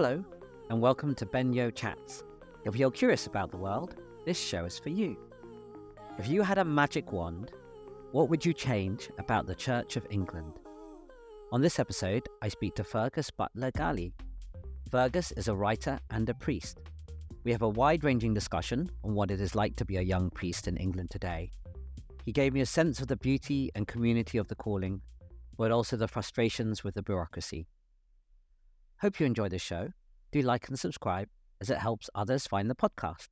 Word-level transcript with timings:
Hello, 0.00 0.22
and 0.70 0.80
welcome 0.80 1.12
to 1.16 1.26
Ben 1.26 1.52
Yeoh 1.52 1.74
Chats. 1.74 2.22
If 2.64 2.76
you're 2.76 2.88
curious 2.88 3.26
about 3.26 3.50
the 3.50 3.56
world, 3.56 3.96
this 4.24 4.38
show 4.38 4.64
is 4.64 4.78
for 4.78 4.90
you. 4.90 5.18
If 6.20 6.28
you 6.28 6.42
had 6.42 6.58
a 6.58 6.64
magic 6.64 7.10
wand, 7.10 7.50
what 8.12 8.30
would 8.30 8.46
you 8.46 8.52
change 8.52 9.10
about 9.18 9.48
the 9.48 9.56
Church 9.56 9.96
of 9.96 10.06
England? 10.08 10.60
On 11.50 11.60
this 11.60 11.80
episode, 11.80 12.28
I 12.40 12.46
speak 12.46 12.76
to 12.76 12.84
Fergus 12.84 13.32
Butler-Gallie. 13.32 14.14
Fergus 14.88 15.32
is 15.32 15.48
a 15.48 15.56
writer 15.56 15.98
and 16.10 16.28
a 16.28 16.34
priest. 16.34 16.78
We 17.42 17.50
have 17.50 17.62
a 17.62 17.68
wide 17.68 18.04
ranging 18.04 18.34
discussion 18.34 18.92
on 19.02 19.14
what 19.14 19.32
it 19.32 19.40
is 19.40 19.56
like 19.56 19.74
to 19.74 19.84
be 19.84 19.96
a 19.96 20.02
young 20.02 20.30
priest 20.30 20.68
in 20.68 20.76
England 20.76 21.10
today. 21.10 21.50
He 22.24 22.30
gave 22.30 22.52
me 22.52 22.60
a 22.60 22.66
sense 22.66 23.00
of 23.00 23.08
the 23.08 23.16
beauty 23.16 23.72
and 23.74 23.88
community 23.88 24.38
of 24.38 24.46
the 24.46 24.54
calling, 24.54 25.00
but 25.56 25.72
also 25.72 25.96
the 25.96 26.06
frustrations 26.06 26.84
with 26.84 26.94
the 26.94 27.02
bureaucracy. 27.02 27.66
Hope 29.00 29.20
you 29.20 29.26
enjoy 29.26 29.48
the 29.48 29.60
show. 29.60 29.90
Do 30.32 30.42
like 30.42 30.66
and 30.66 30.76
subscribe 30.76 31.28
as 31.60 31.70
it 31.70 31.78
helps 31.78 32.10
others 32.16 32.48
find 32.48 32.68
the 32.68 32.74
podcast. 32.74 33.28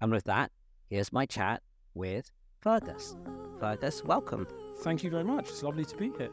And 0.00 0.12
with 0.12 0.22
that, 0.24 0.52
here's 0.88 1.12
my 1.12 1.26
chat 1.26 1.62
with 1.94 2.30
Fergus. 2.60 3.16
Fergus, 3.58 4.04
welcome. 4.04 4.46
Thank 4.82 5.02
you 5.02 5.10
very 5.10 5.24
much. 5.24 5.48
It's 5.48 5.64
lovely 5.64 5.84
to 5.84 5.96
be 5.96 6.12
here. 6.16 6.28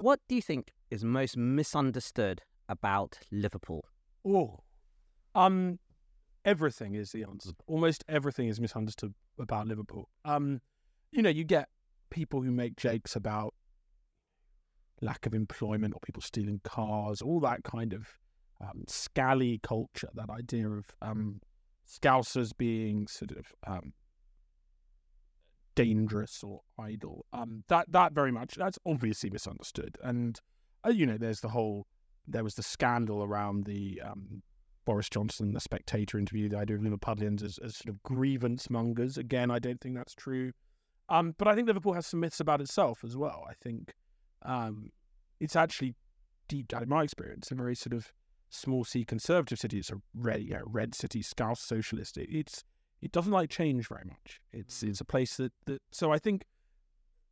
What 0.00 0.18
do 0.28 0.34
you 0.34 0.42
think 0.42 0.72
is 0.90 1.04
most 1.04 1.36
misunderstood 1.36 2.42
about 2.68 3.16
Liverpool? 3.30 3.84
Oh, 4.26 4.58
um, 5.36 5.78
everything 6.44 6.96
is 6.96 7.12
the 7.12 7.22
answer. 7.22 7.50
Almost 7.68 8.02
everything 8.08 8.48
is 8.48 8.60
misunderstood 8.60 9.14
about 9.38 9.68
Liverpool. 9.68 10.08
Um, 10.24 10.60
you 11.12 11.22
know, 11.22 11.30
you 11.30 11.44
get 11.44 11.68
people 12.10 12.42
who 12.42 12.50
make 12.50 12.74
jokes 12.74 13.14
about 13.14 13.54
lack 15.00 15.26
of 15.26 15.34
employment 15.34 15.94
or 15.94 16.00
people 16.00 16.22
stealing 16.22 16.60
cars, 16.64 17.22
all 17.22 17.40
that 17.40 17.64
kind 17.64 17.92
of 17.92 18.08
um, 18.60 18.84
scally 18.86 19.58
culture, 19.62 20.10
that 20.14 20.30
idea 20.30 20.68
of 20.68 20.86
um, 21.02 21.40
Scousers 21.88 22.52
being 22.56 23.06
sort 23.06 23.32
of 23.32 23.46
um, 23.66 23.92
dangerous 25.74 26.42
or 26.44 26.60
idle. 26.78 27.24
Um, 27.32 27.64
that 27.68 27.90
that 27.90 28.12
very 28.12 28.32
much 28.32 28.54
that's 28.54 28.78
obviously 28.86 29.30
misunderstood, 29.30 29.96
and 30.02 30.38
uh, 30.86 30.90
you 30.90 31.06
know, 31.06 31.18
there's 31.18 31.40
the 31.40 31.48
whole 31.48 31.86
there 32.26 32.44
was 32.44 32.54
the 32.54 32.62
scandal 32.62 33.24
around 33.24 33.64
the 33.64 34.00
um, 34.04 34.42
Boris 34.84 35.08
Johnson, 35.08 35.52
the 35.52 35.60
Spectator 35.60 36.18
interview, 36.18 36.48
the 36.48 36.58
idea 36.58 36.76
of 36.76 36.82
Liverpudlians 36.82 37.42
as, 37.42 37.58
as 37.58 37.76
sort 37.76 37.88
of 37.94 38.02
grievance 38.02 38.70
mongers. 38.70 39.18
Again, 39.18 39.50
I 39.50 39.58
don't 39.58 39.80
think 39.80 39.96
that's 39.96 40.14
true. 40.14 40.52
Um, 41.08 41.34
but 41.38 41.48
I 41.48 41.54
think 41.54 41.66
Liverpool 41.66 41.94
has 41.94 42.06
some 42.06 42.20
myths 42.20 42.40
about 42.40 42.60
itself 42.60 43.02
as 43.04 43.16
well. 43.16 43.44
I 43.48 43.54
think 43.54 43.94
um, 44.42 44.90
it's 45.40 45.56
actually 45.56 45.94
deep 46.48 46.68
down 46.68 46.82
in 46.82 46.88
my 46.88 47.02
experience 47.04 47.50
a 47.50 47.54
very 47.54 47.74
sort 47.74 47.92
of 47.92 48.12
small 48.50 48.84
c 48.84 49.04
conservative 49.04 49.58
city. 49.58 49.78
It's 49.78 49.90
a 49.90 50.00
red, 50.14 50.42
you 50.42 50.50
know, 50.50 50.62
red 50.66 50.94
city, 50.94 51.22
Scouse 51.22 51.60
socialist. 51.60 52.18
It, 52.18 52.28
it's 52.30 52.64
it 53.00 53.12
doesn't 53.12 53.32
like 53.32 53.50
change 53.50 53.88
very 53.88 54.04
much. 54.04 54.40
It's 54.52 54.82
it's 54.82 55.00
a 55.00 55.04
place 55.04 55.36
that, 55.36 55.52
that 55.66 55.80
so 55.90 56.12
I 56.12 56.18
think 56.18 56.44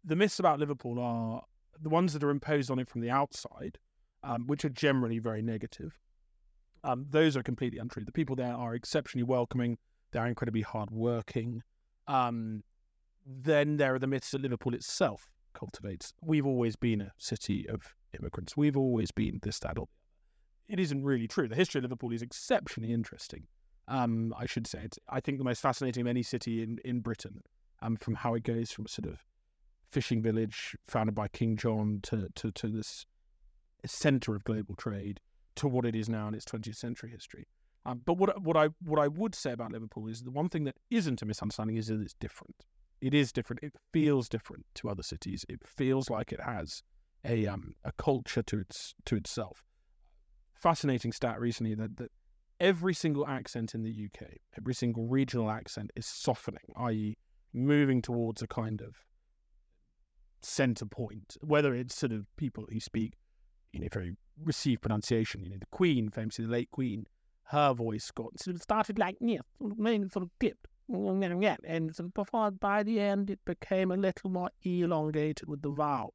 the 0.04 0.16
myths 0.16 0.38
about 0.38 0.58
Liverpool 0.58 0.98
are 0.98 1.42
the 1.80 1.88
ones 1.88 2.12
that 2.12 2.24
are 2.24 2.30
imposed 2.30 2.70
on 2.70 2.78
it 2.78 2.88
from 2.88 3.00
the 3.00 3.10
outside, 3.10 3.78
um, 4.22 4.46
which 4.46 4.64
are 4.64 4.70
generally 4.70 5.18
very 5.18 5.42
negative. 5.42 5.98
Um, 6.84 7.06
those 7.10 7.36
are 7.36 7.42
completely 7.42 7.78
untrue. 7.78 8.04
The 8.04 8.12
people 8.12 8.36
there 8.36 8.54
are 8.54 8.74
exceptionally 8.74 9.24
welcoming. 9.24 9.78
They're 10.12 10.26
incredibly 10.26 10.62
hardworking. 10.62 11.62
Um, 12.06 12.62
then 13.26 13.76
there 13.76 13.94
are 13.94 13.98
the 13.98 14.06
myths 14.06 14.30
that 14.30 14.40
Liverpool 14.40 14.74
itself 14.74 15.28
cultivates. 15.58 16.12
We've 16.22 16.46
always 16.46 16.76
been 16.76 17.00
a 17.00 17.12
city 17.18 17.68
of 17.68 17.94
immigrants. 18.18 18.56
We've 18.56 18.76
always 18.76 19.10
been 19.10 19.40
this, 19.42 19.58
that, 19.60 19.78
or 19.78 19.88
It 20.68 20.78
isn't 20.78 21.02
really 21.02 21.26
true. 21.26 21.48
The 21.48 21.56
history 21.56 21.80
of 21.80 21.84
Liverpool 21.84 22.12
is 22.12 22.22
exceptionally 22.22 22.92
interesting. 22.92 23.46
Um, 23.88 24.34
I 24.38 24.46
should 24.46 24.66
say 24.66 24.80
it's, 24.84 24.98
I 25.08 25.20
think, 25.20 25.38
the 25.38 25.44
most 25.44 25.60
fascinating 25.60 26.02
of 26.02 26.06
any 26.06 26.22
city 26.22 26.62
in, 26.62 26.78
in 26.84 27.00
Britain, 27.00 27.42
um, 27.80 27.96
from 27.96 28.14
how 28.14 28.34
it 28.34 28.44
goes 28.44 28.70
from 28.70 28.84
a 28.84 28.88
sort 28.88 29.08
of 29.08 29.24
fishing 29.90 30.22
village 30.22 30.76
founded 30.86 31.14
by 31.14 31.28
King 31.28 31.56
John 31.56 32.00
to, 32.04 32.28
to, 32.34 32.50
to 32.52 32.68
this 32.68 33.06
center 33.86 34.34
of 34.34 34.44
global 34.44 34.74
trade 34.76 35.20
to 35.56 35.66
what 35.66 35.86
it 35.86 35.96
is 35.96 36.08
now 36.08 36.28
in 36.28 36.34
its 36.34 36.44
20th 36.44 36.76
century 36.76 37.10
history. 37.10 37.46
Um, 37.86 38.02
but 38.04 38.18
what 38.18 38.42
what 38.42 38.56
I 38.56 38.68
what 38.84 39.00
I 39.00 39.08
would 39.08 39.34
say 39.34 39.52
about 39.52 39.72
Liverpool 39.72 40.08
is 40.08 40.22
the 40.22 40.30
one 40.30 40.48
thing 40.50 40.64
that 40.64 40.74
isn't 40.90 41.22
a 41.22 41.26
misunderstanding 41.26 41.76
is 41.76 41.86
that 41.86 42.00
it's 42.00 42.12
different 42.14 42.66
it 43.00 43.14
is 43.14 43.32
different. 43.32 43.62
It 43.62 43.74
feels 43.92 44.28
different 44.28 44.66
to 44.76 44.88
other 44.88 45.02
cities. 45.02 45.44
It 45.48 45.60
feels 45.66 46.10
like 46.10 46.32
it 46.32 46.40
has 46.40 46.82
a 47.24 47.46
um, 47.46 47.74
a 47.84 47.92
culture 47.92 48.42
to 48.42 48.60
its 48.60 48.94
to 49.06 49.16
itself. 49.16 49.64
Fascinating 50.54 51.12
stat 51.12 51.40
recently 51.40 51.74
that 51.74 51.96
that 51.96 52.10
every 52.60 52.94
single 52.94 53.26
accent 53.26 53.74
in 53.74 53.82
the 53.82 54.06
UK, 54.06 54.28
every 54.56 54.74
single 54.74 55.06
regional 55.06 55.50
accent 55.50 55.90
is 55.94 56.06
softening, 56.06 56.72
i.e., 56.76 57.16
moving 57.52 58.02
towards 58.02 58.42
a 58.42 58.46
kind 58.46 58.80
of 58.80 58.96
center 60.42 60.86
point. 60.86 61.36
Whether 61.40 61.74
it's 61.74 61.94
sort 61.94 62.12
of 62.12 62.26
people 62.36 62.66
who 62.70 62.80
speak, 62.80 63.14
you 63.72 63.80
know, 63.80 63.88
very 63.92 64.16
received 64.44 64.82
pronunciation. 64.82 65.44
You 65.44 65.50
know, 65.50 65.58
the 65.58 65.66
Queen, 65.66 66.10
famously 66.10 66.46
the 66.46 66.50
late 66.50 66.70
Queen, 66.70 67.06
her 67.44 67.72
voice 67.72 68.10
got 68.10 68.38
sort 68.40 68.56
of 68.56 68.62
started 68.62 68.98
like 68.98 69.16
yeah, 69.20 69.38
sort 69.60 70.16
of 70.16 70.30
dipped 70.38 70.68
and 70.88 71.92
before 72.14 72.50
by 72.50 72.82
the 72.82 73.00
end 73.00 73.30
it 73.30 73.40
became 73.44 73.90
a 73.90 73.96
little 73.96 74.30
more 74.30 74.50
elongated 74.64 75.48
with 75.48 75.62
the 75.62 75.70
vowel. 75.70 76.14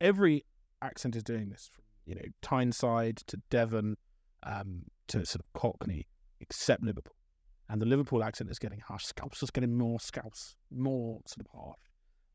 Every 0.00 0.44
accent 0.82 1.16
is 1.16 1.22
doing 1.22 1.50
this, 1.50 1.68
from 1.72 1.84
you 2.06 2.14
know 2.14 2.28
Tyneside 2.42 3.18
to 3.28 3.38
Devon 3.50 3.96
um, 4.42 4.82
to 5.08 5.24
sort 5.24 5.40
of 5.40 5.60
Cockney, 5.60 6.06
except 6.40 6.82
Liverpool. 6.82 7.14
And 7.68 7.82
the 7.82 7.86
Liverpool 7.86 8.22
accent 8.22 8.50
is 8.50 8.58
getting 8.58 8.80
harsh. 8.80 9.04
Scouse 9.04 9.42
is 9.42 9.50
getting 9.50 9.76
more 9.76 9.98
scouse, 9.98 10.54
more 10.70 11.20
sort 11.26 11.46
of 11.46 11.60
harsh, 11.60 11.80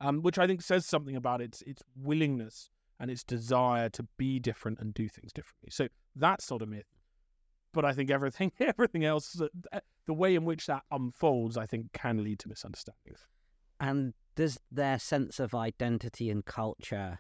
um, 0.02 0.22
which 0.22 0.38
I 0.38 0.46
think 0.46 0.62
says 0.62 0.86
something 0.86 1.16
about 1.16 1.42
its 1.42 1.62
its 1.64 1.82
willingness 1.96 2.70
and 3.00 3.10
its 3.10 3.24
desire 3.24 3.90
to 3.90 4.06
be 4.18 4.40
different 4.40 4.80
and 4.80 4.94
do 4.94 5.08
things 5.08 5.34
differently. 5.34 5.70
So 5.72 5.88
that's 6.16 6.46
sort 6.46 6.62
of 6.62 6.70
myth 6.70 6.86
but 7.74 7.86
I 7.86 7.94
think 7.94 8.10
everything 8.10 8.52
everything 8.60 9.06
else, 9.06 9.40
uh, 9.42 9.80
the 10.08 10.14
way 10.14 10.36
in 10.36 10.46
which 10.46 10.68
that 10.68 10.84
unfolds, 10.92 11.58
I 11.58 11.66
think, 11.66 11.92
can 11.94 12.24
lead 12.24 12.40
to 12.40 12.50
misunderstandings. 12.50 13.26
And 13.80 14.14
does 14.36 14.60
their 14.72 15.00
sense 15.00 15.40
of 15.40 15.56
identity 15.56 16.30
and 16.30 16.46
culture 16.46 17.20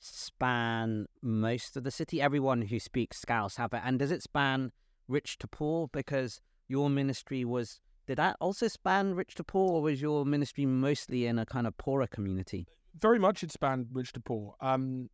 span 0.00 1.06
most 1.22 1.76
of 1.76 1.84
the 1.84 1.90
city? 1.90 2.20
Everyone 2.20 2.62
who 2.62 2.78
speaks 2.78 3.20
Scouse 3.20 3.56
have 3.56 3.72
it, 3.72 3.82
and 3.84 3.98
does 3.98 4.10
it 4.10 4.22
span 4.22 4.72
rich 5.08 5.38
to 5.38 5.48
poor? 5.48 5.88
Because 5.92 6.40
your 6.68 6.90
ministry 6.90 7.44
was. 7.44 7.80
Did 8.06 8.18
that 8.18 8.36
also 8.40 8.66
span 8.66 9.14
rich 9.14 9.36
to 9.36 9.44
poor, 9.44 9.74
or 9.74 9.82
was 9.82 10.02
your 10.02 10.26
ministry 10.26 10.66
mostly 10.66 11.26
in 11.26 11.38
a 11.38 11.46
kind 11.46 11.66
of 11.68 11.76
poorer 11.78 12.08
community? 12.08 12.66
Very 13.00 13.18
much 13.18 13.42
it 13.44 13.52
spanned 13.52 13.86
rich 13.92 14.12
to 14.14 14.20
poor. 14.20 14.56
Um, 14.60 15.08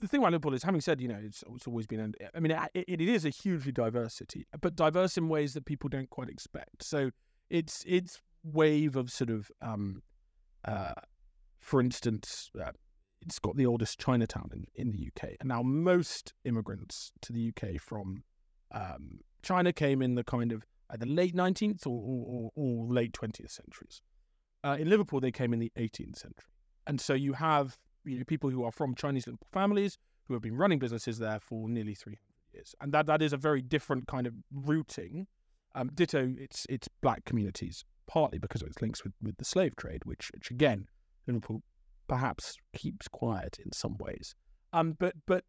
the 0.00 0.08
thing 0.08 0.20
about 0.20 0.32
Liverpool 0.32 0.54
is, 0.54 0.62
having 0.62 0.80
said, 0.80 1.00
you 1.00 1.08
know, 1.08 1.18
it's, 1.22 1.42
it's 1.54 1.66
always 1.66 1.86
been, 1.86 2.14
I 2.34 2.40
mean, 2.40 2.52
it, 2.74 2.84
it 2.86 3.00
is 3.00 3.24
a 3.24 3.30
hugely 3.30 3.72
diverse 3.72 4.14
city, 4.14 4.46
but 4.60 4.76
diverse 4.76 5.16
in 5.16 5.28
ways 5.28 5.54
that 5.54 5.64
people 5.64 5.88
don't 5.88 6.10
quite 6.10 6.28
expect. 6.28 6.82
So 6.82 7.10
it's 7.50 7.84
its 7.86 8.20
wave 8.42 8.96
of 8.96 9.10
sort 9.10 9.30
of, 9.30 9.50
um, 9.62 10.02
uh, 10.64 10.92
for 11.60 11.80
instance, 11.80 12.50
uh, 12.60 12.72
it's 13.22 13.38
got 13.38 13.56
the 13.56 13.66
oldest 13.66 13.98
Chinatown 13.98 14.50
in, 14.52 14.66
in 14.74 14.90
the 14.90 15.08
UK. 15.08 15.36
And 15.40 15.48
now 15.48 15.62
most 15.62 16.34
immigrants 16.44 17.12
to 17.22 17.32
the 17.32 17.48
UK 17.50 17.80
from 17.80 18.22
um, 18.72 19.20
China 19.42 19.72
came 19.72 20.02
in 20.02 20.14
the 20.14 20.24
kind 20.24 20.52
of 20.52 20.66
either 20.90 21.06
late 21.06 21.34
19th 21.34 21.86
or, 21.86 22.02
or, 22.02 22.50
or 22.54 22.92
late 22.92 23.12
20th 23.12 23.50
centuries. 23.50 24.02
Uh, 24.62 24.76
in 24.78 24.88
Liverpool, 24.88 25.20
they 25.20 25.32
came 25.32 25.52
in 25.52 25.58
the 25.58 25.72
18th 25.78 26.18
century. 26.18 26.50
And 26.86 27.00
so 27.00 27.14
you 27.14 27.32
have 27.32 27.78
you 28.04 28.18
know, 28.18 28.24
people 28.24 28.50
who 28.50 28.64
are 28.64 28.72
from 28.72 28.94
Chinese 28.94 29.28
families 29.52 29.98
who 30.26 30.34
have 30.34 30.42
been 30.42 30.56
running 30.56 30.78
businesses 30.78 31.18
there 31.18 31.40
for 31.40 31.68
nearly 31.68 31.94
300 31.94 32.18
years. 32.52 32.74
And 32.80 32.92
that, 32.92 33.06
that 33.06 33.22
is 33.22 33.32
a 33.32 33.36
very 33.36 33.62
different 33.62 34.06
kind 34.06 34.26
of 34.26 34.34
routing. 34.52 35.26
Um, 35.74 35.90
ditto, 35.94 36.34
it's 36.38 36.66
it's 36.68 36.88
black 37.02 37.24
communities, 37.24 37.84
partly 38.06 38.38
because 38.38 38.62
of 38.62 38.68
its 38.68 38.80
links 38.80 39.02
with, 39.02 39.12
with 39.20 39.36
the 39.38 39.44
slave 39.44 39.74
trade, 39.76 40.04
which, 40.04 40.30
which 40.32 40.50
again, 40.50 40.86
Liverpool 41.26 41.62
perhaps 42.06 42.56
keeps 42.74 43.08
quiet 43.08 43.58
in 43.64 43.72
some 43.72 43.96
ways. 43.98 44.34
Um, 44.72 44.96
but 44.98 45.14
but 45.26 45.44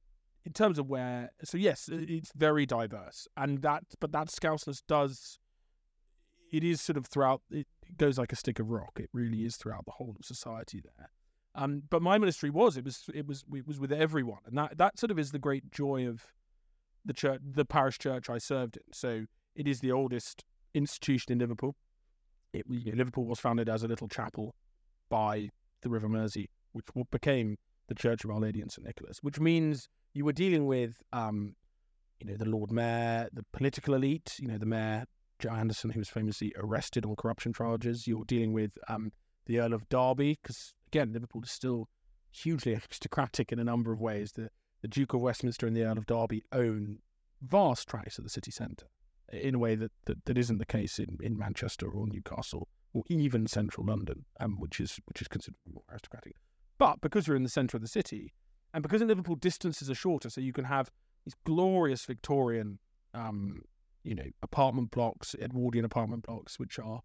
in 0.46 0.54
terms 0.54 0.80
of 0.80 0.88
where, 0.88 1.32
so 1.44 1.58
yes, 1.58 1.90
it's 1.92 2.32
very 2.36 2.66
diverse, 2.66 3.28
and 3.38 3.62
that 3.62 3.84
but 4.00 4.12
that 4.12 4.28
Scouseness 4.28 4.82
does, 4.88 5.40
it 6.52 6.64
is 6.64 6.82
sort 6.82 6.98
of 6.98 7.06
throughout. 7.08 7.42
It 7.52 7.68
goes 7.98 8.18
like 8.18 8.32
a 8.32 8.36
stick 8.36 8.60
of 8.60 8.70
rock. 8.70 9.00
It 9.00 9.10
really 9.14 9.46
is 9.46 9.58
throughout 9.58 9.86
the 9.86 9.92
whole 9.92 10.16
of 10.20 10.26
society 10.26 10.82
there. 10.98 11.10
Um, 11.56 11.84
but 11.90 12.02
my 12.02 12.18
ministry 12.18 12.50
was 12.50 12.76
it 12.78 12.84
was 12.84 13.04
it 13.14 13.26
was 13.26 13.46
it 13.54 13.68
was 13.68 13.80
with 13.80 13.92
everyone, 13.92 14.40
and 14.46 14.58
that 14.58 14.78
that 14.78 15.00
sort 15.00 15.12
of 15.12 15.20
is 15.20 15.32
the 15.32 15.40
great 15.40 15.72
joy 15.72 16.08
of 16.08 16.22
the 17.06 17.14
church, 17.14 17.40
the 17.44 17.66
parish 17.66 17.98
church 17.98 18.30
I 18.30 18.38
served 18.38 18.78
in. 18.78 18.84
So 18.94 19.26
it 19.56 19.68
is 19.68 19.80
the 19.80 19.92
oldest 19.92 20.44
institution 20.74 21.32
in 21.32 21.40
Liverpool. 21.40 21.76
It, 22.54 22.66
you 22.68 22.92
know, 22.92 22.98
Liverpool 22.98 23.26
was 23.26 23.40
founded 23.40 23.70
as 23.70 23.84
a 23.84 23.88
little 23.88 24.08
chapel 24.08 24.54
by 25.10 25.50
the 25.82 25.90
River 25.90 26.10
Mersey, 26.10 26.50
which 26.74 26.86
became 27.12 27.58
the 27.88 27.96
Church 27.96 28.24
of 28.24 28.32
Our 28.32 28.40
Lady 28.40 28.62
and 28.62 28.72
St 28.72 28.86
Nicholas, 28.86 29.20
which 29.22 29.40
means 29.40 29.88
you 30.14 30.26
were 30.26 30.34
dealing 30.34 30.66
with 30.66 31.02
um, 31.14 31.56
you 32.20 32.28
know, 32.28 32.38
the 32.38 32.50
Lord 32.50 32.72
Mayor, 32.72 33.28
the 33.34 33.46
political 33.54 33.94
elite, 33.94 34.36
you 34.40 34.48
know, 34.48 34.58
the 34.58 34.66
Mayor, 34.66 35.06
Joe 35.40 35.52
Anderson, 35.52 35.90
who 35.90 36.00
was 36.00 36.10
famously 36.10 36.54
arrested 36.58 37.06
on 37.06 37.16
corruption 37.16 37.54
charges. 37.54 38.08
You're 38.08 38.26
dealing 38.26 38.54
with 38.54 38.72
um, 38.88 39.12
the 39.46 39.60
Earl 39.60 39.74
of 39.74 39.88
Derby, 39.90 40.38
because 40.42 40.74
again, 40.88 41.14
Liverpool 41.14 41.44
is 41.44 41.52
still 41.52 41.90
hugely 42.32 42.74
aristocratic 42.90 43.52
in 43.52 43.60
a 43.60 43.64
number 43.64 43.92
of 43.92 44.02
ways. 44.02 44.34
The, 44.34 44.50
the 44.82 44.88
Duke 44.88 45.14
of 45.14 45.22
Westminster 45.22 45.68
and 45.68 45.76
the 45.76 45.84
Earl 45.84 45.98
of 45.98 46.06
Derby 46.06 46.44
own 46.52 47.00
vast 47.42 47.88
tracts 47.88 48.18
of 48.18 48.24
the 48.24 48.30
city 48.30 48.52
centre 48.52 48.88
in 49.32 49.56
a 49.56 49.60
way 49.60 49.76
that, 49.76 49.92
that, 50.06 50.26
that 50.26 50.38
isn't 50.38 50.58
the 50.58 50.66
case 50.66 51.00
in, 51.00 51.18
in 51.22 51.38
Manchester 51.38 51.90
or 51.90 52.08
Newcastle 52.08 52.68
or 52.94 53.04
even 53.10 53.48
central 53.48 53.86
London, 53.86 54.26
um, 54.40 54.58
which 54.60 54.80
is 54.80 55.00
which 55.06 55.22
is 55.22 55.28
considered 55.28 55.58
more 55.72 55.84
aristocratic. 55.92 56.36
But 56.78 57.02
because 57.02 57.28
you're 57.28 57.36
in 57.36 57.44
the 57.44 57.50
centre 57.50 57.78
of 57.78 57.82
the 57.82 57.90
city, 57.90 58.34
and 58.74 58.82
because 58.82 59.02
in 59.02 59.08
Liverpool 59.08 59.36
distances 59.36 59.90
are 59.90 59.96
shorter, 59.96 60.30
so 60.30 60.42
you 60.42 60.54
can 60.54 60.66
have 60.66 60.90
these 61.26 61.36
glorious 61.46 62.06
Victorian, 62.06 62.80
um, 63.14 63.62
you 64.04 64.16
know, 64.16 64.26
apartment 64.42 64.92
blocks, 64.92 65.36
Edwardian 65.42 65.86
apartment 65.86 66.24
blocks, 66.24 66.58
which 66.58 66.80
are 66.80 67.02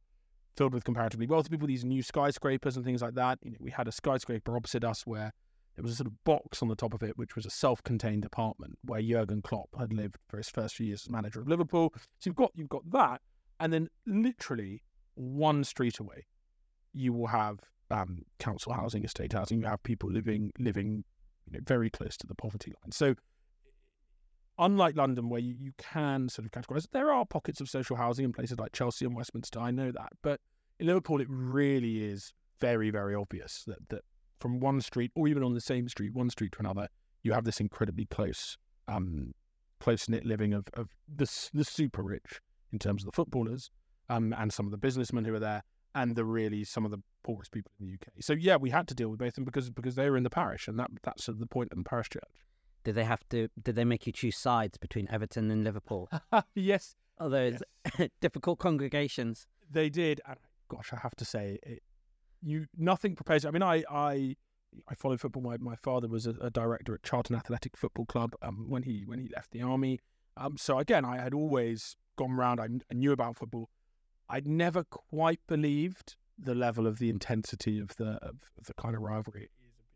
filled 0.57 0.75
with 0.75 0.85
comparatively 0.85 1.27
wealthy 1.27 1.49
people. 1.51 1.67
These 1.67 1.85
new 1.85 2.03
skyscrapers 2.03 2.77
and 2.77 2.85
things 2.85 3.03
like 3.03 3.15
that. 3.15 3.39
You 3.43 3.53
know, 3.53 3.59
we 3.61 3.71
had 3.71 3.89
a 3.89 3.93
skyscraper 3.93 4.57
opposite 4.57 4.85
us 4.85 5.07
where 5.07 5.33
there 5.77 5.83
was 5.83 5.93
a 5.93 5.97
sort 5.97 6.09
of 6.09 6.25
box 6.25 6.63
on 6.63 6.69
the 6.69 6.75
top 6.75 6.95
of 6.95 7.03
it, 7.03 7.17
which 7.17 7.37
was 7.37 7.47
a 7.47 7.51
self-contained 7.51 8.25
apartment 8.25 8.79
where 8.85 9.01
Jurgen 9.01 9.43
Klopp 9.43 9.69
had 9.79 9.93
lived 9.93 10.17
for 10.29 10.37
his 10.37 10.49
first 10.49 10.75
few 10.75 10.87
years 10.87 11.05
as 11.07 11.11
manager 11.11 11.41
of 11.41 11.49
Liverpool. 11.49 11.93
So 11.95 12.27
you've 12.27 12.37
got 12.37 12.53
you've 12.55 12.69
got 12.69 12.91
that, 12.91 13.21
and 13.61 13.73
then 13.73 13.89
literally 14.07 14.83
one 15.15 15.65
street 15.65 15.99
away, 15.99 16.27
you 16.93 17.13
will 17.13 17.29
have 17.29 17.61
um, 17.91 18.25
council 18.39 18.73
housing, 18.73 19.05
estate 19.05 19.33
housing. 19.33 19.61
You 19.61 19.67
have 19.67 19.83
people 19.83 20.11
living 20.11 20.53
living 20.59 21.05
you 21.47 21.55
know, 21.55 21.61
very 21.65 21.91
close 21.91 22.17
to 22.19 22.27
the 22.27 22.35
poverty 22.35 22.73
line. 22.83 22.93
So 22.93 23.15
unlike 24.61 24.97
London, 24.97 25.29
where 25.29 25.41
you, 25.41 25.57
you 25.59 25.73
can 25.79 26.29
sort 26.29 26.47
of 26.47 26.53
categorize, 26.53 26.87
there 26.93 27.11
are 27.11 27.25
pockets 27.25 27.61
of 27.61 27.69
social 27.69 27.97
housing 27.97 28.25
in 28.25 28.33
places 28.33 28.59
like 28.59 28.73
Chelsea 28.73 29.05
and 29.05 29.17
Westminster. 29.17 29.59
I 29.59 29.71
know 29.71 29.91
that, 29.91 30.13
but 30.23 30.41
in 30.79 30.87
Liverpool, 30.87 31.21
it 31.21 31.27
really 31.29 32.05
is 32.05 32.33
very, 32.61 32.91
very 32.91 33.15
obvious 33.15 33.65
that 33.67 33.89
that 33.89 34.03
from 34.39 34.61
one 34.61 34.81
street, 34.81 35.11
or 35.15 35.27
even 35.27 35.43
on 35.43 35.55
the 35.55 35.61
same 35.61 35.89
street, 35.89 36.15
one 36.15 36.31
street 36.31 36.53
to 36.53 36.61
another, 36.61 36.89
you 37.23 37.33
have 37.33 37.45
this 37.45 37.61
incredibly 37.61 38.07
close, 38.07 38.57
um, 38.89 39.33
close 39.81 40.09
knit 40.09 40.25
living 40.25 40.53
of 40.53 40.69
of 40.75 40.91
the 41.15 41.31
the 41.53 41.65
super 41.65 42.03
rich 42.03 42.41
in 42.73 42.79
terms 42.79 43.03
of 43.03 43.07
the 43.07 43.17
footballers, 43.17 43.71
um, 44.09 44.35
and 44.39 44.53
some 44.53 44.67
of 44.67 44.73
the 44.73 44.79
businessmen 44.79 45.25
who 45.25 45.35
are 45.35 45.41
there, 45.41 45.63
and 45.95 46.15
the 46.15 46.25
really 46.25 46.65
some 46.65 46.85
of 46.85 46.91
the 46.91 46.99
poorest 47.23 47.51
people 47.51 47.73
in 47.81 47.87
the 47.87 47.95
UK. 47.95 48.09
So 48.21 48.35
yeah, 48.35 48.57
we 48.57 48.71
had 48.71 48.89
to 48.89 48.95
deal 48.95 49.09
with 49.09 49.19
both 49.19 49.29
of 49.29 49.35
them 49.35 49.45
because 49.45 49.71
because 49.71 49.95
they 49.95 50.09
were 50.09 50.17
in 50.17 50.23
the 50.23 50.31
parish, 50.31 50.69
and 50.69 50.79
that 50.79 50.91
that's 51.03 51.27
the 51.27 51.47
point 51.47 51.73
of 51.73 51.79
the 51.79 51.85
parish 51.85 52.11
church. 52.11 52.23
Did 52.85 52.95
they 52.95 53.05
have 53.05 53.29
to? 53.31 53.49
Did 53.63 53.77
they 53.77 53.85
make 53.85 54.07
you 54.07 54.13
choose 54.13 54.37
sides 54.37 54.79
between 54.79 55.09
Everton 55.11 55.51
and 55.51 55.65
Liverpool? 55.65 56.11
yes, 56.55 56.97
oh, 57.19 57.29
those 57.29 57.63
yes. 57.99 58.09
difficult 58.21 58.59
congregations. 58.59 59.47
They 59.71 59.91
did, 59.91 60.21
and 60.27 60.39
gosh, 60.69 60.93
I 60.93 60.97
have 60.97 61.15
to 61.17 61.25
say, 61.25 61.59
it, 61.63 61.83
you 62.43 62.67
nothing 62.77 63.15
prepares. 63.15 63.45
I 63.45 63.51
mean, 63.51 63.63
I 63.63 63.85
I 63.91 64.37
I 64.89 64.95
followed 64.95 65.21
football. 65.21 65.43
My 65.43 65.59
my 65.59 65.77
father 65.77 66.09
was 66.09 66.27
a, 66.27 66.35
a 66.41 66.51
director 66.51 66.95
at 66.95 67.03
Charlton 67.03 67.37
Athletic 67.37 67.77
Football 67.77 68.07
Club 68.07 68.35
um, 68.43 68.67
when 68.69 68.83
he 68.83 69.05
when 69.05 69.19
he 69.19 69.29
left 69.35 69.51
the 69.51 69.63
army. 69.63 70.01
Um, 70.37 70.57
so 70.57 70.79
again, 70.79 71.05
I 71.05 71.19
had 71.19 71.35
always 71.35 71.97
gone 72.17 72.33
round. 72.33 72.61
I, 72.61 72.69
I 72.91 72.95
knew 72.95 73.13
about 73.13 73.37
football. 73.37 73.69
I'd 74.29 74.47
never 74.47 74.85
quite 74.85 75.41
believed 75.49 76.17
the 76.39 76.55
level 76.55 76.87
of 76.87 76.99
the 76.99 77.11
intensity 77.11 77.79
of 77.79 77.95
the 77.97 78.13
of, 78.23 78.37
of 78.59 78.65
the 78.67 78.75
kind 78.75 78.95
of 78.95 79.03
rivalry. 79.03 79.43
It 79.43 79.51
is 79.51 79.67
a 79.67 79.67
big 79.67 79.75
deal. 79.77 79.87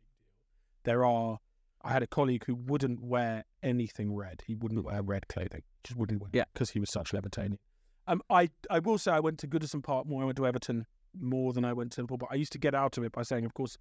There 0.84 1.04
are 1.06 1.38
I 1.84 1.92
had 1.92 2.02
a 2.02 2.06
colleague 2.06 2.44
who 2.46 2.54
wouldn't 2.54 3.02
wear 3.02 3.44
anything 3.62 4.14
red. 4.14 4.42
He 4.46 4.54
wouldn't 4.54 4.84
wear 4.84 5.02
red 5.02 5.28
clothing. 5.28 5.62
Just 5.84 5.98
wouldn't 5.98 6.20
wear 6.20 6.30
yeah. 6.32 6.44
because 6.54 6.70
he 6.70 6.80
was 6.80 6.90
such 6.90 7.12
Evertonian. 7.12 7.58
Um, 8.06 8.22
I 8.30 8.50
I 8.70 8.78
will 8.80 8.98
say 8.98 9.12
I 9.12 9.20
went 9.20 9.38
to 9.40 9.46
Goodison 9.46 9.82
Park 9.82 10.06
more. 10.06 10.22
I 10.22 10.24
went 10.24 10.36
to 10.38 10.46
Everton 10.46 10.86
more 11.18 11.52
than 11.52 11.64
I 11.64 11.74
went 11.74 11.92
to 11.92 12.00
Liverpool. 12.00 12.18
But 12.18 12.30
I 12.32 12.36
used 12.36 12.52
to 12.52 12.58
get 12.58 12.74
out 12.74 12.96
of 12.96 13.04
it 13.04 13.12
by 13.12 13.22
saying, 13.22 13.44
of 13.44 13.54
course, 13.54 13.76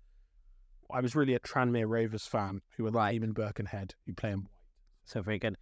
I 0.91 0.99
was 0.99 1.15
really 1.15 1.33
a 1.33 1.39
Tranmere 1.39 1.87
Rovers 1.87 2.25
fan 2.25 2.61
who 2.75 2.83
were 2.83 2.91
right. 2.91 3.19
Eamon 3.19 3.33
Birkenhead, 3.33 3.95
who 4.05 4.13
play 4.13 4.31
in 4.31 4.39
white. 4.39 4.49
So 5.05 5.21
very 5.21 5.39
good. 5.39 5.55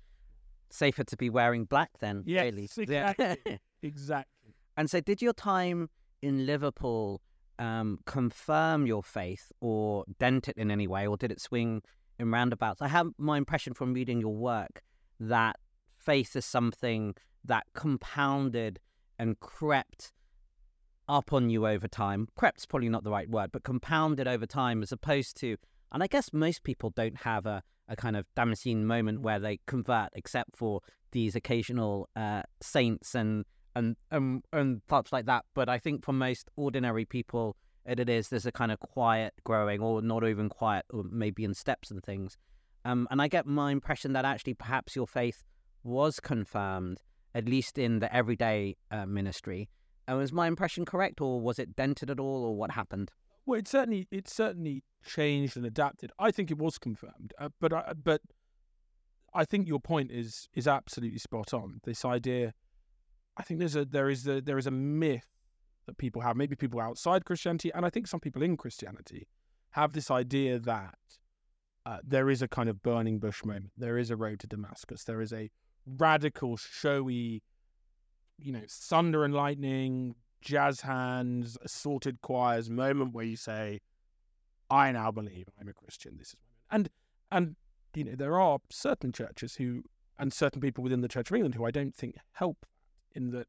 Safer 0.71 1.03
to 1.03 1.17
be 1.17 1.29
wearing 1.29 1.65
black 1.65 1.91
then, 1.99 2.23
yes, 2.25 2.43
really. 2.43 2.63
Exactly. 2.77 3.37
Yeah. 3.45 3.57
exactly. 3.83 4.55
And 4.77 4.89
so, 4.89 4.99
did 4.99 5.21
your 5.21 5.33
time 5.33 5.89
in 6.21 6.45
Liverpool 6.45 7.21
um, 7.59 7.99
confirm 8.05 8.87
your 8.87 9.03
faith 9.03 9.51
or 9.59 10.05
dent 10.19 10.47
it 10.47 10.57
in 10.57 10.71
any 10.71 10.87
way, 10.87 11.07
or 11.07 11.17
did 11.17 11.31
it 11.31 11.41
swing 11.41 11.81
in 12.21 12.31
roundabouts. 12.31 12.81
I 12.81 12.87
have 12.87 13.07
my 13.17 13.37
impression 13.37 13.73
from 13.73 13.93
reading 13.93 14.21
your 14.21 14.35
work 14.35 14.81
that 15.19 15.57
faith 15.97 16.35
is 16.35 16.45
something 16.45 17.15
that 17.43 17.65
compounded 17.73 18.79
and 19.19 19.39
crept 19.39 20.13
up 21.09 21.33
on 21.33 21.49
you 21.49 21.67
over 21.67 21.87
time. 21.87 22.27
Crept's 22.37 22.65
probably 22.65 22.89
not 22.89 23.03
the 23.03 23.11
right 23.11 23.29
word, 23.29 23.51
but 23.51 23.63
compounded 23.63 24.27
over 24.27 24.45
time 24.45 24.81
as 24.81 24.91
opposed 24.91 25.35
to, 25.37 25.57
and 25.91 26.01
I 26.01 26.07
guess 26.07 26.31
most 26.31 26.63
people 26.63 26.91
don't 26.91 27.17
have 27.17 27.45
a, 27.45 27.63
a 27.89 27.95
kind 27.95 28.15
of 28.15 28.25
Damascene 28.35 28.85
moment 28.85 29.21
where 29.21 29.39
they 29.39 29.59
convert, 29.65 30.09
except 30.13 30.55
for 30.55 30.81
these 31.11 31.35
occasional 31.35 32.07
uh, 32.15 32.43
saints 32.61 33.15
and 33.15 33.43
and 33.75 33.95
and 34.11 34.43
and 34.53 34.83
thoughts 34.87 35.11
like 35.11 35.25
that. 35.25 35.45
But 35.53 35.69
I 35.69 35.79
think 35.79 36.05
for 36.05 36.13
most 36.13 36.49
ordinary 36.55 37.05
people, 37.05 37.57
it 37.85 38.09
is 38.09 38.29
there's 38.29 38.45
a 38.45 38.51
kind 38.51 38.71
of 38.71 38.79
quiet 38.79 39.33
growing 39.43 39.81
or 39.81 40.01
not 40.01 40.27
even 40.27 40.49
quiet 40.49 40.85
or 40.91 41.03
maybe 41.09 41.43
in 41.43 41.53
steps 41.53 41.91
and 41.91 42.03
things. 42.03 42.37
Um, 42.83 43.07
and 43.11 43.21
i 43.21 43.27
get 43.27 43.45
my 43.45 43.71
impression 43.71 44.13
that 44.13 44.25
actually 44.25 44.55
perhaps 44.55 44.95
your 44.95 45.07
faith 45.07 45.43
was 45.83 46.19
confirmed 46.19 46.99
at 47.33 47.47
least 47.47 47.77
in 47.77 47.99
the 47.99 48.13
everyday 48.13 48.75
uh, 48.91 49.05
ministry. 49.05 49.69
And 50.07 50.17
was 50.17 50.33
my 50.33 50.47
impression 50.47 50.83
correct 50.83 51.21
or 51.21 51.39
was 51.39 51.59
it 51.59 51.75
dented 51.75 52.09
at 52.09 52.19
all 52.19 52.43
or 52.43 52.55
what 52.55 52.71
happened? 52.71 53.11
Well 53.45 53.59
it 53.59 53.67
certainly 53.67 54.07
it 54.11 54.27
certainly 54.27 54.83
changed 55.05 55.57
and 55.57 55.65
adapted. 55.65 56.11
I 56.19 56.31
think 56.31 56.51
it 56.51 56.57
was 56.57 56.77
confirmed 56.77 57.33
uh, 57.39 57.49
but 57.59 57.73
I, 57.73 57.93
but 58.03 58.21
i 59.33 59.45
think 59.45 59.67
your 59.67 59.79
point 59.79 60.11
is 60.11 60.49
is 60.53 60.67
absolutely 60.67 61.19
spot 61.19 61.53
on. 61.53 61.79
This 61.83 62.05
idea 62.05 62.53
i 63.37 63.43
think 63.43 63.59
there's 63.59 63.75
a 63.75 63.85
there 63.85 64.09
is 64.09 64.27
a 64.27 64.41
there 64.41 64.57
is 64.57 64.67
a 64.67 64.71
myth 64.71 65.27
that 65.85 65.97
people 65.97 66.21
have, 66.21 66.35
maybe 66.35 66.55
people 66.55 66.79
outside 66.79 67.25
Christianity, 67.25 67.71
and 67.73 67.85
I 67.85 67.89
think 67.89 68.07
some 68.07 68.19
people 68.19 68.43
in 68.43 68.57
Christianity 68.57 69.27
have 69.71 69.93
this 69.93 70.11
idea 70.11 70.59
that 70.59 70.95
uh, 71.85 71.97
there 72.03 72.29
is 72.29 72.41
a 72.41 72.47
kind 72.47 72.69
of 72.69 72.81
burning 72.83 73.19
bush 73.19 73.43
moment. 73.43 73.71
There 73.77 73.97
is 73.97 74.11
a 74.11 74.15
road 74.15 74.39
to 74.41 74.47
Damascus. 74.47 75.03
There 75.03 75.21
is 75.21 75.33
a 75.33 75.49
radical, 75.85 76.57
showy, 76.57 77.41
you 78.37 78.51
know, 78.51 78.61
thunder 78.69 79.23
and 79.23 79.33
lightning, 79.33 80.15
jazz 80.41 80.81
hands, 80.81 81.57
assorted 81.63 82.21
choirs 82.21 82.69
moment 82.69 83.13
where 83.13 83.25
you 83.25 83.35
say, 83.35 83.79
"I 84.69 84.91
now 84.91 85.11
believe 85.11 85.47
I'm 85.59 85.67
a 85.67 85.73
Christian." 85.73 86.17
This 86.17 86.29
is 86.29 86.35
and 86.69 86.89
and 87.31 87.55
you 87.95 88.03
know 88.03 88.15
there 88.15 88.39
are 88.39 88.59
certain 88.69 89.11
churches 89.11 89.55
who 89.55 89.83
and 90.19 90.31
certain 90.31 90.61
people 90.61 90.83
within 90.83 91.01
the 91.01 91.07
Church 91.07 91.29
of 91.29 91.35
England 91.35 91.55
who 91.55 91.65
I 91.65 91.71
don't 91.71 91.95
think 91.95 92.15
help 92.33 92.65
in 93.13 93.31
that 93.31 93.47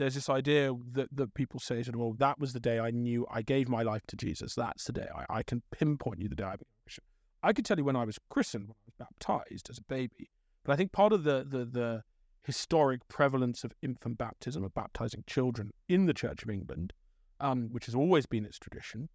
there's 0.00 0.14
this 0.14 0.30
idea 0.30 0.72
that, 0.92 1.14
that 1.14 1.34
people 1.34 1.60
say 1.60 1.82
to 1.82 1.90
them, 1.90 2.00
well, 2.00 2.14
that 2.14 2.38
was 2.40 2.54
the 2.54 2.58
day 2.58 2.80
I 2.80 2.90
knew 2.90 3.26
I 3.30 3.42
gave 3.42 3.68
my 3.68 3.82
life 3.82 4.00
to 4.06 4.16
Jesus. 4.16 4.54
That's 4.54 4.84
the 4.84 4.94
day 4.94 5.06
I, 5.14 5.26
I 5.28 5.42
can 5.42 5.62
pinpoint 5.72 6.22
you 6.22 6.28
the 6.30 6.36
day 6.36 6.44
I 6.44 6.52
became 6.52 6.72
Christian. 6.84 7.04
I 7.42 7.52
could 7.52 7.66
tell 7.66 7.76
you 7.76 7.84
when 7.84 7.96
I 7.96 8.06
was 8.06 8.18
christened, 8.30 8.68
when 8.68 8.76
I 8.78 8.86
was 8.86 8.94
baptized 8.98 9.68
as 9.68 9.76
a 9.76 9.82
baby. 9.82 10.30
But 10.64 10.72
I 10.72 10.76
think 10.76 10.92
part 10.92 11.12
of 11.12 11.24
the, 11.24 11.44
the, 11.46 11.66
the 11.66 12.02
historic 12.44 13.06
prevalence 13.08 13.62
of 13.62 13.74
infant 13.82 14.16
baptism, 14.16 14.64
of 14.64 14.72
baptizing 14.72 15.22
children 15.26 15.70
in 15.90 16.06
the 16.06 16.14
Church 16.14 16.42
of 16.42 16.48
England, 16.48 16.94
um, 17.38 17.68
which 17.70 17.84
has 17.84 17.94
always 17.94 18.24
been 18.24 18.46
its 18.46 18.58
tradition, 18.58 19.10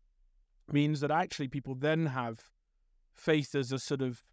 means 0.72 1.00
that 1.00 1.10
actually 1.10 1.48
people 1.48 1.74
then 1.74 2.06
have 2.06 2.44
faith 3.12 3.56
as 3.56 3.72
a 3.72 3.80
sort 3.80 4.04
of 4.04 4.24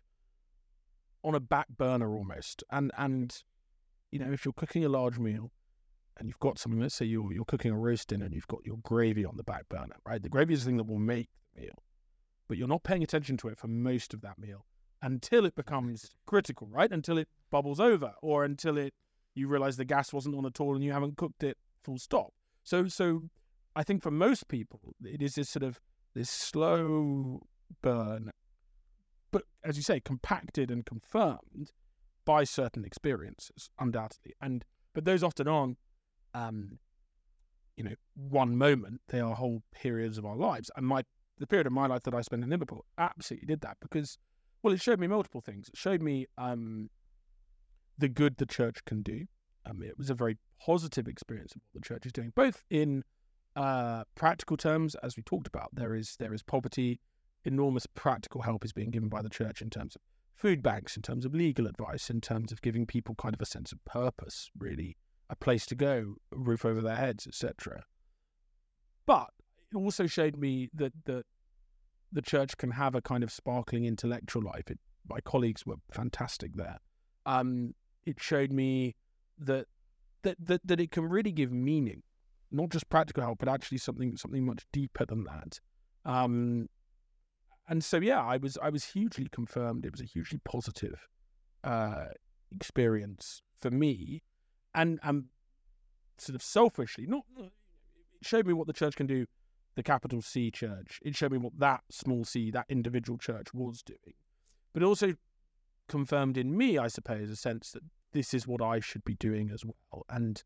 on 1.25 1.35
a 1.35 1.41
back 1.41 1.69
burner 1.79 2.15
almost. 2.15 2.63
And, 2.71 2.91
and 2.99 3.35
you 4.11 4.19
know, 4.19 4.31
if 4.31 4.45
you're 4.45 4.53
cooking 4.53 4.85
a 4.85 4.91
large 4.91 5.19
meal, 5.19 5.51
and 6.19 6.29
you've 6.29 6.39
got 6.41 6.59
something, 6.59 6.81
let's 6.81 6.95
say 6.95 7.05
you're, 7.05 7.33
you're 7.33 7.45
cooking 7.45 7.73
a 7.73 7.79
roast 7.79 8.09
dinner 8.09 8.27
and 8.27 8.35
you've 8.35 8.49
got 8.49 8.65
your 8.65 8.79
gravy 8.83 9.25
on 9.25 9.37
the 9.37 9.43
back 9.43 9.69
burner, 9.69 9.97
right? 10.07 10.23
The 10.23 10.29
gravy 10.29 10.55
is 10.55 10.65
the 10.65 10.67
thing 10.67 10.77
that 10.77 10.87
will 10.87 10.99
make 10.99 11.29
the 11.55 11.63
meal, 11.63 11.83
but 12.49 12.59
you're 12.59 12.69
not 12.69 12.83
paying 12.83 13.03
attention 13.03 13.37
to 13.39 13.49
it 13.49 13.59
for 13.59 13.69
most 13.69 14.15
of 14.15 14.21
that 14.23 14.39
meal 14.39 14.67
until 15.03 15.45
it 15.45 15.55
becomes 15.55 16.11
critical, 16.27 16.69
right? 16.71 16.93
Until 16.93 17.19
it 17.19 17.29
bubbles 17.51 17.81
over 17.81 18.13
or 18.23 18.45
until 18.45 18.79
it 18.79 18.95
you 19.35 19.49
realize 19.49 19.77
the 19.77 19.85
gas 19.85 20.13
wasn't 20.13 20.35
on 20.35 20.47
at 20.47 20.61
all 20.61 20.75
and 20.75 20.85
you 20.85 20.93
haven't 20.93 21.17
cooked 21.17 21.43
it 21.43 21.57
full 21.83 21.99
stop. 21.99 22.33
So, 22.65 22.87
so 22.87 23.23
I 23.75 23.83
think 23.83 24.03
for 24.03 24.11
most 24.11 24.49
people, 24.49 24.81
it 25.03 25.23
is 25.23 25.35
this 25.35 25.49
sort 25.49 25.63
of 25.63 25.81
this 26.15 26.31
slow 26.31 27.41
burn, 27.81 28.31
but 29.31 29.45
as 29.65 29.77
you 29.77 29.83
say, 29.83 30.01
compacted 30.01 30.71
and 30.71 30.85
confirmed 30.85 31.73
by 32.25 32.45
certain 32.45 32.85
experiences, 32.85 33.71
undoubtedly. 33.79 34.35
And 34.41 34.65
but 34.95 35.05
those 35.05 35.23
often 35.23 35.49
aren't 35.49 35.79
um, 36.35 36.79
you 37.77 37.85
know, 37.85 37.95
one 38.15 38.57
moment. 38.57 39.01
They 39.09 39.21
are 39.21 39.35
whole 39.35 39.63
periods 39.75 40.19
of 40.19 40.27
our 40.27 40.37
lives. 40.37 40.71
And 40.77 40.87
my 40.87 41.03
the 41.39 41.47
period 41.47 41.67
of 41.67 41.73
my 41.73 41.87
life 41.87 42.03
that 42.05 42.15
I 42.15 42.21
spent 42.21 42.45
in 42.45 42.51
Liverpool 42.51 42.85
absolutely 42.99 43.47
did 43.47 43.63
that 43.63 43.79
because, 43.81 44.17
well, 44.63 44.73
it 44.73 44.81
showed 44.81 45.01
me 45.01 45.07
multiple 45.07 45.41
things. 45.41 45.69
It 45.69 45.77
showed 45.77 46.01
me 46.01 46.27
um, 46.39 46.89
the 47.99 48.09
good 48.09 48.37
the 48.37 48.47
church 48.47 48.85
can 48.85 49.03
do. 49.03 49.27
Um, 49.67 49.83
it 49.83 49.99
was 49.99 50.11
a 50.11 50.15
very 50.15 50.37
positive 50.61 51.09
experience 51.09 51.55
of 51.55 51.63
what 51.63 51.83
the 51.83 51.87
church 51.87 52.07
is 52.07 52.13
doing, 52.13 52.33
both 52.37 52.63
in 52.71 53.03
uh, 53.57 54.05
practical 54.15 54.57
terms, 54.57 54.95
as 55.03 55.17
we 55.17 55.23
talked 55.23 55.47
about. 55.47 55.71
There 55.73 55.95
is 55.95 56.17
there 56.19 56.35
is 56.35 56.43
poverty. 56.43 57.01
Enormous 57.45 57.87
practical 57.87 58.43
help 58.43 58.65
is 58.65 58.73
being 58.73 58.91
given 58.91 59.09
by 59.09 59.21
the 59.21 59.29
church 59.29 59.63
in 59.63 59.69
terms 59.69 59.97
of 59.97 60.03
food 60.37 60.63
banks, 60.63 60.97
in 60.97 61.03
terms 61.03 61.25
of 61.25 61.35
legal 61.35 61.67
advice, 61.67 62.09
in 62.09 62.21
terms 62.21 62.53
of 62.53 62.63
giving 62.63 62.87
people 62.87 63.17
kind 63.17 63.35
of 63.35 63.41
a 63.41 63.47
sense 63.47 63.73
of 63.73 63.85
purpose, 63.85 64.49
really, 64.57 64.97
a 65.33 65.37
place 65.37 65.67
to 65.67 65.75
go, 65.75 66.15
a 66.31 66.37
roof 66.37 66.65
over 66.65 66.81
their 66.81 66.95
heads, 66.95 67.27
etc. 67.27 67.83
But 69.07 69.31
it 69.73 69.77
also 69.77 70.07
showed 70.07 70.37
me 70.37 70.69
that 70.75 70.93
that 71.07 71.25
the 72.13 72.23
church 72.23 72.57
can 72.59 72.71
have 72.71 72.95
a 72.95 73.01
kind 73.01 73.25
of 73.25 73.33
sparkling 73.33 73.87
intellectual 73.87 74.43
life. 74.43 74.71
It, 74.71 74.79
my 75.09 75.21
colleagues 75.21 75.67
were 75.67 75.77
fantastic 75.91 76.55
there. 76.55 76.79
Um, 77.25 77.75
it 78.05 78.21
showed 78.21 78.53
me 78.53 78.95
that, 79.39 79.67
that 80.23 80.37
that 80.47 80.61
that 80.67 80.81
it 80.81 80.91
can 80.91 81.05
really 81.05 81.33
give 81.33 81.51
meaning, 81.51 82.03
not 82.51 82.69
just 82.69 82.89
practical 82.91 83.23
help, 83.23 83.39
but 83.39 83.49
actually 83.49 83.79
something 83.79 84.17
something 84.17 84.45
much 84.45 84.65
deeper 84.73 85.07
than 85.07 85.25
that. 85.25 85.59
Um, 86.05 86.69
and 87.69 87.83
so 87.83 87.97
yeah, 87.97 88.23
I 88.23 88.37
was 88.37 88.59
I 88.63 88.69
was 88.69 88.85
hugely 88.85 89.29
confirmed. 89.33 89.87
It 89.87 89.93
was 89.93 90.03
a 90.03 90.05
hugely 90.05 90.41
positive 90.45 91.01
uh, 91.65 92.09
experience 92.55 93.41
for 93.63 93.71
me, 93.71 94.23
and 94.75 94.99
and 95.03 95.25
sort 96.19 96.35
of 96.35 96.43
selfishly, 96.43 97.07
not 97.07 97.25
it 97.39 97.53
showed 98.23 98.47
me 98.47 98.53
what 98.53 98.67
the 98.67 98.73
church 98.73 98.97
can 98.97 99.07
do. 99.07 99.27
The 99.75 99.83
capital 99.83 100.21
C 100.21 100.51
church. 100.51 101.01
It 101.03 101.17
showed 101.17 101.33
me 101.33 101.39
what 101.39 101.59
that 101.59 101.83
small 101.91 102.25
c, 102.25 102.51
that 102.51 102.67
individual 102.69 103.19
church 103.19 103.55
was 103.55 103.83
doing, 103.83 104.15
but 104.75 104.83
it 104.83 104.87
also 104.87 105.15
confirmed 105.89 106.37
in 106.37 106.57
me, 106.57 106.79
I 106.79 106.89
suppose, 106.89 107.31
a 107.31 107.37
sense 107.37 107.73
that 107.73 107.83
this 108.13 108.35
is 108.35 108.47
what 108.47 108.61
I 108.61 108.81
should 108.81 109.05
be 109.05 109.15
doing 109.15 109.51
as 109.51 109.65
well. 109.65 110.05
And 110.11 110.43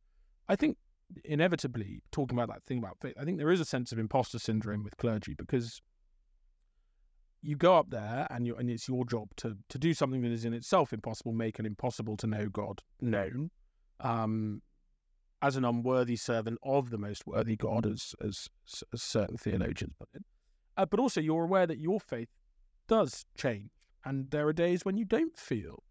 I 0.48 0.56
think 0.56 0.76
inevitably, 1.24 2.02
talking 2.12 2.38
about 2.38 2.52
that 2.54 2.64
thing 2.64 2.78
about 2.78 2.98
faith, 3.00 3.14
I 3.20 3.24
think 3.24 3.38
there 3.38 3.50
is 3.50 3.60
a 3.60 3.64
sense 3.64 3.92
of 3.92 3.98
imposter 3.98 4.38
syndrome 4.38 4.82
with 4.82 4.96
clergy 4.96 5.34
because 5.34 5.80
you 7.42 7.56
go 7.56 7.76
up 7.76 7.90
there 7.90 8.26
and 8.30 8.46
you 8.46 8.56
and 8.56 8.70
it's 8.70 8.88
your 8.88 9.04
job 9.04 9.28
to 9.36 9.56
to 9.68 9.78
do 9.78 9.94
something 9.94 10.22
that 10.22 10.32
is 10.32 10.44
in 10.44 10.54
itself 10.54 10.92
impossible, 10.92 11.32
make 11.32 11.58
an 11.58 11.66
impossible 11.66 12.16
to 12.18 12.26
know 12.26 12.48
God 12.48 12.82
known, 13.00 13.50
um, 14.00 14.62
as 15.42 15.56
an 15.56 15.64
unworthy 15.64 16.16
servant 16.16 16.58
of 16.62 16.90
the 16.90 16.98
most 16.98 17.26
worthy 17.26 17.56
God, 17.56 17.86
as 17.86 18.14
as, 18.24 18.48
as 18.92 19.02
certain 19.02 19.36
theologians 19.36 19.94
put 19.98 20.08
it. 20.14 20.24
Uh, 20.76 20.86
but 20.86 21.00
also, 21.00 21.20
you're 21.20 21.44
aware 21.44 21.66
that 21.66 21.78
your 21.78 22.00
faith 22.00 22.28
does 22.88 23.24
change, 23.36 23.70
and 24.04 24.30
there 24.30 24.46
are 24.46 24.52
days 24.52 24.84
when 24.84 24.96
you 24.96 25.04
don't 25.04 25.36
feel 25.36 25.82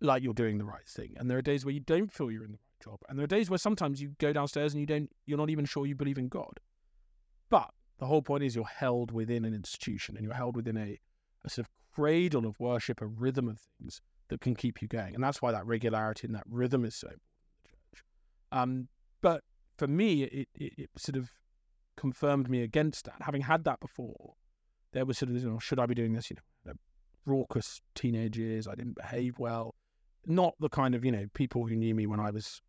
like 0.00 0.22
you're 0.22 0.34
doing 0.34 0.58
the 0.58 0.64
right 0.64 0.88
thing, 0.88 1.14
and 1.16 1.30
there 1.30 1.38
are 1.38 1.42
days 1.42 1.64
where 1.64 1.74
you 1.74 1.80
don't 1.80 2.12
feel 2.12 2.30
you're 2.30 2.44
in 2.44 2.52
the 2.52 2.58
right 2.58 2.84
job, 2.84 3.00
and 3.08 3.18
there 3.18 3.24
are 3.24 3.28
days 3.28 3.48
where 3.48 3.58
sometimes 3.58 4.00
you 4.00 4.14
go 4.18 4.32
downstairs 4.32 4.74
and 4.74 4.80
you 4.80 4.86
don't, 4.86 5.10
you're 5.26 5.38
not 5.38 5.50
even 5.50 5.64
sure 5.64 5.86
you 5.86 5.94
believe 5.94 6.18
in 6.18 6.28
God. 6.28 6.60
But 7.48 7.70
the 7.98 8.06
whole 8.06 8.22
point 8.22 8.42
is 8.42 8.54
you're 8.54 8.64
held 8.64 9.10
within 9.12 9.44
an 9.44 9.54
institution 9.54 10.16
and 10.16 10.24
you're 10.24 10.34
held 10.34 10.56
within 10.56 10.76
a, 10.76 10.98
a 11.44 11.50
sort 11.50 11.66
of 11.66 11.70
cradle 11.94 12.46
of 12.46 12.58
worship, 12.60 13.00
a 13.00 13.06
rhythm 13.06 13.48
of 13.48 13.58
things 13.78 14.00
that 14.28 14.40
can 14.40 14.54
keep 14.54 14.82
you 14.82 14.88
going. 14.88 15.14
And 15.14 15.24
that's 15.24 15.40
why 15.40 15.52
that 15.52 15.66
regularity 15.66 16.26
and 16.26 16.34
that 16.34 16.44
rhythm 16.48 16.84
is 16.84 16.94
so 16.94 17.06
important. 17.06 17.22
Um, 18.52 18.88
but 19.22 19.42
for 19.76 19.86
me, 19.86 20.24
it, 20.24 20.48
it, 20.54 20.72
it, 20.78 20.90
sort 20.96 21.16
of 21.16 21.30
confirmed 21.96 22.48
me 22.48 22.62
against 22.62 23.04
that. 23.06 23.16
Having 23.20 23.42
had 23.42 23.64
that 23.64 23.80
before, 23.80 24.34
there 24.92 25.04
was 25.04 25.18
sort 25.18 25.30
of, 25.30 25.36
you 25.36 25.50
know, 25.50 25.58
should 25.58 25.80
I 25.80 25.86
be 25.86 25.94
doing 25.94 26.12
this? 26.12 26.30
You 26.30 26.36
know, 26.64 26.72
raucous 27.24 27.80
teenage 27.94 28.38
years. 28.38 28.66
I 28.66 28.74
didn't 28.74 28.96
behave 28.96 29.38
well. 29.38 29.74
Not 30.26 30.54
the 30.60 30.68
kind 30.68 30.94
of, 30.94 31.04
you 31.04 31.12
know, 31.12 31.26
people 31.34 31.66
who 31.66 31.76
knew 31.76 31.94
me 31.94 32.06
when 32.06 32.20
I 32.20 32.30
was, 32.30 32.60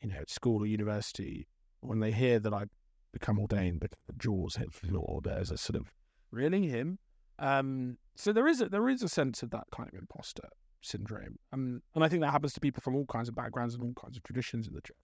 you 0.00 0.08
know, 0.08 0.16
at 0.16 0.30
school 0.30 0.62
or 0.62 0.66
university, 0.66 1.46
when 1.80 2.00
they 2.00 2.12
hear 2.12 2.38
that 2.40 2.52
I 2.52 2.64
become 3.12 3.38
ordained, 3.38 3.80
the 3.80 4.12
jaws 4.18 4.56
hit 4.56 4.72
the 4.72 4.88
floor. 4.88 5.20
There's 5.22 5.50
a 5.50 5.56
sort 5.56 5.76
of 5.76 5.92
really 6.30 6.66
him. 6.66 6.98
Um, 7.38 7.98
so 8.14 8.32
there 8.32 8.46
is 8.46 8.60
a, 8.60 8.68
there 8.68 8.88
is 8.88 9.02
a 9.02 9.08
sense 9.08 9.42
of 9.42 9.50
that 9.50 9.64
kind 9.74 9.88
of 9.88 9.98
imposter 9.98 10.48
syndrome, 10.82 11.36
um, 11.52 11.82
and 11.94 12.04
I 12.04 12.08
think 12.08 12.22
that 12.22 12.30
happens 12.30 12.52
to 12.54 12.60
people 12.60 12.80
from 12.80 12.94
all 12.94 13.06
kinds 13.06 13.28
of 13.28 13.34
backgrounds 13.34 13.74
and 13.74 13.82
all 13.82 13.92
kinds 13.94 14.16
of 14.16 14.22
traditions 14.22 14.66
in 14.66 14.74
the 14.74 14.80
church. 14.80 14.96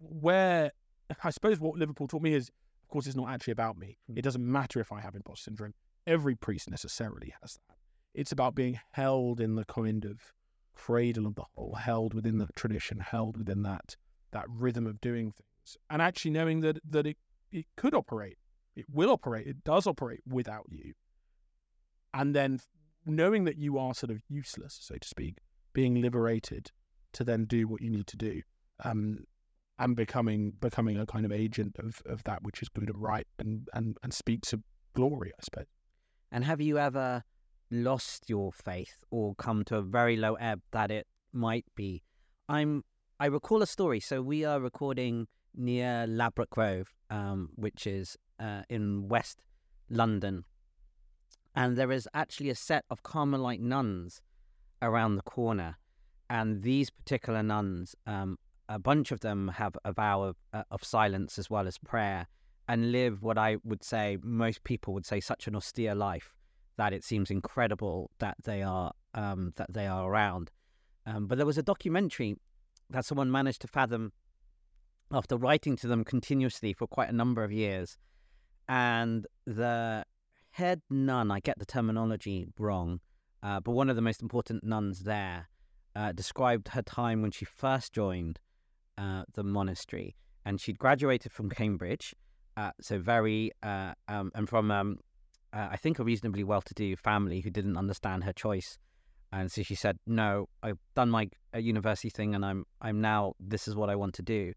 Where 0.00 0.72
I 1.22 1.30
suppose 1.30 1.60
what 1.60 1.78
Liverpool 1.78 2.08
taught 2.08 2.22
me 2.22 2.34
is, 2.34 2.48
of 2.48 2.88
course, 2.88 3.06
it's 3.06 3.16
not 3.16 3.30
actually 3.30 3.52
about 3.52 3.76
me. 3.76 3.98
Hmm. 4.08 4.18
It 4.18 4.22
doesn't 4.22 4.44
matter 4.44 4.80
if 4.80 4.92
I 4.92 5.00
have 5.00 5.14
imposter 5.14 5.44
syndrome. 5.44 5.74
Every 6.06 6.34
priest 6.34 6.70
necessarily 6.70 7.34
has 7.40 7.54
that. 7.54 7.76
It's 8.14 8.32
about 8.32 8.54
being 8.54 8.78
held 8.92 9.40
in 9.40 9.54
the 9.54 9.64
kind 9.64 10.04
of 10.04 10.20
cradle 10.74 11.26
of 11.26 11.34
the 11.34 11.44
whole, 11.54 11.74
held 11.74 12.14
within 12.14 12.38
the 12.38 12.48
tradition, 12.54 12.98
held 13.00 13.36
within 13.36 13.62
that 13.62 13.96
that 14.32 14.46
rhythm 14.48 14.84
of 14.86 15.00
doing 15.00 15.30
things 15.30 15.78
and 15.88 16.02
actually 16.02 16.32
knowing 16.32 16.60
that 16.60 16.78
that 16.90 17.06
it, 17.06 17.16
it 17.52 17.66
could 17.76 17.94
operate, 17.94 18.36
it 18.76 18.84
will 18.92 19.10
operate, 19.10 19.46
it 19.46 19.64
does 19.64 19.86
operate 19.86 20.20
without 20.26 20.66
you. 20.68 20.92
And 22.12 22.34
then 22.34 22.60
knowing 23.06 23.44
that 23.44 23.56
you 23.56 23.78
are 23.78 23.94
sort 23.94 24.10
of 24.10 24.20
useless, 24.28 24.78
so 24.80 24.96
to 24.96 25.08
speak, 25.08 25.38
being 25.72 26.00
liberated 26.00 26.70
to 27.12 27.24
then 27.24 27.44
do 27.44 27.66
what 27.66 27.80
you 27.80 27.90
need 27.90 28.06
to 28.08 28.16
do. 28.16 28.42
Um, 28.84 29.24
and 29.78 29.96
becoming 29.96 30.52
becoming 30.60 30.98
a 30.98 31.06
kind 31.06 31.24
of 31.24 31.32
agent 31.32 31.76
of, 31.78 32.00
of 32.06 32.22
that 32.24 32.42
which 32.42 32.62
is 32.62 32.68
good 32.68 32.88
and 32.88 33.02
right 33.02 33.26
and, 33.38 33.68
and, 33.74 33.96
and 34.02 34.14
speaks 34.14 34.52
of 34.52 34.62
glory, 34.94 35.32
I 35.38 35.42
suppose. 35.42 35.66
And 36.30 36.44
have 36.44 36.60
you 36.60 36.78
ever 36.78 37.22
lost 37.70 38.24
your 38.28 38.52
faith 38.52 38.98
or 39.10 39.34
come 39.34 39.64
to 39.64 39.76
a 39.76 39.82
very 39.82 40.16
low 40.16 40.34
ebb 40.34 40.62
that 40.72 40.90
it 40.90 41.06
might 41.32 41.64
be? 41.74 42.02
I'm 42.48 42.84
I 43.20 43.26
recall 43.26 43.62
a 43.62 43.66
story. 43.66 44.00
So 44.00 44.22
we 44.22 44.44
are 44.44 44.60
recording 44.60 45.28
near 45.54 46.06
Ladbroke 46.06 46.50
Grove, 46.50 46.88
um, 47.10 47.50
which 47.54 47.86
is 47.86 48.16
uh, 48.40 48.62
in 48.68 49.08
West 49.08 49.40
London. 49.88 50.44
And 51.54 51.76
there 51.76 51.92
is 51.92 52.08
actually 52.12 52.50
a 52.50 52.56
set 52.56 52.84
of 52.90 53.04
Carmelite 53.04 53.60
nuns 53.60 54.20
around 54.82 55.14
the 55.14 55.22
corner. 55.22 55.78
And 56.28 56.62
these 56.62 56.90
particular 56.90 57.42
nuns, 57.42 57.94
um, 58.06 58.36
a 58.68 58.78
bunch 58.78 59.12
of 59.12 59.20
them 59.20 59.48
have 59.48 59.76
a 59.84 59.92
vow 59.92 60.22
of, 60.22 60.36
uh, 60.52 60.62
of 60.70 60.82
silence 60.82 61.38
as 61.38 61.50
well 61.50 61.66
as 61.66 61.78
prayer 61.78 62.26
and 62.68 62.92
live 62.92 63.22
what 63.22 63.36
I 63.36 63.58
would 63.64 63.84
say 63.84 64.18
most 64.22 64.64
people 64.64 64.94
would 64.94 65.06
say 65.06 65.20
such 65.20 65.46
an 65.46 65.54
austere 65.54 65.94
life 65.94 66.34
that 66.76 66.92
it 66.92 67.04
seems 67.04 67.30
incredible 67.30 68.10
that 68.18 68.36
they 68.44 68.62
are 68.62 68.92
um, 69.14 69.52
that 69.56 69.72
they 69.72 69.86
are 69.86 70.10
around. 70.10 70.50
Um, 71.06 71.26
but 71.26 71.36
there 71.36 71.46
was 71.46 71.58
a 71.58 71.62
documentary 71.62 72.36
that 72.90 73.04
someone 73.04 73.30
managed 73.30 73.60
to 73.60 73.68
fathom 73.68 74.12
after 75.12 75.36
writing 75.36 75.76
to 75.76 75.86
them 75.86 76.02
continuously 76.04 76.72
for 76.72 76.86
quite 76.86 77.08
a 77.08 77.12
number 77.12 77.44
of 77.44 77.52
years. 77.52 77.96
And 78.68 79.26
the 79.46 80.04
head 80.50 80.80
nun, 80.90 81.30
I 81.30 81.40
get 81.40 81.58
the 81.58 81.66
terminology 81.66 82.46
wrong, 82.58 83.00
uh, 83.42 83.60
but 83.60 83.72
one 83.72 83.90
of 83.90 83.96
the 83.96 84.02
most 84.02 84.22
important 84.22 84.64
nuns 84.64 85.00
there 85.00 85.48
uh, 85.94 86.12
described 86.12 86.68
her 86.68 86.82
time 86.82 87.22
when 87.22 87.30
she 87.30 87.44
first 87.44 87.92
joined 87.92 88.40
uh, 88.98 89.24
the 89.34 89.42
monastery. 89.42 90.14
And 90.44 90.60
she'd 90.60 90.78
graduated 90.78 91.32
from 91.32 91.48
Cambridge, 91.50 92.14
uh, 92.56 92.72
so 92.80 92.98
very, 92.98 93.50
uh, 93.62 93.94
um, 94.08 94.30
and 94.34 94.48
from, 94.48 94.70
um, 94.70 94.98
uh, 95.52 95.68
I 95.70 95.76
think, 95.76 95.98
a 95.98 96.04
reasonably 96.04 96.44
well 96.44 96.62
to 96.62 96.74
do 96.74 96.96
family 96.96 97.40
who 97.40 97.50
didn't 97.50 97.76
understand 97.76 98.24
her 98.24 98.32
choice. 98.32 98.78
And 99.32 99.50
so 99.50 99.62
she 99.62 99.74
said, 99.74 99.98
"No, 100.06 100.48
I've 100.62 100.78
done 100.94 101.10
my 101.10 101.28
university 101.56 102.08
thing, 102.08 102.36
and 102.36 102.44
I'm 102.44 102.66
I'm 102.80 103.00
now 103.00 103.34
this 103.40 103.66
is 103.66 103.74
what 103.74 103.90
I 103.90 103.96
want 103.96 104.14
to 104.14 104.22
do." 104.22 104.52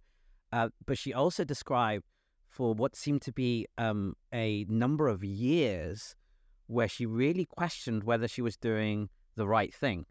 Uh, 0.52 0.70
but 0.86 1.00
she 1.00 1.14
also 1.14 1.44
described 1.44 2.04
for 2.48 2.74
what 2.74 2.96
seemed 2.96 3.22
to 3.24 3.32
be 3.32 3.68
um, 3.78 4.16
a 4.34 4.66
number 4.70 5.08
of 5.08 5.24
years 5.24 6.16
where 6.68 6.88
she 6.88 7.06
really 7.06 7.46
questioned 7.46 8.04
whether 8.04 8.28
she 8.28 8.42
was 8.42 8.56
doing 8.56 9.10
the 9.36 9.48
right 9.48 9.74
thing. 9.74 10.06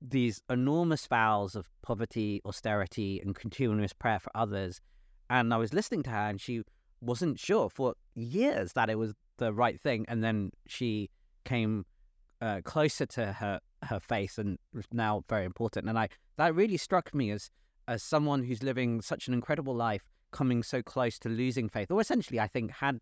These 0.00 0.42
enormous 0.48 1.06
vows 1.06 1.56
of 1.56 1.68
poverty, 1.82 2.40
austerity, 2.44 3.20
and 3.20 3.34
continuous 3.34 3.92
prayer 3.92 4.20
for 4.20 4.30
others. 4.34 4.80
And 5.28 5.52
I 5.52 5.56
was 5.56 5.74
listening 5.74 6.02
to 6.04 6.10
her, 6.10 6.28
and 6.28 6.40
she 6.40 6.62
wasn't 7.00 7.38
sure 7.38 7.68
for 7.68 7.94
years 8.14 8.72
that 8.74 8.90
it 8.90 8.96
was 8.96 9.14
the 9.38 9.52
right 9.52 9.80
thing. 9.80 10.04
And 10.08 10.22
then 10.22 10.50
she 10.66 11.10
came 11.44 11.84
uh, 12.40 12.60
closer 12.64 13.06
to 13.06 13.32
her 13.32 13.60
her 13.84 14.00
faith, 14.00 14.38
and 14.38 14.58
was 14.72 14.86
now 14.92 15.24
very 15.28 15.44
important. 15.44 15.88
And 15.88 15.98
I 15.98 16.08
that 16.36 16.54
really 16.54 16.76
struck 16.76 17.14
me 17.14 17.30
as 17.30 17.50
as 17.88 18.02
someone 18.02 18.44
who's 18.44 18.62
living 18.62 19.00
such 19.00 19.28
an 19.28 19.34
incredible 19.34 19.74
life, 19.74 20.02
coming 20.30 20.62
so 20.62 20.82
close 20.82 21.18
to 21.20 21.28
losing 21.28 21.68
faith, 21.68 21.90
or 21.90 22.00
essentially, 22.00 22.38
I 22.38 22.46
think 22.46 22.70
had 22.70 23.00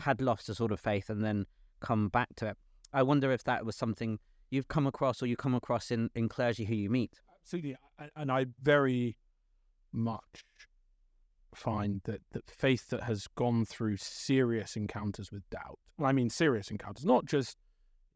had 0.00 0.20
lost 0.20 0.48
a 0.48 0.54
sort 0.54 0.72
of 0.72 0.80
faith 0.80 1.10
and 1.10 1.24
then 1.24 1.46
come 1.80 2.08
back 2.08 2.28
to 2.36 2.48
it. 2.48 2.56
I 2.92 3.02
wonder 3.02 3.30
if 3.32 3.44
that 3.44 3.64
was 3.64 3.76
something 3.76 4.18
you've 4.50 4.68
come 4.68 4.86
across 4.86 5.22
or 5.22 5.26
you 5.26 5.36
come 5.36 5.54
across 5.54 5.90
in, 5.90 6.10
in 6.14 6.28
clergy 6.28 6.64
who 6.64 6.74
you 6.74 6.90
meet. 6.90 7.12
Absolutely, 7.42 7.76
and 8.16 8.30
I 8.30 8.46
very 8.62 9.16
much 9.92 10.44
find 11.54 12.00
that 12.04 12.20
that 12.32 12.50
faith 12.50 12.88
that 12.90 13.02
has 13.02 13.26
gone 13.36 13.64
through 13.64 13.96
serious 13.96 14.76
encounters 14.76 15.32
with 15.32 15.48
doubt. 15.50 15.78
I 16.02 16.12
mean, 16.12 16.28
serious 16.28 16.70
encounters, 16.70 17.04
not 17.04 17.24
just 17.24 17.56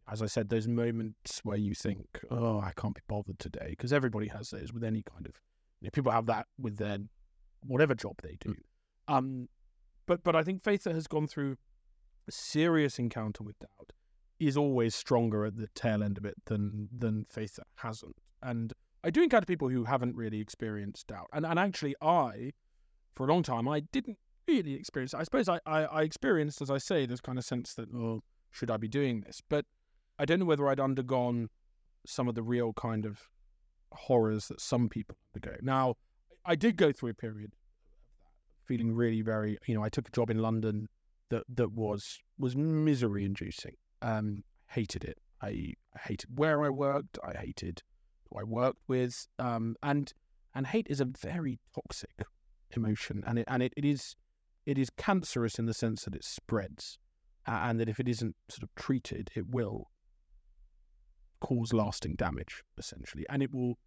as 0.09 0.23
I 0.23 0.27
said, 0.27 0.49
those 0.49 0.67
moments 0.67 1.41
where 1.45 1.57
you 1.57 1.75
think, 1.75 2.07
"Oh, 2.31 2.61
I 2.61 2.73
can't 2.77 2.95
be 2.95 3.03
bothered 3.07 3.39
today," 3.39 3.69
because 3.71 3.93
everybody 3.93 4.29
has 4.29 4.51
those 4.51 4.73
with 4.73 4.85
any 4.85 5.03
kind 5.03 5.27
of. 5.27 5.41
You 5.81 5.87
know, 5.87 5.91
people 5.93 6.13
have 6.13 6.27
that 6.27 6.47
with 6.59 6.77
their 6.77 6.99
whatever 7.65 7.95
job 7.95 8.17
they 8.23 8.37
do. 8.41 8.55
Um, 9.09 9.49
but 10.07 10.23
but 10.25 10.35
I 10.35 10.43
think 10.43 10.63
faith 10.63 10.85
that 10.85 10.95
has 10.95 11.07
gone 11.07 11.27
through 11.27 11.57
a 12.29 12.33
serious 12.33 12.99
encounter 12.99 13.45
with 13.45 13.59
doubt 13.61 13.93
is 14.41 14.57
always 14.57 14.95
stronger 14.95 15.45
at 15.45 15.57
the 15.57 15.69
tail 15.75 16.03
end 16.03 16.19
of 16.19 16.25
it 16.25 16.35
than 16.47 16.89
than 16.97 17.27
faith 17.29 17.57
that 17.57 17.67
hasn't. 17.77 18.17
And 18.43 18.73
I 19.05 19.11
do 19.11 19.23
encounter 19.23 19.47
people 19.47 19.69
who 19.69 19.85
haven't 19.85 20.17
really 20.17 20.41
experienced 20.41 21.07
doubt. 21.07 21.29
And 21.33 21.47
and 21.47 21.59
actually, 21.59 21.95
I, 22.01 22.53
for 23.15 23.27
a 23.27 23.33
long 23.33 23.43
time, 23.43 23.69
I 23.69 23.81
didn't 23.81 24.19
really 24.49 24.75
experience. 24.75 25.15
I 25.15 25.23
suppose 25.23 25.49
I, 25.49 25.61
I, 25.67 25.85
I 25.85 26.03
experienced, 26.03 26.63
as 26.63 26.71
I 26.71 26.79
say, 26.79 27.07
this 27.07 27.21
kind 27.21 27.39
of 27.39 27.45
sense 27.45 27.75
that 27.75 27.89
oh, 27.95 28.23
should 28.51 28.71
I 28.71 28.79
be 28.79 28.89
doing 28.89 29.21
this? 29.21 29.41
But 29.49 29.67
I 30.19 30.25
don't 30.25 30.41
know 30.41 30.47
whether 30.47 30.69
I'd 30.69 30.81
undergone 30.81 31.49
some 32.07 32.27
of 32.29 32.35
the 32.35 32.43
real 32.43 32.73
kind 32.73 33.05
of 33.05 33.21
horrors 33.93 34.49
that 34.49 34.61
some 34.61 34.89
people 34.89 35.17
undergo. 35.35 35.57
Now, 35.63 35.95
I 36.45 36.55
did 36.55 36.77
go 36.77 36.93
through 36.93 37.11
a 37.11 37.15
period 37.15 37.53
feeling 38.65 38.95
really 38.95 39.21
very, 39.21 39.59
you 39.67 39.75
know, 39.75 39.83
I 39.83 39.89
took 39.89 40.09
a 40.09 40.11
job 40.13 40.31
in 40.31 40.39
London 40.39 40.89
that 41.29 41.45
that 41.55 41.73
was 41.73 42.19
was 42.39 42.57
misery 42.57 43.25
inducing. 43.25 43.75
Um, 44.03 44.45
hated 44.69 45.05
it. 45.05 45.19
I, 45.43 45.75
hated 46.05 46.39
where 46.39 46.63
I 46.63 46.71
worked. 46.71 47.19
I 47.25 47.37
hated 47.37 47.83
who 48.29 48.39
I 48.39 48.45
worked 48.45 48.83
with. 48.89 49.27
Um, 49.39 49.77
and 49.83 50.13
and 50.55 50.67
hate 50.67 50.87
is 50.91 51.01
a 51.01 51.05
very 51.05 51.61
toxic 51.75 52.25
emotion, 52.77 53.23
and 53.27 53.39
it 53.39 53.45
and 53.49 53.63
it, 53.63 53.73
it 53.77 53.85
is 53.85 54.17
it 54.67 54.79
is 54.79 54.91
cancerous 54.91 55.59
in 55.59 55.67
the 55.67 55.75
sense 55.75 56.05
that 56.05 56.15
it 56.15 56.25
spreads, 56.25 56.99
and 57.47 57.81
that 57.81 57.89
if 57.89 58.01
it 58.01 58.09
isn't 58.09 58.37
sort 58.49 58.63
of 58.63 58.75
treated, 58.75 59.31
it 59.35 59.49
will 59.49 59.91
cause 61.41 61.73
lasting 61.73 62.17
damage, 62.17 62.63
essentially, 62.79 63.25
and 63.29 63.43
it 63.43 63.53
will 63.53 63.79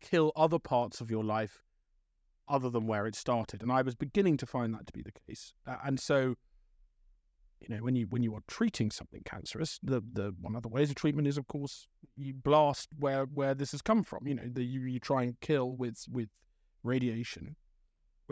kill 0.00 0.32
other 0.36 0.58
parts 0.58 1.00
of 1.00 1.10
your 1.10 1.24
life 1.24 1.62
other 2.48 2.68
than 2.68 2.86
where 2.86 3.06
it 3.06 3.14
started. 3.14 3.62
And 3.62 3.70
I 3.70 3.82
was 3.82 3.94
beginning 3.94 4.36
to 4.38 4.46
find 4.46 4.74
that 4.74 4.86
to 4.86 4.92
be 4.92 5.02
the 5.02 5.12
case, 5.26 5.52
and 5.84 5.98
so 5.98 6.34
you 7.60 7.68
know 7.68 7.82
when 7.82 7.94
you 7.94 8.06
when 8.08 8.22
you 8.22 8.34
are 8.34 8.42
treating 8.48 8.90
something 8.90 9.22
cancerous 9.24 9.78
the 9.82 10.02
the 10.12 10.34
one 10.40 10.56
of 10.56 10.62
the 10.62 10.68
ways 10.68 10.90
of 10.90 10.96
treatment 10.96 11.28
is 11.28 11.36
of 11.36 11.46
course 11.46 11.86
you 12.16 12.32
blast 12.32 12.88
where 12.98 13.24
where 13.24 13.54
this 13.54 13.72
has 13.72 13.82
come 13.82 14.02
from 14.02 14.26
you 14.26 14.34
know 14.34 14.42
the, 14.50 14.64
you, 14.64 14.80
you 14.82 14.98
try 14.98 15.22
and 15.22 15.38
kill 15.40 15.72
with 15.76 16.04
with 16.10 16.28
radiation. 16.82 17.56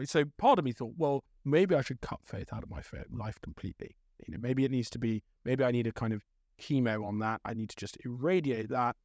So 0.05 0.25
part 0.39 0.61
of 0.61 0.65
me 0.65 0.73
thought 0.73 0.95
well 0.97 1.25
maybe 1.45 1.75
i 1.75 1.81
should 1.81 2.01
cut 2.01 2.21
faith 2.25 2.53
out 2.53 2.63
of 2.63 2.71
my 2.71 2.83
life 3.11 3.41
completely. 3.43 3.97
You 4.27 4.35
know 4.35 4.39
maybe 4.41 4.65
it 4.65 4.71
needs 4.71 4.91
to 4.91 4.99
be 4.99 5.23
maybe 5.45 5.65
i 5.65 5.71
need 5.73 5.87
a 5.87 5.93
kind 5.93 6.13
of 6.13 6.23
chemo 6.61 7.05
on 7.05 7.19
that. 7.19 7.41
I 7.45 7.55
need 7.55 7.71
to 7.71 7.77
just 7.77 7.99
irradiate 8.05 8.69
that 8.71 8.97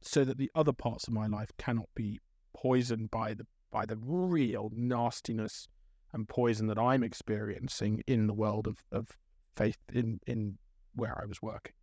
so 0.00 0.24
that 0.24 0.38
the 0.38 0.50
other 0.54 0.72
parts 0.72 1.06
of 1.06 1.12
my 1.12 1.26
life 1.26 1.50
cannot 1.58 1.88
be 1.94 2.20
poisoned 2.54 3.10
by 3.10 3.34
the 3.34 3.46
by 3.70 3.84
the 3.84 3.96
real 3.96 4.70
nastiness 4.74 5.68
and 6.12 6.28
poison 6.28 6.66
that 6.66 6.78
i'm 6.78 7.04
experiencing 7.04 8.02
in 8.06 8.26
the 8.26 8.34
world 8.34 8.66
of, 8.66 8.82
of 8.90 9.16
faith 9.56 9.78
in 9.92 10.20
in 10.26 10.58
where 10.94 11.18
I 11.20 11.26
was 11.26 11.42
working. 11.42 11.74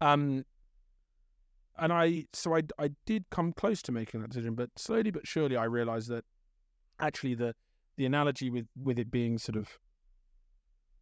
Um, 0.00 0.44
and 1.78 1.92
I 1.92 2.26
so 2.32 2.56
I 2.56 2.62
I 2.78 2.90
did 3.06 3.24
come 3.30 3.52
close 3.52 3.82
to 3.82 3.92
making 3.92 4.20
that 4.20 4.30
decision, 4.30 4.54
but 4.54 4.70
slowly 4.76 5.10
but 5.10 5.26
surely 5.26 5.56
I 5.56 5.64
realized 5.64 6.08
that 6.08 6.24
actually 7.00 7.34
the 7.34 7.54
the 7.96 8.06
analogy 8.06 8.50
with 8.50 8.66
with 8.76 8.98
it 8.98 9.10
being 9.10 9.38
sort 9.38 9.56
of 9.56 9.78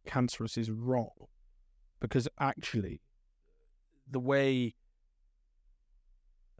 cancerous 0.05 0.57
is 0.57 0.71
wrong. 0.71 1.27
Because 1.99 2.27
actually 2.39 3.01
the 4.09 4.19
way 4.19 4.75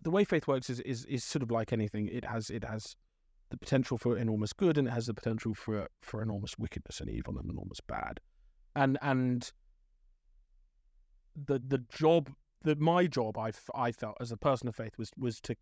the 0.01 0.11
way 0.11 0.23
faith 0.23 0.47
works 0.47 0.69
is, 0.69 0.79
is 0.81 1.05
is 1.05 1.23
sort 1.23 1.43
of 1.43 1.51
like 1.51 1.71
anything. 1.71 2.07
It 2.07 2.25
has 2.25 2.49
it 2.49 2.63
has 2.63 2.95
the 3.49 3.57
potential 3.57 3.97
for 3.97 4.17
enormous 4.17 4.51
good 4.51 4.77
and 4.77 4.87
it 4.87 4.91
has 4.91 5.05
the 5.05 5.13
potential 5.13 5.53
for 5.53 5.87
for 6.01 6.21
enormous 6.21 6.57
wickedness 6.57 6.99
and 6.99 7.09
evil 7.09 7.37
and 7.37 7.49
enormous 7.49 7.79
bad 7.81 8.19
and 8.77 8.97
and 9.01 9.51
the 11.35 11.59
the 11.67 11.79
job 11.89 12.29
that 12.63 12.79
my 12.79 13.07
job 13.07 13.37
I, 13.37 13.51
I 13.75 13.91
felt 13.91 14.15
as 14.21 14.31
a 14.31 14.37
person 14.37 14.67
of 14.67 14.75
faith 14.75 14.97
was 14.97 15.11
was 15.17 15.41
to 15.41 15.55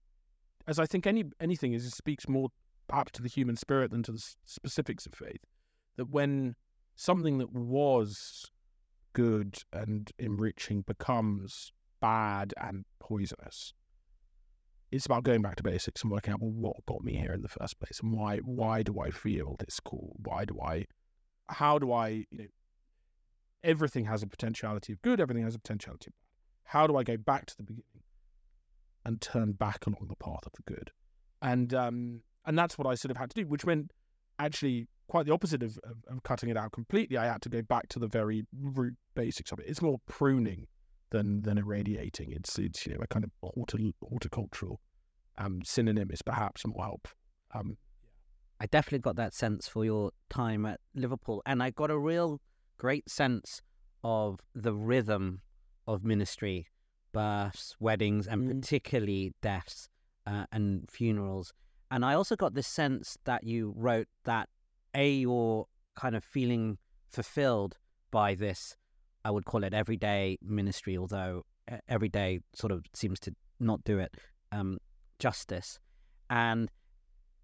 as 0.68 0.80
I 0.80 0.86
think 0.86 1.08
any 1.08 1.24
anything 1.40 1.74
is 1.74 1.86
it 1.86 1.94
speaks 1.94 2.28
more 2.28 2.50
perhaps 2.88 3.14
to 3.14 3.24
the 3.24 3.30
human 3.30 3.56
spirit 3.56 3.92
than 3.92 4.04
to 4.04 4.12
the 4.12 4.24
specifics 4.46 5.06
of 5.06 5.14
faith 5.14 5.44
that 5.96 6.10
when 6.10 6.56
something 6.96 7.38
that 7.40 7.52
was 7.54 8.52
good 9.14 9.58
and 9.72 10.12
enriching 10.20 10.82
becomes 10.82 11.72
bad 12.02 12.54
and 12.62 12.84
poisonous 13.00 13.74
it's 14.92 15.06
about 15.06 15.24
going 15.24 15.42
back 15.42 15.56
to 15.56 15.64
basics 15.64 16.04
and 16.04 16.12
working 16.12 16.34
out 16.34 16.42
well, 16.42 16.52
what 16.52 16.86
got 16.86 17.04
me 17.04 17.16
here 17.16 17.32
in 17.32 17.42
the 17.42 17.48
first 17.48 17.80
place 17.80 18.00
and 18.04 18.12
why 18.12 18.38
why 18.40 18.84
do 18.84 19.00
I 19.00 19.10
feel 19.10 19.56
this 19.60 19.80
call 19.80 20.16
why 20.18 20.44
do 20.44 20.60
I 20.62 20.86
how 21.48 21.80
do 21.80 21.94
I 21.94 22.10
you 22.10 22.38
know 22.40 22.46
everything 23.66 24.06
has 24.06 24.24
a 24.24 24.28
potentiality 24.28 24.94
of 24.94 25.02
good, 25.02 25.20
everything 25.20 25.44
has 25.44 25.56
a 25.56 25.60
potentiality 25.60 26.10
of 26.10 26.14
bad. 26.14 26.72
How 26.72 26.88
do 26.88 26.96
I 26.96 27.04
go 27.04 27.18
back 27.18 27.46
to 27.48 27.58
the 27.58 27.64
beginning 27.64 28.04
and 29.04 29.20
turn 29.20 29.52
back 29.54 29.86
along 29.86 30.08
the 30.08 30.16
path 30.16 30.46
of 30.46 30.54
the 30.54 30.64
good? 30.74 30.92
And 31.42 31.74
um, 31.74 32.22
and 32.46 32.58
that's 32.58 32.78
what 32.78 32.88
I 32.88 32.96
sort 32.96 33.12
of 33.12 33.18
had 33.18 33.32
to 33.32 33.44
do, 33.44 33.48
which 33.48 33.66
meant 33.66 33.92
actually 34.40 34.88
quite 35.08 35.26
the 35.26 35.34
opposite 35.34 35.62
of, 35.62 35.78
of, 35.84 36.24
cutting 36.24 36.50
it 36.50 36.58
out 36.58 36.72
completely. 36.72 37.18
I 37.18 37.26
had 37.26 37.42
to 37.44 37.50
go 37.50 37.62
back 37.62 37.88
to 37.90 38.00
the 38.00 38.08
very 38.08 38.46
root 38.60 38.96
basics 39.14 39.52
of 39.52 39.60
it. 39.60 39.66
It's 39.68 39.82
more 39.82 40.00
pruning 40.08 40.68
than 41.12 41.42
than 41.42 41.58
irradiating. 41.58 42.32
It's 42.32 42.58
it's 42.58 42.86
you 42.86 42.94
know 42.94 43.02
a 43.02 43.08
kind 43.08 43.26
of 43.26 43.32
horticultural 44.02 44.80
um, 45.38 45.62
synonym 45.64 46.10
is 46.12 46.22
perhaps 46.22 46.66
more 46.66 46.84
helpful. 46.84 47.18
Um, 47.54 47.78
I 48.60 48.68
definitely 48.68 49.00
got 49.00 49.18
that 49.18 49.34
sense 49.34 49.68
for 49.68 49.84
your 49.84 50.12
time 50.30 50.66
at 50.66 50.80
Liverpool, 50.94 51.42
and 51.46 51.62
I 51.62 51.72
got 51.72 51.92
a 51.92 51.98
real 51.98 52.40
great 52.78 53.10
sense 53.10 53.62
of 54.04 54.40
the 54.54 54.74
rhythm 54.74 55.42
of 55.88 56.04
ministry, 56.04 56.68
births, 57.12 57.76
weddings, 57.80 58.28
and 58.28 58.44
mm. 58.44 58.62
particularly 58.62 59.34
deaths 59.42 59.90
uh, 60.28 60.46
and 60.52 60.90
funerals. 60.90 61.54
And 61.92 62.04
I 62.04 62.14
also 62.14 62.36
got 62.36 62.54
this 62.54 62.68
sense 62.68 63.18
that 63.26 63.44
you 63.44 63.74
wrote 63.76 64.08
that 64.26 64.50
a 64.94 65.10
you're 65.10 65.66
kind 65.96 66.16
of 66.16 66.24
feeling 66.24 66.78
fulfilled 67.10 67.78
by 68.12 68.36
this. 68.36 68.76
I 69.24 69.32
would 69.32 69.46
call 69.46 69.64
it 69.64 69.74
everyday 69.74 70.38
ministry, 70.42 70.98
although 70.98 71.44
everyday 71.90 72.40
sort 72.54 72.72
of 72.72 72.86
seems 72.94 73.20
to 73.22 73.36
not 73.60 73.84
do 73.84 74.00
it 74.00 74.14
um, 74.52 74.78
justice. 75.20 75.80
And 76.30 76.70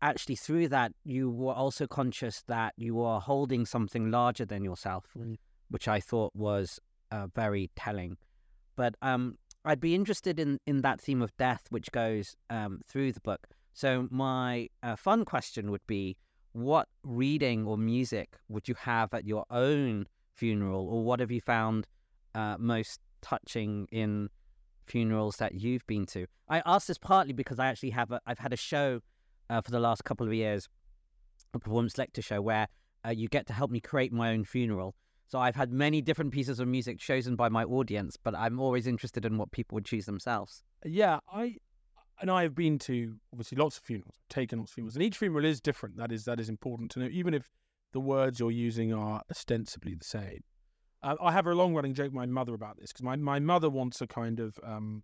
actually 0.02 0.36
through 0.36 0.68
that 0.68 0.92
you 1.04 1.30
were 1.30 1.54
also 1.54 1.86
conscious 1.88 2.44
that 2.48 2.74
you 2.78 2.96
were 2.96 3.20
holding 3.20 3.66
something 3.66 4.10
larger 4.10 4.46
than 4.46 4.64
yourself 4.64 5.06
mm. 5.18 5.36
which 5.70 5.88
i 5.88 6.00
thought 6.00 6.32
was 6.36 6.80
uh, 7.12 7.28
very 7.36 7.70
telling. 7.76 8.18
But 8.76 8.96
um, 9.02 9.38
i'd 9.66 9.80
be 9.80 9.94
interested 9.94 10.40
in, 10.40 10.60
in 10.66 10.82
that 10.82 11.00
theme 11.00 11.22
of 11.22 11.36
death 11.38 11.68
which 11.70 11.92
goes 11.92 12.36
um, 12.50 12.82
through 12.88 13.12
the 13.12 13.20
book. 13.22 13.48
So 13.74 14.08
my 14.10 14.70
uh, 14.84 14.96
fun 14.96 15.24
question 15.24 15.72
would 15.72 15.86
be 15.88 16.18
what 16.54 16.88
reading 17.04 17.66
or 17.66 17.78
music 17.78 18.38
would 18.50 18.68
you 18.68 18.76
have 18.76 19.14
at 19.14 19.26
your 19.26 19.46
own 19.50 20.08
funeral 20.34 20.88
or 20.90 21.04
what 21.04 21.20
have 21.20 21.32
you 21.32 21.42
found 21.42 21.88
uh, 22.36 22.56
most 22.60 23.00
touching 23.22 23.88
in 23.92 24.30
funerals 24.86 25.38
that 25.38 25.54
you've 25.54 25.86
been 25.88 26.06
to? 26.08 26.26
I 26.50 26.62
ask 26.66 26.88
this 26.88 26.98
partly 26.98 27.34
because 27.34 27.60
i 27.60 27.68
actually 27.68 27.92
have 27.92 28.12
a, 28.12 28.20
i've 28.26 28.40
had 28.40 28.52
a 28.52 28.58
show 28.58 29.02
uh, 29.52 29.62
for 29.62 29.72
the 29.72 29.80
last 29.80 30.04
couple 30.06 30.26
of 30.26 30.34
years, 30.34 30.70
a 31.54 31.60
performance 31.60 31.98
lecture 31.98 32.22
show 32.22 32.42
where 32.42 32.68
uh, 33.06 33.10
you 33.10 33.28
get 33.28 33.46
to 33.48 33.54
help 33.54 33.70
me 33.70 33.82
create 33.82 34.14
my 34.14 34.32
own 34.32 34.46
funeral. 34.46 34.96
So 35.28 35.40
I've 35.40 35.56
had 35.56 35.72
many 35.72 36.02
different 36.02 36.32
pieces 36.32 36.60
of 36.60 36.68
music 36.68 37.00
chosen 37.00 37.36
by 37.36 37.50
my 37.50 37.64
audience, 37.64 38.18
but 38.22 38.34
I'm 38.36 38.60
always 38.60 38.88
interested 38.88 39.26
in 39.26 39.38
what 39.38 39.52
people 39.52 39.76
would 39.76 39.86
choose 39.86 40.06
themselves. 40.06 40.64
Yeah, 40.86 41.20
I 41.32 41.58
and 42.22 42.30
I 42.30 42.44
have 42.44 42.54
been 42.54 42.78
to 42.80 43.16
obviously 43.34 43.58
lots 43.58 43.78
of 43.78 43.84
funerals, 43.84 44.16
taken 44.30 44.60
lots 44.60 44.72
of 44.72 44.76
funerals, 44.76 44.96
and 44.96 45.04
each 45.04 45.18
funeral 45.18 45.46
is 45.46 45.60
different. 45.60 45.98
That 45.98 46.12
is 46.12 46.26
that 46.26 46.40
is 46.40 46.50
important 46.50 46.92
to 46.92 47.00
know, 47.00 47.10
even 47.12 47.34
if 47.34 47.50
the 47.94 48.00
words 48.00 48.40
you're 48.40 48.52
using 48.52 48.94
are 48.94 49.22
ostensibly 49.30 49.96
the 49.96 50.06
same. 50.06 50.42
Uh, 51.04 51.16
I 51.22 51.32
have 51.32 51.48
a 51.48 51.56
long 51.56 51.74
running 51.74 51.94
joke 51.94 52.08
with 52.08 52.14
my 52.14 52.26
mother 52.26 52.54
about 52.54 52.78
this 52.80 52.92
because 52.92 53.04
my, 53.04 53.16
my 53.16 53.40
mother 53.40 53.70
wants 53.70 54.02
a 54.02 54.08
kind 54.08 54.40
of, 54.40 54.58
um, 54.64 55.04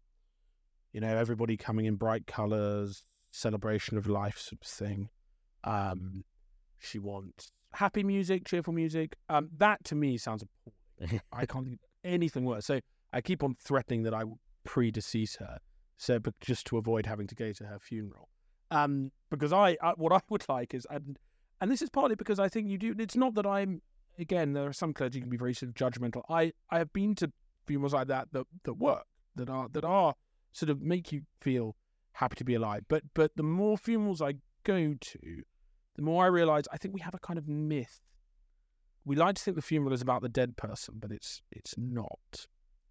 you 0.94 1.02
know, 1.02 1.18
everybody 1.18 1.58
coming 1.58 1.86
in 1.86 1.96
bright 1.96 2.28
colours, 2.28 3.04
celebration 3.32 3.98
of 3.98 4.08
life 4.08 4.38
sort 4.38 4.62
of 4.62 4.68
thing. 4.68 5.10
Um, 5.64 6.24
she 6.80 7.00
wants 7.00 7.52
happy 7.74 8.04
music, 8.04 8.46
cheerful 8.46 8.74
music. 8.74 9.16
Um, 9.30 9.50
that 9.58 9.84
to 9.86 9.96
me 9.96 10.18
sounds 10.18 10.44
appalling. 10.44 11.22
I 11.32 11.46
can't 11.46 11.66
think 11.66 11.80
of 11.80 11.80
anything 12.04 12.46
worse. 12.46 12.66
So 12.66 12.80
I 13.14 13.22
keep 13.22 13.44
on 13.44 13.56
threatening 13.64 14.04
that 14.04 14.14
I 14.14 14.24
will 14.24 14.40
predecease 14.66 15.38
her, 15.38 15.60
so 15.98 16.20
but 16.20 16.34
just 16.40 16.66
to 16.68 16.78
avoid 16.78 17.06
having 17.06 17.28
to 17.28 17.36
go 17.36 17.52
to 17.54 17.64
her 17.66 17.80
funeral. 17.80 18.30
Um, 18.72 19.12
because 19.30 19.54
I, 19.54 19.78
I, 19.82 19.94
what 19.96 20.12
I 20.12 20.20
would 20.30 20.44
like 20.50 20.74
is, 20.74 20.86
and 20.90 21.18
and 21.62 21.72
this 21.72 21.82
is 21.82 21.90
partly 21.90 22.16
because 22.16 22.40
I 22.40 22.50
think 22.50 22.70
you 22.70 22.78
do. 22.78 22.96
It's 22.98 23.16
not 23.16 23.36
that 23.36 23.46
I'm. 23.46 23.82
Again, 24.20 24.54
there 24.54 24.68
are 24.68 24.74
some 24.74 24.94
clergy 24.94 25.22
can 25.22 25.30
be 25.30 25.38
very 25.38 25.54
sort 25.54 25.70
of 25.70 25.76
judgmental. 25.76 26.24
I 26.30 26.52
I 26.72 26.80
have 26.80 26.92
been 26.92 27.14
to 27.16 27.32
funerals 27.68 27.94
like 27.94 28.08
that 28.08 28.30
that 28.32 28.46
that 28.64 28.74
work. 28.74 29.06
that 29.36 29.50
are 29.50 29.68
that 29.70 29.86
are 29.86 30.16
sort 30.54 30.70
of 30.72 30.82
make 30.82 31.12
you 31.12 31.22
feel 31.42 31.76
happy 32.18 32.36
to 32.36 32.44
be 32.44 32.56
alive. 32.56 32.84
But 32.88 33.04
but 33.14 33.32
the 33.36 33.44
more 33.44 33.78
funerals 33.78 34.22
I 34.22 34.36
go 34.64 34.96
to, 35.00 35.44
the 35.96 36.02
more 36.02 36.24
I 36.24 36.28
realize 36.28 36.66
I 36.72 36.78
think 36.78 36.94
we 36.94 37.02
have 37.02 37.14
a 37.14 37.20
kind 37.20 37.40
of 37.40 37.48
myth. 37.48 38.02
We 39.06 39.16
like 39.16 39.36
to 39.36 39.42
think 39.42 39.56
the 39.56 39.62
funeral 39.62 39.94
is 39.94 40.02
about 40.02 40.22
the 40.22 40.30
dead 40.30 40.58
person, 40.58 40.96
but 41.00 41.12
it's 41.12 41.42
it's 41.52 41.76
not. 41.78 42.48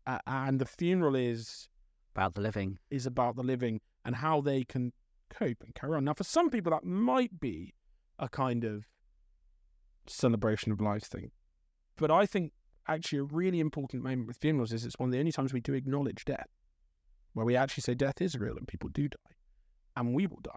Uh, 0.06 0.18
and 0.26 0.60
the 0.60 0.66
funeral 0.66 1.16
is 1.16 1.68
about 2.14 2.34
the 2.34 2.40
living. 2.40 2.78
Is 2.90 3.06
about 3.06 3.36
the 3.36 3.42
living 3.42 3.80
and 4.04 4.16
how 4.16 4.40
they 4.40 4.64
can 4.64 4.92
cope 5.28 5.62
and 5.62 5.74
carry 5.74 5.96
on. 5.96 6.04
Now, 6.04 6.14
for 6.14 6.24
some 6.24 6.48
people, 6.48 6.70
that 6.70 6.84
might 6.84 7.40
be 7.40 7.74
a 8.18 8.28
kind 8.28 8.64
of 8.64 8.86
celebration 10.06 10.70
of 10.70 10.80
life 10.80 11.04
thing. 11.04 11.32
But 11.96 12.10
I 12.12 12.26
think 12.26 12.52
actually 12.86 13.18
a 13.18 13.24
really 13.24 13.58
important 13.58 14.04
moment 14.04 14.28
with 14.28 14.36
funerals 14.36 14.72
is 14.72 14.84
it's 14.84 14.98
one 14.98 15.08
of 15.08 15.12
the 15.12 15.18
only 15.18 15.32
times 15.32 15.52
we 15.52 15.60
do 15.60 15.74
acknowledge 15.74 16.24
death, 16.24 16.48
where 17.36 17.44
we 17.44 17.54
actually 17.54 17.82
say 17.82 17.94
death 17.94 18.22
is 18.22 18.34
real 18.38 18.56
and 18.56 18.66
people 18.66 18.88
do 18.88 19.08
die, 19.08 19.34
and 19.94 20.14
we 20.14 20.26
will 20.26 20.40
die. 20.42 20.52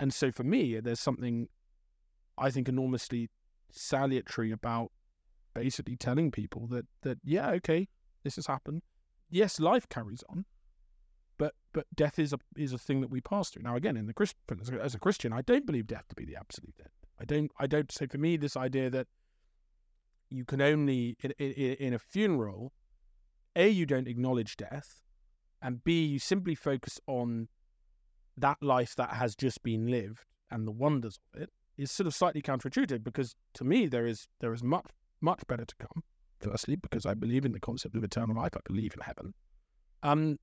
And 0.00 0.12
so 0.12 0.32
for 0.32 0.42
me, 0.42 0.80
there's 0.80 0.98
something 0.98 1.46
I 2.36 2.50
think 2.50 2.68
enormously 2.68 3.30
salutary 3.70 4.50
about 4.50 4.90
basically 5.54 5.94
telling 5.94 6.32
people 6.32 6.66
that 6.72 6.86
that 7.02 7.18
yeah, 7.22 7.50
okay, 7.50 7.86
this 8.24 8.34
has 8.34 8.48
happened. 8.48 8.82
Yes, 9.30 9.60
life 9.60 9.88
carries 9.88 10.24
on, 10.28 10.44
but 11.38 11.54
but 11.72 11.86
death 11.94 12.18
is 12.18 12.32
a 12.32 12.38
is 12.56 12.72
a 12.72 12.78
thing 12.78 13.00
that 13.00 13.10
we 13.10 13.20
pass 13.20 13.50
through. 13.50 13.62
Now, 13.62 13.76
again, 13.76 13.96
in 13.96 14.08
the 14.08 14.12
Christ, 14.12 14.34
as 14.82 14.96
a 14.96 14.98
Christian, 14.98 15.32
I 15.32 15.42
don't 15.42 15.66
believe 15.66 15.86
death 15.86 16.08
to 16.08 16.16
be 16.16 16.24
the 16.24 16.34
absolute 16.34 16.74
end. 16.80 16.90
I 17.20 17.26
don't. 17.26 17.52
I 17.60 17.68
don't. 17.68 17.92
So 17.92 18.08
for 18.08 18.18
me, 18.18 18.36
this 18.36 18.56
idea 18.56 18.90
that 18.90 19.06
you 20.30 20.44
can 20.44 20.60
only 20.60 21.16
in, 21.22 21.30
in, 21.38 21.52
in 21.52 21.94
a 21.94 21.98
funeral, 22.00 22.72
a 23.54 23.68
you 23.68 23.86
don't 23.86 24.08
acknowledge 24.08 24.56
death, 24.56 25.04
and 25.62 25.82
b 25.84 26.04
you 26.04 26.18
simply 26.18 26.54
focus 26.54 27.00
on 27.06 27.48
that 28.36 28.58
life 28.62 28.94
that 28.96 29.10
has 29.10 29.34
just 29.34 29.62
been 29.62 29.86
lived 29.86 30.24
and 30.50 30.66
the 30.66 30.72
wonders 30.72 31.18
of 31.34 31.42
it 31.42 31.50
is 31.76 31.90
sort 31.90 32.06
of 32.06 32.14
slightly 32.14 32.42
counterintuitive 32.42 33.02
because 33.02 33.34
to 33.54 33.64
me 33.64 33.86
there 33.86 34.06
is 34.06 34.26
there 34.40 34.52
is 34.52 34.62
much 34.62 34.86
much 35.20 35.46
better 35.46 35.64
to 35.64 35.74
come. 35.76 36.02
Firstly, 36.40 36.76
because 36.76 37.04
I 37.04 37.14
believe 37.14 37.44
in 37.44 37.52
the 37.52 37.60
concept 37.60 37.96
of 37.96 38.04
eternal 38.04 38.36
life, 38.36 38.52
I 38.56 38.60
believe 38.64 38.94
in 38.94 39.00
heaven. 39.00 39.34
Um, 40.04 40.38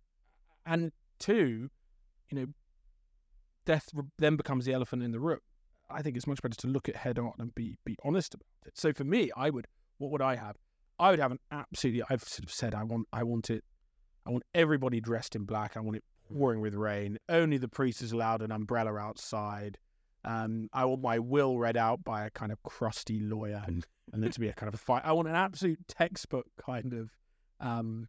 and 0.65 0.91
two, 1.19 1.69
you 2.29 2.37
know, 2.37 2.45
death 3.65 3.89
then 4.17 4.35
becomes 4.35 4.65
the 4.65 4.73
elephant 4.73 5.03
in 5.03 5.11
the 5.11 5.19
room. 5.19 5.39
I 5.89 6.01
think 6.01 6.17
it's 6.17 6.27
much 6.27 6.41
better 6.41 6.57
to 6.57 6.67
look 6.67 6.89
at 6.89 6.95
head 6.95 7.19
on 7.19 7.33
and 7.37 7.53
be 7.55 7.77
be 7.85 7.95
honest 8.03 8.33
about 8.33 8.45
it. 8.65 8.77
So 8.77 8.91
for 8.91 9.03
me, 9.03 9.31
I 9.37 9.49
would 9.49 9.67
what 9.97 10.11
would 10.11 10.21
I 10.21 10.35
have? 10.35 10.57
I 10.99 11.11
would 11.11 11.19
have 11.19 11.31
an 11.31 11.39
absolutely 11.51 12.03
I've 12.09 12.23
sort 12.23 12.45
of 12.45 12.51
said 12.51 12.73
I 12.73 12.83
want 12.83 13.07
I 13.13 13.23
want 13.23 13.49
it 13.49 13.63
I 14.25 14.31
want 14.31 14.43
everybody 14.53 14.99
dressed 14.99 15.35
in 15.35 15.43
black. 15.43 15.77
I 15.77 15.79
want 15.79 15.97
it 15.97 16.03
pouring 16.33 16.61
with 16.61 16.73
rain. 16.73 17.17
Only 17.29 17.57
the 17.57 17.67
priest 17.67 18.01
is 18.01 18.11
allowed 18.11 18.41
an 18.41 18.51
umbrella 18.51 18.95
outside. 18.95 19.77
Um, 20.23 20.69
I 20.73 20.85
want 20.85 21.01
my 21.01 21.19
will 21.19 21.59
read 21.59 21.77
out 21.77 22.03
by 22.03 22.25
a 22.25 22.31
kind 22.31 22.51
of 22.51 22.61
crusty 22.63 23.19
lawyer 23.19 23.63
and, 23.67 23.85
there 24.11 24.29
to 24.29 24.39
be 24.39 24.47
a 24.47 24.53
kind 24.53 24.67
of 24.67 24.73
a 24.73 24.77
fight. 24.77 25.03
I 25.05 25.11
want 25.11 25.27
an 25.27 25.35
absolute 25.35 25.79
textbook 25.87 26.47
kind 26.57 26.93
of 26.93 27.11
um, 27.59 28.07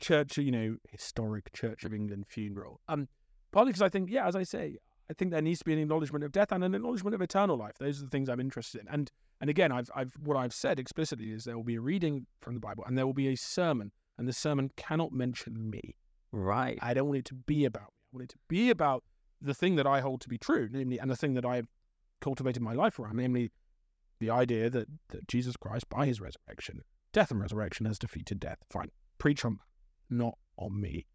church, 0.00 0.38
you 0.38 0.52
know, 0.52 0.76
historic 0.88 1.52
Church 1.52 1.84
of 1.84 1.92
England 1.92 2.26
funeral. 2.28 2.80
Um, 2.88 3.08
partly 3.52 3.72
because 3.72 3.82
I 3.82 3.88
think, 3.88 4.10
yeah, 4.10 4.26
as 4.26 4.36
I 4.36 4.42
say, 4.42 4.78
I 5.10 5.14
think 5.14 5.32
there 5.32 5.42
needs 5.42 5.58
to 5.58 5.64
be 5.64 5.72
an 5.74 5.80
acknowledgement 5.80 6.24
of 6.24 6.32
death 6.32 6.52
and 6.52 6.64
an 6.64 6.74
acknowledgement 6.74 7.14
of 7.14 7.20
eternal 7.20 7.56
life. 7.56 7.76
Those 7.78 8.00
are 8.00 8.04
the 8.04 8.10
things 8.10 8.28
I'm 8.28 8.40
interested 8.40 8.80
in. 8.80 8.88
And 8.88 9.10
and 9.40 9.50
again, 9.50 9.72
I've 9.72 9.90
I've 9.94 10.14
what 10.22 10.36
I've 10.36 10.54
said 10.54 10.78
explicitly 10.78 11.30
is 11.30 11.44
there 11.44 11.56
will 11.56 11.64
be 11.64 11.74
a 11.74 11.80
reading 11.80 12.26
from 12.40 12.54
the 12.54 12.60
Bible 12.60 12.84
and 12.86 12.96
there 12.96 13.06
will 13.06 13.12
be 13.12 13.28
a 13.28 13.36
sermon, 13.36 13.92
and 14.18 14.28
the 14.28 14.32
sermon 14.32 14.70
cannot 14.76 15.12
mention 15.12 15.70
me. 15.70 15.96
Right. 16.32 16.78
I 16.82 16.94
don't 16.94 17.08
want 17.08 17.18
it 17.18 17.24
to 17.26 17.34
be 17.34 17.64
about 17.64 17.82
me. 17.82 17.88
I 17.88 18.16
want 18.16 18.24
it 18.24 18.30
to 18.30 18.38
be 18.48 18.70
about 18.70 19.04
the 19.40 19.54
thing 19.54 19.76
that 19.76 19.86
I 19.86 20.00
hold 20.00 20.20
to 20.22 20.28
be 20.28 20.38
true, 20.38 20.68
namely, 20.70 20.98
and 20.98 21.10
the 21.10 21.16
thing 21.16 21.34
that 21.34 21.44
I've 21.44 21.68
cultivated 22.20 22.62
my 22.62 22.72
life 22.72 22.98
around, 22.98 23.16
namely 23.16 23.50
the 24.20 24.30
idea 24.30 24.70
that, 24.70 24.88
that 25.10 25.28
Jesus 25.28 25.56
Christ, 25.56 25.88
by 25.88 26.06
his 26.06 26.20
resurrection, 26.20 26.82
death 27.12 27.30
and 27.30 27.40
resurrection, 27.40 27.86
has 27.86 27.98
defeated 27.98 28.40
death. 28.40 28.58
Fine. 28.70 28.90
Preach 29.18 29.44
on 29.44 29.58
not 30.10 30.38
on 30.58 30.80
me. 30.80 31.06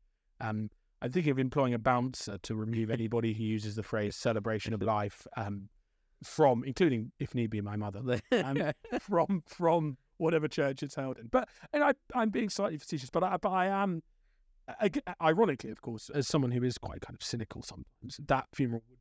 Um, 0.42 0.70
I'm 1.02 1.12
thinking 1.12 1.32
of 1.32 1.40
employing 1.40 1.74
a 1.74 1.80
bouncer 1.80 2.38
to 2.40 2.56
remove 2.56 2.90
anybody 2.90 3.34
who 3.34 3.44
uses 3.44 3.76
the 3.76 3.84
phrase 3.84 4.16
celebration 4.16 4.74
of 4.74 4.82
life 4.82 5.26
um, 5.38 5.70
from, 6.24 6.64
including, 6.66 7.12
if 7.20 7.34
need 7.34 7.50
be, 7.50 7.62
my 7.62 7.78
mother, 7.78 8.20
um, 8.44 8.72
from 9.00 9.44
from 9.46 9.98
whatever 10.19 10.47
church 10.47 10.84
it's 10.84 10.95
held 10.95 11.17
in. 11.17 11.27
But 11.27 11.49
and 11.73 11.84
I, 11.84 11.93
I'm 12.13 12.29
being 12.29 12.49
slightly 12.49 12.77
facetious, 12.77 13.10
but 13.10 13.23
I, 13.23 13.38
but 13.38 13.49
I 13.49 13.67
am, 13.67 14.03
ironically, 15.21 15.71
of 15.71 15.82
course, 15.82 16.10
as 16.13 16.27
someone 16.27 16.51
who 16.51 16.63
is 16.63 16.77
quite 16.77 17.01
kind 17.01 17.15
of 17.15 17.23
cynical 17.23 17.63
sometimes, 17.63 18.19
that 18.27 18.47
funeral 18.53 18.84
would 18.89 18.99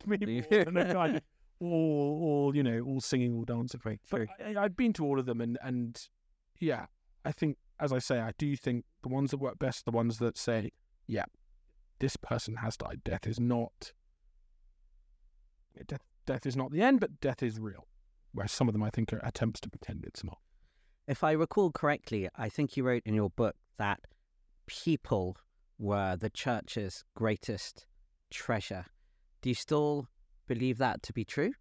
probably 0.00 0.34
reflect 0.36 0.50
me 0.50 0.56
more 0.56 0.64
than 0.64 0.76
a 0.76 0.94
kind 0.94 1.16
of 1.16 1.22
all, 1.60 2.22
all 2.22 2.56
you 2.56 2.62
know, 2.62 2.80
all 2.80 3.00
singing, 3.00 3.34
all 3.34 3.44
dancing. 3.44 3.80
But 4.10 4.28
I, 4.44 4.54
I've 4.56 4.76
been 4.76 4.92
to 4.94 5.04
all 5.04 5.18
of 5.18 5.26
them, 5.26 5.40
and 5.40 5.58
and 5.62 6.00
yeah, 6.58 6.86
I 7.24 7.32
think, 7.32 7.58
as 7.78 7.92
I 7.92 7.98
say, 7.98 8.20
I 8.20 8.32
do 8.38 8.56
think 8.56 8.84
the 9.02 9.08
ones 9.08 9.32
that 9.32 9.38
work 9.38 9.58
best, 9.58 9.84
the 9.84 9.90
ones 9.90 10.18
that 10.18 10.38
say 10.38 10.70
yeah, 11.06 11.24
this 11.98 12.16
person 12.16 12.56
has 12.56 12.76
died. 12.76 13.02
Death 13.04 13.26
is 13.26 13.38
not 13.40 13.92
death. 15.86 16.02
Death 16.26 16.46
is 16.46 16.56
not 16.56 16.72
the 16.72 16.82
end, 16.82 17.00
but 17.00 17.20
death 17.20 17.42
is 17.42 17.60
real. 17.60 17.86
Whereas 18.36 18.52
some 18.52 18.68
of 18.68 18.74
them, 18.74 18.82
I 18.82 18.90
think, 18.90 19.14
are 19.14 19.20
attempts 19.24 19.60
to 19.62 19.70
pretend 19.70 20.04
it's 20.04 20.22
not. 20.22 20.36
If 21.08 21.24
I 21.24 21.32
recall 21.32 21.70
correctly, 21.70 22.28
I 22.36 22.50
think 22.50 22.76
you 22.76 22.84
wrote 22.84 23.02
in 23.06 23.14
your 23.14 23.30
book 23.30 23.56
that 23.78 24.00
people 24.66 25.38
were 25.78 26.16
the 26.16 26.28
church's 26.28 27.02
greatest 27.14 27.86
treasure. 28.30 28.84
Do 29.40 29.48
you 29.48 29.54
still 29.54 30.08
believe 30.46 30.76
that 30.76 31.02
to 31.04 31.14
be 31.14 31.24
true? 31.24 31.54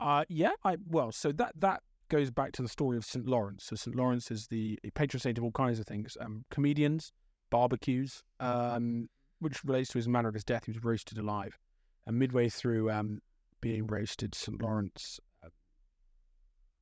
Uh, 0.00 0.24
yeah. 0.30 0.52
I 0.64 0.78
well, 0.88 1.12
so 1.12 1.32
that 1.32 1.52
that 1.56 1.82
goes 2.08 2.30
back 2.30 2.52
to 2.52 2.62
the 2.62 2.68
story 2.68 2.96
of 2.96 3.04
St. 3.04 3.26
Lawrence. 3.26 3.64
So 3.64 3.76
St. 3.76 3.94
Lawrence 3.94 4.30
is 4.30 4.46
the 4.46 4.78
patron 4.94 5.20
saint 5.20 5.36
of 5.36 5.44
all 5.44 5.52
kinds 5.52 5.78
of 5.78 5.86
things. 5.86 6.16
Um, 6.18 6.46
comedians, 6.50 7.12
barbecues, 7.50 8.22
um, 8.40 9.10
which 9.40 9.62
relates 9.64 9.90
to 9.90 9.98
his 9.98 10.08
manner 10.08 10.28
of 10.28 10.34
his 10.34 10.44
death. 10.44 10.64
He 10.64 10.72
was 10.72 10.82
roasted 10.82 11.18
alive. 11.18 11.58
And 12.06 12.18
midway 12.18 12.48
through 12.48 12.90
um, 12.90 13.20
being 13.60 13.86
roasted, 13.86 14.34
St. 14.34 14.62
Lawrence 14.62 15.20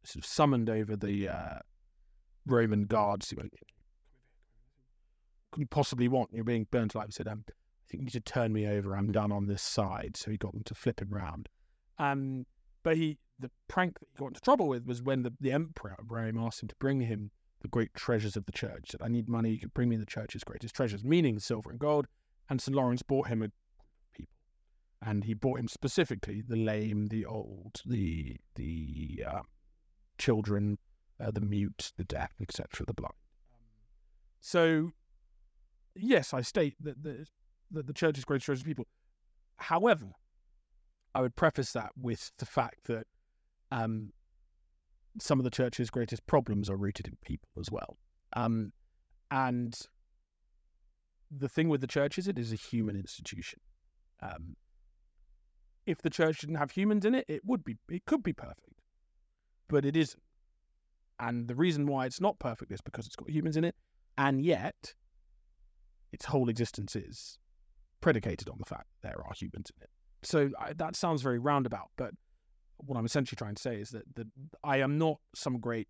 sort 0.05 0.25
of 0.25 0.27
summoned 0.27 0.71
over 0.71 0.97
the 0.97 1.29
uh, 1.29 1.59
Roman 2.47 2.85
guards. 2.85 3.31
He 3.31 3.37
went, 3.37 3.53
could 5.53 5.61
you 5.61 5.67
possibly 5.67 6.09
want? 6.09 6.31
You're 6.33 6.45
being 6.45 6.67
burnt 6.71 6.95
alive. 6.95 7.09
He 7.09 7.12
said, 7.12 7.29
um, 7.29 7.45
I 7.49 7.53
think 7.88 8.01
you 8.01 8.05
need 8.07 8.12
to 8.12 8.21
turn 8.21 8.53
me 8.53 8.67
over. 8.67 8.97
I'm 8.97 9.12
done 9.12 9.33
on 9.33 9.47
this 9.47 9.62
side. 9.62 10.17
So 10.17 10.31
he 10.31 10.37
got 10.37 10.53
them 10.53 10.64
to 10.64 10.75
flip 10.75 11.01
him 11.01 11.11
round. 11.11 11.49
Um, 11.99 12.45
but 12.83 12.97
he, 12.97 13.19
the 13.38 13.51
prank 13.69 13.99
that 14.01 14.09
he 14.11 14.19
got 14.19 14.29
into 14.29 14.40
trouble 14.40 14.69
with 14.69 14.85
was 14.85 15.03
when 15.03 15.23
the, 15.23 15.33
the 15.40 15.53
emperor 15.53 15.95
of 15.99 16.11
Rome 16.11 16.38
asked 16.38 16.62
him 16.62 16.69
to 16.69 16.75
bring 16.81 17.01
him 17.01 17.31
the 17.62 17.69
great 17.69 17.95
treasures 17.95 18.37
of 18.37 18.45
the 18.47 18.53
church. 18.53 18.90
Said, 18.90 19.01
I 19.03 19.09
need 19.09 19.29
money, 19.29 19.51
you 19.51 19.59
can 19.59 19.71
bring 19.75 19.88
me 19.88 19.97
the 19.97 20.05
church's 20.05 20.45
greatest 20.45 20.75
treasures, 20.75 21.05
meaning 21.05 21.38
silver 21.38 21.71
and 21.71 21.79
gold. 21.79 22.07
And 22.51 22.61
St. 22.61 22.77
Lawrence 22.77 23.03
bought 23.03 23.29
him 23.29 23.43
a 23.43 23.49
people. 24.12 24.35
And 25.03 25.25
he 25.25 25.35
bought 25.35 25.61
him 25.61 25.69
specifically 25.69 26.43
the 26.47 26.57
lame, 26.57 27.07
the 27.07 27.25
old, 27.25 27.81
the 27.87 28.37
the 28.57 29.25
uh, 29.27 29.40
children, 30.18 30.79
uh, 31.20 31.31
the 31.31 31.40
mute, 31.40 31.92
the 31.96 32.05
deaf, 32.05 32.33
etc., 32.40 32.87
the 32.87 32.94
blind. 32.94 33.14
So, 34.40 34.92
yes, 35.94 36.35
I 36.35 36.42
state 36.42 36.74
that 36.81 37.03
the, 37.03 37.27
that 37.70 37.87
the 37.87 37.92
church's 37.92 38.24
greatest 38.24 38.46
treasures 38.46 38.62
people. 38.62 38.87
However, 39.57 40.07
I 41.14 41.20
would 41.20 41.37
preface 41.37 41.72
that 41.72 41.92
with 41.96 42.33
the 42.38 42.46
fact 42.46 42.87
that 42.87 43.07
um, 43.70 44.12
some 45.18 45.38
of 45.38 45.44
the 45.44 45.50
church's 45.50 45.90
greatest 45.90 46.27
problems 46.27 46.68
are 46.68 46.77
rooted 46.77 47.07
in 47.07 47.16
people 47.24 47.48
as 47.59 47.70
well. 47.70 47.96
Um, 48.35 48.72
and 49.31 49.79
the 51.31 51.48
thing 51.48 51.68
with 51.68 51.81
the 51.81 51.87
church 51.87 52.18
is 52.18 52.29
it 52.29 52.38
is 52.38 52.53
a 52.53 52.57
human 52.57 52.96
institution. 52.96 53.61
Um, 54.22 54.57
if 55.87 56.03
the 56.03 56.11
church 56.11 56.40
didn't 56.40 56.57
have 56.57 56.70
humans 56.70 57.05
in 57.05 57.14
it, 57.14 57.24
it 57.29 57.42
would 57.44 57.64
be 57.64 57.77
it 57.88 58.05
could 58.07 58.22
be 58.22 58.33
perfect, 58.33 58.81
but 59.68 59.85
it 59.85 59.96
isn't. 59.96 60.22
And 61.20 61.48
the 61.48 61.55
reason 61.55 61.87
why 61.87 62.07
it's 62.07 62.20
not 62.20 62.38
perfect 62.38 62.72
is 62.72 62.81
because 62.81 63.07
it's 63.07 63.16
got 63.16 63.31
humans 63.31 63.57
in 63.57 63.64
it, 63.64 63.74
and 64.18 64.40
yet 64.44 64.94
its 66.12 66.24
whole 66.24 66.48
existence 66.48 66.96
is 66.96 67.38
predicated 68.00 68.48
on 68.48 68.57
the 68.59 68.64
fact 68.64 68.87
there 69.03 69.22
are 69.24 69.33
humans 69.35 69.70
in 69.77 69.83
it. 69.83 69.90
So 70.22 70.50
I, 70.61 70.72
that 70.74 70.96
sounds 70.96 71.22
very 71.22 71.38
roundabout, 71.38 71.90
but 71.96 72.12
what 72.79 72.98
I'm 72.98 73.05
essentially 73.05 73.37
trying 73.37 73.55
to 73.55 73.62
say 73.62 73.77
is 73.77 73.90
that, 73.90 74.03
that 74.16 74.27
I 74.62 74.79
am 74.79 74.98
not 74.98 75.18
some 75.35 75.59
great 75.59 75.88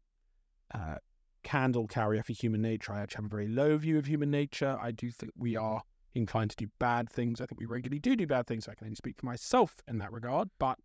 uh, 0.74 0.96
candle 1.42 1.86
carrier 1.86 2.22
for 2.22 2.32
human 2.32 2.62
nature. 2.62 2.92
I 2.92 3.00
actually 3.00 3.24
have 3.24 3.32
a 3.32 3.36
very 3.36 3.48
low 3.48 3.76
view 3.76 3.98
of 3.98 4.06
human 4.06 4.30
nature. 4.30 4.78
I 4.80 4.90
do 4.90 5.10
think 5.10 5.32
we 5.36 5.56
are 5.56 5.82
inclined 6.14 6.50
to 6.50 6.56
do 6.56 6.68
bad 6.78 7.10
things. 7.10 7.40
I 7.40 7.46
think 7.46 7.60
we 7.60 7.66
regularly 7.66 7.98
do 7.98 8.16
do 8.16 8.26
bad 8.26 8.46
things. 8.46 8.68
I 8.68 8.74
can 8.74 8.86
only 8.86 8.96
speak 8.96 9.16
for 9.18 9.26
myself 9.26 9.76
in 9.88 9.98
that 9.98 10.12
regard. 10.12 10.48
But 10.58 10.78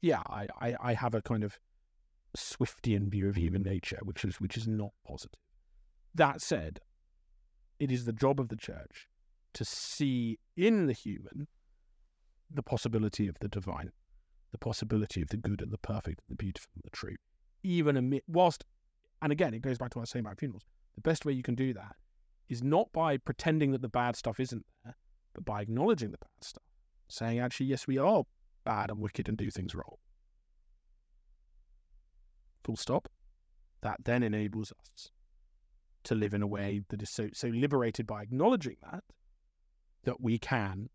yeah, 0.00 0.22
I, 0.26 0.46
I, 0.60 0.76
I 0.80 0.94
have 0.94 1.14
a 1.14 1.22
kind 1.22 1.44
of 1.44 1.58
Swiftian 2.36 3.08
view 3.08 3.28
of 3.28 3.36
human 3.36 3.62
nature, 3.62 3.98
which 4.02 4.24
is 4.24 4.40
which 4.40 4.56
is 4.56 4.66
not 4.66 4.90
positive. 5.06 5.38
That 6.14 6.40
said, 6.40 6.80
it 7.78 7.90
is 7.90 8.04
the 8.04 8.12
job 8.12 8.40
of 8.40 8.48
the 8.48 8.56
church 8.56 9.08
to 9.54 9.64
see 9.64 10.38
in 10.56 10.86
the 10.86 10.92
human 10.92 11.46
the 12.50 12.62
possibility 12.62 13.28
of 13.28 13.38
the 13.40 13.48
divine, 13.48 13.90
the 14.52 14.58
possibility 14.58 15.22
of 15.22 15.28
the 15.28 15.36
good 15.36 15.60
and 15.60 15.72
the 15.72 15.78
perfect, 15.78 16.20
and 16.20 16.36
the 16.36 16.42
beautiful 16.42 16.70
and 16.74 16.82
the 16.84 16.90
true. 16.90 17.16
Even 17.62 17.96
amid, 17.96 18.22
whilst, 18.28 18.64
and 19.22 19.32
again, 19.32 19.54
it 19.54 19.62
goes 19.62 19.78
back 19.78 19.90
to 19.90 19.98
what 19.98 20.02
I 20.02 20.04
was 20.04 20.10
saying 20.10 20.24
about 20.24 20.38
funerals. 20.38 20.64
The 20.94 21.00
best 21.00 21.24
way 21.24 21.32
you 21.32 21.42
can 21.42 21.54
do 21.54 21.72
that 21.74 21.96
is 22.48 22.62
not 22.62 22.92
by 22.92 23.16
pretending 23.16 23.72
that 23.72 23.82
the 23.82 23.88
bad 23.88 24.16
stuff 24.16 24.38
isn't 24.38 24.64
there, 24.84 24.96
but 25.34 25.44
by 25.44 25.62
acknowledging 25.62 26.10
the 26.10 26.18
bad 26.18 26.42
stuff, 26.44 26.64
saying, 27.08 27.38
actually, 27.38 27.66
yes, 27.66 27.86
we 27.86 27.98
are 27.98 28.24
bad 28.64 28.90
and 28.90 29.00
wicked 29.00 29.28
and 29.28 29.38
do 29.38 29.50
things 29.50 29.74
wrong. 29.74 29.96
Full 32.64 32.76
stop. 32.76 33.08
That 33.82 34.04
then 34.04 34.22
enables 34.22 34.72
us 34.72 35.10
to 36.04 36.14
live 36.14 36.34
in 36.34 36.42
a 36.42 36.46
way 36.46 36.82
that 36.88 37.02
is 37.02 37.10
so 37.10 37.28
so 37.32 37.48
liberated 37.48 38.06
by 38.06 38.22
acknowledging 38.22 38.76
that 38.82 39.04
that 40.04 40.20
we 40.20 40.38
can 40.38 40.88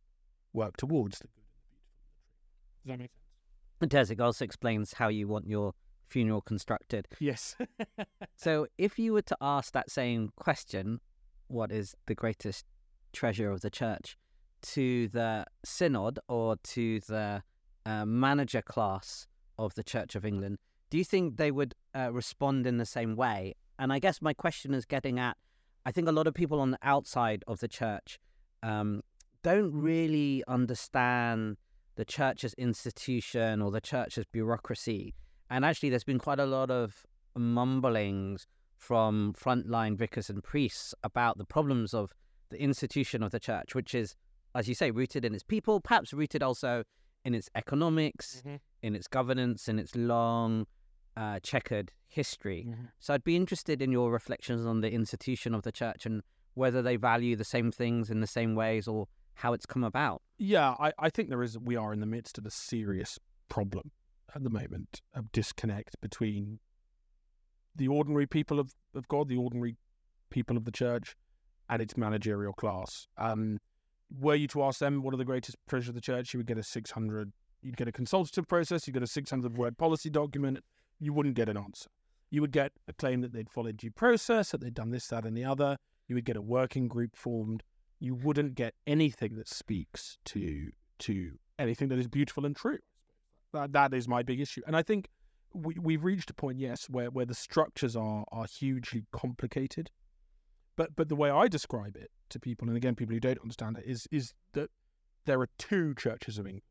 work 0.53 0.77
towards 0.77 1.19
the 1.19 1.27
good 1.27 1.43
and 1.43 1.65
the 1.65 1.69
beautiful. 1.69 1.99
Does 2.79 3.79
that 3.79 3.81
make 3.81 3.91
sense? 3.91 4.09
It 4.11 4.21
also 4.21 4.45
explains 4.45 4.93
how 4.93 5.07
you 5.07 5.27
want 5.27 5.47
your 5.47 5.73
funeral 6.09 6.41
constructed. 6.41 7.07
Yes. 7.19 7.55
So, 8.35 8.67
if 8.77 8.97
you 8.97 9.11
were 9.11 9.21
to 9.23 9.37
ask 9.41 9.73
that 9.73 9.91
same 9.91 10.29
question, 10.37 11.01
what 11.47 11.73
is 11.73 11.93
the 12.05 12.15
greatest 12.15 12.65
treasure 13.11 13.51
of 13.51 13.59
the 13.59 13.69
church, 13.69 14.15
to 14.61 15.09
the 15.09 15.45
synod 15.65 16.19
or 16.29 16.55
to 16.63 17.01
the 17.01 17.43
uh, 17.85 18.05
manager 18.05 18.61
class 18.61 19.27
of 19.57 19.73
the 19.75 19.83
Church 19.83 20.15
of 20.15 20.25
England, 20.25 20.57
do 20.89 20.97
you 20.97 21.03
think 21.03 21.37
they 21.37 21.51
would 21.51 21.75
uh, 21.95 22.11
respond 22.11 22.65
in 22.67 22.77
the 22.77 22.85
same 22.85 23.15
way? 23.15 23.55
And 23.77 23.93
I 23.93 23.99
guess 23.99 24.21
my 24.21 24.33
question 24.33 24.73
is 24.73 24.85
getting 24.85 25.19
at 25.19 25.37
I 25.85 25.91
think 25.91 26.07
a 26.09 26.11
lot 26.11 26.27
of 26.27 26.33
people 26.33 26.59
on 26.59 26.71
the 26.71 26.77
outside 26.83 27.43
of 27.47 27.61
the 27.61 27.67
church 27.67 28.19
um, 28.61 29.01
don't 29.43 29.71
really 29.73 30.43
understand 30.47 31.55
the 31.95 32.03
church's 32.05 32.53
institution 32.55 33.61
or 33.61 33.71
the 33.71 33.81
church's 33.81 34.25
bureaucracy. 34.31 35.15
And 35.49 35.63
actually, 35.63 35.89
there's 35.89 36.03
been 36.03 36.19
quite 36.19 36.39
a 36.39 36.45
lot 36.45 36.69
of 36.69 37.05
mumblings 37.35 38.45
from 38.77 39.33
frontline 39.33 39.97
vicars 39.97 40.29
and 40.29 40.43
priests 40.43 40.93
about 41.03 41.37
the 41.37 41.45
problems 41.45 41.93
of 41.93 42.11
the 42.49 42.61
institution 42.61 43.23
of 43.23 43.31
the 43.31 43.39
church, 43.39 43.73
which 43.73 43.95
is, 43.95 44.15
as 44.55 44.67
you 44.67 44.75
say, 44.75 44.91
rooted 44.91 45.25
in 45.25 45.33
its 45.33 45.43
people, 45.43 45.79
perhaps 45.79 46.13
rooted 46.13 46.43
also 46.43 46.83
in 47.25 47.33
its 47.33 47.49
economics, 47.55 48.41
Mhm. 48.45 48.59
in 48.81 48.95
its 48.95 49.07
governance, 49.07 49.67
in 49.67 49.79
its 49.79 49.95
long 49.95 50.67
uh, 51.15 51.39
checkered 51.41 51.91
history. 52.07 52.65
Mhm. 52.67 52.91
So 52.99 53.13
I'd 53.13 53.23
be 53.23 53.35
interested 53.35 53.81
in 53.81 53.91
your 53.91 54.11
reflections 54.11 54.65
on 54.65 54.81
the 54.81 54.91
institution 54.91 55.53
of 55.53 55.63
the 55.63 55.71
church 55.71 56.05
and 56.05 56.23
whether 56.53 56.81
they 56.81 56.95
value 56.95 57.35
the 57.35 57.43
same 57.43 57.71
things 57.71 58.09
in 58.09 58.19
the 58.19 58.27
same 58.27 58.55
ways 58.55 58.87
or 58.87 59.07
how 59.35 59.53
it's 59.53 59.65
come 59.65 59.83
about. 59.83 60.21
Yeah, 60.37 60.75
I, 60.79 60.91
I 60.99 61.09
think 61.09 61.29
there 61.29 61.43
is. 61.43 61.57
We 61.57 61.75
are 61.75 61.93
in 61.93 61.99
the 61.99 62.05
midst 62.05 62.37
of 62.37 62.45
a 62.45 62.51
serious 62.51 63.19
problem 63.47 63.91
at 64.35 64.43
the 64.43 64.49
moment 64.49 65.01
of 65.13 65.31
disconnect 65.31 65.99
between 66.01 66.59
the 67.75 67.87
ordinary 67.87 68.27
people 68.27 68.59
of, 68.59 68.73
of 68.93 69.07
God, 69.07 69.27
the 69.29 69.37
ordinary 69.37 69.77
people 70.29 70.57
of 70.57 70.65
the 70.65 70.71
church, 70.71 71.15
and 71.69 71.81
its 71.81 71.95
managerial 71.95 72.53
class. 72.53 73.07
Um, 73.17 73.59
were 74.19 74.35
you 74.35 74.47
to 74.47 74.63
ask 74.63 74.79
them 74.79 75.03
what 75.03 75.13
are 75.13 75.17
the 75.17 75.25
greatest 75.25 75.55
treasures 75.67 75.89
of 75.89 75.95
the 75.95 76.01
church, 76.01 76.33
you 76.33 76.39
would 76.39 76.47
get 76.47 76.57
a 76.57 76.63
600, 76.63 77.31
you'd 77.61 77.77
get 77.77 77.87
a 77.87 77.91
consultative 77.91 78.47
process, 78.47 78.87
you'd 78.87 78.93
get 78.93 79.03
a 79.03 79.07
600 79.07 79.57
word 79.57 79.77
policy 79.77 80.09
document, 80.09 80.59
you 80.99 81.13
wouldn't 81.13 81.35
get 81.35 81.49
an 81.49 81.57
answer. 81.57 81.89
You 82.29 82.41
would 82.41 82.51
get 82.51 82.71
a 82.87 82.93
claim 82.93 83.21
that 83.21 83.33
they'd 83.33 83.49
followed 83.49 83.77
due 83.77 83.91
process, 83.91 84.51
that 84.51 84.61
they'd 84.61 84.73
done 84.73 84.91
this, 84.91 85.07
that, 85.07 85.25
and 85.25 85.35
the 85.35 85.45
other. 85.45 85.77
You 86.07 86.15
would 86.15 86.25
get 86.25 86.35
a 86.35 86.41
working 86.41 86.87
group 86.87 87.15
formed. 87.15 87.63
You 87.99 88.15
wouldn't 88.15 88.55
get 88.55 88.75
anything 88.85 89.35
that 89.35 89.47
speaks 89.47 90.17
to 90.25 90.69
to 90.99 91.31
anything 91.57 91.87
that 91.89 91.99
is 91.99 92.07
beautiful 92.07 92.45
and 92.45 92.55
true. 92.55 92.79
That 93.53 93.73
that 93.73 93.93
is 93.93 94.07
my 94.07 94.23
big 94.23 94.39
issue, 94.39 94.61
and 94.67 94.75
I 94.75 94.83
think 94.83 95.09
we 95.53 95.75
we've 95.79 96.03
reached 96.03 96.29
a 96.29 96.33
point, 96.33 96.59
yes, 96.59 96.87
where 96.89 97.09
where 97.09 97.25
the 97.25 97.33
structures 97.33 97.95
are 97.95 98.25
are 98.31 98.45
hugely 98.45 99.05
complicated. 99.11 99.89
But 100.75 100.95
but 100.95 101.09
the 101.09 101.15
way 101.15 101.29
I 101.29 101.47
describe 101.47 101.95
it 101.97 102.11
to 102.29 102.39
people, 102.39 102.67
and 102.67 102.77
again, 102.77 102.95
people 102.95 103.13
who 103.13 103.19
don't 103.19 103.41
understand 103.41 103.77
it, 103.77 103.85
is 103.85 104.07
is 104.11 104.33
that 104.53 104.69
there 105.25 105.41
are 105.41 105.49
two 105.57 105.93
churches 105.95 106.37
of 106.37 106.45
England. 106.45 106.63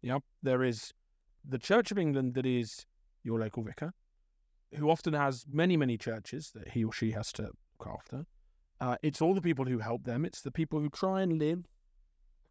Yeah, 0.00 0.18
there 0.42 0.62
is 0.62 0.92
the 1.44 1.58
Church 1.58 1.90
of 1.90 1.98
England 1.98 2.34
that 2.34 2.46
is 2.46 2.86
your 3.22 3.38
local 3.40 3.62
vicar, 3.62 3.92
who 4.74 4.90
often 4.90 5.14
has 5.14 5.44
many 5.50 5.76
many 5.76 5.96
churches 5.96 6.50
that 6.54 6.68
he 6.68 6.84
or 6.84 6.92
she 6.92 7.12
has 7.12 7.32
to 7.32 7.42
look 7.42 7.88
after. 7.88 8.26
Uh, 8.80 8.96
it's 9.02 9.22
all 9.22 9.34
the 9.34 9.40
people 9.40 9.64
who 9.64 9.78
help 9.78 10.04
them. 10.04 10.24
It's 10.24 10.40
the 10.40 10.50
people 10.50 10.80
who 10.80 10.88
try 10.88 11.22
and 11.22 11.38
live 11.38 11.64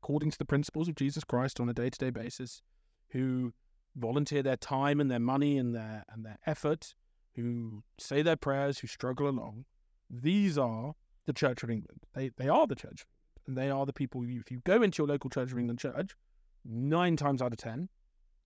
according 0.01 0.31
to 0.31 0.37
the 0.37 0.45
principles 0.45 0.87
of 0.87 0.95
Jesus 0.95 1.23
Christ 1.23 1.59
on 1.59 1.69
a 1.69 1.73
day 1.73 1.89
to 1.89 1.99
day 1.99 2.09
basis, 2.09 2.61
who 3.09 3.53
volunteer 3.95 4.41
their 4.41 4.57
time 4.57 4.99
and 4.99 5.11
their 5.11 5.19
money 5.19 5.57
and 5.57 5.75
their 5.75 6.03
and 6.09 6.25
their 6.25 6.39
effort, 6.45 6.95
who 7.35 7.83
say 7.99 8.21
their 8.21 8.35
prayers, 8.35 8.79
who 8.79 8.87
struggle 8.87 9.27
along. 9.27 9.65
These 10.09 10.57
are 10.57 10.93
the 11.25 11.33
Church 11.33 11.63
of 11.63 11.69
England. 11.69 12.01
They 12.13 12.31
they 12.37 12.49
are 12.49 12.67
the 12.67 12.75
Church, 12.75 13.05
and 13.47 13.57
they 13.57 13.69
are 13.69 13.85
the 13.85 13.93
people. 13.93 14.25
You, 14.25 14.39
if 14.39 14.51
you 14.51 14.61
go 14.63 14.81
into 14.81 15.03
your 15.03 15.07
local 15.07 15.29
Church 15.29 15.51
of 15.51 15.59
England 15.59 15.79
church, 15.79 16.15
nine 16.65 17.15
times 17.15 17.41
out 17.41 17.53
of 17.53 17.57
ten, 17.57 17.89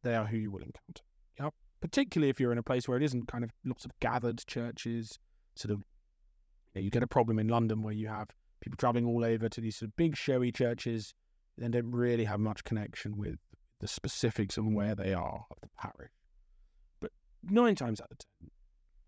they 0.04 0.16
are 0.16 0.26
who 0.26 0.38
you 0.38 0.52
will 0.52 0.62
encounter. 0.62 1.04
Yeah, 1.40 1.50
particularly 1.82 2.30
if 2.30 2.40
you're 2.40 2.52
in 2.52 2.58
a 2.58 2.64
place 2.64 2.88
where 2.88 2.98
it 2.98 3.04
isn't 3.04 3.28
kind 3.28 3.44
of 3.44 3.52
lots 3.64 3.86
of 3.86 3.92
gathered 4.00 4.46
churches, 4.46 5.20
sort 5.56 5.72
of. 5.72 5.80
You, 6.74 6.82
know, 6.82 6.86
you 6.86 6.90
get 6.90 7.04
a 7.04 7.08
problem 7.08 7.40
in 7.40 7.48
London 7.48 7.82
where 7.82 7.94
you 7.94 8.08
have 8.08 8.30
people 8.60 8.78
traveling 8.78 9.06
all 9.06 9.24
over 9.24 9.48
to 9.48 9.62
these 9.62 9.78
sort 9.78 9.90
of 9.90 9.96
big 9.96 10.16
showy 10.16 10.52
churches, 10.52 11.14
and 11.62 11.72
don't 11.74 11.92
really 11.92 12.26
have 12.26 12.40
much 12.40 12.64
connection 12.64 13.18
with 13.18 13.38
the 13.80 13.88
specifics 13.88 14.58
of 14.58 14.66
where 14.66 14.96
they 14.96 15.14
are 15.14 15.46
of 15.52 15.58
the 15.62 15.70
parish. 15.78 16.12
But 17.00 17.12
nine 17.44 17.76
times 17.76 18.02
out 18.02 18.12
of 18.12 18.18
ten, 18.18 18.50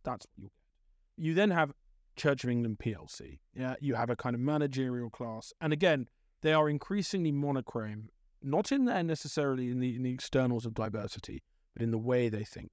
that's 0.04 0.26
what 0.26 0.38
you'll 0.38 0.48
get. 0.50 1.26
You 1.26 1.34
then 1.34 1.52
have 1.52 1.74
Church 2.16 2.44
of 2.44 2.50
England 2.50 2.80
PLC. 2.80 3.40
Yeah, 3.54 3.76
you 3.80 3.96
have 3.96 4.10
a 4.10 4.16
kind 4.16 4.36
of 4.36 4.40
managerial 4.40 5.10
class, 5.10 5.54
and 5.62 5.74
again, 5.74 6.08
they 6.42 6.54
are 6.54 6.70
increasingly 6.70 7.32
monochrome, 7.32 8.10
not 8.42 8.72
in 8.72 8.86
there 8.86 9.04
necessarily 9.04 9.70
in 9.70 9.80
the 9.80 9.96
in 9.96 10.04
the 10.04 10.12
externals 10.12 10.66
of 10.66 10.74
diversity, 10.74 11.42
but 11.78 11.84
in 11.84 11.92
the 11.92 11.98
way 12.00 12.28
they 12.28 12.44
think. 12.44 12.72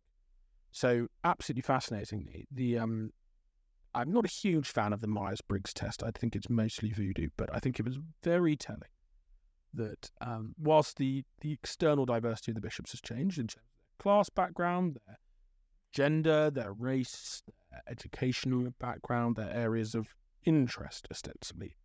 So, 0.73 1.09
absolutely 1.25 1.61
fascinatingly, 1.61 2.47
the 2.51 2.79
um, 2.79 3.11
I'm 3.95 4.11
not 4.11 4.25
a 4.25 4.29
huge 4.29 4.67
fan 4.67 4.95
of 4.95 5.03
the 5.03 5.07
Myers 5.07 5.43
Briggs 5.43 5.75
test. 5.75 6.03
I 6.03 6.11
think 6.11 6.35
it's 6.35 6.49
mostly 6.49 6.91
voodoo, 6.91 7.29
but 7.37 7.51
I 7.55 7.59
think 7.59 7.79
it 7.79 7.85
was 7.85 7.99
very 8.23 8.57
telling 8.57 8.89
that 9.75 10.11
um, 10.23 10.55
whilst 10.59 10.97
the, 10.97 11.23
the 11.43 11.53
external 11.53 12.07
diversity 12.07 12.53
of 12.53 12.55
the 12.55 12.63
bishops 12.63 12.93
has 12.93 13.03
changed 13.03 13.39
in 13.39 13.47
terms 13.47 13.57
of 13.57 13.63
their 13.63 14.03
class 14.03 14.31
background, 14.31 14.97
their 15.07 15.19
gender, 15.93 16.51
their 16.51 16.73
race, 16.73 17.43
their 17.71 17.83
educational 17.87 18.71
background, 18.81 19.37
their 19.37 19.51
areas 19.51 19.95
of 19.95 20.09
interest, 20.45 21.07
ostensibly, 21.11 21.77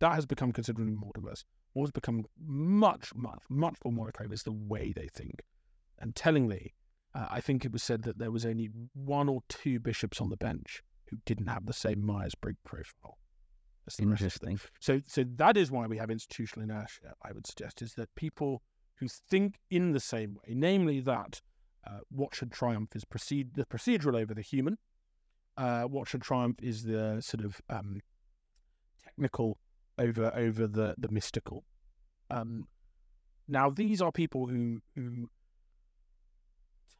that 0.00 0.14
has 0.14 0.26
become 0.26 0.52
considerably 0.52 0.94
more 0.94 1.12
diverse. 1.14 1.44
What 1.72 1.84
has 1.84 1.92
become 1.92 2.26
much, 2.38 3.14
much, 3.14 3.40
much 3.48 3.76
more 3.84 3.92
monochrome 3.92 4.32
is 4.32 4.42
the 4.42 4.52
way 4.52 4.92
they 4.94 5.08
think. 5.14 5.42
And 6.00 6.14
tellingly, 6.14 6.74
uh, 7.14 7.26
I 7.30 7.40
think 7.40 7.64
it 7.64 7.72
was 7.72 7.82
said 7.82 8.02
that 8.02 8.18
there 8.18 8.30
was 8.30 8.46
only 8.46 8.70
one 8.94 9.28
or 9.28 9.42
two 9.48 9.80
bishops 9.80 10.20
on 10.20 10.30
the 10.30 10.36
bench 10.36 10.82
who 11.10 11.16
didn't 11.24 11.46
have 11.46 11.66
the 11.66 11.72
same 11.72 12.04
Myers 12.04 12.34
Briggs 12.34 12.58
profile. 12.64 13.18
as 13.86 13.96
the 13.96 14.06
rest 14.06 14.22
of 14.22 14.40
them. 14.40 14.50
Interesting. 14.50 14.60
So, 14.80 15.00
so 15.06 15.24
that 15.36 15.56
is 15.56 15.70
why 15.70 15.86
we 15.86 15.96
have 15.96 16.10
institutional 16.10 16.68
inertia. 16.68 17.14
I 17.22 17.32
would 17.32 17.46
suggest 17.46 17.82
is 17.82 17.94
that 17.94 18.14
people 18.14 18.62
who 18.96 19.08
think 19.08 19.58
in 19.70 19.92
the 19.92 20.00
same 20.00 20.34
way, 20.34 20.54
namely 20.54 21.00
that 21.00 21.40
uh, 21.86 22.00
what 22.10 22.34
should 22.34 22.52
triumph 22.52 22.94
is 22.94 23.04
proceed 23.04 23.54
the 23.54 23.64
procedural 23.64 24.20
over 24.20 24.34
the 24.34 24.42
human. 24.42 24.76
Uh, 25.56 25.82
what 25.84 26.06
should 26.08 26.22
triumph 26.22 26.58
is 26.62 26.84
the 26.84 27.20
sort 27.20 27.44
of 27.44 27.60
um, 27.70 28.00
technical 29.02 29.58
over 29.98 30.32
over 30.36 30.66
the 30.66 30.94
the 30.98 31.08
mystical. 31.10 31.64
Um, 32.30 32.68
now, 33.48 33.70
these 33.70 34.02
are 34.02 34.12
people 34.12 34.46
who 34.46 34.80
who, 34.94 35.30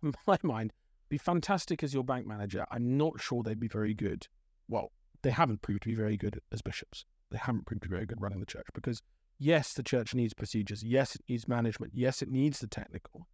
to 0.03 0.13
my 0.27 0.39
mind, 0.43 0.73
be 1.09 1.19
fantastic 1.19 1.83
as 1.83 1.95
your 1.95 2.05
bank 2.05 2.27
manager. 2.27 2.67
I'm 2.71 2.97
not 2.97 3.21
sure 3.21 3.43
they'd 3.43 3.59
be 3.59 3.69
very 3.69 3.95
good. 3.95 4.27
Well, 4.69 4.93
they 5.23 5.31
haven't 5.31 5.63
proved 5.63 5.83
to 5.83 5.89
be 5.89 5.95
very 5.95 6.17
good 6.17 6.41
as 6.53 6.63
bishops. 6.63 7.05
They 7.31 7.39
haven't 7.39 7.67
proved 7.67 7.83
to 7.83 7.89
be 7.89 7.95
very 7.95 8.07
good 8.07 8.21
running 8.21 8.41
the 8.41 8.47
church 8.47 8.67
because, 8.75 9.03
yes, 9.39 9.73
the 9.75 9.83
church 9.83 10.15
needs 10.15 10.35
procedures. 10.35 10.83
Yes, 10.83 11.15
it 11.15 11.23
needs 11.29 11.49
management. 11.49 11.93
Yes, 11.95 12.23
it 12.23 12.31
needs 12.31 12.61
the 12.61 12.67
technical. 12.67 13.27